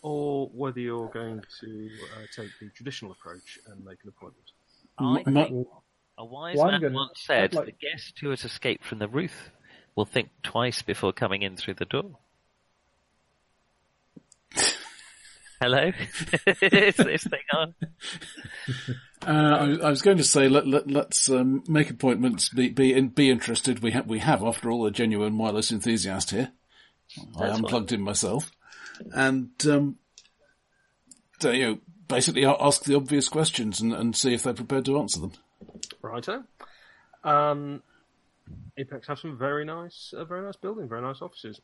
or 0.00 0.48
whether 0.50 0.80
you're 0.80 1.08
going 1.10 1.42
to 1.60 1.90
uh, 2.16 2.20
take 2.34 2.50
the 2.60 2.68
traditional 2.70 3.10
approach 3.12 3.58
and 3.66 3.84
make 3.84 3.98
an 4.04 4.08
appointment. 4.08 4.52
I 4.98 5.02
M- 5.26 5.34
my- 5.34 5.44
think 5.48 5.68
a 6.18 6.24
wise 6.24 6.56
Well, 6.56 6.70
man 6.70 6.80
gonna- 6.80 6.94
once 6.94 7.20
said, 7.20 7.44
I'd 7.44 7.54
like- 7.54 7.66
"The 7.66 7.72
guest 7.72 8.18
who 8.20 8.30
has 8.30 8.44
escaped 8.44 8.84
from 8.84 9.00
the 9.00 9.08
roof 9.08 9.50
will 9.96 10.04
think 10.06 10.30
twice 10.42 10.82
before 10.82 11.12
coming 11.12 11.42
in 11.42 11.56
through 11.56 11.74
the 11.74 11.84
door." 11.84 12.18
Hello, 15.62 15.92
is 16.60 16.96
this 16.96 17.22
thing 17.24 17.40
on? 17.54 17.74
Uh, 19.24 19.76
I, 19.80 19.86
I 19.86 19.90
was 19.90 20.02
going 20.02 20.16
to 20.16 20.24
say 20.24 20.48
let, 20.48 20.66
let, 20.66 20.90
let's 20.90 21.30
um, 21.30 21.62
make 21.68 21.90
appointments. 21.90 22.48
Be 22.48 22.70
be 22.70 22.92
in, 22.92 23.06
be 23.06 23.30
interested. 23.30 23.78
We 23.80 23.92
have 23.92 24.08
we 24.08 24.18
have, 24.18 24.42
after 24.42 24.68
all, 24.68 24.84
a 24.84 24.90
genuine 24.90 25.38
wireless 25.38 25.70
enthusiast 25.70 26.30
here. 26.32 26.50
I 27.38 27.46
That's 27.46 27.54
am 27.58 27.62
fine. 27.62 27.70
plugged 27.70 27.92
in 27.92 28.00
myself, 28.00 28.50
and 29.14 29.50
um, 29.70 29.98
so, 31.38 31.52
you 31.52 31.66
know, 31.66 31.78
basically 32.08 32.42
a- 32.42 32.60
ask 32.60 32.82
the 32.82 32.96
obvious 32.96 33.28
questions 33.28 33.80
and, 33.80 33.92
and 33.92 34.16
see 34.16 34.34
if 34.34 34.42
they're 34.42 34.54
prepared 34.54 34.86
to 34.86 34.98
answer 34.98 35.20
them. 35.20 35.32
Righto. 36.02 36.42
Um, 37.22 37.80
Apex 38.76 39.06
have 39.06 39.20
some 39.20 39.38
very 39.38 39.64
nice, 39.64 40.12
uh, 40.16 40.24
very 40.24 40.44
nice 40.44 40.56
building, 40.56 40.88
very 40.88 41.02
nice 41.02 41.22
offices. 41.22 41.60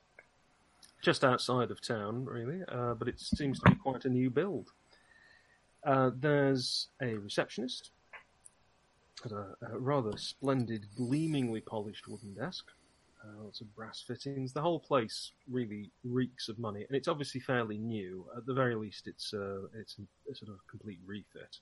Just 1.01 1.25
outside 1.25 1.71
of 1.71 1.81
town, 1.81 2.25
really, 2.25 2.61
uh, 2.69 2.95
but 2.95 3.09
it 3.09 3.21
seems 3.21 3.61
to 3.61 3.71
be 3.71 3.77
quite 3.77 4.05
a 4.05 4.09
new 4.09 4.31
build. 4.31 4.71
Uh, 5.85 6.11
there's 6.19 6.89
a 7.01 7.15
receptionist 7.15 7.91
at 9.25 9.33
a, 9.33 9.55
a 9.73 9.79
rather 9.79 10.17
splendid, 10.17 10.87
gleamingly 10.97 11.61
polished 11.61 12.09
wooden 12.09 12.35
desk. 12.35 12.67
Uh, 13.23 13.43
lots 13.45 13.61
of 13.61 13.75
brass 13.75 14.03
fittings. 14.07 14.53
The 14.53 14.61
whole 14.61 14.79
place 14.79 15.33
really 15.51 15.91
reeks 16.05 16.49
of 16.49 16.59
money, 16.59 16.85
and 16.89 16.97
it's 16.97 17.09
obviously 17.09 17.41
fairly 17.41 17.77
new. 17.77 18.27
At 18.37 18.47
the 18.47 18.55
very 18.55 18.77
least, 18.77 19.09
it's 19.09 19.35
uh, 19.35 19.63
it's 19.75 19.99
a, 19.99 20.31
a 20.31 20.35
sort 20.35 20.51
of 20.51 20.59
complete 20.69 21.01
refit. 21.05 21.59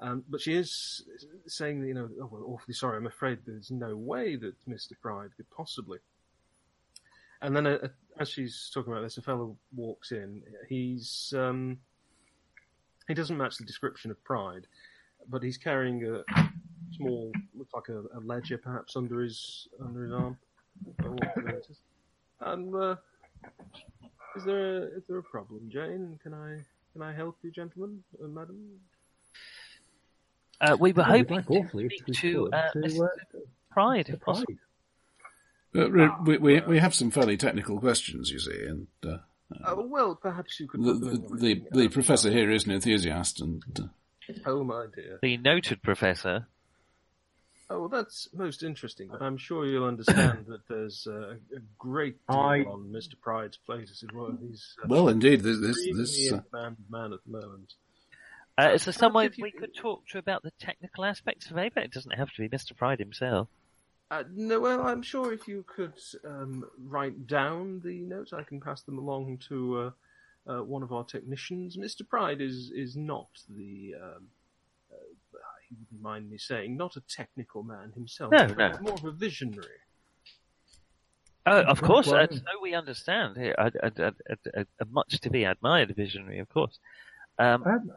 Um, 0.00 0.24
but 0.28 0.40
she 0.40 0.54
is 0.54 1.04
saying 1.46 1.84
you 1.84 1.94
know, 1.94 2.08
oh, 2.20 2.28
well, 2.30 2.44
awfully 2.48 2.74
sorry, 2.74 2.96
I'm 2.96 3.06
afraid 3.06 3.38
there's 3.46 3.70
no 3.70 3.96
way 3.96 4.34
that 4.36 4.54
Mr. 4.68 4.92
Pride 5.00 5.30
could 5.36 5.48
possibly. 5.50 5.98
And 7.44 7.54
then, 7.54 7.66
uh, 7.66 7.88
as 8.18 8.30
she's 8.30 8.70
talking 8.72 8.90
about 8.90 9.02
this, 9.02 9.18
a 9.18 9.22
fellow 9.22 9.54
walks 9.76 10.12
in. 10.12 10.42
He's 10.66 11.34
um, 11.36 11.78
he 13.06 13.12
doesn't 13.12 13.36
match 13.36 13.58
the 13.58 13.66
description 13.66 14.10
of 14.10 14.22
Pride, 14.24 14.66
but 15.28 15.42
he's 15.42 15.58
carrying 15.58 16.02
a 16.06 16.24
small, 16.96 17.30
looks 17.54 17.74
like 17.74 17.90
a, 17.90 17.98
a 18.16 18.20
ledger 18.24 18.56
perhaps 18.56 18.96
under 18.96 19.20
his 19.20 19.68
under 19.84 20.04
his 20.04 20.12
arm. 20.12 20.38
I 20.98 21.02
don't 21.02 21.20
know 21.20 21.28
what 21.34 21.54
it 21.54 21.66
is. 21.70 21.76
And 22.40 22.74
uh, 22.74 22.96
is 24.36 24.44
there 24.44 24.78
a, 24.78 24.80
is 24.96 25.02
there 25.06 25.18
a 25.18 25.22
problem, 25.22 25.68
Jane? 25.70 26.18
Can 26.22 26.32
I 26.32 26.64
can 26.94 27.02
I 27.02 27.12
help 27.12 27.36
you, 27.42 27.50
gentlemen, 27.50 28.02
uh, 28.22 28.26
madam? 28.26 28.80
Uh, 30.62 30.78
we 30.80 30.92
were 30.92 31.02
hoping 31.02 31.42
to 31.42 31.68
speak 31.68 31.74
we 31.74 31.88
to, 32.14 32.44
could, 32.44 32.54
uh, 32.54 32.70
to, 32.72 33.04
uh, 33.04 33.38
Pride, 33.70 34.08
if 34.08 34.20
possible. 34.20 34.54
Pride. 35.74 35.84
Uh, 35.86 35.90
re- 35.90 36.10
we, 36.24 36.38
we 36.38 36.60
we 36.60 36.78
have 36.78 36.94
some 36.94 37.10
fairly 37.10 37.36
technical 37.36 37.78
questions, 37.80 38.30
you 38.30 38.38
see, 38.38 38.64
and 38.66 38.86
uh, 39.04 39.18
Uh, 39.64 39.74
well, 39.76 40.14
perhaps 40.14 40.58
you 40.60 40.66
could. 40.68 40.82
the, 40.82 40.94
the 40.94 41.36
the 41.36 41.62
the 41.72 41.86
uh, 41.86 41.88
professor 41.90 42.30
here 42.30 42.50
is 42.50 42.64
an 42.66 42.72
enthusiast, 42.72 43.40
and 43.40 43.62
uh, 43.78 44.32
Oh 44.46 44.64
my 44.64 44.86
dear. 44.94 45.18
The 45.22 45.36
noted 45.36 45.82
professor. 45.82 46.46
Oh, 47.70 47.80
well, 47.80 47.88
that's 47.88 48.28
most 48.34 48.62
interesting. 48.62 49.08
But 49.10 49.22
I'm 49.22 49.38
sure 49.38 49.64
you'll 49.66 49.86
understand 49.86 50.44
that 50.48 50.66
there's 50.68 51.06
uh, 51.06 51.34
a 51.56 51.60
great 51.78 52.16
deal 52.28 52.38
I- 52.38 52.60
on 52.60 52.92
Mr. 52.92 53.18
Pride's 53.20 53.56
plate 53.56 53.88
as 53.90 54.02
it 54.02 54.12
were. 54.12 54.32
He's 54.40 54.76
uh, 54.82 54.86
well, 54.88 55.08
indeed, 55.08 55.40
this 55.42 55.60
this, 55.60 55.76
this 55.96 56.32
uh, 56.32 56.36
in-demand 56.36 56.76
man 56.90 57.12
at 57.14 57.20
the 57.24 57.32
moment. 57.32 57.74
Uh, 58.56 58.70
is 58.74 58.84
there 58.84 58.92
Perhaps 58.92 58.98
someone 58.98 59.30
you- 59.36 59.42
we 59.44 59.50
could 59.50 59.74
talk 59.74 60.06
to 60.08 60.18
about 60.18 60.42
the 60.42 60.52
technical 60.60 61.04
aspects 61.04 61.50
of 61.50 61.58
Apex? 61.58 61.86
It 61.86 61.92
doesn't 61.92 62.12
have 62.18 62.30
to 62.32 62.42
be 62.42 62.48
Mr. 62.54 62.76
Pride 62.76 62.98
himself. 63.00 63.48
Uh, 64.10 64.22
no, 64.34 64.60
well, 64.60 64.82
I'm 64.86 65.02
sure 65.02 65.32
if 65.32 65.48
you 65.48 65.64
could 65.66 65.94
um, 66.24 66.64
write 66.78 67.26
down 67.26 67.80
the 67.84 68.00
notes, 68.02 68.32
I 68.32 68.42
can 68.42 68.60
pass 68.60 68.82
them 68.82 68.98
along 68.98 69.38
to 69.48 69.92
uh, 70.46 70.52
uh, 70.52 70.62
one 70.62 70.82
of 70.82 70.92
our 70.92 71.04
technicians. 71.04 71.76
Mr. 71.76 72.06
Pride 72.08 72.40
is 72.40 72.70
is 72.74 72.96
not 72.96 73.28
the. 73.48 73.94
Um, 74.00 74.28
uh, 74.92 75.38
he 75.68 75.74
wouldn't 75.80 76.02
mind 76.02 76.30
me 76.30 76.36
saying, 76.38 76.76
not 76.76 76.96
a 76.96 77.00
technical 77.00 77.62
man 77.62 77.92
himself. 77.94 78.30
No, 78.32 78.46
but 78.46 78.56
no. 78.58 78.78
More 78.82 78.94
of 78.94 79.04
a 79.04 79.10
visionary. 79.12 79.66
Oh, 81.46 81.60
of 81.62 81.80
Well, 81.82 81.90
course, 81.90 82.06
well, 82.06 82.22
uh, 82.24 82.26
so 82.32 82.40
we 82.62 82.74
understand. 82.74 83.36
Here, 83.36 83.54
a, 83.58 83.70
a, 83.82 83.92
a, 84.06 84.14
a, 84.60 84.66
a 84.80 84.84
much 84.90 85.20
to 85.20 85.30
be 85.30 85.44
admired 85.44 85.94
visionary, 85.96 86.38
of 86.38 86.48
course. 86.48 86.78
Um, 87.38 87.62
Um, 87.64 87.90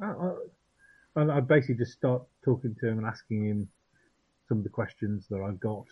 I, 0.00 0.06
I, 0.06 0.10
I- 0.10 1.36
I 1.36 1.40
basically 1.40 1.74
just 1.74 1.92
start 1.92 2.22
talking 2.44 2.76
to 2.80 2.86
him 2.88 2.98
and 2.98 3.06
asking 3.06 3.44
him 3.44 3.68
some 4.48 4.58
of 4.58 4.64
the 4.64 4.70
questions 4.70 5.26
that 5.30 5.40
I've 5.40 5.60
got. 5.60 5.84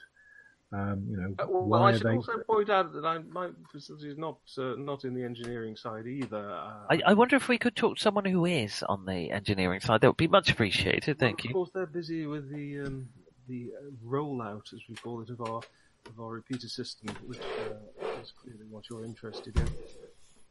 Um, 0.73 1.07
you 1.09 1.17
know, 1.17 1.35
Uh, 1.39 1.47
well, 1.49 1.63
why 1.65 1.79
I 1.79 1.91
are 1.91 1.93
should 1.95 2.03
they? 2.07 2.17
also 2.17 2.39
point 2.49 2.71
out 2.71 2.93
that 2.93 3.05
I, 3.05 3.19
my 3.19 3.51
facility 3.71 4.09
is 4.11 4.19
not 4.19 4.39
uh, 4.59 4.75
not 4.77 5.05
in 5.05 5.15
the 5.15 5.23
engineering 5.23 5.77
side 5.77 6.07
either. 6.09 6.51
Uh, 6.51 6.87
I, 6.91 7.01
I 7.07 7.15
wonder 7.15 7.37
if 7.37 7.47
we 7.49 7.57
could 7.57 7.77
talk 7.77 7.97
to 7.97 8.03
someone 8.03 8.25
who 8.25 8.47
is 8.47 8.83
on 8.89 9.05
the 9.07 9.31
engineering 9.31 9.81
side. 9.81 10.01
That 10.01 10.09
would 10.09 10.17
be 10.17 10.27
much 10.27 10.51
appreciated. 10.51 11.19
Thank 11.21 11.41
of 11.41 11.45
you. 11.47 11.53
course, 11.53 11.71
they're 11.73 11.87
busy 11.87 12.27
with 12.27 12.51
the 12.51 12.81
um, 12.81 13.09
the 13.47 13.71
uh, 13.81 13.91
rollout, 14.05 14.73
as 14.75 14.81
we 14.89 14.97
call 14.97 15.21
it, 15.23 15.31
of 15.31 15.41
our 15.41 15.61
of 16.09 16.21
our 16.21 16.31
repeater 16.33 16.69
system, 16.69 17.15
which 17.27 17.39
uh, 17.39 18.21
is 18.21 18.33
clearly 18.33 18.65
what 18.69 18.91
you're 18.91 19.05
interested 19.05 19.57
in. 19.57 19.69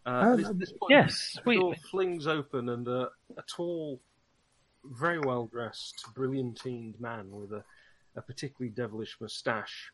Uh, 0.06 0.34
Um, 0.34 0.46
at 0.46 0.60
this 0.60 0.72
point, 0.72 0.92
yes, 0.92 1.34
the 1.34 1.42
we- 1.50 1.58
door 1.60 1.76
flings 1.92 2.26
open, 2.26 2.70
and 2.70 2.88
uh, 2.88 3.10
a 3.38 3.42
tall, 3.48 4.00
very 4.86 5.20
well 5.20 5.46
dressed, 5.48 6.06
brilliantine 6.14 6.94
man 7.00 7.32
with 7.32 7.52
a, 7.52 7.64
a 8.16 8.22
particularly 8.22 8.74
devilish 8.74 9.18
moustache 9.20 9.92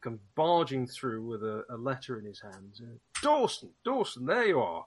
come 0.00 0.20
barging 0.36 0.86
through 0.86 1.26
with 1.26 1.42
a, 1.42 1.64
a 1.70 1.76
letter 1.76 2.18
in 2.18 2.24
his 2.24 2.40
hands. 2.40 2.80
Uh, 2.80 2.96
Dawson, 3.22 3.70
Dawson, 3.84 4.26
there 4.26 4.46
you 4.46 4.60
are. 4.60 4.84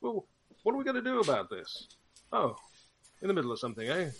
Well, 0.00 0.26
what 0.62 0.74
are 0.74 0.78
we 0.78 0.84
going 0.84 0.96
to 0.96 1.02
do 1.02 1.20
about 1.20 1.50
this? 1.50 1.88
Oh, 2.32 2.56
in 3.20 3.28
the 3.28 3.34
middle 3.34 3.52
of 3.52 3.58
something, 3.58 3.88
eh? 3.88 4.10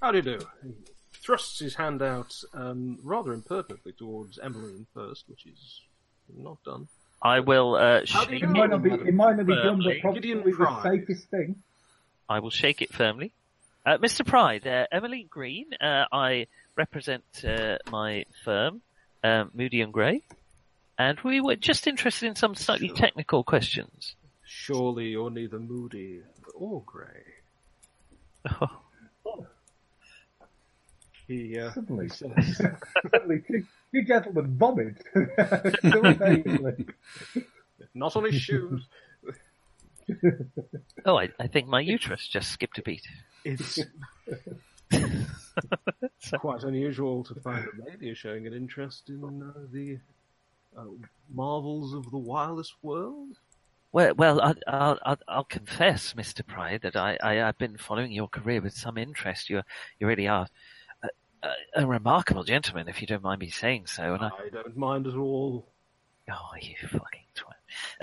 How 0.00 0.10
do 0.10 0.18
you 0.18 0.22
do? 0.22 0.38
He 0.62 0.72
thrusts 1.12 1.58
his 1.58 1.74
hand 1.74 2.02
out 2.02 2.34
um, 2.54 2.98
rather 3.02 3.32
impertinently 3.32 3.92
towards 3.92 4.38
Emmeline 4.38 4.86
first, 4.94 5.24
which 5.28 5.46
is 5.46 5.82
not 6.36 6.62
done. 6.64 6.88
I 7.22 7.40
will 7.40 7.76
uh, 7.76 8.00
How 8.08 8.24
shake 8.24 8.42
It 8.42 8.48
might 8.48 8.70
not 8.70 8.82
be. 8.82 8.90
It 8.90 9.14
might 9.14 9.36
not 9.36 9.46
be 9.46 9.54
done, 9.54 9.80
but 9.84 10.00
probably 10.00 10.20
Gideon 10.20 10.42
the 10.44 10.52
Pride. 10.52 10.82
safest 10.82 11.30
thing. 11.30 11.56
I 12.28 12.40
will 12.40 12.50
shake 12.50 12.82
it 12.82 12.92
firmly. 12.92 13.32
Uh, 13.84 13.98
Mr. 13.98 14.24
Pride, 14.24 14.66
uh, 14.66 14.86
Emily 14.92 15.26
Green, 15.28 15.66
uh, 15.80 16.04
I 16.12 16.46
represent 16.76 17.24
uh, 17.44 17.78
my 17.90 18.24
firm, 18.44 18.80
um, 19.24 19.50
Moody 19.54 19.80
and 19.80 19.92
Gray, 19.92 20.22
and 20.98 21.18
we 21.20 21.40
were 21.40 21.56
just 21.56 21.86
interested 21.88 22.26
in 22.28 22.36
some 22.36 22.54
slightly 22.54 22.88
Sure. 22.88 22.96
technical 22.96 23.42
questions. 23.42 24.14
Surely 24.44 25.06
you're 25.08 25.30
neither 25.30 25.58
moody 25.58 26.20
or 26.54 26.82
grey. 26.86 27.24
He, 31.28 31.56
uh, 31.56 31.70
Suddenly, 31.72 32.06
he 32.06 32.10
says, 32.10 32.60
suddenly, 33.12 33.42
two, 33.46 33.64
two 33.94 34.02
gentlemen 34.02 34.56
vomit 34.58 34.96
not 37.94 38.16
on 38.16 38.24
his 38.24 38.34
shoes. 38.42 38.84
Oh, 41.06 41.16
I, 41.16 41.28
I 41.38 41.46
think 41.46 41.68
my 41.68 41.80
uterus 41.80 42.26
just 42.26 42.50
skipped 42.50 42.78
a 42.78 42.82
beat. 42.82 43.06
It's 43.44 43.78
quite 46.38 46.62
unusual 46.62 47.24
to 47.24 47.34
find 47.40 47.66
a 47.66 47.90
lady 47.90 48.14
showing 48.14 48.46
an 48.46 48.52
interest 48.52 49.08
in 49.08 49.42
uh, 49.42 49.60
the 49.72 49.98
uh, 50.76 50.84
marvels 51.32 51.94
of 51.94 52.10
the 52.10 52.18
wireless 52.18 52.74
world. 52.82 53.38
Well, 53.92 54.14
well, 54.14 54.40
I, 54.40 54.54
I'll, 54.66 54.98
I'll, 55.04 55.18
I'll 55.28 55.44
confess, 55.44 56.14
Mr. 56.14 56.46
Pride, 56.46 56.80
that 56.82 56.96
I, 56.96 57.18
I, 57.22 57.42
I've 57.42 57.58
been 57.58 57.76
following 57.76 58.10
your 58.12 58.28
career 58.28 58.62
with 58.62 58.72
some 58.72 58.96
interest. 58.96 59.50
You, 59.50 59.62
you 59.98 60.06
really 60.06 60.28
are 60.28 60.46
a, 61.02 61.08
a, 61.42 61.54
a 61.82 61.86
remarkable 61.86 62.44
gentleman, 62.44 62.88
if 62.88 63.02
you 63.02 63.06
don't 63.06 63.22
mind 63.22 63.40
me 63.40 63.50
saying 63.50 63.86
so. 63.86 64.14
And 64.14 64.24
I, 64.24 64.28
I 64.28 64.48
don't 64.50 64.76
mind 64.76 65.06
at 65.06 65.14
all. 65.14 65.68
oh, 66.30 66.50
you 66.60 66.74
fucking! 66.80 67.21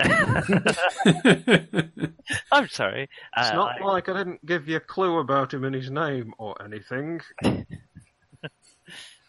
I'm 2.52 2.68
sorry. 2.68 3.08
It's 3.36 3.50
Uh, 3.50 3.54
not 3.54 3.80
I- 3.80 3.84
like 3.84 4.08
I 4.08 4.12
didn't 4.18 4.44
give 4.46 4.68
you 4.68 4.76
a 4.76 4.80
clue 4.80 5.18
about 5.18 5.52
him 5.54 5.64
and 5.64 5.74
his 5.74 5.90
name 5.90 6.32
or 6.38 6.54
anything. 6.62 7.20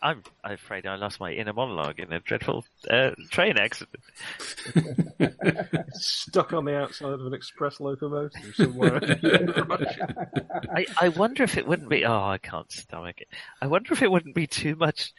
I'm 0.04 0.24
afraid 0.44 0.88
I 0.88 0.96
lost 0.96 1.20
my 1.20 1.32
inner 1.32 1.54
monologue 1.54 2.00
in 2.00 2.12
a 2.12 2.20
dreadful 2.20 2.66
uh, 2.90 3.12
train 3.30 3.56
accident. 3.60 4.02
Stuck 5.94 6.54
on 6.54 6.66
the 6.66 6.76
outside 6.76 7.12
of 7.14 7.24
an 7.24 7.36
express 7.36 7.80
locomotive 7.80 8.56
somewhere. 8.56 9.00
I, 10.76 10.88
I 11.00 11.10
wonder 11.10 11.44
if 11.44 11.56
it 11.56 11.68
wouldn't 11.68 11.90
be. 11.90 12.04
Oh, 12.04 12.20
I 12.20 12.40
can't 12.40 12.72
stomach 12.72 13.22
it. 13.22 13.28
I 13.62 13.68
wonder 13.68 13.94
if 13.94 14.02
it 14.02 14.10
wouldn't 14.12 14.34
be 14.34 14.48
too 14.48 14.76
much 14.76 15.14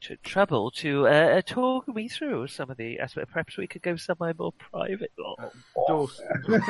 tr- 0.00 0.14
trouble 0.22 0.70
to 0.72 1.06
uh, 1.06 1.42
talk 1.42 1.86
me 1.88 2.08
through 2.08 2.48
some 2.48 2.70
of 2.70 2.76
the 2.76 2.98
aspects. 2.98 3.30
Perhaps 3.32 3.56
we 3.56 3.66
could 3.66 3.82
go 3.82 3.96
somewhere 3.96 4.34
more 4.38 4.52
private. 4.52 5.12
Oh, 5.18 5.50
Dawson. 5.88 6.26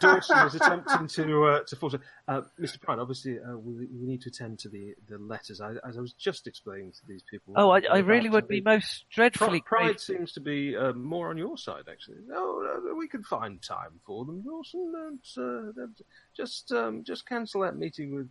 Dawson 0.00 0.44
was 0.44 0.54
attempting 0.54 1.06
to 1.08 1.44
uh, 1.44 1.60
to 1.64 1.76
force. 1.76 1.94
Uh, 2.26 2.40
Mr. 2.60 2.80
Pride, 2.80 2.98
obviously, 2.98 3.38
uh, 3.38 3.56
we, 3.56 3.86
we 3.86 4.06
need 4.06 4.22
to 4.22 4.28
attend 4.30 4.58
to 4.60 4.68
the, 4.68 4.94
the 5.08 5.18
letters. 5.18 5.60
I, 5.60 5.72
as 5.86 5.96
I 5.96 6.00
was 6.00 6.12
just 6.14 6.46
explaining 6.46 6.92
to 6.92 7.00
these 7.06 7.22
people. 7.30 7.54
oh 7.56 7.70
I, 7.70 7.78
uh, 7.80 7.94
I 7.94 7.98
really 7.98 8.28
about 8.28 8.32
would 8.34 8.44
the- 8.44 8.60
be 8.60 8.60
most 8.62 9.04
dreadfully 9.10 9.60
Pride, 9.60 9.64
Pride 9.66 9.84
grateful. 9.86 10.14
seems 10.14 10.32
to 10.32 10.40
be 10.40 10.76
uh, 10.76 10.92
more 10.94 11.28
on 11.30 11.36
your 11.36 11.58
side, 11.58 11.84
actually. 11.90 12.18
No, 12.26 12.62
no, 12.84 12.94
we 12.94 13.08
can 13.08 13.22
find 13.22 13.60
time 13.62 14.00
for 14.06 14.24
them, 14.24 14.42
Dawson. 14.42 14.92
Don't, 14.92 15.28
uh, 15.36 15.72
don't- 15.72 16.00
just 16.36 16.72
um, 16.72 17.04
just 17.04 17.26
cancel 17.28 17.60
that 17.62 17.76
meeting 17.76 18.14
with. 18.14 18.28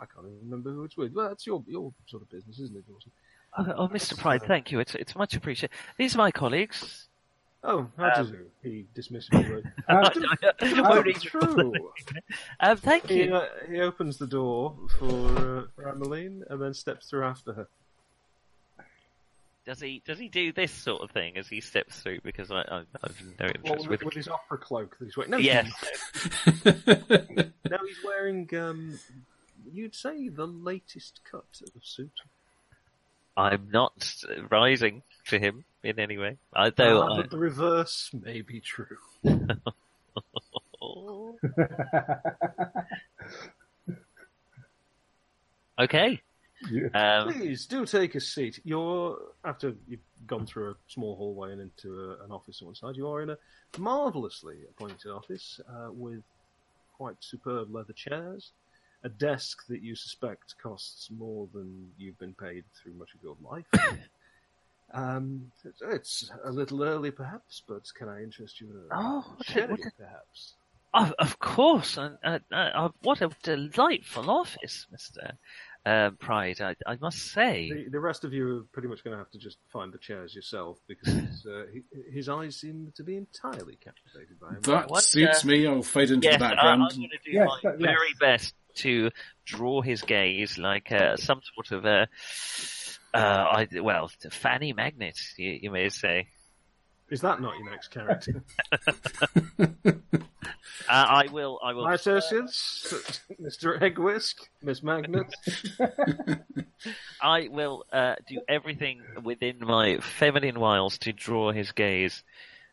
Uh, 0.00 0.02
I 0.02 0.06
can't 0.06 0.26
even 0.26 0.38
remember 0.44 0.70
who 0.72 0.84
it's 0.84 0.96
with. 0.96 1.12
Well, 1.12 1.30
it's 1.32 1.46
your 1.46 1.62
your 1.66 1.92
sort 2.06 2.22
of 2.22 2.30
business, 2.30 2.58
isn't 2.58 2.76
it, 2.76 2.84
Dawson? 2.88 3.10
Oh, 3.58 3.84
oh, 3.84 3.88
Mr. 3.88 4.16
Pride, 4.16 4.42
thank 4.42 4.70
you. 4.72 4.80
It's 4.80 4.94
it's 4.94 5.14
much 5.16 5.34
appreciated. 5.34 5.76
These 5.96 6.14
are 6.14 6.18
my 6.18 6.30
colleags. 6.30 7.06
Oh, 7.62 7.88
how 7.98 8.22
do 8.22 8.30
you? 8.30 8.46
He 8.62 8.86
dismissively. 8.98 9.62
Uh, 9.88 10.08
I 10.08 10.10
Oh, 10.62 10.82
won't 10.82 11.06
even- 11.08 11.20
true. 11.20 11.72
Um, 12.60 12.76
thank 12.78 13.06
He, 13.08 13.24
you. 13.24 13.34
uh, 13.34 13.48
he 13.68 13.80
opens 13.80 14.16
the 14.16 14.26
door 14.26 14.74
for, 14.98 15.06
uh, 15.06 15.62
for 15.74 15.88
Emmeline 15.88 16.42
and 16.48 16.62
then 16.62 16.72
steps 16.72 17.10
through 17.10 17.24
after 17.24 17.52
her. 17.52 17.68
Does 19.66 19.78
he 19.80 20.00
does 20.06 20.18
he 20.18 20.28
do 20.28 20.52
this 20.52 20.72
sort 20.72 21.02
of 21.02 21.10
thing 21.10 21.36
as 21.36 21.48
he 21.48 21.60
steps 21.60 22.00
through? 22.00 22.20
Because 22.22 22.50
I, 22.50 22.60
I 22.62 22.82
I've 23.04 23.22
no 23.38 23.46
Well, 23.46 23.50
interest 23.56 23.88
with, 23.88 23.90
with. 23.90 24.04
with 24.04 24.14
his 24.14 24.28
opera 24.28 24.56
cloak 24.56 24.96
that 24.98 25.04
he's 25.04 25.16
wearing. 25.18 25.30
No, 25.32 25.36
Yes. 25.36 25.70
no, 26.64 27.78
he's 27.86 28.04
wearing. 28.04 28.48
Um, 28.56 28.98
you'd 29.72 29.94
say 29.94 30.28
the 30.28 30.46
latest 30.46 31.20
cut 31.30 31.44
of 31.62 31.68
a 31.80 31.84
suit. 31.84 32.12
I'm 33.36 33.68
not 33.72 34.22
rising 34.50 35.02
to 35.28 35.38
him 35.38 35.64
in 35.82 35.98
any 35.98 36.18
way. 36.18 36.36
Although 36.54 37.02
Ah, 37.02 37.12
I, 37.14 37.16
but 37.22 37.30
the 37.30 37.38
reverse 37.38 38.10
may 38.12 38.42
be 38.42 38.60
true. 38.60 38.98
Okay. 45.78 46.20
you- 46.70 46.90
Um, 46.94 47.32
Please 47.32 47.66
do 47.66 47.86
take 47.86 48.14
a 48.14 48.20
seat. 48.20 48.60
You're 48.64 49.18
after 49.44 49.74
you've 49.88 50.00
gone 50.26 50.46
through 50.46 50.70
a 50.72 50.74
small 50.88 51.16
hallway 51.16 51.52
and 51.52 51.60
into 51.60 52.10
a, 52.10 52.24
an 52.24 52.30
office 52.30 52.60
on 52.60 52.66
one 52.66 52.74
side. 52.74 52.96
You 52.96 53.08
are 53.08 53.22
in 53.22 53.30
a 53.30 53.38
marvelously 53.78 54.58
appointed 54.68 55.10
office 55.10 55.60
uh, 55.68 55.88
with 55.90 56.22
quite 56.96 57.16
superb 57.20 57.74
leather 57.74 57.94
chairs, 57.94 58.52
a 59.02 59.08
desk 59.08 59.66
that 59.68 59.82
you 59.82 59.94
suspect 59.94 60.54
costs 60.62 61.08
more 61.10 61.48
than 61.54 61.90
you've 61.98 62.18
been 62.18 62.34
paid 62.34 62.64
through 62.74 62.92
much 62.94 63.10
of 63.14 63.22
your 63.22 63.36
life. 63.42 63.64
um, 64.92 65.50
it's, 65.64 65.82
it's 65.82 66.30
a 66.44 66.50
little 66.50 66.82
early, 66.82 67.10
perhaps, 67.10 67.62
but 67.68 67.82
can 67.96 68.08
I 68.08 68.22
interest 68.22 68.60
you 68.60 68.68
in 68.70 68.76
a 68.76 68.80
Oh, 68.92 69.36
a- 69.38 69.44
sherry, 69.44 69.68
what 69.68 69.80
perhaps? 69.98 70.54
of, 70.92 71.12
of 71.18 71.38
course. 71.38 71.96
And, 71.96 72.18
uh, 72.24 72.38
uh, 72.52 72.54
uh, 72.56 72.88
what 73.02 73.22
a 73.22 73.30
delightful 73.42 74.28
office, 74.30 74.86
Mister 74.90 75.32
uh, 75.86 76.10
Pride. 76.18 76.60
I, 76.60 76.74
I 76.86 76.96
must 77.00 77.18
say. 77.32 77.70
The, 77.72 77.90
the 77.90 78.00
rest 78.00 78.24
of 78.24 78.32
you 78.34 78.58
are 78.58 78.62
pretty 78.72 78.88
much 78.88 79.04
going 79.04 79.12
to 79.12 79.18
have 79.18 79.30
to 79.30 79.38
just 79.38 79.58
find 79.72 79.92
the 79.92 79.98
chairs 79.98 80.34
yourself 80.34 80.78
because 80.88 81.14
his, 81.14 81.46
uh, 81.50 81.66
he, 81.72 81.82
his 82.12 82.28
eyes 82.28 82.56
seem 82.56 82.92
to 82.96 83.04
be 83.04 83.16
entirely 83.16 83.78
captivated 83.82 84.40
by 84.40 84.48
him. 84.48 84.60
That 84.62 84.90
wonder- 84.90 85.00
suits 85.00 85.44
me. 85.44 85.66
I'll 85.68 85.82
fade 85.82 86.10
into 86.10 86.26
Yes, 86.26 86.38
the 86.40 86.44
I, 86.46 86.48
I'm 86.48 86.56
background. 86.80 86.90
going 86.96 87.10
to 87.10 87.18
do 87.24 87.30
Yes, 87.30 87.48
my 87.48 87.60
yes. 87.70 87.74
very 87.80 88.14
best 88.18 88.54
to 88.76 89.10
draw 89.44 89.82
his 89.82 90.02
gaze 90.02 90.58
like 90.58 90.92
uh, 90.92 91.16
some 91.16 91.40
sort 91.54 91.72
of 91.72 91.84
a, 91.84 92.08
uh, 93.14 93.18
I, 93.18 93.68
well, 93.80 94.10
fanny 94.30 94.72
magnet, 94.72 95.18
you, 95.36 95.58
you 95.62 95.70
may 95.70 95.88
say. 95.88 96.28
Is 97.10 97.22
that 97.22 97.40
not 97.40 97.58
your 97.58 97.70
next 97.70 97.88
character? 97.88 98.42
Uh, 100.88 101.06
I 101.08 101.26
will. 101.30 101.60
I 101.62 101.72
will. 101.72 101.84
My 101.84 101.94
associates, 101.94 103.20
Mr. 103.40 103.80
Eggwhisk, 103.80 104.34
Miss 104.62 104.82
Magnet. 104.82 105.32
I 107.22 107.48
will 107.48 107.84
uh, 107.92 108.16
do 108.26 108.40
everything 108.48 109.02
within 109.22 109.58
my 109.60 109.98
feminine 109.98 110.58
wiles 110.58 110.98
to 110.98 111.12
draw 111.12 111.52
his 111.52 111.72
gaze. 111.72 112.24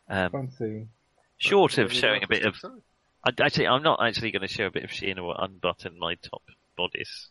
Um, 0.08 0.30
Fancy. 0.32 0.88
short 1.36 1.78
of 1.78 1.92
showing 1.92 2.24
a 2.24 2.28
bit 2.28 2.44
of. 2.44 2.56
I, 3.24 3.30
actually, 3.40 3.66
I'm 3.66 3.82
not 3.82 3.98
actually 4.02 4.30
going 4.30 4.42
to 4.42 4.48
show 4.48 4.66
a 4.66 4.70
bit 4.70 4.84
of 4.84 4.92
sheen 4.92 5.18
or 5.18 5.34
unbutton 5.38 5.98
my 5.98 6.14
top 6.16 6.42
bodice. 6.76 7.30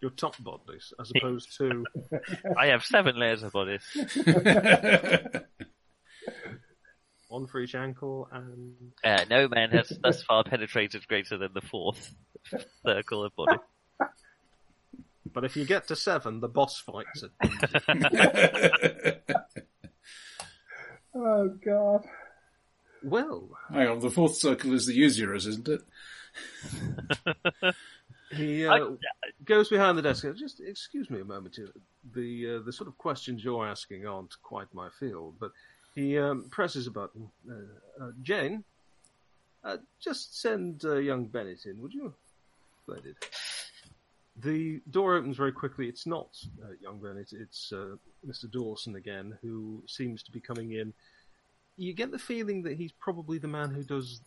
Your 0.00 0.10
top 0.12 0.42
bodice, 0.42 0.92
as 0.98 1.12
opposed 1.16 1.56
to 1.58 1.84
I 2.58 2.68
have 2.68 2.84
seven 2.84 3.18
layers 3.18 3.42
of 3.42 3.52
bodice. 3.52 3.84
one 7.28 7.46
for 7.46 7.60
each 7.60 7.74
ankle 7.74 8.28
and 8.32 8.74
Uh, 9.04 9.24
no 9.28 9.46
man 9.48 9.70
has 9.70 9.92
thus 10.02 10.22
far 10.22 10.42
penetrated 10.42 11.06
greater 11.06 11.36
than 11.36 11.52
the 11.52 11.60
fourth 11.60 12.14
circle 12.84 13.24
of 13.24 13.36
body. 13.36 13.58
But 15.32 15.44
if 15.44 15.56
you 15.56 15.64
get 15.64 15.86
to 15.88 15.96
seven, 15.96 16.40
the 16.40 16.48
boss 16.48 16.80
fights 16.80 17.22
it. 17.22 17.30
Oh 21.14 21.48
God. 21.64 22.06
Well, 23.02 23.48
Hang 23.72 23.88
on, 23.88 24.00
the 24.00 24.10
fourth 24.10 24.36
circle 24.36 24.74
is 24.74 24.86
the 24.86 24.94
usurers, 24.94 25.46
isn't 25.46 25.68
it? 25.68 25.82
he 28.32 28.66
uh, 28.66 28.90
goes 29.44 29.68
behind 29.68 29.96
the 29.98 30.02
desk. 30.02 30.24
Just 30.36 30.60
excuse 30.60 31.10
me 31.10 31.20
a 31.20 31.24
moment. 31.24 31.58
The 32.14 32.56
uh, 32.56 32.64
the 32.64 32.72
sort 32.72 32.88
of 32.88 32.98
questions 32.98 33.42
you're 33.42 33.66
asking 33.66 34.06
aren't 34.06 34.40
quite 34.42 34.72
my 34.74 34.88
field, 34.98 35.36
but 35.40 35.52
he 35.94 36.18
um, 36.18 36.46
presses 36.50 36.86
a 36.86 36.90
button. 36.90 37.30
Uh, 37.48 38.04
uh, 38.04 38.10
Jane, 38.22 38.64
uh, 39.64 39.78
just 40.00 40.40
send 40.40 40.84
uh, 40.84 40.96
young 40.96 41.26
Bennett 41.26 41.66
in, 41.66 41.80
would 41.82 41.92
you? 41.92 42.14
Splendid. 42.82 43.16
The 44.36 44.80
door 44.90 45.16
opens 45.16 45.36
very 45.36 45.52
quickly. 45.52 45.88
It's 45.88 46.06
not 46.06 46.28
uh, 46.62 46.72
young 46.80 46.98
Bennett. 46.98 47.32
It's 47.32 47.72
uh, 47.72 47.96
Mr. 48.26 48.50
Dawson 48.50 48.96
again, 48.96 49.36
who 49.42 49.82
seems 49.86 50.22
to 50.22 50.30
be 50.30 50.40
coming 50.40 50.72
in. 50.72 50.94
You 51.80 51.94
get 51.94 52.10
the 52.10 52.18
feeling 52.18 52.62
that 52.64 52.76
he's 52.76 52.92
probably 52.92 53.38
the 53.38 53.48
man 53.48 53.70
who 53.70 53.82
does 53.82 54.20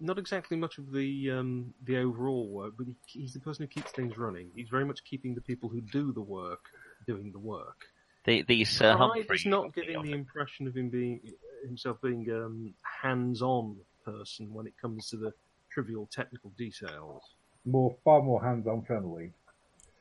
not 0.00 0.18
exactly 0.18 0.56
much 0.56 0.78
of 0.78 0.92
the 0.92 1.30
um, 1.30 1.72
the 1.84 1.96
overall 1.98 2.46
work, 2.48 2.74
but 2.76 2.86
he, 2.86 2.94
he's 3.06 3.32
the 3.32 3.40
person 3.40 3.64
who 3.64 3.68
keeps 3.68 3.90
things 3.92 4.18
running. 4.18 4.50
He's 4.54 4.68
very 4.68 4.84
much 4.84 5.02
keeping 5.04 5.34
the 5.34 5.40
people 5.40 5.68
who 5.68 5.80
do 5.80 6.12
the 6.12 6.20
work 6.20 6.60
doing 7.06 7.32
the 7.32 7.38
work. 7.38 7.86
The, 8.24 8.42
the 8.42 8.64
Sir 8.64 8.96
Humphrey. 8.96 9.24
is 9.36 9.46
not 9.46 9.66
of 9.66 9.74
the 9.74 9.80
giving 9.80 10.02
the 10.02 10.12
impression 10.12 10.66
of 10.66 10.76
him 10.76 10.90
being 10.90 11.20
himself 11.66 12.00
being 12.02 12.30
um, 12.30 12.74
hands-on 12.82 13.76
person 14.04 14.52
when 14.52 14.66
it 14.66 14.74
comes 14.80 15.08
to 15.10 15.16
the 15.16 15.32
trivial 15.70 16.08
technical 16.12 16.50
details. 16.58 17.22
More, 17.64 17.96
far 18.04 18.22
more 18.22 18.42
hands-on 18.42 18.82
friendly. 18.82 19.32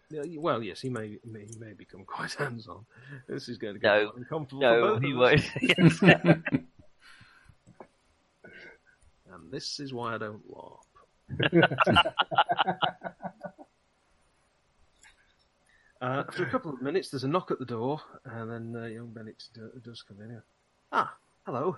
Yeah, 0.10 0.24
Well, 0.40 0.64
yes, 0.64 0.80
he 0.82 0.90
may, 0.90 1.18
may 1.26 1.46
he 1.46 1.56
may 1.60 1.74
become 1.74 2.06
quite 2.06 2.34
hands-on. 2.40 2.86
This 3.28 3.50
is 3.50 3.58
going 3.58 3.74
to 3.76 3.80
get 3.80 3.88
No. 3.94 4.10
quite 4.10 4.18
uncomfortable 4.20 4.62
No, 4.62 4.80
for 4.82 4.94
both 4.94 5.04
he 5.04 5.12
of 5.12 5.22
us. 5.22 5.50
won't. 6.02 6.44
And 9.30 9.52
this 9.52 9.80
is 9.82 9.94
why 9.94 10.16
I 10.16 10.18
don't 10.18 10.42
LARP. 10.50 10.84
uh, 16.02 16.24
after 16.28 16.44
a 16.44 16.50
couple 16.50 16.72
of 16.74 16.82
minutes, 16.82 17.10
there's 17.10 17.24
a 17.26 17.28
knock 17.28 17.52
at 17.52 17.60
the 17.60 17.66
door, 17.66 18.00
and 18.24 18.50
then 18.50 18.82
uh, 18.82 18.86
young 18.88 19.08
Bennett 19.12 19.44
do, 19.54 19.70
does 19.84 20.02
come 20.02 20.22
in. 20.22 20.42
Ah, 20.92 21.14
hello. 21.46 21.76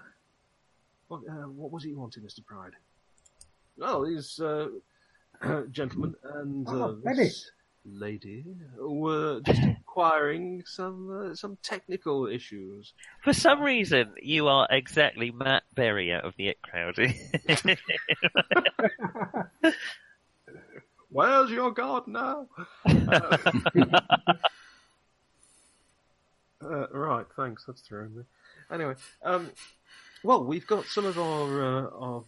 What, 1.07 1.21
uh, 1.29 1.47
what 1.49 1.71
was 1.71 1.85
it 1.85 1.89
you 1.89 1.97
wanted, 1.99 2.23
Mr. 2.23 2.45
Pride? 2.45 2.73
Well, 3.77 4.05
these 4.05 4.39
uh, 4.39 4.67
gentlemen 5.71 6.15
and 6.35 6.67
uh, 6.67 6.71
Ah, 6.71 6.87
this 6.91 7.03
Bennett. 7.03 7.33
Lady 7.85 8.45
were 8.77 9.39
just 9.41 9.61
inquiring 9.61 10.63
some 10.65 11.31
uh, 11.31 11.35
some 11.35 11.57
technical 11.63 12.27
issues. 12.27 12.93
For 13.23 13.33
some 13.33 13.61
reason, 13.61 14.13
you 14.21 14.47
are 14.47 14.67
exactly 14.69 15.31
Matt 15.31 15.63
Berry 15.75 16.13
out 16.13 16.25
of 16.25 16.35
the 16.37 16.49
It 16.49 16.61
Crowd. 16.61 16.97
Where's 21.11 21.49
your 21.49 21.71
God 21.71 22.07
now? 22.07 22.47
Uh, 26.61 26.65
uh, 26.65 26.87
right, 26.91 27.25
thanks. 27.37 27.63
That's 27.65 27.79
throwing 27.79 28.17
me. 28.17 28.23
Anyway, 28.69 28.95
um, 29.23 29.49
well, 30.23 30.43
we've 30.43 30.67
got 30.67 30.83
some 30.87 31.05
of 31.05 31.17
our 31.17 31.63
uh, 31.63 31.89
our 31.91 32.23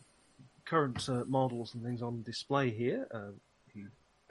current 0.63 1.09
uh, 1.09 1.25
models 1.27 1.73
and 1.73 1.83
things 1.83 2.01
on 2.01 2.23
display 2.23 2.69
here. 2.69 3.05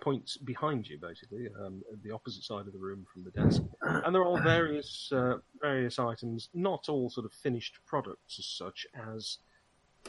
Points 0.01 0.37
behind 0.39 0.89
you, 0.89 0.99
basically, 0.99 1.49
um, 1.63 1.83
the 2.03 2.11
opposite 2.11 2.43
side 2.43 2.67
of 2.67 2.73
the 2.73 2.79
room 2.79 3.05
from 3.13 3.23
the 3.23 3.31
desk, 3.31 3.63
and 3.83 4.15
there 4.15 4.25
are 4.25 4.41
various 4.43 5.11
uh, 5.13 5.37
various 5.61 5.99
items, 5.99 6.49
not 6.55 6.89
all 6.89 7.11
sort 7.11 7.27
of 7.27 7.33
finished 7.33 7.79
products 7.87 8.39
as 8.39 8.47
such 8.47 8.87
as 9.15 9.39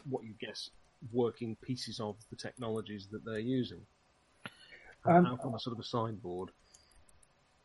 what 0.09 0.23
you 0.23 0.33
guess 0.39 0.69
working 1.11 1.57
pieces 1.61 1.99
of 1.99 2.15
the 2.29 2.35
technologies 2.35 3.07
that 3.11 3.25
they're 3.25 3.39
using. 3.39 3.81
Um, 5.03 5.25
out 5.25 5.39
on 5.43 5.55
a 5.55 5.59
sort 5.59 5.75
of 5.75 5.79
a 5.79 5.83
sideboard. 5.83 6.51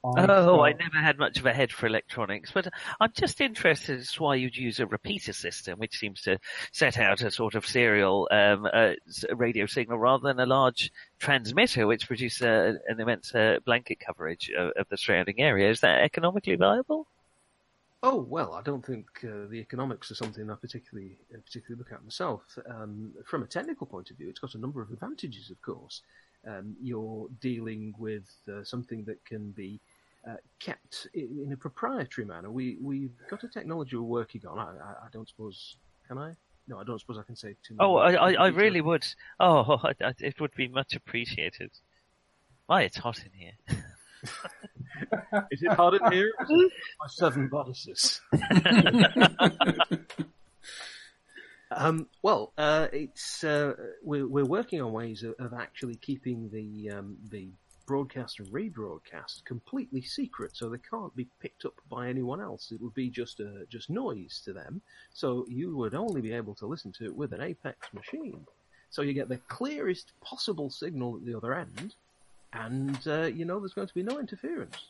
Oh, 0.04 0.60
I 0.60 0.72
never 0.72 0.98
had 0.98 1.18
much 1.18 1.38
of 1.38 1.46
a 1.46 1.52
head 1.52 1.72
for 1.72 1.86
electronics, 1.86 2.52
but 2.52 2.68
I'm 3.00 3.12
just 3.12 3.40
interested 3.40 3.98
as 3.98 4.12
to 4.12 4.22
why 4.22 4.36
you'd 4.36 4.56
use 4.56 4.78
a 4.78 4.86
repeater 4.86 5.32
system, 5.32 5.78
which 5.78 5.98
seems 5.98 6.22
to 6.22 6.38
set 6.70 6.98
out 6.98 7.22
a 7.22 7.30
sort 7.30 7.56
of 7.56 7.66
serial 7.66 8.28
um, 8.30 8.68
uh, 8.72 8.92
radio 9.34 9.66
signal 9.66 9.98
rather 9.98 10.28
than 10.28 10.38
a 10.38 10.46
large 10.46 10.92
transmitter, 11.18 11.86
which 11.86 12.06
produces 12.06 12.42
uh, 12.42 12.74
an 12.86 13.00
immense 13.00 13.34
uh, 13.34 13.58
blanket 13.64 13.98
coverage 13.98 14.50
of, 14.56 14.70
of 14.76 14.88
the 14.88 14.96
surrounding 14.96 15.40
area. 15.40 15.70
Is 15.70 15.80
that 15.80 16.02
economically 16.02 16.54
viable? 16.54 17.08
Oh 18.02 18.20
well, 18.20 18.52
I 18.52 18.62
don't 18.62 18.84
think 18.84 19.06
uh, 19.24 19.48
the 19.48 19.58
economics 19.58 20.10
are 20.10 20.14
something 20.14 20.48
I 20.50 20.54
particularly 20.54 21.16
uh, 21.34 21.38
particularly 21.44 21.78
look 21.78 21.92
at 21.92 22.04
myself. 22.04 22.42
Um, 22.68 23.12
from 23.24 23.42
a 23.42 23.46
technical 23.46 23.86
point 23.86 24.10
of 24.10 24.18
view, 24.18 24.28
it's 24.28 24.38
got 24.38 24.54
a 24.54 24.58
number 24.58 24.82
of 24.82 24.92
advantages. 24.92 25.50
Of 25.50 25.60
course, 25.62 26.02
um, 26.46 26.76
you're 26.82 27.26
dealing 27.40 27.94
with 27.98 28.24
uh, 28.48 28.62
something 28.64 29.04
that 29.04 29.24
can 29.24 29.50
be 29.52 29.80
uh, 30.28 30.36
kept 30.60 31.06
in, 31.14 31.42
in 31.44 31.52
a 31.52 31.56
proprietary 31.56 32.26
manner. 32.26 32.50
We 32.50 32.76
we've 32.80 33.14
got 33.30 33.44
a 33.44 33.48
technology 33.48 33.96
we're 33.96 34.02
working 34.02 34.42
on. 34.48 34.58
I, 34.58 34.62
I, 34.62 34.90
I 35.06 35.08
don't 35.12 35.28
suppose 35.28 35.76
can 36.08 36.18
I? 36.18 36.34
No, 36.68 36.78
I 36.80 36.84
don't 36.84 36.98
suppose 37.00 37.18
I 37.18 37.22
can 37.22 37.36
say 37.36 37.54
too. 37.62 37.74
Much. 37.74 37.84
Oh, 37.84 37.96
I, 37.96 38.12
I, 38.14 38.32
I 38.32 38.46
really 38.48 38.80
would. 38.80 39.06
Oh, 39.38 39.78
I, 39.84 39.92
I- 40.04 40.14
it 40.18 40.40
would 40.40 40.54
be 40.56 40.68
much 40.68 40.94
appreciated. 40.96 41.70
Why, 42.66 42.82
it's 42.82 42.96
hot 42.96 43.22
in 43.24 43.30
here. 43.32 43.52
Is 45.52 45.62
it 45.62 45.72
hot 45.72 45.94
in 45.94 46.12
here? 46.12 46.32
My 46.48 47.06
seven 47.08 47.48
bodices. 47.48 48.20
Um, 51.70 52.06
well, 52.22 52.52
uh, 52.56 52.88
it's 52.92 53.42
uh, 53.44 53.74
we're 54.02 54.26
we're 54.26 54.44
working 54.44 54.80
on 54.80 54.92
ways 54.92 55.22
of, 55.22 55.34
of 55.38 55.52
actually 55.52 55.96
keeping 55.96 56.50
the 56.50 56.90
um, 56.90 57.16
the 57.30 57.48
broadcast 57.86 58.40
and 58.40 58.48
rebroadcast 58.48 59.44
completely 59.44 60.02
secret, 60.02 60.56
so 60.56 60.68
they 60.68 60.78
can't 60.78 61.14
be 61.16 61.26
picked 61.40 61.64
up 61.64 61.74
by 61.88 62.08
anyone 62.08 62.40
else. 62.40 62.72
It 62.72 62.80
would 62.80 62.94
be 62.94 63.10
just 63.10 63.40
uh, 63.40 63.64
just 63.68 63.90
noise 63.90 64.40
to 64.44 64.52
them. 64.52 64.80
So 65.12 65.46
you 65.48 65.76
would 65.76 65.94
only 65.94 66.20
be 66.20 66.32
able 66.32 66.54
to 66.56 66.66
listen 66.66 66.92
to 66.92 67.04
it 67.04 67.16
with 67.16 67.32
an 67.32 67.40
Apex 67.40 67.92
machine. 67.92 68.46
So 68.90 69.02
you 69.02 69.12
get 69.12 69.28
the 69.28 69.38
clearest 69.48 70.12
possible 70.20 70.70
signal 70.70 71.16
at 71.16 71.24
the 71.24 71.34
other 71.34 71.54
end, 71.54 71.94
and 72.52 72.98
uh, 73.06 73.22
you 73.22 73.44
know 73.44 73.58
there's 73.58 73.74
going 73.74 73.88
to 73.88 73.94
be 73.94 74.02
no 74.02 74.18
interference. 74.18 74.86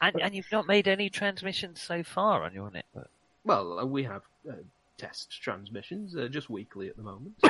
And, 0.00 0.20
and 0.20 0.34
you've 0.34 0.52
not 0.52 0.66
made 0.66 0.88
any 0.88 1.08
transmissions 1.08 1.80
so 1.80 2.02
far 2.02 2.42
on 2.42 2.52
your 2.52 2.70
network. 2.70 3.08
Well, 3.44 3.78
uh, 3.78 3.86
we 3.86 4.04
have 4.04 4.22
uh, 4.48 4.52
test 4.98 5.40
transmissions 5.42 6.16
uh, 6.16 6.28
just 6.28 6.50
weekly 6.50 6.88
at 6.88 6.96
the 6.96 7.02
moment. 7.02 7.34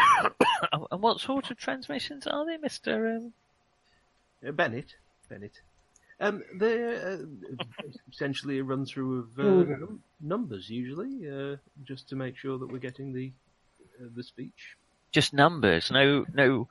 And 0.90 1.02
what 1.02 1.20
sort 1.20 1.50
of 1.50 1.58
transmissions 1.58 2.26
are 2.26 2.46
they, 2.46 2.56
Mister? 2.56 3.16
Um... 3.16 3.32
Uh, 4.46 4.52
Bennett, 4.52 4.96
Bennett. 5.28 5.60
Um, 6.18 6.42
they're 6.54 7.20
uh, 7.20 7.52
essentially 8.12 8.58
a 8.58 8.64
run 8.64 8.86
through 8.86 9.18
of 9.18 9.38
uh, 9.38 9.42
num- 9.42 10.02
numbers, 10.20 10.70
usually, 10.70 11.28
uh, 11.28 11.56
just 11.84 12.08
to 12.08 12.16
make 12.16 12.38
sure 12.38 12.58
that 12.58 12.72
we're 12.72 12.78
getting 12.78 13.12
the 13.12 13.32
uh, 14.00 14.08
the 14.14 14.22
speech. 14.22 14.76
Just 15.12 15.34
numbers, 15.34 15.90
no, 15.90 16.24
no 16.32 16.68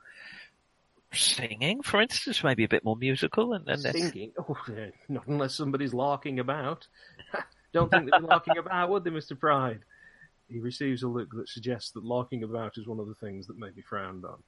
singing, 1.12 1.82
for 1.82 2.00
instance, 2.00 2.42
maybe 2.42 2.64
a 2.64 2.68
bit 2.68 2.84
more 2.84 2.96
musical, 2.96 3.52
and, 3.52 3.68
and 3.68 3.80
Singing? 3.80 4.32
Oh, 4.38 4.56
not 5.08 5.26
unless 5.26 5.54
somebody's 5.54 5.94
larking 5.94 6.38
about. 6.38 6.86
Don't 7.72 7.90
think 7.90 8.10
they're 8.10 8.20
larking 8.20 8.58
about, 8.58 8.90
would 8.90 9.04
they, 9.04 9.10
Mr. 9.10 9.38
Pride? 9.38 9.80
He 10.48 10.60
receives 10.60 11.02
a 11.02 11.08
look 11.08 11.30
that 11.32 11.48
suggests 11.48 11.90
that 11.92 12.04
larking 12.04 12.42
about 12.44 12.78
is 12.78 12.86
one 12.86 13.00
of 13.00 13.08
the 13.08 13.14
things 13.14 13.46
that 13.46 13.58
may 13.58 13.70
be 13.70 13.82
frowned 13.82 14.24
on. 14.24 14.42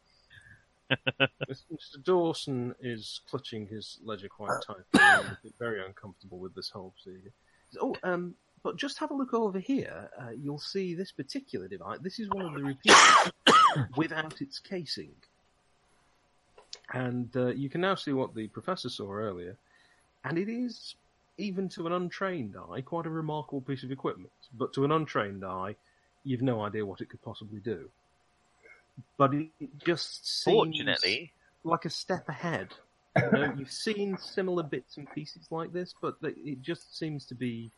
Mr. 1.51 2.03
Dawson 2.03 2.75
is 2.81 3.21
clutching 3.29 3.67
his 3.67 3.99
ledger 4.05 4.29
quite 4.29 4.61
tightly 4.67 4.85
and 4.95 5.27
a 5.27 5.39
bit 5.43 5.53
very 5.59 5.85
uncomfortable 5.85 6.39
with 6.39 6.55
this 6.55 6.71
whole 6.71 6.93
procedure. 6.93 7.33
Oh, 7.81 7.95
um, 8.03 8.35
but 8.63 8.77
just 8.77 8.99
have 8.99 9.11
a 9.11 9.15
look 9.15 9.35
over 9.35 9.59
here. 9.59 10.11
Uh, 10.21 10.31
you'll 10.31 10.59
see 10.59 10.95
this 10.95 11.13
particular 11.13 11.69
device. 11.69 11.99
This 12.01 12.19
is 12.19 12.29
one 12.31 12.47
of 12.47 12.55
the 12.55 12.63
repeaters 12.63 13.33
without 13.97 14.41
its 14.41 14.59
casing. 14.59 15.13
And 16.93 17.35
uh, 17.37 17.49
you 17.49 17.69
can 17.69 17.81
now 17.81 17.95
see 17.95 18.13
what 18.13 18.35
the 18.35 18.49
professor 18.49 18.89
saw 18.89 19.13
earlier. 19.13 19.57
And 20.25 20.39
it 20.39 20.49
is, 20.49 20.95
even 21.37 21.69
to 21.71 21.87
an 21.87 21.93
untrained 21.93 22.57
eye, 22.71 22.81
quite 22.81 23.07
a 23.07 23.11
remarkable 23.11 23.61
piece 23.61 23.83
of 23.83 23.93
equipment. 23.93 24.33
But 24.55 24.73
to 24.75 24.85
an 24.85 24.93
untrained 24.93 25.45
eye, 25.45 25.77
you've 26.29 26.43
no 26.43 26.61
idea 26.61 26.85
what 26.85 27.01
it 27.01 27.09
could 27.09 27.23
possibly 27.23 27.59
do. 27.59 27.89
But 29.17 29.33
it, 29.33 29.49
it 29.59 29.71
just 29.85 30.45
seems 30.45 30.55
fortunately, 30.55 31.33
like 31.65 31.87
a 31.87 31.91
step 31.91 32.29
ahead. 32.29 32.69
You 33.19 33.31
know, 33.33 33.53
you've 33.57 33.73
seen 33.73 34.17
similar 34.17 34.63
bits 34.63 34.97
and 34.97 35.11
pieces 35.11 35.49
like 35.51 35.73
this, 35.73 35.93
but 36.01 36.19
it 36.23 36.63
just 36.63 36.97
seems 36.97 37.25
to 37.27 37.35
be 37.35 37.73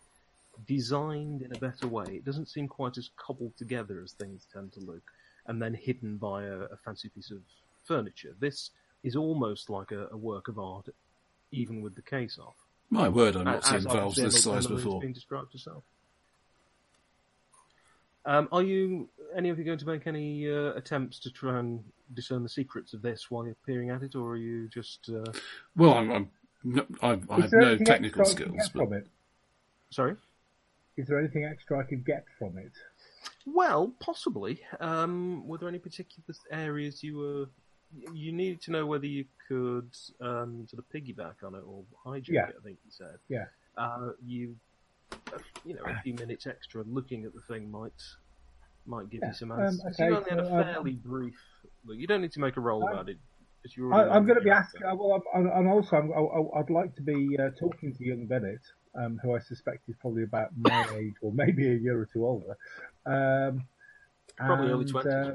designed 0.66 1.40
in 1.40 1.54
a 1.54 1.58
better 1.58 1.88
way. 1.88 2.04
It 2.08 2.26
doesn't 2.26 2.48
seem 2.48 2.68
quite 2.68 2.98
as 2.98 3.08
cobbled 3.16 3.56
together 3.56 4.02
as 4.04 4.12
things 4.12 4.46
tend 4.52 4.72
to 4.72 4.80
look, 4.80 5.02
and 5.46 5.62
then 5.62 5.72
hidden 5.72 6.18
by 6.18 6.44
a, 6.44 6.56
a 6.56 6.76
fancy 6.84 7.08
piece 7.08 7.30
of 7.30 7.38
furniture. 7.86 8.34
This 8.38 8.70
is 9.02 9.16
almost 9.16 9.70
like 9.70 9.92
a, 9.92 10.08
a 10.12 10.16
work 10.16 10.48
of 10.48 10.58
art, 10.58 10.88
even 11.52 11.80
with 11.80 11.94
the 11.94 12.02
case 12.02 12.38
off. 12.38 12.56
My 12.90 13.08
word, 13.08 13.36
I've 13.36 13.44
not 13.44 13.56
As 13.58 13.64
seen 13.64 13.74
obviously 13.76 13.98
valves 13.98 14.16
this 14.16 14.42
size 14.42 14.66
before. 14.66 15.00
Been 15.00 15.12
described 15.14 15.52
herself. 15.52 15.84
Um, 18.26 18.48
are 18.52 18.62
you 18.62 19.08
any 19.34 19.48
of 19.48 19.58
you 19.58 19.64
going 19.64 19.78
to 19.78 19.86
make 19.86 20.06
any 20.06 20.50
uh, 20.50 20.72
attempts 20.74 21.18
to 21.20 21.30
try 21.30 21.58
and 21.58 21.82
discern 22.14 22.42
the 22.42 22.48
secrets 22.48 22.92
of 22.92 23.02
this 23.02 23.30
while 23.30 23.44
you're 23.46 23.56
peering 23.66 23.90
at 23.90 24.02
it, 24.02 24.14
or 24.14 24.32
are 24.32 24.36
you 24.36 24.68
just 24.68 25.08
uh, 25.08 25.30
Well, 25.76 25.94
I'm, 25.94 26.10
I'm 26.10 26.30
no, 26.62 26.84
I've, 27.02 27.30
I 27.30 27.40
have 27.40 27.52
no 27.52 27.76
technical 27.78 28.22
extra 28.22 28.46
I 28.46 28.48
can 28.50 28.60
skills, 28.60 28.70
but 28.74 28.84
from 28.84 28.92
it? 28.94 29.06
sorry? 29.90 30.16
Is 30.96 31.06
there 31.06 31.18
anything 31.18 31.44
extra 31.46 31.78
I 31.78 31.84
could 31.84 32.04
get 32.04 32.26
from 32.38 32.58
it? 32.58 32.72
Well, 33.46 33.94
possibly. 34.00 34.60
Um, 34.80 35.46
were 35.46 35.56
there 35.56 35.68
any 35.68 35.78
particular 35.78 36.22
areas 36.50 37.02
you 37.02 37.16
were 37.16 37.46
you 38.12 38.30
needed 38.32 38.60
to 38.62 38.70
know 38.70 38.86
whether 38.86 39.06
you 39.06 39.24
could 39.48 39.90
um, 40.20 40.66
sort 40.68 40.78
of 40.84 40.88
piggyback 40.94 41.42
on 41.44 41.54
it 41.54 41.62
or 41.66 41.82
hijack 42.04 42.28
Yeah. 42.28 42.48
it? 42.48 42.56
I 42.60 42.62
think 42.62 42.78
you 42.84 42.90
said. 42.90 43.16
Yeah. 43.28 43.46
Uh, 43.78 44.10
you, 44.24 44.54
you 45.64 45.74
know, 45.74 45.82
a 45.86 46.00
few 46.02 46.14
minutes 46.14 46.46
extra 46.46 46.82
looking 46.84 47.24
at 47.24 47.32
the 47.34 47.40
thing 47.42 47.70
might 47.70 47.92
might 48.86 49.10
give 49.10 49.20
Yeah, 49.22 49.28
you 49.28 49.34
some 49.34 49.52
um, 49.52 49.60
answers. 49.60 49.94
okay, 50.00 50.08
you 50.10 50.16
only 50.16 50.30
had 50.30 50.38
a 50.40 50.54
um, 50.56 50.64
fairly 50.64 50.92
brief. 50.92 51.38
Look, 51.84 51.98
you 51.98 52.06
don't 52.06 52.20
need 52.22 52.32
to 52.32 52.40
make 52.40 52.56
a 52.56 52.60
roll 52.60 52.84
I'm- 52.84 52.92
about 52.94 53.08
it. 53.08 53.18
I, 53.92 54.08
I'm 54.08 54.24
going 54.24 54.38
to 54.38 54.42
be 54.44 54.48
asking. 54.48 54.84
uh, 54.84 54.94
Well, 54.94 55.22
I'm, 55.34 55.46
and 55.46 55.68
also, 55.68 55.96
I'm, 55.96 56.10
I, 56.14 56.58
I'd 56.60 56.70
like 56.70 56.94
to 56.96 57.02
be 57.02 57.36
uh, 57.38 57.50
talking 57.60 57.94
to 57.94 58.02
young 58.06 58.24
Bennett, 58.24 58.62
um, 58.98 59.20
who 59.22 59.34
I 59.36 59.38
suspect 59.38 59.86
is 59.86 59.96
probably 60.00 60.22
about 60.22 60.48
my 60.56 60.82
age 60.96 61.12
or 61.20 61.30
maybe 61.30 61.68
a 61.70 61.74
year 61.74 62.00
or 62.00 62.06
two 62.10 62.24
older. 62.24 62.56
Um, 63.04 63.64
Probably 64.38 64.70
early 64.70 64.86
20s. 64.86 65.34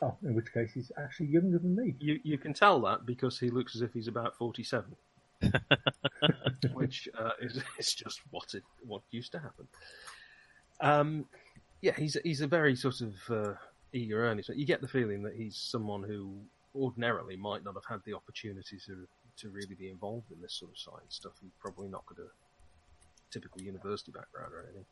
uh, 0.00 0.06
oh, 0.06 0.16
in 0.22 0.34
which 0.34 0.50
case 0.54 0.70
he's 0.72 0.90
actually 0.96 1.26
younger 1.26 1.58
than 1.58 1.76
me. 1.76 1.94
You 1.98 2.18
you 2.24 2.38
can 2.38 2.54
tell 2.54 2.80
that 2.80 3.04
because 3.04 3.38
he 3.38 3.50
looks 3.50 3.76
as 3.76 3.82
if 3.82 3.92
he's 3.92 4.08
about 4.08 4.34
forty 4.38 4.62
seven, 4.64 4.96
which 6.74 7.08
uh, 7.18 7.30
is, 7.40 7.60
is 7.78 7.94
just 7.94 8.20
what 8.30 8.54
it 8.54 8.62
what 8.86 9.02
used 9.10 9.32
to 9.32 9.38
happen. 9.38 9.66
Um, 10.80 11.26
yeah, 11.80 11.92
he's 11.96 12.16
he's 12.24 12.40
a 12.40 12.46
very 12.46 12.76
sort 12.76 13.00
of 13.00 13.14
uh, 13.30 13.54
eager 13.92 14.24
earnest. 14.26 14.50
You 14.54 14.66
get 14.66 14.80
the 14.80 14.88
feeling 14.88 15.22
that 15.22 15.34
he's 15.34 15.56
someone 15.56 16.02
who 16.02 16.34
ordinarily 16.74 17.36
might 17.36 17.64
not 17.64 17.74
have 17.74 17.84
had 17.88 18.00
the 18.04 18.14
opportunity 18.14 18.78
to 18.86 19.06
to 19.38 19.48
really 19.48 19.74
be 19.74 19.90
involved 19.90 20.30
in 20.30 20.40
this 20.40 20.54
sort 20.54 20.70
of 20.70 20.78
science 20.78 21.14
stuff. 21.14 21.32
He's 21.40 21.50
probably 21.60 21.88
not 21.88 22.06
got 22.06 22.18
a 22.18 22.28
typical 23.30 23.62
university 23.62 24.12
background 24.12 24.52
or 24.52 24.64
anything. 24.64 24.84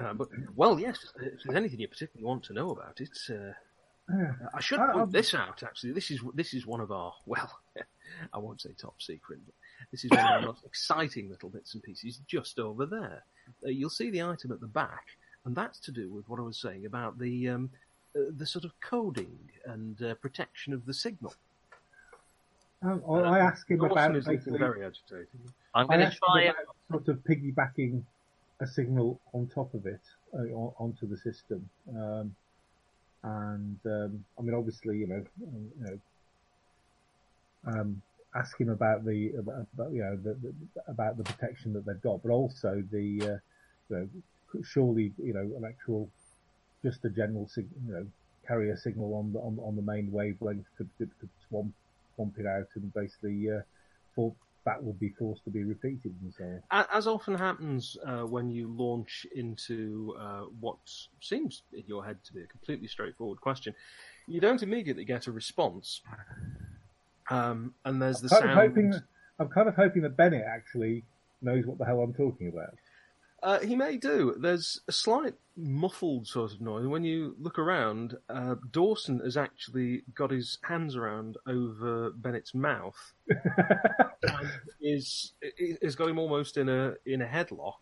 Uh, 0.00 0.14
but 0.14 0.28
well, 0.56 0.78
yes. 0.78 0.98
If 1.20 1.44
there's 1.44 1.56
anything 1.56 1.80
you 1.80 1.88
particularly 1.88 2.26
want 2.26 2.42
to 2.44 2.52
know 2.52 2.70
about 2.70 3.00
it, 3.00 3.16
uh, 3.30 3.52
Yeah. 4.10 4.32
I 4.54 4.60
should 4.60 4.80
I- 4.80 4.86
point 4.86 4.98
I'm- 4.98 5.10
this 5.10 5.34
out. 5.34 5.62
Actually, 5.62 5.92
this 5.92 6.10
is 6.10 6.20
this 6.34 6.54
is 6.54 6.66
one 6.66 6.80
of 6.80 6.90
our 6.90 7.14
well, 7.26 7.60
I 8.32 8.38
won't 8.38 8.60
say 8.60 8.70
top 8.76 9.00
secret, 9.00 9.40
but 9.44 9.54
this 9.90 10.04
is 10.04 10.10
one 10.10 10.20
of 10.20 10.26
our 10.26 10.40
most 10.46 10.64
exciting 10.64 11.28
little 11.28 11.48
bits 11.48 11.74
and 11.74 11.82
pieces 11.82 12.20
just 12.26 12.58
over 12.58 12.86
there. 12.86 13.24
Uh, 13.64 13.68
you'll 13.70 13.90
see 13.90 14.10
the 14.10 14.22
item 14.22 14.52
at 14.52 14.60
the 14.60 14.66
back, 14.66 15.06
and 15.44 15.54
that's 15.54 15.78
to 15.80 15.92
do 15.92 16.10
with 16.10 16.28
what 16.28 16.38
I 16.38 16.42
was 16.42 16.58
saying 16.58 16.86
about 16.86 17.18
the 17.18 17.48
um, 17.48 17.70
uh, 18.16 18.20
the 18.36 18.46
sort 18.46 18.64
of 18.64 18.72
coding 18.80 19.38
and 19.66 20.00
uh, 20.02 20.14
protection 20.14 20.72
of 20.72 20.84
the 20.84 20.94
signal. 20.94 21.34
Um, 22.82 23.02
I 23.08 23.12
I 23.12 23.38
asked 23.38 23.70
him 23.70 23.78
Dawson 23.78 23.92
about 23.92 24.16
is 24.16 24.26
basically, 24.26 24.58
very 24.58 24.84
agitated. 24.84 25.28
I'm 25.74 25.86
going 25.86 26.00
to 26.00 26.10
try 26.10 26.42
and 26.42 26.50
about 26.50 27.06
sort 27.06 27.08
of 27.08 27.22
piggybacking 27.24 28.02
a 28.60 28.66
signal 28.66 29.20
on 29.32 29.46
top 29.46 29.72
of 29.74 29.86
it 29.86 30.00
uh, 30.34 30.52
onto 30.78 31.06
the 31.06 31.16
system. 31.16 31.68
Um, 31.96 32.34
and 33.24 33.78
um, 33.86 34.24
I 34.38 34.42
mean, 34.42 34.54
obviously, 34.54 34.98
you 34.98 35.06
know, 35.06 35.24
you 35.40 35.84
know, 35.84 35.98
um, 37.66 38.02
ask 38.34 38.58
him 38.60 38.70
about 38.70 39.04
the 39.04 39.32
about, 39.38 39.92
you 39.92 40.02
know 40.02 40.16
the, 40.16 40.34
the, 40.34 40.54
about 40.88 41.16
the 41.16 41.24
protection 41.24 41.72
that 41.72 41.86
they've 41.86 42.02
got, 42.02 42.22
but 42.22 42.30
also 42.30 42.82
the 42.90 43.20
uh, 43.22 43.36
you 43.88 43.96
know 43.96 44.08
surely 44.62 45.12
you 45.22 45.32
know 45.32 45.48
an 45.56 45.64
actual 45.66 46.08
just 46.82 47.04
a 47.04 47.10
general 47.10 47.48
sig- 47.48 47.68
you 47.86 47.92
know 47.92 48.06
carrier 48.46 48.76
signal 48.76 49.14
on 49.14 49.32
the 49.32 49.38
on, 49.38 49.58
on 49.62 49.76
the 49.76 49.82
main 49.82 50.10
wavelength 50.10 50.66
could 50.76 50.88
could, 50.98 51.10
could 51.20 51.30
swamp 51.48 51.72
swamp 52.14 52.34
it 52.38 52.46
out 52.46 52.66
and 52.74 52.92
basically 52.92 53.50
uh, 53.50 53.60
for, 54.14 54.34
that 54.64 54.82
would 54.82 54.98
be 54.98 55.10
forced 55.10 55.44
to 55.44 55.50
be 55.50 55.64
repeated 55.64 56.14
and 56.22 56.32
so 56.36 56.44
on. 56.70 56.86
As 56.92 57.06
often 57.06 57.34
happens 57.34 57.96
uh, 58.06 58.20
when 58.20 58.50
you 58.50 58.68
launch 58.68 59.26
into 59.34 60.14
uh, 60.18 60.42
what 60.60 60.78
seems 61.20 61.62
in 61.72 61.84
your 61.86 62.04
head 62.04 62.18
to 62.24 62.32
be 62.32 62.42
a 62.42 62.46
completely 62.46 62.88
straightforward 62.88 63.40
question, 63.40 63.74
you 64.26 64.40
don't 64.40 64.62
immediately 64.62 65.04
get 65.04 65.26
a 65.26 65.32
response. 65.32 66.00
Um, 67.30 67.74
and 67.84 68.00
there's 68.00 68.20
the 68.20 68.28
kind 68.28 68.42
sound. 68.44 68.58
hoping 68.58 68.94
I'm 69.38 69.48
kind 69.48 69.68
of 69.68 69.74
hoping 69.74 70.02
that 70.02 70.16
Bennett 70.16 70.44
actually 70.46 71.04
knows 71.40 71.66
what 71.66 71.78
the 71.78 71.84
hell 71.84 72.00
I'm 72.00 72.14
talking 72.14 72.48
about. 72.48 72.74
Uh, 73.42 73.58
he 73.60 73.74
may 73.74 73.96
do. 73.96 74.36
There's 74.38 74.80
a 74.86 74.92
slight 74.92 75.34
muffled 75.56 76.28
sort 76.28 76.52
of 76.52 76.60
noise. 76.60 76.86
When 76.86 77.02
you 77.02 77.34
look 77.40 77.58
around, 77.58 78.16
uh, 78.28 78.54
Dawson 78.70 79.18
has 79.20 79.36
actually 79.36 80.02
got 80.14 80.30
his 80.30 80.58
hands 80.62 80.94
around 80.94 81.36
over 81.46 82.10
Bennett's 82.10 82.54
mouth. 82.54 83.12
and 83.30 84.50
is 84.80 85.32
is 85.42 85.96
got 85.96 86.08
him 86.08 86.18
almost 86.18 86.56
in 86.56 86.68
a 86.68 86.94
in 87.04 87.22
a 87.22 87.26
headlock. 87.26 87.80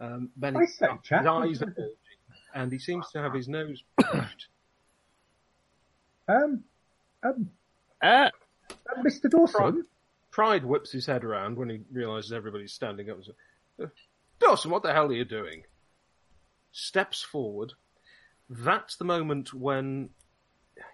Um, 0.00 0.30
Bennett, 0.36 0.62
I 0.62 0.66
say, 0.66 0.86
his 1.02 1.26
eyes 1.26 1.62
are 1.62 1.66
bulging, 1.66 1.94
and 2.54 2.72
he 2.72 2.78
seems 2.78 3.10
to 3.12 3.20
have 3.20 3.34
his 3.34 3.46
nose 3.46 3.82
pushed. 4.00 4.48
Um, 6.28 6.64
um, 7.22 7.50
Uh, 8.02 8.30
uh, 8.70 9.02
Mr. 9.02 9.30
Dawson. 9.30 9.84
Pride 10.30 10.64
whips 10.64 10.90
his 10.90 11.06
head 11.06 11.22
around 11.22 11.56
when 11.56 11.68
he 11.68 11.82
realizes 11.92 12.32
everybody's 12.32 12.72
standing 12.72 13.08
up 13.08 13.16
and 13.16 13.24
says, 13.26 13.34
"Uh, 13.80 13.86
Dawson, 14.44 14.70
what 14.70 14.82
the 14.82 14.92
hell 14.92 15.06
are 15.06 15.12
you 15.12 15.24
doing? 15.24 15.62
Steps 16.70 17.22
forward. 17.22 17.72
That's 18.50 18.96
the 18.96 19.04
moment 19.04 19.54
when 19.54 20.10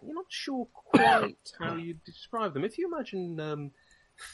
you're 0.02 0.14
not 0.14 0.26
sure 0.28 0.68
quite 0.72 1.36
how 1.58 1.74
you 1.74 1.96
describe 2.06 2.54
them. 2.54 2.64
If 2.64 2.78
you 2.78 2.92
imagine 2.92 3.40
um, 3.40 3.70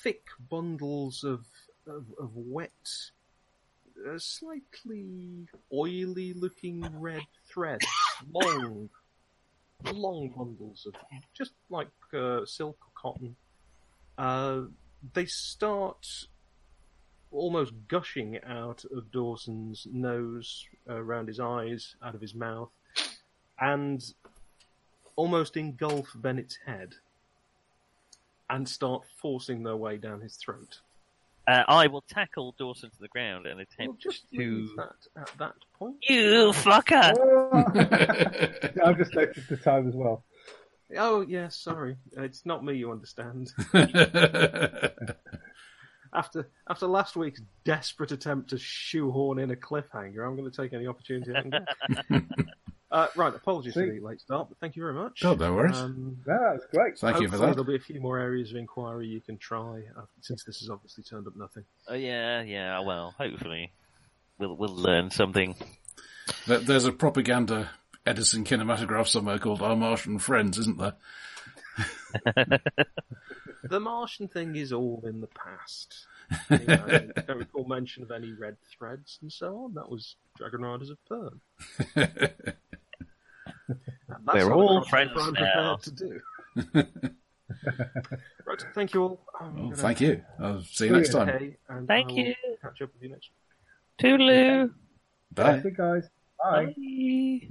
thick 0.03 0.27
bundles 0.51 1.25
of, 1.25 1.47
of, 1.87 2.05
of 2.21 2.31
wet, 2.35 2.71
uh, 4.07 4.19
slightly 4.19 5.47
oily 5.73 6.35
looking 6.35 6.87
red 7.01 7.27
threads, 7.49 7.87
long, 8.31 8.91
long 9.95 10.29
bundles 10.37 10.87
of 10.87 10.95
just 11.33 11.53
like 11.71 11.89
uh, 12.13 12.45
silk 12.45 12.77
or 12.83 13.13
cotton, 13.15 13.35
uh, 14.19 14.61
they 15.15 15.25
start 15.25 16.07
almost 17.31 17.73
gushing 17.89 18.39
out 18.45 18.85
of 18.95 19.11
Dawson's 19.11 19.87
nose, 19.91 20.65
uh, 20.89 20.95
around 20.95 21.29
his 21.29 21.41
eyes, 21.41 21.97
out 22.03 22.15
of 22.15 22.21
his 22.21 22.35
mouth, 22.35 22.71
and 23.61 24.03
almost 25.17 25.57
engulf 25.57 26.09
Bennett's 26.17 26.59
head 26.67 26.95
and 28.51 28.69
start 28.69 29.03
forcing 29.21 29.63
their 29.63 29.77
way 29.77 29.97
down 29.97 30.21
his 30.21 30.37
throat. 30.37 30.81
uh, 31.49 31.63
I 31.69 31.87
will 31.89 32.03
tackle 32.03 32.55
Dawson 32.59 32.91
to 32.91 32.99
the 33.01 33.09
ground 33.09 33.47
and 33.47 33.57
Well, 33.57 33.67
attempt 33.73 34.03
just 34.03 34.29
to. 34.35 34.69
that 34.77 34.95
at 35.21 35.31
that 35.39 35.55
point. 35.79 35.97
You 36.09 36.53
fucker! 36.53 37.13
I've 38.85 38.99
just 38.99 39.15
noticed 39.15 39.49
the 39.49 39.57
time 39.57 39.89
as 39.89 39.95
well. 39.95 40.23
Oh, 40.97 41.23
yes, 41.23 41.57
sorry. 41.57 41.97
It's 42.17 42.47
not 42.47 42.65
me, 42.65 42.75
you 42.75 42.93
understand. 42.93 43.53
After 46.13 46.49
after 46.69 46.87
last 46.87 47.17
week's 47.17 47.41
desperate 47.65 48.13
attempt 48.13 48.51
to 48.51 48.59
shoehorn 48.59 49.39
in 49.39 49.51
a 49.51 49.57
cliffhanger, 49.57 50.27
I'm 50.27 50.37
going 50.37 50.51
to 50.51 50.57
take 50.57 50.73
any 50.73 50.87
opportunity 50.87 51.33
I 51.35 51.43
can 51.43 51.51
get. 51.51 52.23
uh, 52.91 53.07
right, 53.17 53.35
apologies 53.35 53.75
for 53.75 53.87
the 53.87 54.01
late 54.01 54.21
start, 54.21 54.49
but 54.49 54.59
thank 54.59 54.77
you 54.77 54.83
very 54.83 54.95
much. 54.95 55.25
Oh, 55.25 55.35
no 55.35 55.55
worries. 55.55 55.77
Um, 55.77 56.19
No, 56.27 56.39
that's 56.53 56.67
great. 56.73 56.99
Thank 56.99 57.21
you 57.21 57.29
for 57.29 57.39
that. 57.39 57.47
There'll 57.51 57.65
be 57.65 57.77
a 57.77 57.81
few 57.81 58.01
more 58.01 58.19
areas 58.19 58.51
of 58.51 58.57
inquiry 58.57 59.07
you 59.07 59.21
can 59.21 59.39
try, 59.39 59.83
uh, 59.97 60.03
since 60.21 60.45
this 60.45 60.61
has 60.61 60.71
obviously 60.71 61.05
turned 61.05 61.27
up 61.27 61.37
nothing. 61.37 61.65
Oh, 61.89 61.95
yeah, 61.95 62.43
yeah. 62.43 62.81
Well, 62.81 63.15
hopefully, 63.19 63.73
we'll 64.39 64.57
we'll 64.57 64.75
learn 64.75 65.11
something. 65.11 65.55
There's 66.47 66.85
a 66.85 66.93
propaganda 66.93 67.71
Edison 68.05 68.45
kinematograph 68.45 69.09
somewhere 69.09 69.39
called 69.39 69.63
Our 69.63 69.75
Martian 69.77 70.19
Friends, 70.19 70.59
isn't 70.59 70.79
there? 70.79 70.95
The 73.69 73.81
Martian 73.81 74.29
thing 74.29 74.55
is 74.55 74.73
all 74.73 75.03
in 75.07 75.21
the 75.21 75.27
past. 75.27 76.07
You 76.51 76.59
know, 76.69 76.85
I 76.87 76.99
don't 77.23 77.39
recall 77.39 77.65
mention 77.67 78.05
of 78.05 78.13
any 78.13 78.33
red 78.33 78.57
threads 78.71 79.19
and 79.23 79.33
so 79.33 79.57
on. 79.65 79.75
That 79.75 79.91
was 79.91 80.15
Dragon 80.37 80.61
Riders 80.63 80.91
of 80.91 80.99
Pern. 81.11 81.41
That's 83.69 84.45
We're 84.45 84.53
all 84.53 84.85
friends 84.85 85.11
I'm 85.17 85.33
now. 85.33 85.77
prepared 85.79 85.83
to 85.83 85.91
do. 85.91 86.21
right, 88.47 88.65
thank 88.75 88.95
you 88.95 89.03
all. 89.03 89.21
I'm 89.41 89.47
Oh, 89.59 89.63
gonna 89.65 89.77
thank 89.77 90.01
you. 90.01 90.23
I'll 90.39 90.63
see 90.63 90.87
you 90.87 90.93
next 90.93 91.11
time. 91.13 91.29
Okay, 91.29 91.57
Thank 91.89 92.13
you. 92.13 92.35
Catch 92.63 92.83
up 92.83 92.93
with 92.95 93.03
you 93.03 93.09
next. 93.11 93.31
Toodaloo! 93.99 94.71
Bye. 95.35 95.53
That's 95.55 95.67
it, 95.67 95.77
guys. 95.77 96.05
Bye. 96.41 96.67
Bye. 96.67 97.49